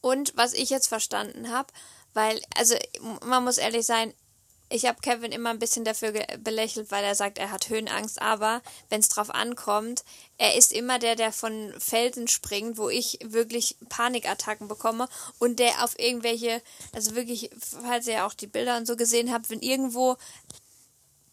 Und 0.00 0.36
was 0.36 0.52
ich 0.52 0.70
jetzt 0.70 0.86
verstanden 0.86 1.50
habe, 1.50 1.72
weil, 2.14 2.40
also 2.56 2.74
man 3.24 3.44
muss 3.44 3.58
ehrlich 3.58 3.84
sein, 3.84 4.14
ich 4.68 4.84
habe 4.86 5.00
Kevin 5.00 5.30
immer 5.30 5.50
ein 5.50 5.60
bisschen 5.60 5.84
dafür 5.84 6.12
belächelt, 6.38 6.90
weil 6.90 7.04
er 7.04 7.14
sagt, 7.14 7.38
er 7.38 7.52
hat 7.52 7.68
Höhenangst, 7.68 8.20
aber 8.20 8.62
wenn 8.88 9.00
es 9.00 9.08
drauf 9.08 9.30
ankommt, 9.30 10.02
er 10.38 10.56
ist 10.56 10.72
immer 10.72 10.98
der, 10.98 11.14
der 11.14 11.30
von 11.30 11.72
Felsen 11.78 12.26
springt, 12.26 12.76
wo 12.76 12.88
ich 12.88 13.18
wirklich 13.22 13.76
Panikattacken 13.88 14.66
bekomme 14.66 15.08
und 15.38 15.60
der 15.60 15.84
auf 15.84 15.96
irgendwelche, 15.98 16.62
also 16.92 17.14
wirklich, 17.14 17.50
falls 17.60 18.08
ihr 18.08 18.26
auch 18.26 18.34
die 18.34 18.48
Bilder 18.48 18.76
und 18.76 18.86
so 18.86 18.96
gesehen 18.96 19.32
habt, 19.32 19.50
wenn 19.50 19.60
irgendwo 19.60 20.16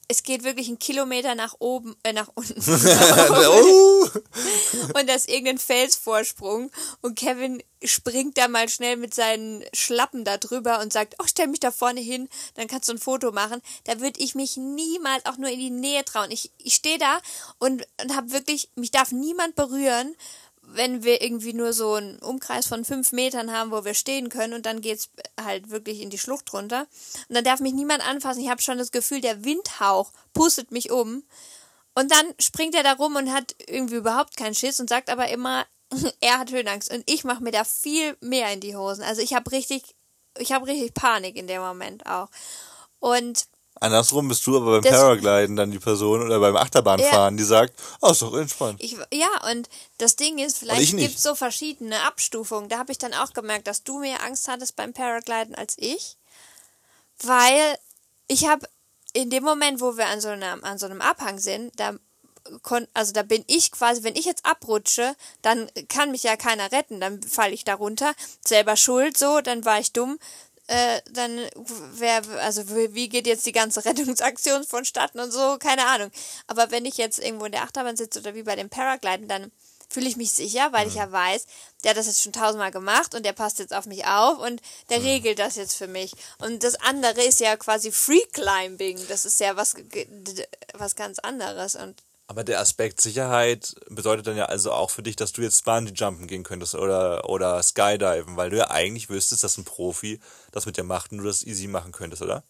es 0.08 0.24
geht 0.24 0.43
wirklich 0.43 0.68
einen 0.68 0.80
Kilometer 0.80 1.36
nach 1.36 1.56
oben, 1.60 1.95
äh, 2.04 2.14
nach 2.14 2.30
unten. 2.34 2.60
oh! 2.60 4.08
und 4.93 5.10
da 5.10 5.14
ist 5.14 5.30
irgendein 5.30 5.58
Felsvorsprung 5.58 6.72
und 7.01 7.18
Kevin 7.18 7.64
springt 7.84 8.38
da 8.38 8.47
mal 8.47 8.70
schnell 8.70 8.97
mit 8.97 9.14
seinen 9.14 9.64
Schlappen 9.74 10.24
da 10.24 10.38
drüber 10.38 10.80
und 10.80 10.93
sagt, 10.93 11.16
oh, 11.20 11.26
stell 11.28 11.47
mich 11.47 11.60
da 11.60 11.72
vorne 11.72 11.99
hin, 11.99 12.30
dann 12.56 12.68
kannst 12.68 12.89
du 12.89 12.93
ein 12.93 12.99
Foto 12.99 13.32
machen. 13.32 13.62
Da 13.86 13.99
würde 13.99 14.20
ich 14.22 14.36
mich 14.36 14.58
niemals 14.58 15.26
auch 15.26 15.38
nur 15.38 15.49
in 15.49 15.60
die 15.60 15.70
Nähe 15.70 16.06
trauen. 16.06 16.32
Ich, 16.32 16.51
ich 16.58 16.76
stehe 16.76 16.97
da 16.97 17.20
und, 17.60 17.86
und 18.01 18.16
habe 18.16 18.32
wirklich, 18.32 18.70
mich 18.76 18.91
darf 18.91 19.12
niemand 19.12 19.56
berühren, 19.56 20.16
wenn 20.76 21.03
wir 21.03 21.21
irgendwie 21.21 21.53
nur 21.53 21.74
so 21.74 21.93
einen 21.93 22.19
Umkreis 22.19 22.67
von 22.67 22.86
fünf 22.86 23.11
Metern 23.11 23.51
haben, 23.51 23.71
wo 23.71 23.86
wir 23.86 23.93
stehen 23.93 24.30
können 24.30 24.53
und 24.53 24.65
dann 24.65 24.82
geht's 24.82 25.09
halt 25.41 25.69
wirklich 25.69 26.01
in 26.01 26.09
die 26.09 26.17
Schlucht 26.17 26.51
runter. 26.53 26.88
Und 27.30 27.36
dann 27.36 27.43
darf 27.43 27.59
mich 27.59 27.74
niemand 27.74 28.07
anfassen. 28.07 28.41
Ich 28.41 28.49
habe 28.49 28.61
schon 28.61 28.78
das 28.78 28.91
Gefühl, 28.91 29.21
der 29.21 29.45
Windhauch 29.45 30.11
pustet 30.34 30.71
mich 30.71 30.91
um. 30.91 31.24
Und 31.95 32.11
dann 32.11 32.34
springt 32.39 32.76
er 32.76 32.84
da 32.84 32.93
rum 32.93 33.15
und 33.15 33.32
hat 33.32 33.55
irgendwie 33.67 33.95
überhaupt 33.95 34.36
keinen 34.36 34.55
Schiss 34.55 34.80
und 34.80 34.89
sagt 34.89 35.09
aber 35.09 35.30
immer, 35.30 35.65
er 36.21 36.39
hat 36.39 36.51
Höhenangst. 36.51 36.91
Und 36.91 37.03
ich 37.09 37.24
mache 37.24 37.43
mir 37.43 37.51
da 37.51 37.63
viel 37.63 38.17
mehr 38.19 38.51
in 38.51 38.59
die 38.59 38.76
Hosen. 38.76 39.03
Also 39.03 39.21
ich 39.21 39.34
habe 39.34 39.51
richtig, 39.51 39.95
ich 40.38 40.51
habe 40.51 40.67
richtig 40.67 40.93
Panik 40.93 41.36
in 41.36 41.47
dem 41.47 41.61
Moment 41.61 42.05
auch. 42.07 42.30
Und 42.99 43.45
Andersrum 43.84 44.27
bist 44.29 44.47
du 44.47 44.57
aber 44.57 44.71
beim 44.71 44.81
Das- 44.84 44.99
Paragliden 44.99 45.55
dann 45.55 45.71
die 45.71 45.79
Person 45.79 46.23
oder 46.23 46.39
beim 46.39 46.55
Achterbahnfahren, 46.55 47.36
die 47.38 47.43
sagt, 47.43 47.73
oh, 48.01 48.11
ist 48.11 48.21
doch 48.21 48.34
entspannt. 48.34 48.81
ich, 48.81 48.95
ja, 49.11 49.27
und 49.51 49.69
das 49.97 50.15
Ding 50.15 50.38
ist, 50.38 50.53
ich 50.53 50.59
vielleicht 50.59 50.97
gibt 50.97 51.15
es 51.17 51.23
so 51.23 51.36
verschiedene 51.36 52.01
Abstufungen. 52.05 52.69
Da 52.69 52.77
habe 52.77 52.91
ich 52.91 52.97
dann 52.97 53.13
auch 53.13 53.34
gemerkt, 53.34 53.67
dass 53.67 53.84
du 53.84 53.99
mehr 53.99 54.23
Angst 54.23 54.47
hattest 54.47 54.75
beim 54.75 54.93
Paragliden 54.93 55.55
als 55.55 55.75
ich. 55.77 56.17
Weil 57.21 57.77
ich 58.27 58.47
habe 58.47 58.67
in 59.13 59.29
dem 59.29 59.43
Moment, 59.43 59.81
wo 59.81 59.97
wir 59.97 60.07
an 60.07 60.21
so 60.21 60.29
einem, 60.29 60.63
an 60.63 60.77
so 60.77 60.86
einem 60.86 61.01
Abhang 61.01 61.38
sind, 61.39 61.79
da 61.79 61.93
also 62.93 63.13
da 63.13 63.23
bin 63.23 63.43
ich 63.47 63.71
quasi, 63.71 64.03
wenn 64.03 64.15
ich 64.15 64.25
jetzt 64.25 64.45
abrutsche, 64.45 65.15
dann 65.41 65.69
kann 65.88 66.11
mich 66.11 66.23
ja 66.23 66.36
keiner 66.36 66.71
retten, 66.71 66.99
dann 66.99 67.23
falle 67.23 67.53
ich 67.53 67.63
da 67.63 67.75
runter, 67.75 68.13
selber 68.45 68.75
schuld, 68.75 69.17
so, 69.17 69.39
dann 69.41 69.63
war 69.63 69.79
ich 69.79 69.93
dumm, 69.93 70.19
äh, 70.68 71.01
dann 71.11 71.39
wer, 71.93 72.22
also 72.39 72.64
wie 72.70 73.09
geht 73.09 73.28
jetzt 73.28 73.45
die 73.45 73.51
ganze 73.51 73.84
Rettungsaktion 73.86 74.64
vonstatten 74.64 75.20
und 75.20 75.32
so, 75.32 75.57
keine 75.59 75.86
Ahnung. 75.86 76.11
Aber 76.47 76.72
wenn 76.72 76.86
ich 76.86 76.97
jetzt 76.97 77.20
irgendwo 77.20 77.45
in 77.45 77.51
der 77.51 77.64
Achterbahn 77.64 77.97
sitze 77.97 78.20
oder 78.20 78.36
wie 78.36 78.43
bei 78.43 78.55
dem 78.55 78.70
Paragliden, 78.70 79.28
dann 79.28 79.51
fühle 79.89 80.07
ich 80.07 80.18
mich 80.18 80.32
sicher, 80.32 80.72
weil 80.72 80.88
ich 80.88 80.95
ja 80.95 81.11
weiß, 81.11 81.45
der 81.84 81.91
hat 81.91 81.97
das 81.97 82.07
jetzt 82.07 82.22
schon 82.22 82.34
tausendmal 82.34 82.72
gemacht 82.72 83.14
und 83.14 83.26
der 83.26 83.34
passt 83.34 83.59
jetzt 83.59 83.74
auf 83.74 83.86
mich 83.86 84.05
auf 84.05 84.39
und 84.39 84.61
der 84.89 85.03
regelt 85.03 85.39
das 85.39 85.55
jetzt 85.55 85.76
für 85.76 85.88
mich. 85.88 86.14
Und 86.39 86.64
das 86.64 86.76
andere 86.76 87.22
ist 87.22 87.39
ja 87.39 87.55
quasi 87.57 87.91
Free 87.91 88.26
Climbing. 88.32 88.99
Das 89.07 89.26
ist 89.26 89.39
ja 89.39 89.55
was, 89.55 89.76
was 90.74 90.95
ganz 90.95 91.20
anderes. 91.20 91.76
Und 91.76 92.01
Aber 92.28 92.43
der 92.43 92.59
Aspekt 92.59 93.01
Sicherheit 93.01 93.76
bedeutet 93.89 94.28
dann 94.28 94.38
ja 94.38 94.45
also 94.45 94.71
auch 94.71 94.89
für 94.89 95.03
dich, 95.03 95.15
dass 95.15 95.34
du 95.34 95.41
jetzt 95.41 95.65
Bungee-Jumpen 95.65 96.28
gehen 96.28 96.43
könntest 96.43 96.76
oder, 96.76 97.30
oder 97.30 97.61
Skydiven, 97.61 98.38
weil 98.38 98.49
du 98.49 98.57
ja 98.57 98.71
eigentlich 98.71 99.09
wüsstest, 99.09 99.43
dass 99.43 99.57
ein 99.57 99.65
Profi 99.65 100.19
das 100.51 100.65
mit 100.65 100.78
dir 100.78 100.84
macht 100.84 101.11
und 101.11 101.19
du 101.19 101.26
das 101.26 101.43
easy 101.43 101.67
machen 101.67 101.91
könntest, 101.91 102.21
oder? 102.21 102.43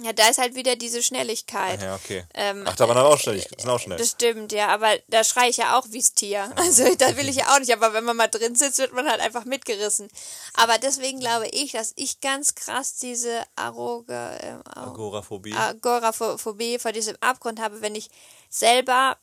Ja, 0.00 0.12
da 0.12 0.28
ist 0.28 0.38
halt 0.38 0.54
wieder 0.54 0.76
diese 0.76 1.02
Schnelligkeit. 1.02 1.82
Ja, 1.82 1.96
okay. 1.96 2.24
Ähm, 2.34 2.64
Ach, 2.66 2.76
da 2.76 2.86
war 2.86 2.94
dann 2.94 3.06
auch 3.06 3.18
schnell, 3.18 3.40
sind 3.40 3.68
auch 3.68 3.80
schnell. 3.80 3.98
Das 3.98 4.10
stimmt, 4.10 4.52
ja, 4.52 4.68
aber 4.68 4.96
da 5.08 5.24
schreie 5.24 5.50
ich 5.50 5.56
ja 5.56 5.78
auch 5.78 5.86
wie's 5.90 6.12
Tier. 6.12 6.52
Also 6.56 6.94
da 6.96 7.16
will 7.16 7.28
ich 7.28 7.36
ja 7.36 7.54
auch 7.54 7.58
nicht, 7.58 7.72
aber 7.72 7.92
wenn 7.92 8.04
man 8.04 8.16
mal 8.16 8.28
drin 8.28 8.54
sitzt, 8.54 8.78
wird 8.78 8.92
man 8.92 9.08
halt 9.08 9.20
einfach 9.20 9.44
mitgerissen. 9.44 10.08
Aber 10.54 10.78
deswegen 10.78 11.20
glaube 11.20 11.48
ich, 11.48 11.72
dass 11.72 11.92
ich 11.96 12.20
ganz 12.20 12.54
krass 12.54 12.96
diese 12.96 13.42
Aroge, 13.56 14.38
ähm, 14.42 14.62
Agoraphobie. 14.64 15.54
Agoraphobie 15.54 16.78
vor 16.78 16.92
diesem 16.92 17.16
Abgrund 17.20 17.60
habe, 17.60 17.80
wenn 17.80 17.94
ich 17.94 18.10
selber 18.50 19.16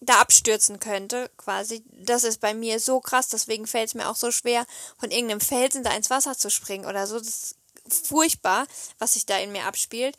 da 0.00 0.20
abstürzen 0.20 0.80
könnte, 0.80 1.30
quasi. 1.36 1.84
Das 1.90 2.24
ist 2.24 2.40
bei 2.40 2.54
mir 2.54 2.80
so 2.80 3.00
krass, 3.00 3.28
deswegen 3.28 3.66
fällt 3.66 3.88
es 3.88 3.94
mir 3.94 4.08
auch 4.08 4.16
so 4.16 4.30
schwer, 4.30 4.64
von 4.98 5.10
irgendeinem 5.10 5.40
Felsen 5.40 5.84
da 5.84 5.90
ins 5.90 6.10
Wasser 6.10 6.38
zu 6.38 6.50
springen 6.50 6.86
oder 6.86 7.06
so. 7.06 7.18
Das 7.18 7.54
furchtbar, 7.88 8.66
was 8.98 9.14
sich 9.14 9.26
da 9.26 9.38
in 9.38 9.52
mir 9.52 9.64
abspielt. 9.64 10.16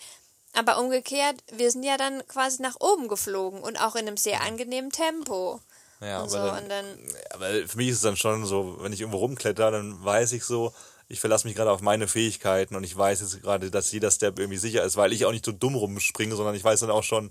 Aber 0.54 0.80
umgekehrt, 0.80 1.44
wir 1.52 1.72
sind 1.72 1.84
ja 1.84 1.98
dann 1.98 2.26
quasi 2.28 2.62
nach 2.62 2.76
oben 2.80 3.08
geflogen 3.08 3.62
und 3.62 3.82
auch 3.82 3.96
in 3.96 4.08
einem 4.08 4.18
sehr 4.18 4.42
angenehmen 4.42 4.92
Tempo. 4.92 5.60
Ja, 6.00 6.22
und 6.22 6.34
aber, 6.34 6.50
so. 6.50 6.56
dann, 6.56 6.70
dann, 6.70 6.86
aber 7.32 7.68
für 7.68 7.78
mich 7.78 7.90
ist 7.90 7.98
es 7.98 8.02
dann 8.02 8.18
schon 8.18 8.46
so, 8.46 8.78
wenn 8.82 8.94
ich 8.94 9.02
irgendwo 9.02 9.20
rumkletter, 9.20 9.72
dann 9.72 10.04
weiß 10.04 10.34
ich 10.34 10.44
so, 10.44 10.74
ich 11.08 11.20
verlasse 11.20 11.48
mich 11.48 11.56
gerade 11.56 11.72
auf 11.72 11.82
meine 11.82 12.08
Fähigkeiten 12.08 12.76
und 12.76 12.84
ich 12.84 12.96
weiß 12.96 13.22
jetzt 13.22 13.42
gerade, 13.42 13.72
dass 13.72 13.92
jeder 13.92 14.12
Step 14.12 14.40
irgendwie 14.40 14.58
sicher 14.58 14.84
ist, 14.84 14.98
weil 14.98 15.14
ich 15.14 15.26
auch 15.26 15.32
nicht 15.32 15.46
so 15.46 15.52
dumm 15.52 15.76
rumspringe, 15.76 16.36
sondern 16.36 16.56
ich 16.56 16.64
weiß 16.64 16.82
dann 16.82 16.92
auch 16.92 17.04
schon, 17.04 17.30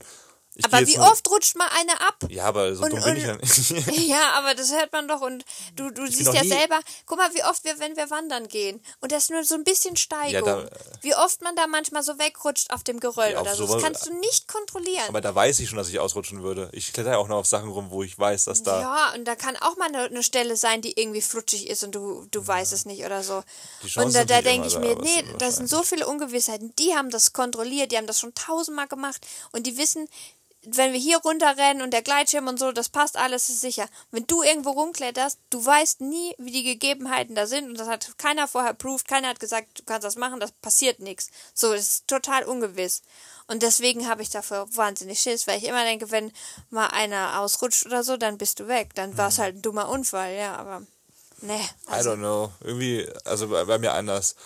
Ich 0.54 0.66
Aber 0.66 0.86
wie 0.86 0.98
oft 0.98 1.30
rutscht 1.30 1.56
mal 1.56 1.66
eine 1.80 1.98
ab? 2.02 2.16
Ja, 2.28 2.44
aber 2.44 2.74
so 2.76 2.82
Und- 2.84 2.92
dumm 2.92 3.00
bin 3.02 3.10
und- 3.12 3.16
ich 3.16 3.24
ja 3.24 3.36
nicht. 3.36 3.86
Ja, 4.08 4.32
aber 4.34 4.54
das 4.54 4.70
hört 4.70 4.92
man 4.92 5.08
doch 5.08 5.22
und 5.22 5.46
du, 5.76 5.90
du 5.90 6.06
siehst 6.06 6.32
ja 6.34 6.42
nie- 6.42 6.48
selber, 6.48 6.78
guck 7.06 7.16
mal, 7.16 7.32
wie 7.34 7.42
oft 7.44 7.64
wir, 7.64 7.78
wenn 7.78 7.96
wir 7.96 8.10
wandern 8.10 8.48
gehen 8.48 8.82
und 9.00 9.12
das 9.12 9.24
ist 9.24 9.30
nur 9.30 9.44
so 9.44 9.54
ein 9.54 9.64
bisschen 9.64 9.96
Steigung, 9.96 10.46
Ja, 10.46 10.62
da- 10.62 10.68
wie 11.00 11.14
oft 11.14 11.40
man 11.40 11.56
da 11.56 11.66
manchmal 11.66 12.02
so 12.02 12.18
wegrutscht 12.18 12.70
auf 12.70 12.82
dem 12.84 13.00
Geröll 13.00 13.32
Ja, 13.32 13.40
oder 13.40 13.56
so, 13.56 13.66
das 13.66 13.82
kannst 13.82 14.06
du 14.06 14.14
nicht 14.18 14.46
kontrollieren. 14.46 15.04
Aber 15.08 15.22
da 15.22 15.34
weiß 15.34 15.58
ich 15.60 15.70
schon, 15.70 15.78
dass 15.78 15.88
ich 15.88 15.98
ausrutschen 15.98 16.42
würde. 16.42 16.68
Ich 16.72 16.92
kletter 16.92 17.12
ja 17.12 17.16
auch 17.16 17.28
noch 17.28 17.36
auf 17.38 17.46
Sachen 17.46 17.70
rum, 17.70 17.86
wo 17.90 18.02
ich 18.02 18.18
weiß, 18.18 18.44
dass 18.44 18.62
da. 18.62 18.78
ja, 18.80 19.12
und 19.14 19.24
da 19.24 19.34
kann 19.36 19.56
auch 19.56 19.76
mal 19.78 19.88
eine, 19.88 20.02
eine 20.04 20.22
Stelle 20.22 20.56
sein, 20.56 20.82
die 20.82 21.00
irgendwie 21.00 21.22
flutschig 21.22 21.66
ist 21.70 21.82
und 21.82 21.94
du, 21.94 22.26
du 22.30 22.46
weißt 22.46 22.74
es 22.74 22.84
nicht 22.84 23.04
oder 23.06 23.22
so. 23.22 23.42
Und 23.96 24.14
da, 24.14 24.26
da 24.26 24.42
denke 24.42 24.66
ich 24.68 24.74
da, 24.74 24.80
mir, 24.80 24.98
es 24.98 25.02
nee, 25.02 25.24
das 25.38 25.56
sind 25.56 25.68
so 25.70 25.82
viele 25.82 26.06
Ungewissheiten. 26.06 26.74
Die 26.78 26.94
haben 26.94 27.08
das 27.08 27.32
kontrolliert, 27.32 27.90
die 27.90 27.96
haben 27.96 28.06
das 28.06 28.20
schon 28.20 28.34
tausendmal 28.34 28.86
gemacht 28.86 29.26
und 29.52 29.66
die 29.66 29.78
wissen, 29.78 30.08
wenn 30.64 30.92
wir 30.92 31.00
hier 31.00 31.18
runterrennen 31.18 31.82
und 31.82 31.90
der 31.92 32.02
Gleitschirm 32.02 32.46
und 32.46 32.58
so, 32.58 32.70
das 32.70 32.88
passt 32.88 33.16
alles, 33.16 33.48
ist 33.48 33.60
sicher. 33.60 33.88
Wenn 34.12 34.26
du 34.26 34.42
irgendwo 34.42 34.70
rumkletterst, 34.70 35.38
du 35.50 35.64
weißt 35.64 36.00
nie, 36.00 36.34
wie 36.38 36.52
die 36.52 36.62
Gegebenheiten 36.62 37.34
da 37.34 37.46
sind 37.46 37.68
und 37.68 37.78
das 37.78 37.88
hat 37.88 38.16
keiner 38.16 38.46
vorher 38.46 38.72
proved, 38.74 39.08
keiner 39.08 39.28
hat 39.28 39.40
gesagt, 39.40 39.80
du 39.80 39.82
kannst 39.84 40.04
das 40.04 40.16
machen, 40.16 40.38
das 40.38 40.52
passiert 40.52 41.00
nichts. 41.00 41.30
So, 41.52 41.72
es 41.72 41.86
ist 41.88 42.08
total 42.08 42.44
ungewiss. 42.44 43.02
Und 43.48 43.62
deswegen 43.62 44.08
habe 44.08 44.22
ich 44.22 44.30
dafür 44.30 44.68
wahnsinnig 44.76 45.18
Schiss, 45.18 45.46
weil 45.48 45.58
ich 45.58 45.64
immer 45.64 45.82
denke, 45.84 46.10
wenn 46.12 46.32
mal 46.70 46.86
einer 46.88 47.40
ausrutscht 47.40 47.84
oder 47.86 48.04
so, 48.04 48.16
dann 48.16 48.38
bist 48.38 48.60
du 48.60 48.68
weg. 48.68 48.94
Dann 48.94 49.18
war 49.18 49.28
es 49.28 49.38
halt 49.38 49.56
ein 49.56 49.62
dummer 49.62 49.88
Unfall, 49.88 50.34
ja, 50.34 50.54
aber 50.56 50.82
nee. 51.40 51.56
I 51.56 51.68
Also, 51.88 52.12
don't 52.12 52.18
know. 52.18 52.52
Irgendwie, 52.60 53.08
also 53.24 53.48
bei, 53.48 53.64
bei 53.64 53.78
mir 53.78 53.92
anders. 53.92 54.36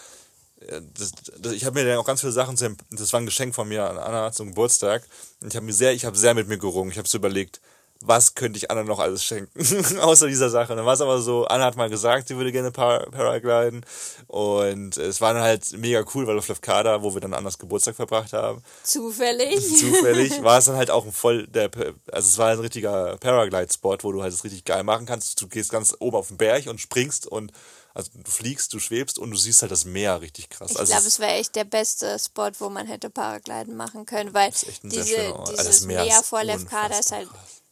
Das, 0.96 1.12
das, 1.38 1.52
ich 1.52 1.64
habe 1.64 1.78
mir 1.78 1.86
dann 1.86 1.98
auch 1.98 2.06
ganz 2.06 2.20
viele 2.20 2.32
Sachen, 2.32 2.56
zu, 2.56 2.74
das 2.90 3.12
war 3.12 3.20
ein 3.20 3.26
Geschenk 3.26 3.54
von 3.54 3.68
mir 3.68 3.88
an 3.88 3.98
Anna 3.98 4.32
zum 4.32 4.48
Geburtstag. 4.48 5.02
Und 5.42 5.48
ich 5.48 5.56
habe 5.56 5.66
mir 5.66 5.72
sehr, 5.72 5.92
ich 5.92 6.04
habe 6.04 6.16
sehr 6.16 6.34
mit 6.34 6.48
mir 6.48 6.58
gerungen. 6.58 6.90
Ich 6.90 6.98
habe 6.98 7.08
so 7.08 7.18
überlegt, 7.18 7.60
was 8.00 8.34
könnte 8.34 8.58
ich 8.58 8.70
Anna 8.70 8.82
noch 8.84 8.98
alles 8.98 9.24
schenken, 9.24 9.98
außer 10.00 10.26
dieser 10.26 10.50
Sache. 10.50 10.72
Und 10.72 10.78
dann 10.78 10.86
war 10.86 10.94
es 10.94 11.00
aber 11.00 11.20
so, 11.20 11.46
Anna 11.46 11.64
hat 11.64 11.76
mal 11.76 11.88
gesagt, 11.88 12.28
sie 12.28 12.36
würde 12.36 12.52
gerne 12.52 12.70
Par 12.70 13.10
Paragliden. 13.10 13.84
Und 14.26 14.96
es 14.96 15.20
war 15.20 15.34
dann 15.34 15.42
halt 15.42 15.72
mega 15.78 16.04
cool, 16.14 16.26
weil 16.26 16.38
auf 16.38 16.48
Lefkada, 16.48 17.02
wo 17.02 17.14
wir 17.14 17.20
dann 17.20 17.34
Annas 17.34 17.58
Geburtstag 17.58 17.96
verbracht 17.96 18.32
haben, 18.32 18.62
zufällig. 18.82 19.60
zufällig 19.78 20.42
war 20.42 20.58
es 20.58 20.66
dann 20.66 20.76
halt 20.76 20.90
auch 20.90 21.04
ein 21.04 21.12
voll 21.12 21.46
der 21.46 21.70
also 22.12 22.28
es 22.28 22.38
war 22.38 22.50
ein 22.50 22.58
richtiger 22.58 23.16
Paraglide 23.18 23.72
Spot, 23.72 23.96
wo 24.02 24.12
du 24.12 24.22
halt 24.22 24.32
das 24.32 24.44
richtig 24.44 24.64
geil 24.64 24.84
machen 24.84 25.06
kannst. 25.06 25.40
Du 25.40 25.48
gehst 25.48 25.70
ganz 25.70 25.94
oben 25.98 26.16
auf 26.16 26.28
den 26.28 26.36
Berg 26.36 26.66
und 26.66 26.80
springst 26.80 27.26
und 27.26 27.52
also 27.96 28.10
du 28.14 28.30
fliegst, 28.30 28.72
du 28.72 28.78
schwebst 28.78 29.18
und 29.18 29.30
du 29.30 29.36
siehst 29.36 29.62
halt 29.62 29.72
das 29.72 29.84
Meer 29.84 30.20
richtig 30.20 30.48
krass. 30.50 30.70
Ich 30.72 30.78
also 30.78 30.90
glaube, 30.92 31.06
es- 31.06 31.14
es 31.14 31.18
wäre 31.18 31.32
echt 31.32 31.54
der 31.56 31.64
beste 31.64 32.18
Spot, 32.18 32.50
wo 32.58 32.68
man 32.68 32.86
hätte 32.86 33.10
Paragliden 33.10 33.74
machen 33.76 34.06
können, 34.06 34.32
weil 34.34 34.52
diese, 34.82 35.34
dieses 35.50 35.80
Meer 35.82 36.04
Meer, 36.04 36.20
ist 36.20 36.26
vor 36.26 36.44
Lefkada 36.44 36.98
ist 36.98 37.12
halt 37.12 37.28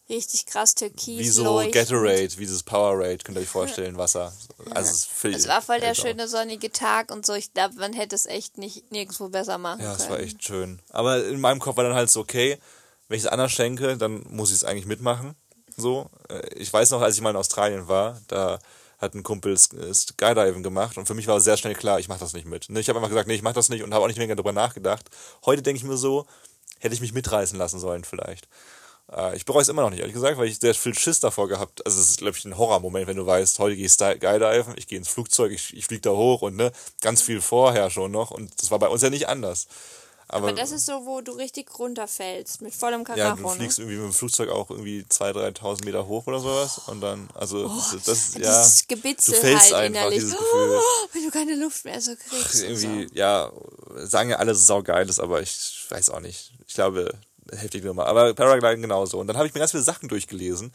richtig 0.09 0.45
krass 0.47 0.75
türkis. 0.75 1.19
wie 1.19 1.29
so 1.29 1.45
leuchtend. 1.45 1.75
Gatorade, 1.75 2.31
wie 2.39 2.45
dieses 2.47 2.63
Powerade, 2.63 3.19
könnt 3.19 3.39
ihr 3.39 3.43
euch 3.43 3.49
vorstellen, 3.49 3.97
Wasser. 3.97 4.33
Also 4.71 4.91
es, 4.91 4.97
ist 4.99 5.07
viel, 5.07 5.35
Es 5.35 5.49
war 5.49 5.63
voll 5.63 5.81
der 5.81 5.95
schöne 5.95 6.29
sonnige 6.29 6.71
Tag 6.71 7.11
und 7.11 7.25
so. 7.25 7.33
Ich 7.35 7.53
glaube, 7.55 7.75
man 7.77 7.93
hätte 7.95 8.15
es 8.15 8.27
echt 8.27 8.59
nicht 8.59 8.91
nirgendwo 8.93 9.29
besser 9.29 9.57
machen 9.59 9.81
Ja, 9.81 9.93
können. 9.93 10.01
es 10.03 10.11
war 10.11 10.21
echt 10.21 10.45
schön. 10.45 10.81
Aber 10.91 11.25
in 11.25 11.41
meinem 11.41 11.59
Kopf 11.61 11.77
war 11.77 11.85
dann 11.85 11.95
halt 11.95 12.11
so, 12.11 12.21
okay, 12.21 12.59
wenn 13.09 13.17
ich 13.19 13.25
es 13.25 13.29
Anna 13.31 13.49
schenke, 13.49 13.97
dann 13.97 14.25
muss 14.29 14.51
ich 14.51 14.57
es 14.57 14.65
eigentlich 14.65 14.87
mitmachen. 14.87 15.35
So. 15.77 16.11
Äh, 16.29 16.49
Ich 16.57 16.73
weiß 16.73 16.91
noch, 16.91 17.01
als 17.01 17.17
ich 17.17 17.21
mal 17.23 17.31
in 17.31 17.37
Australien 17.37 17.89
war, 17.89 18.21
da 18.29 18.59
hat 19.05 19.15
ein 19.15 19.23
Kumpel 19.23 19.57
Skydiving 19.57 20.63
gemacht 20.63 20.99
und 20.99 21.07
für 21.07 21.15
mich 21.15 21.27
war 21.27 21.41
sehr 21.41 21.57
schnell 21.57 21.75
klar, 21.75 22.01
ich 22.01 22.09
mache 22.09 22.21
das 22.21 22.33
nicht 22.33 22.47
mit. 22.47 22.69
Ne, 22.71 22.81
Ich 22.81 22.89
habe 22.89 22.99
einfach 22.99 23.11
gesagt, 23.11 23.29
nee, 23.29 23.35
ich 23.35 23.43
mache 23.43 23.55
das 23.55 23.69
nicht 23.69 23.83
und 23.83 23.95
habe 23.95 24.05
auch 24.05 24.09
nicht 24.09 24.19
mehr 24.19 24.27
darüber 24.35 24.53
nachgedacht. 24.53 25.09
Heute 25.45 25.63
denke 25.63 25.79
ich 25.79 25.85
mir 25.85 25.97
so, 25.97 26.27
hätte 26.81 26.95
ich 26.95 27.01
mich 27.01 27.13
mitreißen 27.13 27.59
lassen 27.59 27.79
sollen 27.79 28.05
vielleicht. 28.05 28.49
Äh, 29.13 29.37
Ich 29.37 29.45
bereue 29.45 29.63
es 29.63 29.69
immer 29.69 29.83
noch 29.83 29.91
nicht, 29.91 30.01
ehrlich 30.01 30.15
gesagt, 30.15 30.39
weil 30.39 30.49
ich 30.49 30.59
sehr 30.59 30.75
viel 30.75 30.95
Schiss 30.95 31.21
davor 31.21 31.49
gehabt. 31.49 31.85
Also 31.87 32.01
es 32.01 32.11
ist, 32.11 32.19
glaube 32.19 32.37
ich, 32.37 32.45
ein 32.45 32.59
Horrormoment, 32.59 33.07
wenn 33.07 33.17
du 33.17 33.27
weißt, 33.27 33.59
heute 33.59 33.77
gehe 33.77 33.87
ich 33.87 33.93
Skydiven, 33.93 34.75
ich 34.77 34.87
gehe 34.89 34.99
ins 34.99 35.09
Flugzeug, 35.09 35.53
ich, 35.53 35.77
ich 35.77 35.87
fliege 35.87 36.03
da 36.03 36.11
hoch 36.11 36.43
und 36.43 36.57
ne, 36.57 36.73
ganz 37.01 37.23
viel 37.23 37.41
vorher 37.41 37.91
schon 37.91 38.13
noch. 38.13 38.31
Und 38.31 38.61
das 38.61 38.71
war 38.71 38.79
bei 38.79 38.89
uns 38.89 39.03
ja 39.03 39.11
nicht 39.11 39.29
anders. 39.29 39.67
Aber, 40.29 40.49
Aber 40.49 40.57
das 40.57 40.71
ist 40.73 40.87
so, 40.87 41.05
wo 41.05 41.21
du 41.21 41.33
richtig 41.33 41.79
runterfällst, 41.79 42.63
mit 42.63 42.75
vollem 42.75 43.05
ja, 43.09 43.15
Karacho. 43.15 43.43
du 43.43 43.49
fliegst 43.51 43.79
irgendwie 43.79 43.97
mit 43.97 44.07
dem 44.07 44.13
Flugzeug 44.13 44.49
auch 44.49 44.71
irgendwie 44.71 45.05
2.000, 45.09 45.59
3.000 45.59 45.85
Meter 45.85 46.07
hoch 46.07 46.27
oder 46.27 46.41
sowas. 46.41 46.81
Und 46.87 47.01
dann, 47.01 47.29
also, 47.35 47.69
das, 47.69 48.05
das, 48.05 48.35
ja, 48.35 48.41
Oh, 48.41 48.63
Dieses 48.63 48.89
Gebitzel 48.89 49.35
du 49.35 49.41
fällst 49.41 49.65
halt 49.65 49.75
einfach, 49.75 50.01
innerlich. 50.01 50.21
dieses 50.21 50.39
Gefühl. 50.39 50.81
Oh, 50.81 51.07
wenn 51.13 51.25
du 51.25 51.31
keine 51.31 51.55
Luft 51.57 51.85
mehr 51.85 52.01
so 52.01 52.13
kriegst. 52.17 52.63
irgendwie, 52.63 53.09
so. 53.09 53.15
ja, 53.15 53.53
sagen 53.97 54.31
ja 54.31 54.37
alle, 54.37 54.53
es 54.53 54.67
saugeil 54.67 55.09
ist, 55.09 55.21
aber 55.21 55.43
ich 55.43 55.87
weiß 55.91 56.11
auch 56.11 56.21
nicht. 56.21 56.53
Ich 56.67 56.75
glaube, 56.75 57.15
heftig 57.53 57.85
Nummer. 57.85 58.07
Aber 58.07 58.35
Paragliden 58.35 58.83
genauso. 58.83 59.19
Und 59.19 59.27
dann 59.27 59.37
habe 59.37 59.47
ich 59.47 59.55
mir 59.55 59.61
ganz 59.61 59.73
viele 59.73 59.83
Sachen 59.83 60.09
durchgelesen 60.09 60.73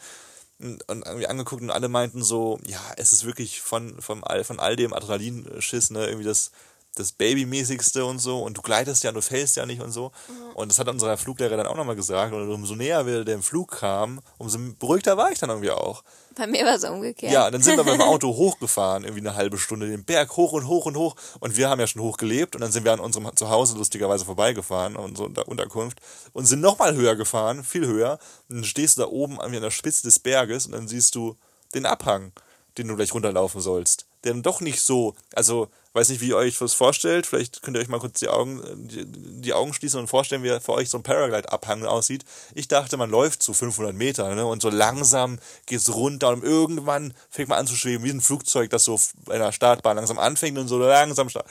und, 0.60 0.88
und 0.88 1.06
irgendwie 1.06 1.26
angeguckt 1.26 1.62
und 1.62 1.70
alle 1.70 1.88
meinten 1.88 2.22
so, 2.22 2.58
ja, 2.66 2.80
es 2.96 3.12
ist 3.12 3.24
wirklich 3.24 3.60
von, 3.60 4.00
von, 4.00 4.22
all, 4.24 4.44
von 4.44 4.60
all 4.60 4.76
dem 4.76 4.92
Adrenalinschiss, 4.92 5.90
ne, 5.90 6.06
irgendwie 6.06 6.26
das, 6.26 6.50
das 6.96 7.12
Babymäßigste 7.12 8.04
und 8.04 8.18
so 8.18 8.42
und 8.42 8.56
du 8.58 8.62
gleitest 8.62 9.04
ja 9.04 9.10
und 9.10 9.14
du 9.14 9.22
fällst 9.22 9.56
ja 9.56 9.64
nicht 9.64 9.80
und 9.80 9.92
so. 9.92 10.10
Und 10.54 10.70
das 10.70 10.78
hat 10.78 10.88
unser 10.88 11.16
Fluglehrer 11.16 11.56
dann 11.56 11.66
auch 11.66 11.76
nochmal 11.76 11.94
gesagt. 11.96 12.34
Und 12.34 12.50
umso 12.50 12.74
näher 12.74 13.06
wir 13.06 13.24
dem 13.24 13.42
Flug 13.42 13.70
kamen, 13.70 14.20
umso 14.38 14.58
beruhigter 14.78 15.16
war 15.16 15.30
ich 15.30 15.38
dann 15.38 15.50
irgendwie 15.50 15.70
auch. 15.70 16.02
Bei 16.36 16.46
mir 16.46 16.64
war 16.66 16.74
es 16.74 16.84
umgekehrt. 16.84 17.32
Ja, 17.32 17.50
dann 17.50 17.62
sind 17.62 17.76
wir 17.76 17.84
mit 17.84 17.94
dem 17.94 18.00
Auto 18.02 18.28
hochgefahren, 18.36 19.04
irgendwie 19.04 19.20
eine 19.26 19.34
halbe 19.36 19.56
Stunde 19.58 19.88
den 19.88 20.04
Berg 20.04 20.36
hoch 20.36 20.52
und 20.52 20.66
hoch 20.66 20.86
und 20.86 20.96
hoch. 20.96 21.14
Und 21.38 21.56
wir 21.56 21.68
haben 21.70 21.80
ja 21.80 21.86
schon 21.86 22.02
hoch 22.02 22.16
gelebt 22.16 22.54
und 22.56 22.60
dann 22.60 22.72
sind 22.72 22.84
wir 22.84 22.92
an 22.92 23.00
unserem 23.00 23.34
Zuhause 23.36 23.76
lustigerweise 23.76 24.24
vorbeigefahren, 24.24 24.96
an 24.96 25.04
unserer 25.04 25.26
Unter- 25.26 25.48
Unterkunft, 25.48 26.00
und 26.32 26.46
sind 26.46 26.60
nochmal 26.60 26.94
höher 26.94 27.14
gefahren, 27.14 27.62
viel 27.64 27.86
höher. 27.86 28.18
Und 28.48 28.56
dann 28.56 28.64
stehst 28.64 28.98
du 28.98 29.02
da 29.02 29.08
oben 29.08 29.40
an 29.40 29.52
der 29.52 29.70
Spitze 29.70 30.02
des 30.02 30.18
Berges 30.18 30.66
und 30.66 30.72
dann 30.72 30.88
siehst 30.88 31.14
du 31.14 31.36
den 31.74 31.86
Abhang, 31.86 32.32
den 32.78 32.88
du 32.88 32.96
gleich 32.96 33.14
runterlaufen 33.14 33.60
sollst. 33.60 34.06
Der 34.24 34.32
dann 34.32 34.42
doch 34.42 34.60
nicht 34.60 34.80
so, 34.80 35.14
also 35.34 35.68
weiß 35.92 36.08
nicht, 36.08 36.20
wie 36.20 36.28
ihr 36.28 36.36
euch 36.36 36.58
das 36.58 36.74
vorstellt. 36.74 37.26
Vielleicht 37.26 37.62
könnt 37.62 37.76
ihr 37.76 37.80
euch 37.80 37.88
mal 37.88 37.98
kurz 37.98 38.20
die 38.20 38.28
Augen, 38.28 38.62
die, 38.88 39.04
die 39.06 39.52
Augen 39.52 39.74
schließen 39.74 39.98
und 39.98 40.06
vorstellen, 40.06 40.42
wie 40.42 40.60
für 40.60 40.72
euch 40.72 40.88
so 40.88 40.98
ein 40.98 41.02
Paraglide-Abhang 41.02 41.84
aussieht. 41.84 42.24
Ich 42.54 42.68
dachte, 42.68 42.96
man 42.96 43.10
läuft 43.10 43.42
zu 43.42 43.54
500 43.54 43.94
Meter 43.94 44.34
ne? 44.34 44.46
und 44.46 44.62
so 44.62 44.70
langsam 44.70 45.38
geht's 45.66 45.92
runter 45.92 46.28
und 46.28 46.44
irgendwann 46.44 47.14
fängt 47.28 47.48
man 47.48 47.58
an 47.58 47.66
zu 47.66 47.74
schweben, 47.74 48.04
wie 48.04 48.10
ein 48.10 48.20
Flugzeug, 48.20 48.70
das 48.70 48.84
so 48.84 49.00
bei 49.24 49.34
einer 49.34 49.52
Startbahn 49.52 49.96
langsam 49.96 50.18
anfängt 50.18 50.58
und 50.58 50.68
so 50.68 50.78
langsam 50.78 51.28
startet. 51.28 51.50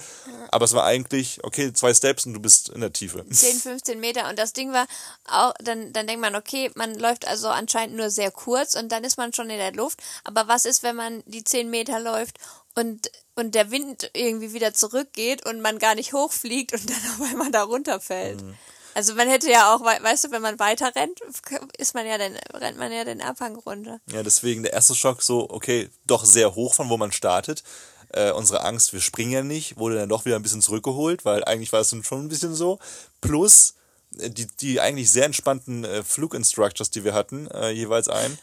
Aber 0.52 0.66
es 0.66 0.74
war 0.74 0.86
eigentlich, 0.86 1.44
okay, 1.44 1.74
zwei 1.74 1.94
Steps 1.94 2.26
und 2.26 2.34
du 2.34 2.40
bist 2.40 2.70
in 2.70 2.82
der 2.82 2.94
Tiefe. 2.94 3.26
10, 3.28 3.60
15 3.60 4.00
Meter. 4.00 4.30
Und 4.30 4.40
das 4.40 4.54
Ding 4.54 4.72
war 4.74 4.88
auch, 5.28 5.54
dann, 5.60 5.94
dann 5.94 6.08
denkt 6.08 6.22
man, 6.22 6.36
okay, 6.36 6.72
man 6.76 6.98
läuft 6.98 7.28
also 7.28 7.50
anscheinend 7.50 7.98
nur 7.98 8.10
sehr 8.10 8.32
kurz 8.32 8.76
und 8.76 8.92
dann 8.92 9.04
ist 9.04 9.18
man 9.18 9.34
schon 9.34 9.50
in 9.50 9.58
der 9.58 9.74
Luft. 9.74 10.02
Aber 10.24 10.48
was 10.48 10.66
ist, 10.66 10.82
wenn 10.82 10.96
man 10.96 11.24
die 11.26 11.44
10 11.44 11.70
Meter 11.70 12.00
läuft 12.00 12.38
und, 12.76 13.12
und 13.36 13.56
der 13.56 13.72
Wind 13.72 14.10
irgendwie 14.14 14.54
wieder 14.54 14.74
zurückgeht 14.74 15.46
und 15.46 15.62
man 15.62 15.80
gar 15.80 15.96
nicht 15.96 16.14
hochfliegt 16.14 16.74
und 16.74 16.90
dann 16.90 16.98
auf 17.20 17.30
einmal 17.30 17.52
da 17.52 17.64
runterfällt? 17.64 18.40
Also 18.96 19.14
man 19.14 19.30
hätte 19.30 19.50
ja 19.50 19.74
auch, 19.74 19.82
wei- 19.84 20.02
weißt 20.02 20.26
du, 20.26 20.32
wenn 20.32 20.42
man 20.42 20.58
weiter 20.60 20.94
rennt, 20.96 21.20
ist 21.78 21.94
man 21.94 22.06
ja 22.08 22.18
den, 22.18 22.36
rennt 22.54 22.78
man 22.78 22.92
ja 22.92 23.04
den 23.06 23.22
Abhang 23.22 23.56
runter. 23.56 24.00
Ja, 24.12 24.24
deswegen 24.24 24.64
der 24.64 24.74
erste 24.74 24.96
Schock 24.96 25.22
so, 25.22 25.50
okay, 25.50 25.90
doch 26.06 26.26
sehr 26.26 26.56
hoch 26.56 26.74
von 26.74 26.90
wo 26.90 26.98
man 26.98 27.12
startet. 27.12 27.64
Äh, 28.12 28.32
unsere 28.32 28.64
Angst, 28.64 28.92
wir 28.92 29.02
springen 29.02 29.32
ja 29.32 29.44
nicht, 29.44 29.78
wurde 29.78 29.96
dann 29.96 30.10
doch 30.10 30.26
wieder 30.26 30.36
ein 30.36 30.42
bisschen 30.42 30.64
zurückgeholt, 30.64 31.24
weil 31.24 31.44
eigentlich 31.46 31.72
war 31.72 31.82
es 31.82 31.96
schon 32.04 32.26
ein 32.26 32.30
bisschen 32.30 32.56
so. 32.56 32.80
Plus 33.22 33.76
äh, 34.18 34.32
die, 34.32 34.48
die 34.60 34.82
eigentlich 34.82 35.12
sehr 35.12 35.26
entspannten 35.26 35.84
äh, 35.86 36.04
Fluginstructors, 36.04 36.90
die 36.90 37.04
wir 37.04 37.14
hatten, 37.14 37.48
äh, 37.52 37.70
jeweils 37.70 38.08
ein, 38.10 38.40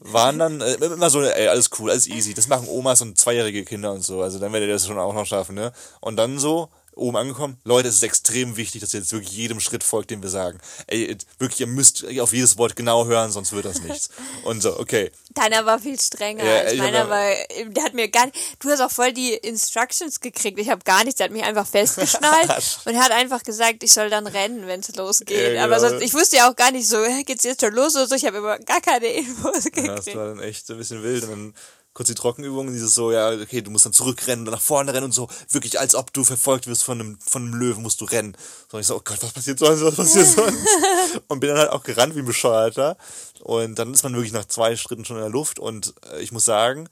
waren 0.00 0.38
dann 0.38 0.60
äh, 0.60 0.74
immer 0.74 1.10
so, 1.10 1.22
ey, 1.22 1.48
alles 1.48 1.70
cool, 1.78 1.90
alles 1.90 2.06
easy. 2.06 2.34
Das 2.34 2.48
machen 2.48 2.68
Omas 2.68 3.02
und 3.02 3.18
zweijährige 3.18 3.64
Kinder 3.64 3.92
und 3.92 4.04
so. 4.04 4.22
Also 4.22 4.38
dann 4.38 4.52
werdet 4.52 4.68
ihr 4.68 4.74
das 4.74 4.86
schon 4.86 4.98
auch 4.98 5.14
noch 5.14 5.26
schaffen, 5.26 5.54
ne? 5.54 5.72
Und 6.00 6.16
dann 6.16 6.38
so, 6.38 6.68
oben 6.98 7.16
angekommen, 7.16 7.58
Leute, 7.64 7.88
es 7.88 7.96
ist 7.96 8.02
extrem 8.02 8.56
wichtig, 8.56 8.80
dass 8.80 8.92
ihr 8.94 9.00
jetzt 9.00 9.12
wirklich 9.12 9.32
jedem 9.32 9.60
Schritt 9.60 9.84
folgt, 9.84 10.10
den 10.10 10.22
wir 10.22 10.28
sagen. 10.28 10.58
Ey, 10.86 11.16
wirklich, 11.38 11.60
ihr 11.60 11.66
müsst 11.66 12.04
auf 12.20 12.32
jedes 12.32 12.58
Wort 12.58 12.76
genau 12.76 13.06
hören, 13.06 13.30
sonst 13.30 13.52
wird 13.52 13.64
das 13.64 13.80
nichts. 13.80 14.10
Und 14.44 14.62
so, 14.62 14.78
okay. 14.78 15.10
Deiner 15.34 15.64
war 15.66 15.78
viel 15.78 15.98
strenger 16.00 16.44
Ja, 16.44 16.60
als 16.62 16.76
meiner, 16.76 17.08
weil 17.08 17.36
der 17.68 17.84
hat 17.84 17.94
mir 17.94 18.08
gar 18.08 18.26
nicht, 18.26 18.36
du 18.60 18.68
hast 18.70 18.80
auch 18.80 18.90
voll 18.90 19.12
die 19.12 19.34
Instructions 19.34 20.20
gekriegt. 20.20 20.58
Ich 20.58 20.68
habe 20.70 20.82
gar 20.84 21.04
nichts, 21.04 21.18
der 21.18 21.26
hat 21.26 21.32
mich 21.32 21.44
einfach 21.44 21.66
festgeschnallt 21.66 22.50
und 22.84 22.98
hat 22.98 23.12
einfach 23.12 23.42
gesagt, 23.42 23.82
ich 23.82 23.92
soll 23.92 24.10
dann 24.10 24.26
rennen, 24.26 24.66
wenn 24.66 24.80
es 24.80 24.94
losgeht. 24.96 25.54
Ja, 25.54 25.64
Aber 25.64 25.76
genau. 25.76 25.88
sonst, 25.90 26.02
ich 26.02 26.12
wusste 26.14 26.36
ja 26.36 26.50
auch 26.50 26.56
gar 26.56 26.70
nicht 26.72 26.88
so, 26.88 26.98
geht's 27.24 27.44
jetzt 27.44 27.60
schon 27.62 27.74
los 27.74 27.94
oder 27.94 28.08
so. 28.08 28.14
Ich 28.14 28.24
habe 28.24 28.38
immer 28.38 28.58
gar 28.58 28.80
keine 28.80 29.06
Infos 29.06 29.44
Ja, 29.44 29.52
das 29.52 29.64
gekriegt. 29.64 30.16
war 30.16 30.26
dann 30.28 30.40
echt 30.40 30.68
ein 30.70 30.78
bisschen 30.78 31.02
wild. 31.02 31.24
Und 31.24 31.30
dann 31.30 31.54
kurz 31.98 32.06
die 32.06 32.14
Trockenübungen, 32.14 32.72
dieses 32.72 32.94
so, 32.94 33.10
ja, 33.10 33.30
okay, 33.32 33.60
du 33.60 33.72
musst 33.72 33.84
dann 33.84 33.92
zurückrennen 33.92 34.46
und 34.46 34.52
nach 34.54 34.60
vorne 34.60 34.94
rennen 34.94 35.06
und 35.06 35.12
so, 35.12 35.28
wirklich, 35.50 35.80
als 35.80 35.96
ob 35.96 36.12
du 36.12 36.22
verfolgt 36.22 36.68
wirst 36.68 36.84
von 36.84 37.00
einem, 37.00 37.18
von 37.18 37.42
einem 37.42 37.54
Löwen, 37.54 37.82
musst 37.82 38.00
du 38.00 38.04
rennen. 38.04 38.36
So, 38.70 38.76
und 38.76 38.82
ich 38.82 38.86
so, 38.86 38.94
oh 38.94 39.02
Gott, 39.02 39.18
was 39.20 39.32
passiert 39.32 39.58
sonst, 39.58 39.82
was 39.82 39.96
passiert 39.96 40.28
sonst? 40.28 40.64
und 41.26 41.40
bin 41.40 41.50
dann 41.50 41.58
halt 41.58 41.70
auch 41.70 41.82
gerannt 41.82 42.14
wie 42.14 42.20
ein 42.20 42.24
Bescheuerter. 42.24 42.96
Und 43.40 43.80
dann 43.80 43.92
ist 43.92 44.04
man 44.04 44.14
wirklich 44.14 44.32
nach 44.32 44.44
zwei 44.44 44.76
Schritten 44.76 45.04
schon 45.04 45.16
in 45.16 45.22
der 45.22 45.30
Luft 45.32 45.58
und 45.58 45.92
äh, 46.12 46.20
ich 46.20 46.30
muss 46.30 46.44
sagen, 46.44 46.88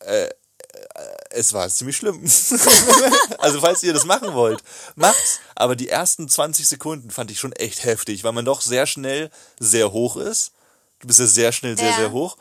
äh, 0.00 0.30
Es 1.30 1.52
war 1.52 1.68
ziemlich 1.68 1.96
schlimm. 1.98 2.24
also 3.38 3.60
falls 3.60 3.82
ihr 3.82 3.92
das 3.92 4.06
machen 4.06 4.32
wollt, 4.32 4.62
macht's. 4.96 5.40
Aber 5.54 5.76
die 5.76 5.90
ersten 5.90 6.28
20 6.30 6.66
Sekunden 6.66 7.10
fand 7.10 7.30
ich 7.30 7.38
schon 7.40 7.52
echt 7.52 7.84
heftig, 7.84 8.24
weil 8.24 8.32
man 8.32 8.46
doch 8.46 8.62
sehr 8.62 8.86
schnell 8.86 9.30
sehr 9.60 9.92
hoch 9.92 10.16
ist. 10.16 10.52
Du 11.00 11.08
bist 11.08 11.20
ja 11.20 11.26
sehr 11.26 11.52
schnell 11.52 11.76
sehr, 11.76 11.90
Ja. 11.90 11.96
sehr 11.96 12.12
hoch. 12.12 12.38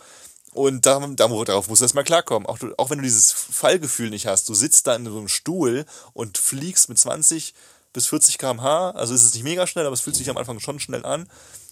Und 0.53 0.85
da, 0.85 0.99
da, 0.99 1.27
darauf 1.27 1.67
musst 1.67 1.81
du 1.81 1.85
erstmal 1.85 2.03
klarkommen. 2.03 2.47
Auch, 2.47 2.59
du, 2.59 2.73
auch 2.77 2.89
wenn 2.89 2.99
du 2.99 3.03
dieses 3.03 3.31
Fallgefühl 3.31 4.09
nicht 4.09 4.27
hast. 4.27 4.47
Du 4.49 4.53
sitzt 4.53 4.87
da 4.87 4.95
in 4.95 5.05
so 5.05 5.17
einem 5.17 5.27
Stuhl 5.27 5.85
und 6.13 6.37
fliegst 6.37 6.89
mit 6.89 6.99
20 6.99 7.53
bis 7.91 8.07
40 8.07 8.37
km/h. 8.37 8.91
Also 8.91 9.13
ist 9.13 9.23
es 9.23 9.33
nicht 9.33 9.43
mega 9.43 9.67
schnell, 9.67 9.85
aber 9.85 9.93
es 9.93 10.01
fühlt 10.01 10.15
sich 10.15 10.29
am 10.29 10.37
Anfang 10.37 10.59
schon 10.59 10.79
schnell 10.79 11.05
an. 11.05 11.29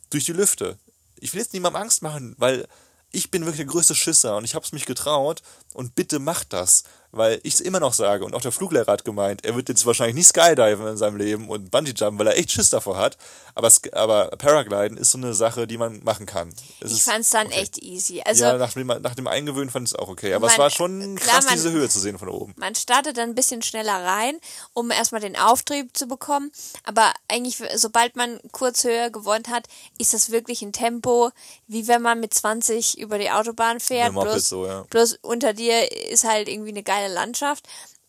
Durch 0.10 0.26
die 0.26 0.34
Lüfte. 0.34 0.78
Ich 1.20 1.34
will 1.34 1.42
jetzt 1.42 1.54
niemandem 1.54 1.82
Angst 1.82 2.02
machen, 2.02 2.36
weil 2.38 2.68
ich 3.12 3.30
bin 3.30 3.44
wirklich 3.44 3.58
der 3.58 3.66
größte 3.66 3.96
Schisser 3.96 4.38
und 4.38 4.46
ich 4.46 4.56
habe 4.56 4.66
es 4.66 4.72
mich 4.72 4.86
getraut 4.86 5.42
und 5.74 5.96
bitte 5.96 6.20
macht 6.20 6.54
das, 6.54 6.84
weil 7.14 7.40
ich 7.44 7.56
es 7.56 7.60
immer 7.62 7.82
noch 7.82 7.94
sage 7.94 8.24
und 8.24 8.34
auch 8.34 8.42
der 8.42 8.54
Fluglehrer 8.54 8.90
hat 8.92 9.04
gemeint, 9.04 9.44
er 9.44 9.54
wird 9.56 9.68
jetzt 9.68 9.86
wahrscheinlich 9.86 10.16
nicht 10.16 10.28
skydiven 10.28 10.88
in 10.88 10.96
seinem 10.98 11.18
Leben 11.18 11.50
und 11.50 11.70
Bungee 11.70 11.92
jumpen, 11.92 12.20
weil 12.20 12.28
er 12.28 12.38
echt 12.38 12.52
Schiss 12.52 12.70
davor 12.70 12.98
hat, 12.98 13.18
aber, 13.54 13.70
aber 13.92 14.28
Paragliden 14.38 14.98
ist 14.98 15.12
so 15.12 15.18
eine 15.18 15.34
Sache, 15.34 15.68
die 15.68 15.78
man 15.78 16.02
machen 16.06 16.26
kann. 16.26 16.54
Es 16.80 16.92
Ich 16.92 16.98
ist- 17.00 17.10
fand's 17.10 17.30
dann 17.32 17.48
okay. 17.48 17.60
echt 17.62 17.78
easy. 17.80 18.22
Also 18.26 18.46
ja, 18.46 18.58
nach 18.58 18.72
dem, 18.74 18.88
nach 18.88 19.14
dem 19.16 19.28
Eingewöhnen 19.28 19.70
fand 19.70 19.90
ich 19.90 19.94
es 19.94 20.00
auch 20.00 20.08
okay, 20.08 20.34
aber 20.34 20.48
es 20.48 20.54
Man- 20.54 20.60
war 20.64 20.70
schon 20.70 21.16
klar, 21.18 21.36
krass, 21.36 21.46
man- 21.46 21.56
diese 21.56 21.72
Höhe 21.72 21.90
zu 21.90 22.00
sehen 22.00 22.18
von 22.18 22.30
oben. 22.30 22.54
man 22.58 22.76
startet 22.76 23.18
dann 23.18 23.30
ein 23.32 23.36
bisschen 23.36 23.62
schneller 23.62 24.06
rein, 24.06 24.36
um 24.74 24.90
erstmal 24.90 25.20
den 25.20 25.38
Auftrieb 25.38 25.96
zu 25.98 26.08
bekommen. 26.08 26.52
Aber 26.86 27.12
eigentlich, 27.28 27.62
sobald 27.76 28.16
man 28.16 28.40
kurz 28.54 28.86
Höhe 28.86 29.12
gewonnen 29.12 29.46
hat, 29.50 29.68
ist 29.98 30.14
das 30.14 30.32
wirklich 30.32 30.62
ein 30.62 30.72
Tempo, 30.72 31.32
wie 31.68 31.90
wenn 31.90 32.02
man 32.02 32.22
mit 32.22 32.34
20 32.34 32.98
über 33.00 33.18
die 33.18 33.32
Autobahn 33.32 33.82
fährt. 33.82 34.14
Bloß, 34.14 34.48
so, 34.48 34.66
ja. 34.66 34.84
bloß 34.90 35.20
unter 35.22 35.54
dir 35.62 36.10
ist 36.10 36.24
halt 36.24 36.48
irgendwie 36.48 36.72
eine 36.72 36.84
geile 36.84 37.14
Landschaft. 37.14 37.68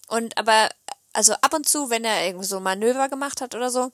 Und 0.08 0.36
aber, 0.38 0.68
also 1.12 1.34
ab 1.34 1.54
und 1.54 1.68
zu, 1.68 1.90
wenn 1.90 2.04
er 2.04 2.26
irgendwo 2.26 2.44
so 2.44 2.60
Manöver 2.60 3.08
gemacht 3.08 3.40
hat 3.40 3.54
oder 3.54 3.70
so, 3.70 3.92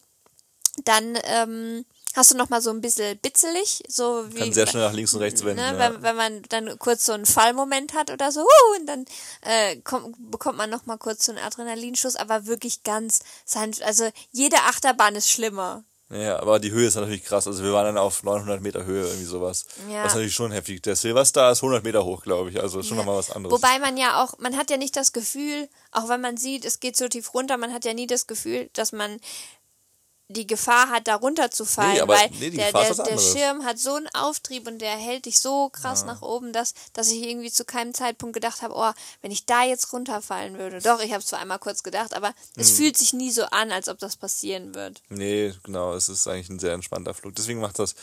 dann 0.85 1.19
ähm, 1.25 1.85
hast 2.15 2.33
du 2.33 2.37
noch 2.37 2.49
mal 2.49 2.61
so 2.61 2.71
ein 2.71 2.81
bisschen 2.81 3.19
bitzelig, 3.19 3.83
so 3.89 4.25
wie 4.33 4.39
Kann 4.39 4.53
sehr 4.53 4.67
schnell 4.67 4.85
nach 4.85 4.93
links 4.93 5.15
und 5.15 5.21
rechts 5.21 5.45
wenden. 5.45 5.63
ne, 5.63 5.79
ja. 5.79 5.79
wenn, 5.79 6.03
wenn 6.03 6.17
man 6.17 6.43
dann 6.49 6.79
kurz 6.79 7.07
so 7.07 7.13
einen 7.13 7.27
Fallmoment 7.27 7.95
hat 7.95 8.11
oder 8.11 8.33
so, 8.33 8.41
uh, 8.41 8.77
und 8.79 8.87
dann 8.87 9.05
äh, 9.43 9.77
kommt, 9.83 10.17
bekommt 10.31 10.59
man 10.59 10.71
noch 10.71 10.87
mal 10.87 10.99
kurz 10.99 11.25
so 11.25 11.33
einen 11.33 11.45
Adrenalinschuss, 11.45 12.17
aber 12.17 12.47
wirklich 12.47 12.83
ganz 12.83 13.21
sanft. 13.45 13.83
Also 13.83 14.09
jede 14.31 14.57
Achterbahn 14.59 15.17
ist 15.17 15.31
schlimmer. 15.31 15.85
Ja, 16.11 16.41
aber 16.41 16.59
die 16.59 16.71
Höhe 16.71 16.87
ist 16.89 16.95
natürlich 16.95 17.23
krass. 17.23 17.47
Also 17.47 17.63
wir 17.63 17.73
waren 17.75 17.85
dann 17.85 17.99
auf 17.99 18.23
900 18.23 18.63
Meter 18.63 18.85
Höhe, 18.87 19.05
irgendwie 19.05 19.27
sowas. 19.27 19.67
Ja. 19.91 20.05
Was 20.05 20.15
natürlich 20.15 20.33
schon 20.35 20.53
heftig. 20.53 20.83
Der 20.83 20.97
Silverstar 20.97 21.53
ist 21.53 21.63
100 21.63 21.85
Meter 21.85 22.03
hoch, 22.05 22.23
glaube 22.23 22.49
ich. 22.49 22.59
Also 22.61 22.81
ist 22.81 22.87
schon 22.87 22.97
Ja. 22.97 23.03
nochmal 23.03 23.19
was 23.19 23.31
anderes. 23.31 23.53
Wobei 23.55 23.79
man 23.79 23.99
ja 23.99 24.25
auch, 24.25 24.39
man 24.39 24.57
hat 24.57 24.71
ja 24.71 24.79
nicht 24.79 24.97
das 24.97 25.13
Gefühl, 25.13 25.69
auch 25.93 26.09
wenn 26.09 26.23
man 26.23 26.39
sieht, 26.39 26.65
es 26.65 26.81
geht 26.81 26.97
so 26.97 27.09
tief 27.09 27.35
runter, 27.35 27.59
man 27.59 27.75
hat 27.75 27.85
ja 27.85 27.93
nie 27.93 28.07
das 28.07 28.27
Gefühl, 28.27 28.71
dass 28.73 28.93
man 28.93 29.19
die 30.31 30.47
Gefahr 30.47 30.91
hat, 30.91 31.09
da 31.09 31.17
runterzufallen, 31.17 31.95
Nee, 31.95 32.09
weil 32.09 32.31
nee, 32.39 32.51
der, 32.51 32.73
der, 32.73 32.95
der. 32.95 33.19
Schirm 33.19 33.65
hat 33.65 33.79
so 33.79 33.95
einen 33.95 34.09
Auftrieb 34.13 34.67
und 34.69 34.79
der 34.79 34.91
hält 34.91 35.25
dich 35.25 35.41
so 35.41 35.71
krass 35.71 36.05
nach 36.05 36.21
oben, 36.21 36.53
dass, 36.53 36.75
dass 36.93 37.11
ich 37.11 37.23
irgendwie 37.23 37.51
zu 37.51 37.65
keinem 37.65 37.95
Zeitpunkt 37.95 38.35
gedacht 38.35 38.61
habe, 38.61 38.75
oh, 38.77 38.93
wenn 39.23 39.31
ich 39.31 39.47
da 39.47 39.65
jetzt 39.65 39.93
runterfallen 39.93 40.59
würde. 40.59 40.81
Doch, 40.81 41.01
ich 41.01 41.13
habe 41.13 41.21
es 41.21 41.27
zwar 41.27 41.41
einmal 41.41 41.59
kurz 41.59 41.83
gedacht, 41.83 42.15
aber 42.15 42.29
Hm. 42.29 42.35
es 42.57 42.71
fühlt 42.73 42.97
sich 42.99 43.15
nie 43.15 43.31
so 43.31 43.45
an, 43.45 43.73
als 43.73 43.89
ob 43.89 43.99
das 43.99 44.17
passieren 44.17 44.75
wird. 44.75 45.01
Nee, 45.09 45.55
genau, 45.63 45.95
es 45.95 46.09
ist 46.11 46.29
eigentlich 46.29 46.51
ein 46.51 46.59
sehr 46.59 46.75
entspannter 46.75 47.15
Flug. 47.15 47.35
Deswegen 47.35 47.61
macht 47.61 47.79
das. 47.79 47.95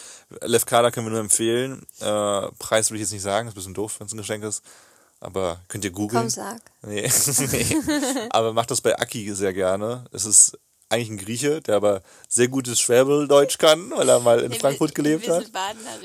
Lefkada 0.41 0.89
können 0.89 1.05
wir 1.05 1.11
nur 1.11 1.19
empfehlen. 1.19 1.85
Äh, 1.99 2.47
Preis 2.57 2.89
will 2.89 2.97
ich 2.97 3.01
jetzt 3.01 3.11
nicht 3.11 3.21
sagen, 3.21 3.47
ist 3.47 3.53
ein 3.53 3.55
bisschen 3.55 3.73
doof, 3.75 3.99
wenn 3.99 4.07
es 4.07 4.13
ein 4.13 4.17
Geschenk 4.17 4.43
ist. 4.43 4.63
Aber 5.19 5.61
könnt 5.67 5.85
ihr 5.85 5.91
googeln. 5.91 6.23
Komm, 6.23 6.29
sag. 6.29 6.61
Nee. 6.81 7.09
nee. 7.51 7.77
Aber 8.31 8.53
macht 8.53 8.71
das 8.71 8.81
bei 8.81 8.97
Aki 8.97 9.33
sehr 9.33 9.53
gerne. 9.53 10.05
Es 10.11 10.25
ist 10.25 10.57
eigentlich 10.95 11.09
ein 11.09 11.17
Grieche, 11.17 11.61
der 11.61 11.75
aber 11.75 12.01
sehr 12.27 12.47
gutes 12.47 12.79
Schwäbeldeutsch 12.79 13.57
kann, 13.57 13.91
weil 13.95 14.07
er 14.09 14.19
mal 14.19 14.39
in 14.41 14.53
Frankfurt 14.53 14.95
gelebt 14.95 15.27
hat. 15.29 15.45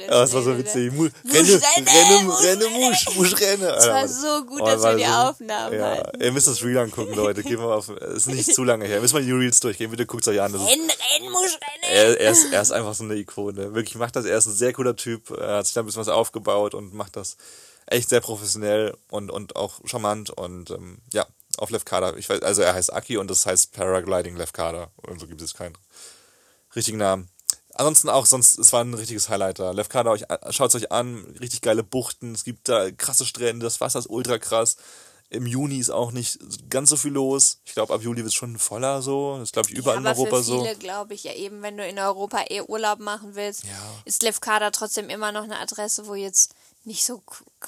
Ja, 0.08 0.22
es 0.24 0.32
war 0.32 0.42
so 0.42 0.56
witzig. 0.58 0.92
Mu 0.92 1.04
Musch 1.04 1.34
renne, 1.34 1.60
renne, 1.60 1.86
renne, 1.86 2.24
Musch 2.24 2.42
renne, 2.44 2.64
renne. 2.64 2.78
Musch, 2.78 3.16
Musch, 3.16 3.40
renne. 3.40 3.68
Es 3.76 3.86
war 3.88 4.08
so 4.08 4.44
gut, 4.44 4.60
oh, 4.60 4.66
dass 4.66 4.82
wir 4.82 4.96
die 4.96 5.04
so- 5.04 5.10
Aufnahmen 5.10 5.74
ja, 5.78 5.90
hatten. 5.96 6.20
Ihr 6.22 6.32
müsst 6.32 6.48
das 6.48 6.62
Reel 6.62 6.78
angucken, 6.78 7.14
Leute. 7.14 7.42
Gehen 7.42 7.58
wir 7.58 7.66
mal 7.66 7.74
auf, 7.76 7.88
es 7.88 8.26
ist 8.26 8.26
nicht 8.26 8.54
zu 8.54 8.64
lange 8.64 8.84
her. 8.86 9.00
Müssen 9.00 9.16
wir 9.16 9.22
die 9.24 9.32
Reels 9.32 9.60
durchgehen. 9.60 9.90
Bitte 9.90 10.06
guckt 10.06 10.22
es 10.22 10.28
euch 10.28 10.40
an. 10.40 10.52
Das 10.52 10.60
ist, 10.62 10.68
Renn, 10.68 10.80
renn, 10.80 11.30
Musch, 11.32 11.52
renne. 11.52 11.94
er, 11.94 12.20
er, 12.20 12.30
ist, 12.32 12.52
er 12.52 12.62
ist 12.62 12.72
einfach 12.72 12.94
so 12.94 13.04
eine 13.04 13.14
Ikone. 13.14 13.74
Wirklich 13.74 13.94
macht 13.96 14.16
das. 14.16 14.24
Er 14.24 14.36
ist 14.38 14.46
ein 14.46 14.54
sehr 14.54 14.72
cooler 14.72 14.96
Typ. 14.96 15.30
Er 15.30 15.58
hat 15.58 15.66
sich 15.66 15.74
da 15.74 15.80
ein 15.80 15.86
bisschen 15.86 16.00
was 16.00 16.08
aufgebaut 16.08 16.74
und 16.74 16.94
macht 16.94 17.16
das 17.16 17.36
echt 17.86 18.08
sehr 18.08 18.20
professionell 18.20 18.96
und, 19.10 19.30
und 19.30 19.56
auch 19.56 19.80
charmant. 19.84 20.30
Und 20.30 20.70
ähm, 20.70 20.98
ja, 21.12 21.26
auf 21.58 21.70
Lefkada. 21.70 22.14
Ich 22.16 22.28
weiß, 22.28 22.42
also 22.42 22.62
er 22.62 22.74
heißt 22.74 22.92
Aki 22.92 23.16
und 23.18 23.28
das 23.30 23.46
heißt 23.46 23.72
Paragliding 23.72 24.36
Lefkada. 24.36 24.90
Und 24.96 25.18
so 25.20 25.26
gibt 25.26 25.42
es 25.42 25.54
keinen 25.54 25.76
richtigen 26.74 26.98
Namen. 26.98 27.28
Ansonsten 27.74 28.08
auch, 28.08 28.26
sonst, 28.26 28.58
es 28.58 28.72
war 28.72 28.82
ein 28.82 28.94
richtiges 28.94 29.28
Highlight 29.28 29.58
da. 29.58 29.70
Lefkada, 29.70 30.16
schaut 30.50 30.70
es 30.70 30.74
euch 30.74 30.92
an, 30.92 31.24
richtig 31.40 31.62
geile 31.62 31.82
Buchten, 31.82 32.34
es 32.34 32.44
gibt 32.44 32.68
da 32.68 32.90
krasse 32.90 33.24
Strände, 33.24 33.64
das 33.64 33.80
Wasser 33.80 33.98
ist 34.00 34.10
ultra 34.10 34.38
krass. 34.38 34.76
Im 35.32 35.46
Juni 35.46 35.78
ist 35.78 35.90
auch 35.90 36.10
nicht 36.10 36.40
ganz 36.68 36.90
so 36.90 36.96
viel 36.96 37.12
los. 37.12 37.60
Ich 37.64 37.74
glaube, 37.74 37.94
ab 37.94 38.02
Juli 38.02 38.18
wird 38.18 38.28
es 38.28 38.34
schon 38.34 38.58
voller 38.58 39.00
so. 39.00 39.34
Das 39.34 39.44
ist, 39.44 39.52
glaube 39.52 39.70
ich, 39.70 39.76
überall 39.76 39.94
ja, 39.94 40.00
in 40.00 40.06
aber 40.08 40.18
Europa 40.18 40.38
für 40.38 40.42
so. 40.42 40.60
viele, 40.60 40.74
glaube 40.74 41.14
ich, 41.14 41.22
ja 41.22 41.32
eben, 41.34 41.62
wenn 41.62 41.76
du 41.76 41.86
in 41.86 42.00
Europa 42.00 42.42
eh 42.50 42.62
Urlaub 42.62 42.98
machen 42.98 43.36
willst, 43.36 43.62
Ja. 43.62 43.70
ist 44.04 44.24
Lefkada 44.24 44.72
trotzdem 44.72 45.08
immer 45.08 45.30
noch 45.30 45.44
eine 45.44 45.60
Adresse, 45.60 46.08
wo 46.08 46.16
jetzt 46.16 46.56
nicht 46.84 47.04
so 47.04 47.22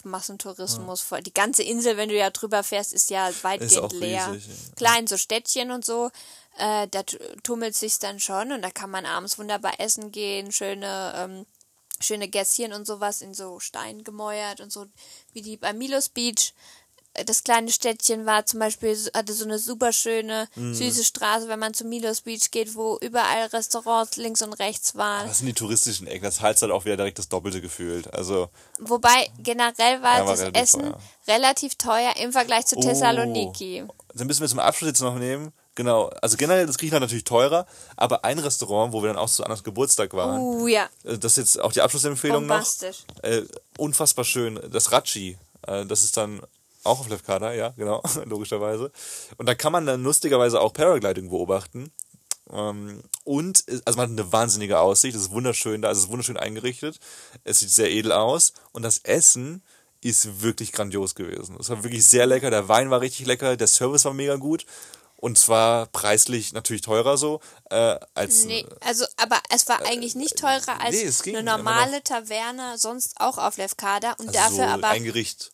Massentourismus 0.04 1.02
vor. 1.02 1.20
Die 1.20 1.34
ganze 1.34 1.62
Insel, 1.62 1.96
wenn 1.96 2.08
du 2.08 2.16
ja 2.16 2.30
drüber 2.30 2.62
fährst, 2.62 2.92
ist 2.92 3.10
ja 3.10 3.30
weitgehend 3.42 3.78
auch 3.78 3.92
leer. 3.92 4.32
riesig, 4.32 4.48
ja. 4.48 4.74
Klar, 4.74 4.98
in 4.98 5.06
so 5.06 5.16
Städtchen 5.16 5.70
und 5.70 5.84
so, 5.84 6.10
äh, 6.58 6.88
da 6.88 7.02
tummelt 7.42 7.76
sich 7.76 7.98
dann 7.98 8.20
schon 8.20 8.52
und 8.52 8.62
da 8.62 8.70
kann 8.70 8.90
man 8.90 9.04
abends 9.04 9.38
wunderbar 9.38 9.78
essen 9.80 10.12
gehen, 10.12 10.50
schöne 10.50 11.12
ähm, 11.16 11.46
schöne 12.02 12.28
Gässchen 12.28 12.72
und 12.72 12.86
sowas 12.86 13.22
in 13.22 13.34
so 13.34 13.60
Stein 13.60 14.04
gemäuert 14.04 14.60
und 14.60 14.72
so 14.72 14.86
wie 15.32 15.42
die 15.42 15.56
bei 15.56 15.72
Milos 15.72 16.08
Beach. 16.08 16.52
Das 17.26 17.44
kleine 17.44 17.70
Städtchen 17.70 18.24
war 18.24 18.46
zum 18.46 18.58
Beispiel, 18.60 18.96
so- 18.96 19.10
hatte 19.14 19.34
so 19.34 19.44
eine 19.44 19.58
super 19.58 19.92
schöne, 19.92 20.48
Mhm. 20.56 20.74
süße 20.74 21.04
Straße, 21.04 21.46
wenn 21.48 21.58
man 21.58 21.74
zu 21.74 21.84
Milos 21.84 22.22
Beach 22.22 22.50
geht, 22.50 22.74
wo 22.74 22.96
überall 23.02 23.46
Restaurants 23.48 24.16
links 24.16 24.40
und 24.40 24.54
rechts 24.54 24.94
waren. 24.96 25.28
Das 25.28 25.38
sind 25.38 25.46
die 25.46 25.52
touristischen 25.52 26.06
Ecken. 26.06 26.24
Das 26.24 26.40
heizt 26.40 26.62
halt 26.62 26.72
auch 26.72 26.86
wieder 26.86 26.96
direkt 26.96 27.18
das 27.18 27.28
Doppelte 27.28 27.60
gefühlt. 27.60 28.12
Also, 28.14 28.48
Wobei 28.78 29.30
generell 29.42 30.00
war 30.02 30.18
Ja, 30.20 30.26
war 30.26 30.32
das 30.32 30.40
relativ 30.40 30.62
Essen 30.62 30.80
teuer. 30.80 30.98
relativ 31.28 31.74
teuer 31.74 32.16
im 32.16 32.32
Vergleich 32.32 32.64
zu 32.66 32.76
Oh. 32.76 32.80
Thessaloniki. 32.80 33.84
dann 34.14 34.26
müssen 34.26 34.40
wir 34.40 34.48
zum 34.48 34.58
Abschluss 34.58 34.88
jetzt 34.88 35.00
noch 35.00 35.14
nehmen. 35.18 35.52
Genau. 35.74 36.08
Also 36.20 36.36
generell 36.36 36.68
ist 36.68 36.76
Griechenland 36.78 37.02
natürlich 37.02 37.24
teurer, 37.24 37.66
aber 37.96 38.24
ein 38.26 38.38
Restaurant, 38.38 38.92
wo 38.92 39.02
wir 39.02 39.08
dann 39.08 39.16
auch 39.16 39.28
zu 39.30 39.42
Annas 39.44 39.64
Geburtstag 39.64 40.12
waren, 40.12 40.38
Uh, 40.40 40.66
ja, 40.66 40.88
äh, 41.04 41.16
das 41.16 41.32
ist 41.32 41.56
jetzt 41.56 41.60
auch 41.60 41.72
die 41.72 41.80
Abschlussempfehlung 41.80 42.44
noch. 42.46 42.62
Äh, 43.22 43.42
unfassbar 43.78 44.24
schön. 44.26 44.60
Das 44.70 44.92
Rachi, 44.92 45.38
äh, 45.66 45.86
das 45.86 46.02
ist 46.04 46.16
dann 46.18 46.42
auch 46.84 47.00
auf 47.00 47.08
Lefkada, 47.08 47.52
ja, 47.52 47.70
genau, 47.76 48.02
logischerweise. 48.24 48.90
Und 49.36 49.46
da 49.46 49.54
kann 49.54 49.72
man 49.72 49.86
dann 49.86 50.02
lustigerweise 50.02 50.60
auch 50.60 50.72
Paragliding 50.72 51.30
beobachten. 51.30 51.92
Ähm, 52.50 53.02
und, 53.24 53.68
äh, 53.68 53.80
also 53.84 53.96
man 53.96 54.10
hat 54.10 54.18
eine 54.18 54.32
wahnsinnige 54.32 54.78
Aussicht, 54.80 55.16
es 55.16 55.22
ist 55.22 55.30
wunderschön 55.30 55.82
da, 55.82 55.88
also 55.88 56.00
es 56.00 56.04
ist 56.06 56.10
wunderschön 56.10 56.36
eingerichtet. 56.36 56.98
Es 57.44 57.60
sieht 57.60 57.70
sehr 57.70 57.90
edel 57.90 58.12
aus. 58.12 58.52
Und 58.72 58.82
das 58.82 58.98
Essen 58.98 59.62
ist 60.00 60.42
wirklich 60.42 60.72
grandios 60.72 61.14
gewesen. 61.14 61.56
Es 61.58 61.70
war 61.70 61.84
wirklich 61.84 62.04
sehr 62.04 62.26
lecker, 62.26 62.50
der 62.50 62.68
Wein 62.68 62.90
war 62.90 63.00
richtig 63.00 63.26
lecker, 63.26 63.56
der 63.56 63.68
Service 63.68 64.04
war 64.04 64.14
mega 64.14 64.36
gut. 64.36 64.66
Und 65.16 65.38
zwar 65.38 65.86
preislich 65.86 66.52
natürlich 66.52 66.82
teurer 66.82 67.16
so, 67.16 67.40
äh, 67.70 67.96
als 68.12 68.44
Nee, 68.44 68.66
also, 68.80 69.04
aber 69.16 69.40
es 69.54 69.68
war 69.68 69.80
eigentlich 69.86 70.16
nicht 70.16 70.36
teurer 70.36 70.80
als 70.80 71.24
nee, 71.24 71.36
eine 71.36 71.44
normale 71.44 72.02
Taverne, 72.02 72.76
sonst 72.76 73.20
auch 73.20 73.38
auf 73.38 73.56
Lefkada 73.56 74.14
und 74.14 74.30
also 74.30 74.32
dafür 74.32 74.56
so 74.56 74.62
aber, 74.62 74.88
ein 74.88 75.04
Gericht 75.04 75.51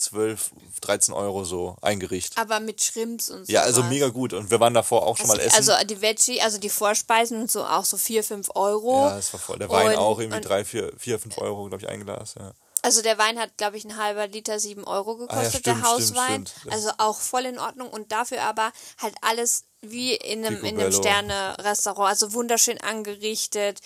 12, 0.00 0.50
13 0.80 1.14
Euro 1.14 1.44
so, 1.44 1.76
ein 1.82 2.00
Gericht. 2.00 2.36
aber 2.38 2.58
mit 2.60 2.82
Shrimps 2.82 3.30
und 3.30 3.46
so. 3.46 3.52
Ja, 3.52 3.62
also 3.62 3.82
mega 3.84 4.08
gut. 4.08 4.32
Und 4.32 4.50
wir 4.50 4.58
waren 4.60 4.74
davor 4.74 5.06
auch 5.06 5.16
schon 5.16 5.26
mal 5.28 5.38
essen. 5.38 5.54
Also 5.56 5.72
die 5.86 6.00
Veggie, 6.00 6.40
also 6.40 6.58
die 6.58 6.70
Vorspeisen 6.70 7.40
und 7.42 7.50
so 7.50 7.64
auch 7.64 7.84
so 7.84 7.96
4, 7.96 8.24
5 8.24 8.48
Euro. 8.54 9.06
ja, 9.08 9.18
es 9.18 9.32
war 9.32 9.40
voll. 9.40 9.58
Der 9.58 9.68
Wein 9.68 9.90
Und- 9.90 9.96
auch 9.96 10.18
irgendwie 10.18 10.38
und- 10.38 10.48
3, 10.48 10.64
4, 10.64 10.92
4 10.96 11.18
5 11.18 11.38
Euro, 11.38 11.68
glaube 11.68 11.82
ich, 11.84 11.88
ein 11.88 12.04
Glas. 12.04 12.34
Ja. 12.38 12.52
Also 12.82 13.02
der 13.02 13.18
Wein 13.18 13.38
hat, 13.38 13.56
glaube 13.58 13.76
ich, 13.76 13.84
ein 13.84 13.98
halber 13.98 14.26
Liter 14.26 14.58
7 14.58 14.84
Euro 14.84 15.16
gekostet, 15.18 15.38
Ah, 15.38 15.42
ja, 15.42 15.48
stimmt, 15.50 15.66
der 15.66 15.72
stimmt, 15.74 15.86
Hauswein. 15.86 16.46
stimmt. 16.46 16.72
Also 16.74 16.90
auch 16.96 17.18
voll 17.20 17.44
in 17.44 17.58
Ordnung 17.58 17.90
und 17.90 18.10
dafür 18.10 18.40
aber 18.42 18.72
halt 19.02 19.14
alles 19.20 19.64
wie 19.82 20.14
in 20.14 20.44
einem, 20.44 20.62
in 20.64 20.78
einem. 20.78 20.92
Sterne-Restaurant. 20.92 22.08
Also 22.10 22.32
wunderschön 22.32 22.78
angerichtet, 22.80 23.80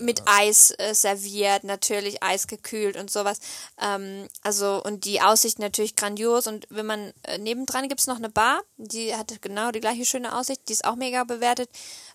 mit 0.00 0.22
Eis 0.26 0.72
äh, 0.78 0.94
serviert, 0.94 1.64
natürlich 1.64 2.22
eisgekühlt 2.22 2.96
und 2.96 3.10
sowas. 3.10 3.38
Ähm, 3.80 4.28
also 4.42 4.82
und 4.84 5.04
die 5.04 5.20
Aussicht 5.20 5.58
natürlich 5.58 5.96
grandios. 5.96 6.46
Und 6.46 6.66
wenn 6.70 6.86
man 6.86 7.12
äh, 7.22 7.38
nebendran 7.38 7.88
gibt's 7.88 8.06
noch 8.06 8.16
eine 8.16 8.28
Bar, 8.28 8.60
die 8.76 9.14
hat 9.14 9.40
genau 9.40 9.70
die 9.70 9.80
gleiche 9.80 10.04
schöne 10.04 10.36
Aussicht, 10.36 10.62
die 10.68 10.72
ist 10.74 10.84
auch 10.84 10.96
mega 10.96 11.24
bewertet. 11.24 11.70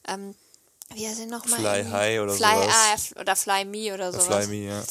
Ähm, 0.07 0.35
wie 0.93 1.07
heißt 1.07 1.17
sie 1.17 1.25
nochmal? 1.25 1.59
Fly 1.59 1.85
High 1.89 2.19
oder 2.19 2.33
Fly, 2.33 2.55
sowas. 2.55 2.75
f- 2.95 3.13
oder 3.19 3.35
Fly 3.35 3.65
Me 3.65 3.93
oder 3.93 4.11
sowas. 4.11 4.45
Fly 4.45 4.47
Me, 4.47 4.67
ja. 4.67 4.83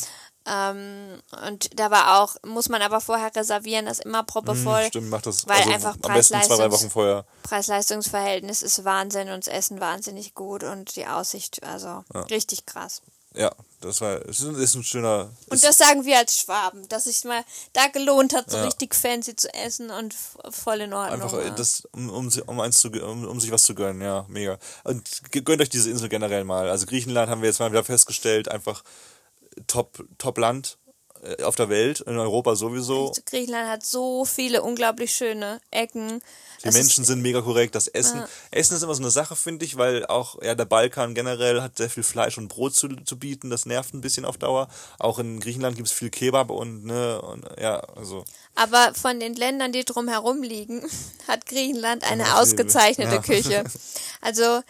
Ähm, 0.47 1.23
und 1.47 1.79
da 1.79 1.91
war 1.91 2.21
auch, 2.21 2.37
muss 2.45 2.69
man 2.69 2.83
aber 2.83 3.01
vorher 3.01 3.35
reservieren, 3.35 3.87
das 3.87 4.01
ist 4.01 4.05
immer 4.05 4.25
proppevoll. 4.25 4.83
Hm, 4.83 4.89
Stimmt, 4.89 5.11
macht 5.11 5.27
das 5.27 5.47
Weil 5.47 5.59
also 5.59 5.73
einfach 5.73 5.97
besten 5.99 6.43
zwei. 6.43 7.23
Preis-Leistungs-Verhältnis 7.45 8.63
ist 8.63 8.85
Wahnsinn 8.85 9.31
und 9.31 9.47
das 9.47 9.55
Essen 9.55 9.81
wahnsinnig 9.81 10.35
gut 10.35 10.65
und 10.65 10.97
die 10.97 11.07
Aussicht, 11.07 11.63
also 11.63 12.05
richtig 12.31 12.67
krass. 12.67 13.03
Ja, 13.35 13.51
das 13.81 14.01
war, 14.01 14.21
es 14.29 14.41
ist, 14.41 14.59
ist 14.59 14.75
ein 14.75 14.85
schöner. 14.85 15.31
Und 15.49 15.65
das 15.65 15.79
sagen 15.79 16.05
wir 16.05 16.19
als 16.19 16.37
Schwaben, 16.37 16.87
dass 16.89 17.05
sich 17.05 17.25
mal 17.25 17.43
da 17.73 17.87
gelohnt 17.87 18.35
hat, 18.35 18.51
so 18.51 18.59
Ja. 18.59 18.65
richtig 18.65 18.95
fancy 18.95 19.35
zu 19.35 19.53
essen 19.55 19.91
und 19.91 20.15
voll 20.51 20.83
in 20.83 20.93
Ordnung. 20.93 21.23
Einfach, 21.23 21.39
äh, 21.39 21.47
ja. 21.47 21.51
das, 21.51 21.89
um, 21.93 22.11
um, 22.11 22.31
um, 22.47 22.61
eins 22.61 22.77
zu, 22.77 22.91
um, 22.91 23.25
um 23.27 23.41
sich 23.41 23.51
was 23.51 23.63
zu 23.63 23.75
gönnen, 23.75 24.03
ja, 24.03 24.27
mega. 24.29 24.59
Und 24.85 25.09
gönnt 25.45 25.63
euch 25.63 25.71
diese 25.71 25.91
Insel 25.91 26.11
generell 26.11 26.45
mal. 26.45 26.69
Also 26.69 26.85
Griechenland 26.85 27.31
haben 27.31 27.41
wir 27.41 27.49
jetzt 27.49 27.59
mal 27.59 27.71
wieder 27.71 27.85
festgestellt, 27.85 28.49
einfach 28.49 28.83
Top, 29.67 30.05
Top 30.19 30.39
Land 30.39 30.79
äh, 31.23 31.43
auf 31.45 31.55
der 31.55 31.69
Welt, 31.69 32.01
in 32.01 32.19
Europa 32.19 32.57
sowieso. 32.57 33.13
Griechenland 33.27 33.69
hat 33.69 33.87
so 33.87 34.25
viele 34.25 34.63
unglaublich 34.63 35.13
schöne 35.13 35.61
Ecken. 35.71 36.21
Die 36.63 36.69
Es 36.69 36.75
Menschen 36.75 37.05
sind 37.05 37.23
mega 37.23 37.41
korrekt. 37.41 37.75
Das 37.75 37.87
Essen, 37.89 38.21
Ja. 38.21 38.29
Essen 38.51 38.77
ist 38.77 38.83
immer 38.83 38.95
so 38.95 39.03
eine 39.03 39.11
Sache, 39.11 39.37
finde 39.37 39.65
ich, 39.65 39.77
weil 39.77 40.05
auch 40.07 40.43
ja 40.43 40.55
der 40.55 40.65
Balkan 40.65 41.15
generell 41.15 41.61
hat 41.61 41.77
sehr 41.77 41.91
viel 41.91 42.03
Fleisch 42.03 42.39
und 42.39 42.49
Brot 42.49 42.75
zu, 42.75 42.89
zu 42.89 43.19
bieten. 43.19 43.51
Das 43.51 43.67
nervt 43.67 43.95
ein 43.95 44.01
bisschen 44.01 44.25
auf 44.25 44.37
Dauer. 44.37 44.69
Auch 44.99 45.19
in 45.19 45.39
Griechenland 45.39 45.77
gibt 45.77 45.89
es 45.89 45.95
viel 45.95 46.11
Kebab 46.11 46.51
und 46.51 46.85
ne 46.85 47.21
und 47.23 47.47
ja 47.61 47.79
also 47.97 48.25
aber 48.55 48.93
von 48.95 49.19
den 49.21 49.35
Ländern, 49.35 49.73
die 49.73 49.85
drumherum 49.85 50.43
liegen, 50.43 50.83
hat 51.29 51.47
Griechenland 51.47 52.05
eine 52.11 52.37
ausgezeichnete 52.37 53.15
ja. 53.17 53.23
Küche. 53.23 53.65
Also 54.25 54.45
ah, 54.45 54.63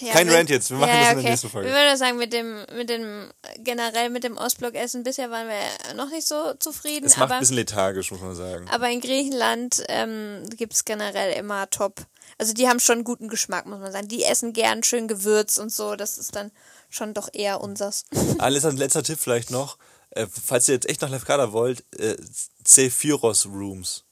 ja, 0.00 0.12
Kein 0.12 0.30
Rant 0.30 0.48
jetzt, 0.48 0.70
wir 0.70 0.78
machen 0.78 0.92
das 0.92 1.10
in 1.10 1.20
der 1.22 1.30
nächsten 1.30 1.50
Folge. 1.50 1.68
Wir 1.68 1.74
würden 1.74 1.96
sagen, 1.98 2.16
mit 2.16 2.32
dem, 2.32 2.64
mit 2.76 2.88
dem, 2.88 3.30
generell 3.58 4.08
mit 4.08 4.24
dem 4.24 4.38
Ostblock-Essen 4.38 5.02
bisher 5.02 5.30
waren 5.30 5.48
wir 5.48 5.94
noch 5.96 6.10
nicht 6.10 6.26
so 6.26 6.54
zufrieden, 6.54 7.06
es 7.06 7.16
macht 7.16 7.24
aber, 7.24 7.34
ein 7.34 7.40
bisschen 7.40 7.56
lethargisch, 7.56 8.10
muss 8.10 8.20
man 8.20 8.34
sagen. 8.34 8.66
aber 8.70 8.88
in 8.88 9.00
Griechenland 9.00 9.84
ähm, 9.88 10.48
gibt 10.56 10.72
es 10.72 10.84
generell 10.84 11.36
immer 11.38 11.68
top. 11.68 12.06
Also 12.38 12.54
die 12.54 12.68
haben 12.68 12.80
schon 12.80 13.04
guten 13.04 13.28
Geschmack, 13.28 13.66
muss 13.66 13.80
man 13.80 13.92
sagen. 13.92 14.08
Die 14.08 14.24
essen 14.24 14.52
gern 14.52 14.82
schön 14.82 15.08
Gewürz 15.08 15.58
und 15.58 15.70
so, 15.70 15.94
das 15.94 16.16
ist 16.18 16.34
dann 16.34 16.50
schon 16.88 17.12
doch 17.12 17.28
eher 17.32 17.60
unsers. 17.60 18.04
Alles 18.38 18.64
ein 18.64 18.76
letzter 18.76 19.02
Tipp 19.02 19.18
vielleicht 19.20 19.50
noch. 19.50 19.76
Äh, 20.10 20.26
falls 20.26 20.68
ihr 20.68 20.74
jetzt 20.74 20.88
echt 20.88 21.02
nach 21.02 21.10
Lefkada 21.10 21.52
wollt, 21.52 21.84
äh, 21.98 22.16
Zephyros 22.64 23.46
Rooms. 23.46 24.04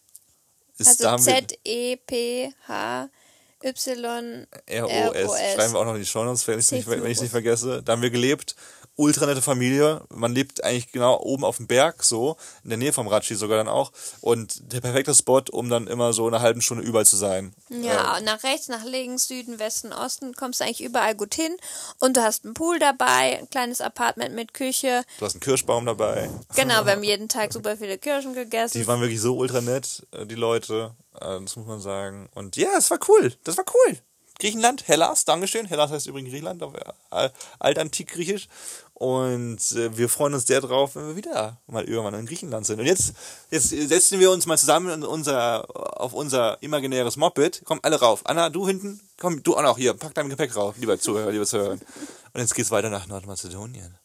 Ist, 0.77 0.89
Also 0.89 1.11
haben 1.11 1.25
Z-E-P-H-Y 3.63 4.47
ROS. 4.81 5.39
Schreiben 5.55 5.73
wir 5.73 5.81
auch 5.81 5.85
noch 5.85 5.95
in 5.95 6.01
die 6.01 6.07
Shownotes, 6.07 6.47
wenn 6.49 6.59
ich 6.59 6.73
es 6.73 7.21
nicht 7.21 7.31
vergesse. 7.31 7.83
Da 7.83 7.93
haben 7.93 8.03
wir 8.03 8.11
gelebt. 8.11 8.57
Ultra 9.03 9.27
nette 9.27 9.43
Familie. 9.43 10.01
Man 10.11 10.33
lebt 10.33 10.63
eigentlich 10.63 10.93
genau 10.93 11.21
oben 11.21 11.45
auf 11.45 11.57
dem 11.57 11.67
Berg, 11.67 12.05
so. 12.05 12.37
In 12.63 12.71
der 12.71 12.79
Nähe 12.79 12.93
vom 12.93 13.09
Ratschi 13.09 13.35
sogar 13.35 13.57
dann 13.59 13.67
auch. 13.67 13.91
Und 14.21 14.73
der 14.73 14.81
perfekte 14.81 15.13
Spot, 15.13 15.43
um 15.51 15.69
dann 15.69 15.89
immer 15.89 16.13
so 16.13 16.25
eine 16.29 16.41
halbe 16.41 16.63
Stunde 16.63 16.85
überall 16.85 17.05
zu 17.05 17.17
sein. 17.17 17.53
Ja, 17.69 18.21
nach 18.21 18.45
rechts, 18.45 18.69
nach 18.69 18.85
links, 18.85 19.27
Süden, 19.27 19.59
Westen, 19.59 19.93
Osten 19.93 20.35
kommst 20.35 20.61
du 20.61 20.65
eigentlich 20.65 20.85
überall 20.85 21.17
gut 21.17 21.35
hin. 21.35 21.57
Und 21.99 22.17
du 22.17 22.23
hast 22.23 22.45
einen 22.45 22.55
Pool 22.55 22.79
dabei, 22.79 23.41
ein 23.41 23.51
kleines 23.51 23.81
Apartment 23.81 24.37
mit 24.37 24.55
Küche. 24.55 25.03
Du 25.19 25.25
hast 25.27 25.35
einen 25.35 25.41
Kirschbaum 25.41 25.85
dabei. 25.85 26.31
Genau, 26.55 26.85
wir 26.85 26.93
haben 26.93 27.03
jeden 27.03 27.29
Tag 27.29 27.53
super 27.53 27.77
viele 27.77 27.99
Kirschen 27.99 28.35
gegessen. 28.35 28.79
Die 28.79 28.87
waren 28.87 29.01
wirklich 29.01 29.21
so 29.21 29.37
ultra 29.37 29.61
nett, 29.61 30.07
äh, 30.13 30.27
die 30.27 30.37
Leute. 30.37 30.95
Äh, 31.21 31.41
Das 31.41 31.57
muss 31.57 31.67
man 31.67 31.81
sagen. 31.81 32.29
Und 32.35 32.57
ja, 32.57 32.69
es 32.79 32.89
war 32.93 33.01
cool. 33.09 33.33
Das 33.43 33.57
war 33.57 33.65
cool. 33.75 33.99
Griechenland, 34.43 34.89
Hellas, 34.89 35.25
Dankeschön. 35.25 35.67
Hellas 35.67 35.93
heißt 35.93 36.09
übrigens 36.09 36.31
Griechenland, 36.31 36.65
auf 36.65 36.75
äh, 36.75 37.31
Altantik-Griechisch. 37.61 38.49
Und 38.95 39.61
äh, 39.73 39.97
wir 39.97 40.09
freuen 40.09 40.35
uns 40.35 40.49
sehr 40.49 40.61
drauf, 40.61 40.97
wenn 40.97 41.07
wir 41.07 41.15
wieder 41.15 41.61
mal 41.69 41.85
irgendwann 41.85 42.15
in 42.15 42.27
Griechenland 42.27 42.67
sind. 42.67 42.81
Und 42.81 42.87
jetzt, 42.87 43.15
jetzt 43.51 43.69
setzen 43.69 44.19
wir 44.19 44.33
uns 44.33 44.47
mal 44.47 44.59
zusammen 44.59 45.05
unser, 45.05 45.65
auf 46.01 46.13
unser 46.13 46.61
imaginäres 46.61 47.17
Moped. 47.17 47.65
Kommt 47.65 47.85
alle 47.85 48.01
rauf. 48.01 48.23
Anna, 48.25 48.51
du 48.51 48.67
hinten. 48.67 49.01
Komm, 49.21 49.45
du 49.45 49.57
auch 49.57 49.63
noch 49.63 49.79
hier. 49.79 49.95
Pack 49.95 50.15
dein 50.15 50.29
Gepäck 50.29 50.57
rauf, 50.57 50.75
lieber 50.77 50.99
Zuhörer, 50.99 51.31
lieber 51.31 51.47
Zuhörer. 51.47 51.75
Und 51.75 52.41
jetzt 52.41 52.57
geht's 52.57 52.73
weiter 52.73 52.91
nach 52.91 53.07
Nordmazedonien. 53.07 53.97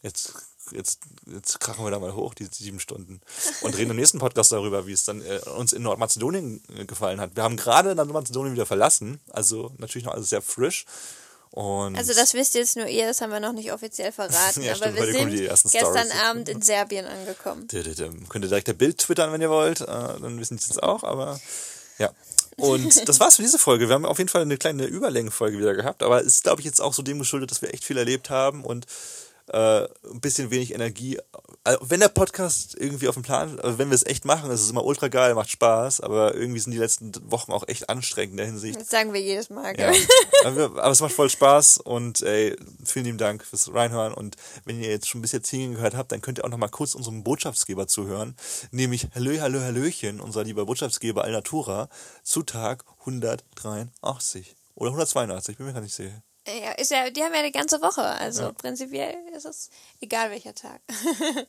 Jetzt, 0.00 0.32
jetzt, 0.72 1.00
jetzt 1.26 1.60
krachen 1.60 1.84
wir 1.84 1.90
da 1.90 1.98
mal 1.98 2.14
hoch, 2.14 2.34
die 2.34 2.46
sieben 2.50 2.80
Stunden. 2.80 3.20
Und 3.62 3.76
reden 3.76 3.90
im 3.90 3.96
nächsten 3.96 4.18
Podcast 4.18 4.52
darüber, 4.52 4.86
wie 4.86 4.92
es 4.92 5.04
dann 5.04 5.22
äh, 5.22 5.40
uns 5.56 5.72
in 5.72 5.82
Nordmazedonien 5.82 6.62
äh, 6.76 6.84
gefallen 6.84 7.20
hat. 7.20 7.36
Wir 7.36 7.42
haben 7.42 7.56
gerade 7.56 7.94
Nordmazedonien 7.94 8.54
wieder 8.54 8.66
verlassen. 8.66 9.20
Also 9.30 9.72
natürlich 9.78 10.04
noch 10.04 10.14
alles 10.14 10.30
sehr 10.30 10.42
frisch. 10.42 10.84
Und 11.52 11.98
Also 11.98 12.14
das 12.14 12.32
wisst 12.32 12.54
jetzt 12.54 12.76
nur 12.76 12.86
ihr, 12.86 13.06
das 13.06 13.20
haben 13.20 13.30
wir 13.30 13.38
noch 13.38 13.52
nicht 13.52 13.72
offiziell 13.72 14.10
verraten. 14.12 14.62
Ja, 14.62 14.72
aber 14.72 14.84
stimmt, 14.84 14.96
wir 14.96 15.02
heute 15.02 15.18
kommen 15.18 15.30
sind 15.36 15.72
gestern 15.72 16.06
Stories. 16.06 16.24
Abend 16.24 16.48
in 16.48 16.62
Serbien 16.62 17.04
angekommen. 17.04 17.68
Könnt 17.68 18.44
ihr 18.44 18.48
direkt 18.48 18.68
der 18.68 18.72
Bild 18.72 18.98
twittern, 18.98 19.32
wenn 19.32 19.40
ihr 19.42 19.50
wollt. 19.50 19.82
Äh, 19.82 19.84
dann 19.86 20.40
wissen 20.40 20.56
die 20.56 20.64
es 20.70 20.78
auch, 20.78 21.04
aber 21.04 21.38
ja. 21.98 22.10
Und 22.56 23.06
das 23.08 23.20
war's 23.20 23.36
für 23.36 23.42
diese 23.42 23.58
Folge. 23.58 23.88
Wir 23.88 23.94
haben 23.94 24.06
auf 24.06 24.18
jeden 24.18 24.30
Fall 24.30 24.42
eine 24.42 24.56
kleine 24.56 24.86
Überlängenfolge 24.86 25.58
wieder 25.58 25.74
gehabt, 25.74 26.02
aber 26.02 26.20
es 26.20 26.26
ist, 26.26 26.44
glaube 26.44 26.60
ich, 26.60 26.66
jetzt 26.66 26.80
auch 26.80 26.94
so 26.94 27.02
dem 27.02 27.18
geschuldet, 27.18 27.50
dass 27.50 27.62
wir 27.62 27.72
echt 27.72 27.84
viel 27.84 27.98
erlebt 27.98 28.30
haben 28.30 28.64
und 28.64 28.86
äh, 29.52 29.84
ein 30.10 30.20
bisschen 30.20 30.50
wenig 30.50 30.74
Energie. 30.74 31.18
Also, 31.64 31.78
wenn 31.82 32.00
der 32.00 32.08
Podcast 32.08 32.74
irgendwie 32.78 33.06
auf 33.08 33.14
dem 33.14 33.22
Plan, 33.22 33.60
also 33.60 33.78
wenn 33.78 33.90
wir 33.90 33.94
es 33.94 34.04
echt 34.04 34.24
machen, 34.24 34.50
ist 34.50 34.62
es 34.62 34.70
immer 34.70 34.84
ultra 34.84 35.08
geil, 35.08 35.34
macht 35.34 35.50
Spaß, 35.50 36.00
aber 36.00 36.34
irgendwie 36.34 36.58
sind 36.58 36.72
die 36.72 36.78
letzten 36.78 37.12
Wochen 37.30 37.52
auch 37.52 37.68
echt 37.68 37.88
anstrengend 37.88 38.32
in 38.32 38.36
der 38.38 38.46
Hinsicht. 38.46 38.80
Das 38.80 38.88
sagen 38.88 39.12
wir 39.12 39.20
jedes 39.20 39.50
Mal. 39.50 39.78
Ja. 39.78 39.92
gell? 39.92 40.06
aber, 40.44 40.90
es 40.90 41.00
macht 41.00 41.12
voll 41.12 41.30
Spaß 41.30 41.78
und 41.78 42.22
ey, 42.22 42.56
vielen 42.84 43.04
lieben 43.04 43.18
Dank 43.18 43.44
fürs 43.44 43.72
Reinhören. 43.72 44.14
Und 44.14 44.36
wenn 44.64 44.80
ihr 44.80 44.88
jetzt 44.88 45.08
schon 45.08 45.20
bis 45.20 45.32
jetzt 45.32 45.50
hingehört 45.50 45.94
habt, 45.94 46.12
dann 46.12 46.22
könnt 46.22 46.38
ihr 46.38 46.44
auch 46.44 46.48
noch 46.50 46.58
mal 46.58 46.68
kurz 46.68 46.94
unserem 46.94 47.22
Botschaftsgeber 47.22 47.86
zuhören, 47.86 48.34
nämlich 48.70 49.08
Hallö, 49.14 49.38
Hallö, 49.40 49.60
Hallöchen, 49.60 50.20
unser 50.20 50.44
lieber 50.44 50.66
Botschaftsgeber 50.66 51.24
Alnatura, 51.24 51.88
zu 52.22 52.42
Tag 52.42 52.84
183 53.00 54.56
oder 54.74 54.90
182, 54.90 55.58
bin 55.58 55.66
mir 55.66 55.74
gar 55.74 55.82
nicht 55.82 55.94
sicher. 55.94 56.22
Ja, 56.46 56.72
ist 56.72 56.90
ja, 56.90 57.08
die 57.10 57.22
haben 57.22 57.32
ja 57.32 57.38
eine 57.38 57.52
ganze 57.52 57.80
Woche, 57.82 58.02
also 58.02 58.42
Ja. 58.42 58.52
prinzipiell 58.52 59.14
ist 59.34 59.44
es 59.44 59.70
egal 60.00 60.30
welcher 60.30 60.54
Tag. 60.54 60.80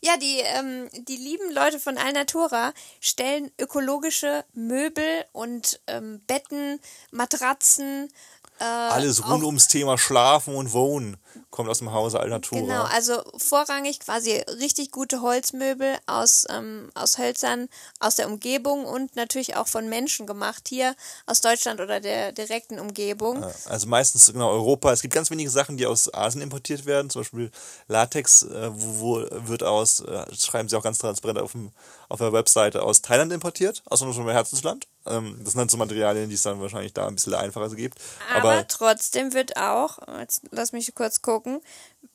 ja, 0.00 0.16
die, 0.16 0.40
ähm, 0.40 0.88
die 0.92 1.16
lieben 1.16 1.52
Leute 1.52 1.78
von 1.78 1.98
Alnatura 1.98 2.72
stellen 3.00 3.52
ökologische 3.60 4.44
Möbel 4.52 5.24
und 5.32 5.80
ähm, 5.86 6.20
Betten, 6.26 6.80
Matratzen. 7.12 8.12
Äh, 8.60 8.64
Alles 8.64 9.28
rund 9.28 9.42
ums 9.42 9.66
Thema 9.66 9.98
Schlafen 9.98 10.54
und 10.54 10.72
Wohnen 10.72 11.16
kommt 11.50 11.68
aus 11.68 11.78
dem 11.78 11.92
Hause 11.92 12.20
Alnatura. 12.20 12.60
Genau, 12.60 12.82
also 12.84 13.22
vorrangig 13.36 14.00
quasi 14.00 14.42
richtig 14.60 14.92
gute 14.92 15.22
Holzmöbel 15.22 15.96
aus, 16.06 16.46
ähm, 16.50 16.90
aus 16.94 17.18
Hölzern 17.18 17.68
aus 17.98 18.16
der 18.16 18.28
Umgebung 18.28 18.84
und 18.84 19.16
natürlich 19.16 19.56
auch 19.56 19.66
von 19.66 19.88
Menschen 19.88 20.26
gemacht 20.26 20.68
hier 20.68 20.94
aus 21.26 21.40
Deutschland 21.40 21.80
oder 21.80 22.00
der 22.00 22.32
direkten 22.32 22.78
Umgebung. 22.78 23.44
Also 23.66 23.88
meistens 23.88 24.32
genau 24.32 24.50
Europa. 24.50 24.92
Es 24.92 25.02
gibt 25.02 25.14
ganz 25.14 25.30
wenige 25.30 25.50
Sachen, 25.50 25.76
die 25.76 25.86
aus 25.86 26.12
Asien 26.12 26.42
importiert 26.42 26.86
werden. 26.86 27.10
Zum 27.10 27.22
Beispiel 27.22 27.50
Latex, 27.88 28.42
äh, 28.44 28.70
wo, 28.72 29.20
wo 29.20 29.48
wird 29.48 29.62
aus, 29.62 30.00
äh, 30.00 30.26
schreiben 30.34 30.68
sie 30.68 30.76
auch 30.76 30.82
ganz 30.82 30.98
transparent 30.98 31.40
auf, 31.40 31.52
dem, 31.52 31.72
auf 32.08 32.18
der 32.18 32.32
Webseite, 32.32 32.82
aus 32.82 33.02
Thailand 33.02 33.32
importiert, 33.32 33.82
aus 33.86 34.02
unserem 34.02 34.28
Herzensland. 34.28 34.86
Ähm, 35.06 35.38
das 35.42 35.52
sind 35.52 35.58
dann 35.58 35.68
so 35.68 35.76
Materialien, 35.76 36.28
die 36.28 36.34
es 36.34 36.42
dann 36.42 36.60
wahrscheinlich 36.60 36.92
da 36.92 37.06
ein 37.06 37.14
bisschen 37.14 37.34
einfacher 37.34 37.68
gibt. 37.70 37.98
Aber, 38.34 38.52
Aber, 38.52 38.68
trotzdem 38.68 39.34
wird 39.34 39.56
auch, 39.56 39.98
jetzt 40.18 40.42
lass 40.50 40.72
mich 40.72 40.94
kurz 40.94 41.22
gucken, 41.22 41.60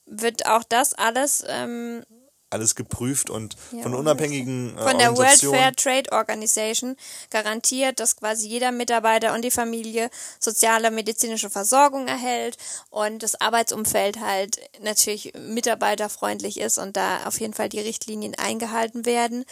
wird 0.05 0.47
auch 0.47 0.63
das 0.63 0.93
alles 0.93 1.43
ähm, 1.47 2.03
alles 2.49 2.75
geprüft 2.75 3.29
und 3.29 3.55
Ja, 3.71 3.83
von 3.83 3.93
unabhängigen 3.93 4.77
äh, 4.77 4.81
von 4.81 4.97
der 4.97 5.15
World. 5.15 5.39
Fair 5.39 5.71
Trade 5.75 6.11
Organization 6.11 6.95
garantiert, 7.29 7.99
dass 7.99 8.15
quasi 8.15 8.47
jeder 8.47 8.71
Mitarbeiter 8.71 9.33
und 9.33 9.43
die 9.43 9.51
Familie 9.51 10.09
soziale 10.39 10.91
medizinische 10.91 11.49
Versorgung 11.49 12.07
erhält 12.07 12.57
und 12.89 13.21
das 13.21 13.39
Arbeitsumfeld 13.39 14.19
halt 14.19 14.59
natürlich 14.81 15.33
mitarbeiterfreundlich 15.37 16.59
ist 16.59 16.77
und 16.77 16.97
da 16.97 17.25
auf 17.25 17.39
jeden 17.39 17.53
Fall 17.53 17.69
die 17.69 17.79
Richtlinien 17.79 18.35
eingehalten 18.35 19.05
werden. 19.05 19.45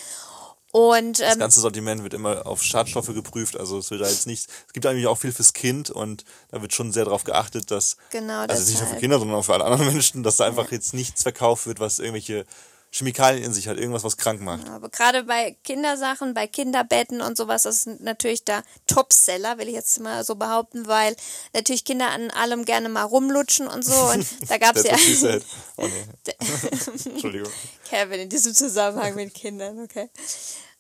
Und 0.72 1.20
Das 1.20 1.34
ähm, 1.34 1.40
ganze 1.40 1.62
Sortiment 1.62 2.04
wird 2.04 2.14
immer 2.14 2.46
auf 2.46 2.62
Schadstoffe 2.62 3.08
geprüft, 3.14 3.58
also 3.58 3.78
es 3.80 3.90
wird 3.90 4.02
da 4.02 4.08
jetzt 4.08 4.28
nicht, 4.28 4.50
es 4.68 4.74
gibt 4.74 4.86
eigentlich 4.86 5.08
auch 5.08 5.18
viel 5.18 5.32
fürs 5.32 5.54
Kind 5.54 5.90
und 5.90 6.26
da 6.52 6.62
wird 6.62 6.74
schon 6.74 6.92
sehr 6.92 7.06
darauf 7.06 7.24
geachtet, 7.24 7.72
dass, 7.72 7.96
Genau, 8.12 8.42
also 8.42 8.54
nicht 8.54 8.72
nur 8.72 8.76
für 8.80 8.84
deshalb. 8.86 9.00
Kinder, 9.00 9.20
sondern 9.20 9.38
auch 9.38 9.46
für 9.46 9.54
alle 9.54 9.64
anderen 9.66 9.88
Menschen, 9.94 10.24
dass 10.24 10.38
da 10.38 10.46
einfach 10.46 10.72
jetzt 10.72 10.94
nichts 10.94 11.24
verkauft 11.24 11.68
wird, 11.68 11.80
was 11.80 12.00
irgendwelche 12.00 12.46
Chemikalien 12.92 13.44
in 13.44 13.54
sich 13.54 13.68
hat, 13.68 13.78
irgendwas, 13.78 14.04
was 14.04 14.18
krank 14.18 14.42
macht. 14.42 14.68
Aber 14.70 14.90
gerade 14.90 15.24
bei 15.24 15.58
Kindersachen, 15.64 16.34
bei 16.34 16.48
Kinderbetten 16.48 17.22
und 17.22 17.38
sowas, 17.38 17.64
das 17.64 17.86
ist 17.86 18.02
natürlich 18.02 18.44
der 18.44 18.64
Topseller, 18.88 19.58
will 19.58 19.68
ich 19.68 19.74
jetzt 19.74 20.00
mal 20.00 20.24
so 20.24 20.36
behaupten, 20.36 20.88
weil 20.88 21.16
natürlich 21.54 21.86
Kinder 21.86 22.10
an 22.10 22.32
allem 22.32 22.66
gerne 22.66 22.90
mal 22.90 23.04
rumlutschen 23.04 23.68
und 23.68 23.84
so. 23.84 23.96
Und 24.12 24.26
da 24.50 24.58
gab 24.58 24.76
es 24.76 24.84
ja. 24.84 24.98
Oh 25.78 25.88
nee. 25.88 26.34
Entschuldigung. 27.06 27.52
Kevin 27.90 28.22
in 28.22 28.30
diesem 28.30 28.54
Zusammenhang 28.54 29.16
mit 29.16 29.34
Kindern, 29.34 29.80
okay. 29.84 30.10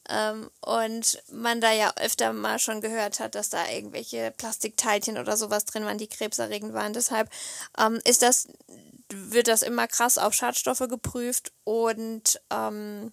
Ähm, 0.09 0.49
und 0.61 1.21
man 1.31 1.59
da 1.59 1.71
ja 1.71 1.93
öfter 1.97 2.31
mal 2.33 2.59
schon 2.59 2.81
gehört 2.81 3.19
hat, 3.19 3.35
dass 3.35 3.49
da 3.49 3.69
irgendwelche 3.69 4.33
Plastikteilchen 4.37 5.17
oder 5.17 5.35
sowas 5.35 5.65
drin 5.65 5.85
waren, 5.85 5.97
die 5.97 6.07
krebserregend 6.07 6.73
waren. 6.73 6.93
Deshalb 6.93 7.29
ähm, 7.77 7.99
ist 8.05 8.21
das, 8.21 8.47
wird 9.09 9.47
das 9.47 9.61
immer 9.61 9.87
krass 9.87 10.17
auf 10.17 10.33
Schadstoffe 10.33 10.87
geprüft 10.89 11.51
und 11.63 12.41
ähm, 12.51 13.11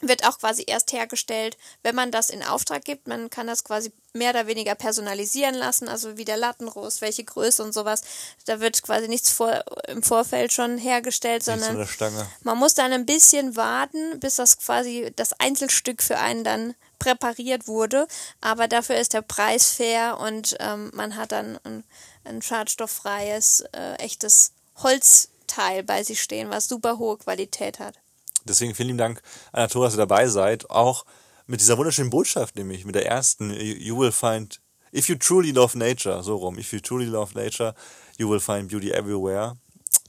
wird 0.00 0.26
auch 0.26 0.38
quasi 0.38 0.64
erst 0.66 0.92
hergestellt, 0.92 1.58
wenn 1.82 1.94
man 1.94 2.10
das 2.10 2.30
in 2.30 2.42
Auftrag 2.42 2.84
gibt. 2.84 3.06
Man 3.06 3.28
kann 3.28 3.46
das 3.46 3.64
quasi 3.64 3.92
mehr 4.12 4.30
oder 4.30 4.46
weniger 4.46 4.74
personalisieren 4.74 5.54
lassen, 5.54 5.88
also 5.88 6.16
wie 6.16 6.24
der 6.24 6.36
Lattenrost, 6.36 7.00
welche 7.00 7.24
Größe 7.24 7.62
und 7.62 7.72
sowas. 7.72 8.02
Da 8.46 8.60
wird 8.60 8.82
quasi 8.82 9.08
nichts 9.08 9.30
vor, 9.30 9.62
im 9.88 10.02
Vorfeld 10.02 10.52
schon 10.52 10.78
hergestellt, 10.78 11.44
sondern 11.44 11.86
man 12.42 12.58
muss 12.58 12.74
dann 12.74 12.92
ein 12.92 13.06
bisschen 13.06 13.56
warten, 13.56 14.18
bis 14.20 14.36
das 14.36 14.58
quasi 14.58 15.12
das 15.16 15.38
Einzelstück 15.38 16.02
für 16.02 16.18
einen 16.18 16.44
dann 16.44 16.74
präpariert 16.98 17.68
wurde. 17.68 18.08
Aber 18.40 18.68
dafür 18.68 18.96
ist 18.96 19.12
der 19.12 19.22
Preis 19.22 19.70
fair 19.70 20.18
und 20.18 20.56
ähm, 20.60 20.90
man 20.94 21.16
hat 21.16 21.32
dann 21.32 21.58
ein, 21.64 21.84
ein 22.24 22.42
schadstofffreies, 22.42 23.64
äh, 23.72 23.94
echtes 23.96 24.52
Holzteil 24.82 25.82
bei 25.82 26.02
sich 26.02 26.22
stehen, 26.22 26.50
was 26.50 26.68
super 26.68 26.98
hohe 26.98 27.18
Qualität 27.18 27.78
hat. 27.78 27.94
Deswegen 28.44 28.74
vielen 28.74 28.98
Dank, 28.98 29.22
Anatol, 29.52 29.84
dass 29.84 29.94
ihr 29.94 29.98
dabei 29.98 30.28
seid. 30.28 30.70
Auch 30.70 31.04
mit 31.46 31.60
dieser 31.60 31.78
wunderschönen 31.78 32.10
Botschaft, 32.10 32.56
nämlich 32.56 32.84
mit 32.84 32.94
der 32.94 33.06
ersten, 33.06 33.52
you, 33.52 33.98
will 33.98 34.12
find, 34.12 34.60
if 34.92 35.08
you 35.08 35.16
truly 35.16 35.50
love 35.50 35.76
nature, 35.76 36.22
so 36.22 36.36
rum, 36.36 36.58
if 36.58 36.72
you 36.72 36.80
truly 36.80 37.06
love 37.06 37.34
nature, 37.34 37.74
you 38.18 38.30
will 38.30 38.40
find 38.40 38.68
beauty 38.68 38.92
everywhere. 38.92 39.56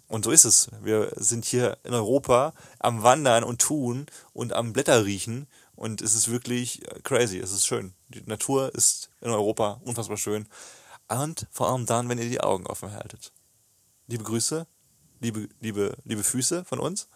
Und 0.08 0.26
so 0.26 0.32
ist 0.32 0.44
es. 0.44 0.68
Wir 0.82 1.12
sind 1.16 1.46
hier 1.46 1.78
in 1.84 1.94
Europa 1.94 2.54
am 2.80 3.02
Wandern 3.02 3.46
und 3.46 3.62
Tun 3.62 4.08
und 4.34 4.52
am 4.52 4.74
Blätter 4.74 5.06
riechen. 5.06 5.48
Und 5.76 6.02
es 6.02 6.16
ist 6.16 6.30
wirklich 6.30 6.82
crazy. 7.04 7.40
Es 7.40 7.54
ist 7.54 7.66
schön. 7.66 7.94
Die 8.10 8.22
Natur 8.26 8.76
ist 8.76 9.10
in 9.22 9.32
Europa 9.32 9.80
unfassbar 9.86 10.18
schön. 10.18 10.48
Und 11.08 11.48
vor 11.50 11.70
allem 11.70 11.86
dann, 11.86 12.10
wenn 12.10 12.18
ihr 12.18 12.30
die 12.30 12.42
Augen 12.42 12.68
offen 12.68 12.92
haltet. 12.92 13.32
Liebe 14.08 14.24
Grüße, 14.24 14.68
liebe, 15.20 15.48
liebe, 15.60 15.96
liebe 16.04 16.24
Füße 16.24 16.66
von 16.66 16.80
uns. 16.80 17.08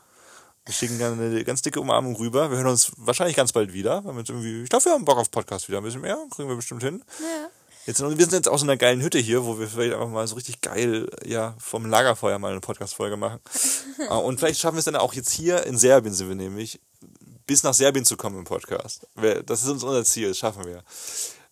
Wir 0.65 0.73
schicken 0.73 0.97
gerne 0.97 1.21
eine 1.21 1.43
ganz 1.43 1.61
dicke 1.61 1.79
Umarmung 1.79 2.15
rüber. 2.15 2.49
Wir 2.49 2.57
hören 2.57 2.67
uns 2.67 2.91
wahrscheinlich 2.97 3.35
ganz 3.35 3.51
bald 3.51 3.73
wieder. 3.73 4.03
Weil 4.03 4.13
wir 4.13 4.19
jetzt 4.19 4.29
irgendwie, 4.29 4.63
ich 4.63 4.69
glaube, 4.69 4.85
wir 4.85 4.93
haben 4.93 5.05
Bock 5.05 5.17
auf 5.17 5.29
Podcast 5.29 5.67
wieder 5.67 5.77
ein 5.77 5.83
bisschen 5.83 6.01
mehr. 6.01 6.17
Kriegen 6.31 6.49
wir 6.49 6.55
bestimmt 6.55 6.81
hin. 6.81 7.03
Ja. 7.19 7.49
Jetzt, 7.85 8.01
wir 8.01 8.09
sind 8.09 8.33
jetzt 8.33 8.49
auch 8.49 8.57
so 8.57 8.65
in 8.65 8.71
einer 8.71 8.77
geilen 8.77 9.01
Hütte 9.01 9.19
hier, 9.19 9.45
wo 9.45 9.59
wir 9.59 9.67
vielleicht 9.67 9.93
einfach 9.93 10.09
mal 10.09 10.25
so 10.25 10.33
richtig 10.35 10.61
geil, 10.61 11.07
ja, 11.23 11.55
vom 11.59 11.85
Lagerfeuer 11.85 12.39
mal 12.39 12.51
eine 12.51 12.61
Podcast-Folge 12.61 13.15
machen. 13.15 13.39
Äh, 13.99 14.07
Und 14.13 14.39
vielleicht 14.39 14.59
schaffen 14.59 14.75
wir 14.75 14.79
es 14.79 14.85
dann 14.85 14.95
auch 14.95 15.13
jetzt 15.13 15.29
hier 15.31 15.63
in 15.67 15.77
Serbien 15.77 16.13
sind 16.13 16.27
wir 16.27 16.35
nämlich, 16.35 16.81
bis 17.45 17.61
nach 17.61 17.75
Serbien 17.75 18.03
zu 18.03 18.17
kommen 18.17 18.39
im 18.39 18.45
Podcast. 18.45 19.07
Das 19.45 19.61
ist 19.61 19.69
uns 19.69 19.83
unser 19.83 20.03
Ziel, 20.03 20.29
das 20.29 20.39
schaffen 20.39 20.65
wir. 20.65 20.83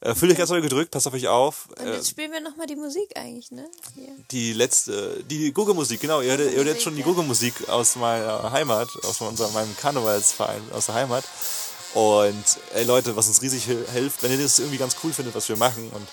Äh, 0.03 0.15
Fühlt 0.15 0.31
euch 0.33 0.37
ganz 0.37 0.49
doll 0.49 0.61
gedrückt, 0.61 0.91
passt 0.91 1.07
auf 1.07 1.13
euch 1.13 1.27
auf. 1.27 1.67
Und 1.79 1.87
Äh, 1.87 1.93
jetzt 1.95 2.09
spielen 2.09 2.31
wir 2.31 2.41
nochmal 2.41 2.67
die 2.67 2.75
Musik 2.75 3.09
eigentlich, 3.15 3.51
ne? 3.51 3.65
Hier. 3.95 4.09
die 4.31 4.51
letzte, 4.53 5.23
die 5.23 5.51
Google-Musik, 5.53 6.01
genau, 6.01 6.19
ihr 6.21 6.31
hört, 6.37 6.41
ihr 6.51 6.57
hört 6.57 6.67
jetzt 6.67 6.83
schon 6.83 6.95
die. 6.95 7.03
Google-Musik 7.03 7.69
aus 7.69 7.95
meiner 7.95 8.51
Heimat, 8.51 8.89
aus 9.03 9.21
unserem, 9.21 9.53
meinem 9.53 9.75
Karnevalsverein 9.77 10.61
aus 10.73 10.87
der 10.87 10.95
Heimat. 10.95 11.23
Und 11.93 12.43
ey 12.73 12.83
Leute, 12.85 13.15
was 13.15 13.27
uns 13.27 13.41
riesig 13.41 13.65
hil- 13.65 13.85
hilft, 13.93 14.23
wenn 14.23 14.31
ihr 14.31 14.41
das 14.41 14.59
irgendwie 14.59 14.77
ganz 14.79 14.95
cool 15.03 15.13
findet, 15.13 15.35
was 15.35 15.47
wir 15.47 15.55
machen 15.57 15.89
und 15.93 16.07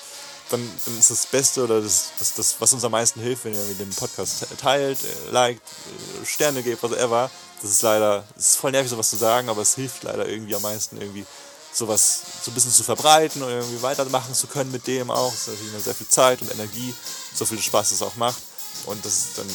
dann, 0.51 0.69
dann 0.85 0.99
ist 0.99 1.11
das 1.11 1.27
Beste 1.27 1.63
oder 1.65 1.81
das, 1.81 2.11
das, 2.19 2.35
das, 2.35 2.57
was 2.59 2.73
uns 2.73 2.85
am 2.85 2.91
meisten 2.93 3.21
hilft, 3.21 3.45
wenn 3.45 3.55
ihr 3.55 3.75
den 3.79 3.89
Podcast 3.91 4.47
teilt, 4.61 4.99
äh, 5.03 5.31
liked, 5.31 5.63
äh, 5.63 6.27
Sterne 6.27 6.63
gebt, 6.63 6.83
whatever. 6.83 7.31
Das 7.63 7.71
ist 7.71 7.83
leider, 7.83 8.25
es 8.37 8.49
ist 8.51 8.57
voll 8.57 8.73
nervig, 8.73 8.91
sowas 8.91 9.11
zu 9.11 9.17
sagen, 9.17 9.49
aber 9.49 9.63
es 9.63 9.75
hilft 9.75 10.03
leider 10.03 10.29
irgendwie 10.29 10.55
am 10.55 10.63
meisten 10.63 11.01
irgendwie 11.01 11.25
sowas 11.73 12.21
so 12.45 12.51
ein 12.51 12.55
bisschen 12.55 12.73
zu 12.73 12.83
verbreiten 12.83 13.43
und 13.43 13.51
irgendwie 13.51 13.83
weitermachen 13.83 14.35
zu 14.35 14.47
können 14.47 14.71
mit 14.71 14.87
dem 14.87 15.11
auch. 15.11 15.31
Das 15.31 15.41
ist 15.41 15.49
natürlich 15.49 15.73
immer 15.73 15.83
sehr 15.83 15.95
viel 15.95 16.09
Zeit 16.09 16.43
und 16.43 16.51
Energie, 16.53 16.95
so 17.35 17.47
viel 17.47 17.61
Spaß 17.61 17.93
es 17.93 18.03
auch 18.03 18.17
macht. 18.17 18.43
Und 18.87 19.05
das 19.05 19.13
ist 19.13 19.39
dann 19.39 19.47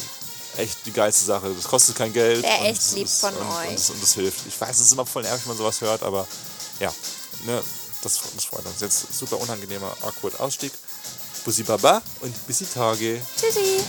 echt 0.58 0.86
die 0.86 0.92
geilste 0.92 1.26
Sache. 1.26 1.54
Das 1.54 1.66
kostet 1.66 1.96
kein 1.96 2.14
Geld. 2.14 2.44
Wär 2.44 2.60
und 2.60 2.66
echt 2.66 2.94
lieb 2.94 3.06
ist, 3.06 3.22
von 3.22 3.34
und, 3.34 3.48
euch. 3.56 3.70
Und 3.70 3.80
das, 3.80 3.90
und 3.90 4.04
das 4.04 4.14
hilft. 4.14 4.48
Ich 4.48 4.60
weiß, 4.60 4.76
es 4.76 4.88
ist 4.88 4.94
immer 4.94 5.06
voll 5.06 5.24
nervig, 5.24 5.42
wenn 5.46 5.50
man 5.50 5.58
sowas 5.58 5.82
hört, 5.82 6.04
aber 6.04 6.28
ja, 6.80 6.94
ne, 7.46 7.62
das, 8.02 8.20
das 8.36 8.46
freut 8.46 8.66
uns. 8.66 8.82
Jetzt 8.82 9.14
super 9.14 9.40
unangenehmer, 9.40 9.96
awkward 10.02 10.40
Ausstieg. 10.40 10.72
Bussi 11.44 11.64
Baba 11.64 12.02
und 12.22 12.48
bis 12.48 12.58
die 12.60 12.66
Tage. 12.66 13.22
Tschüssi! 13.40 13.84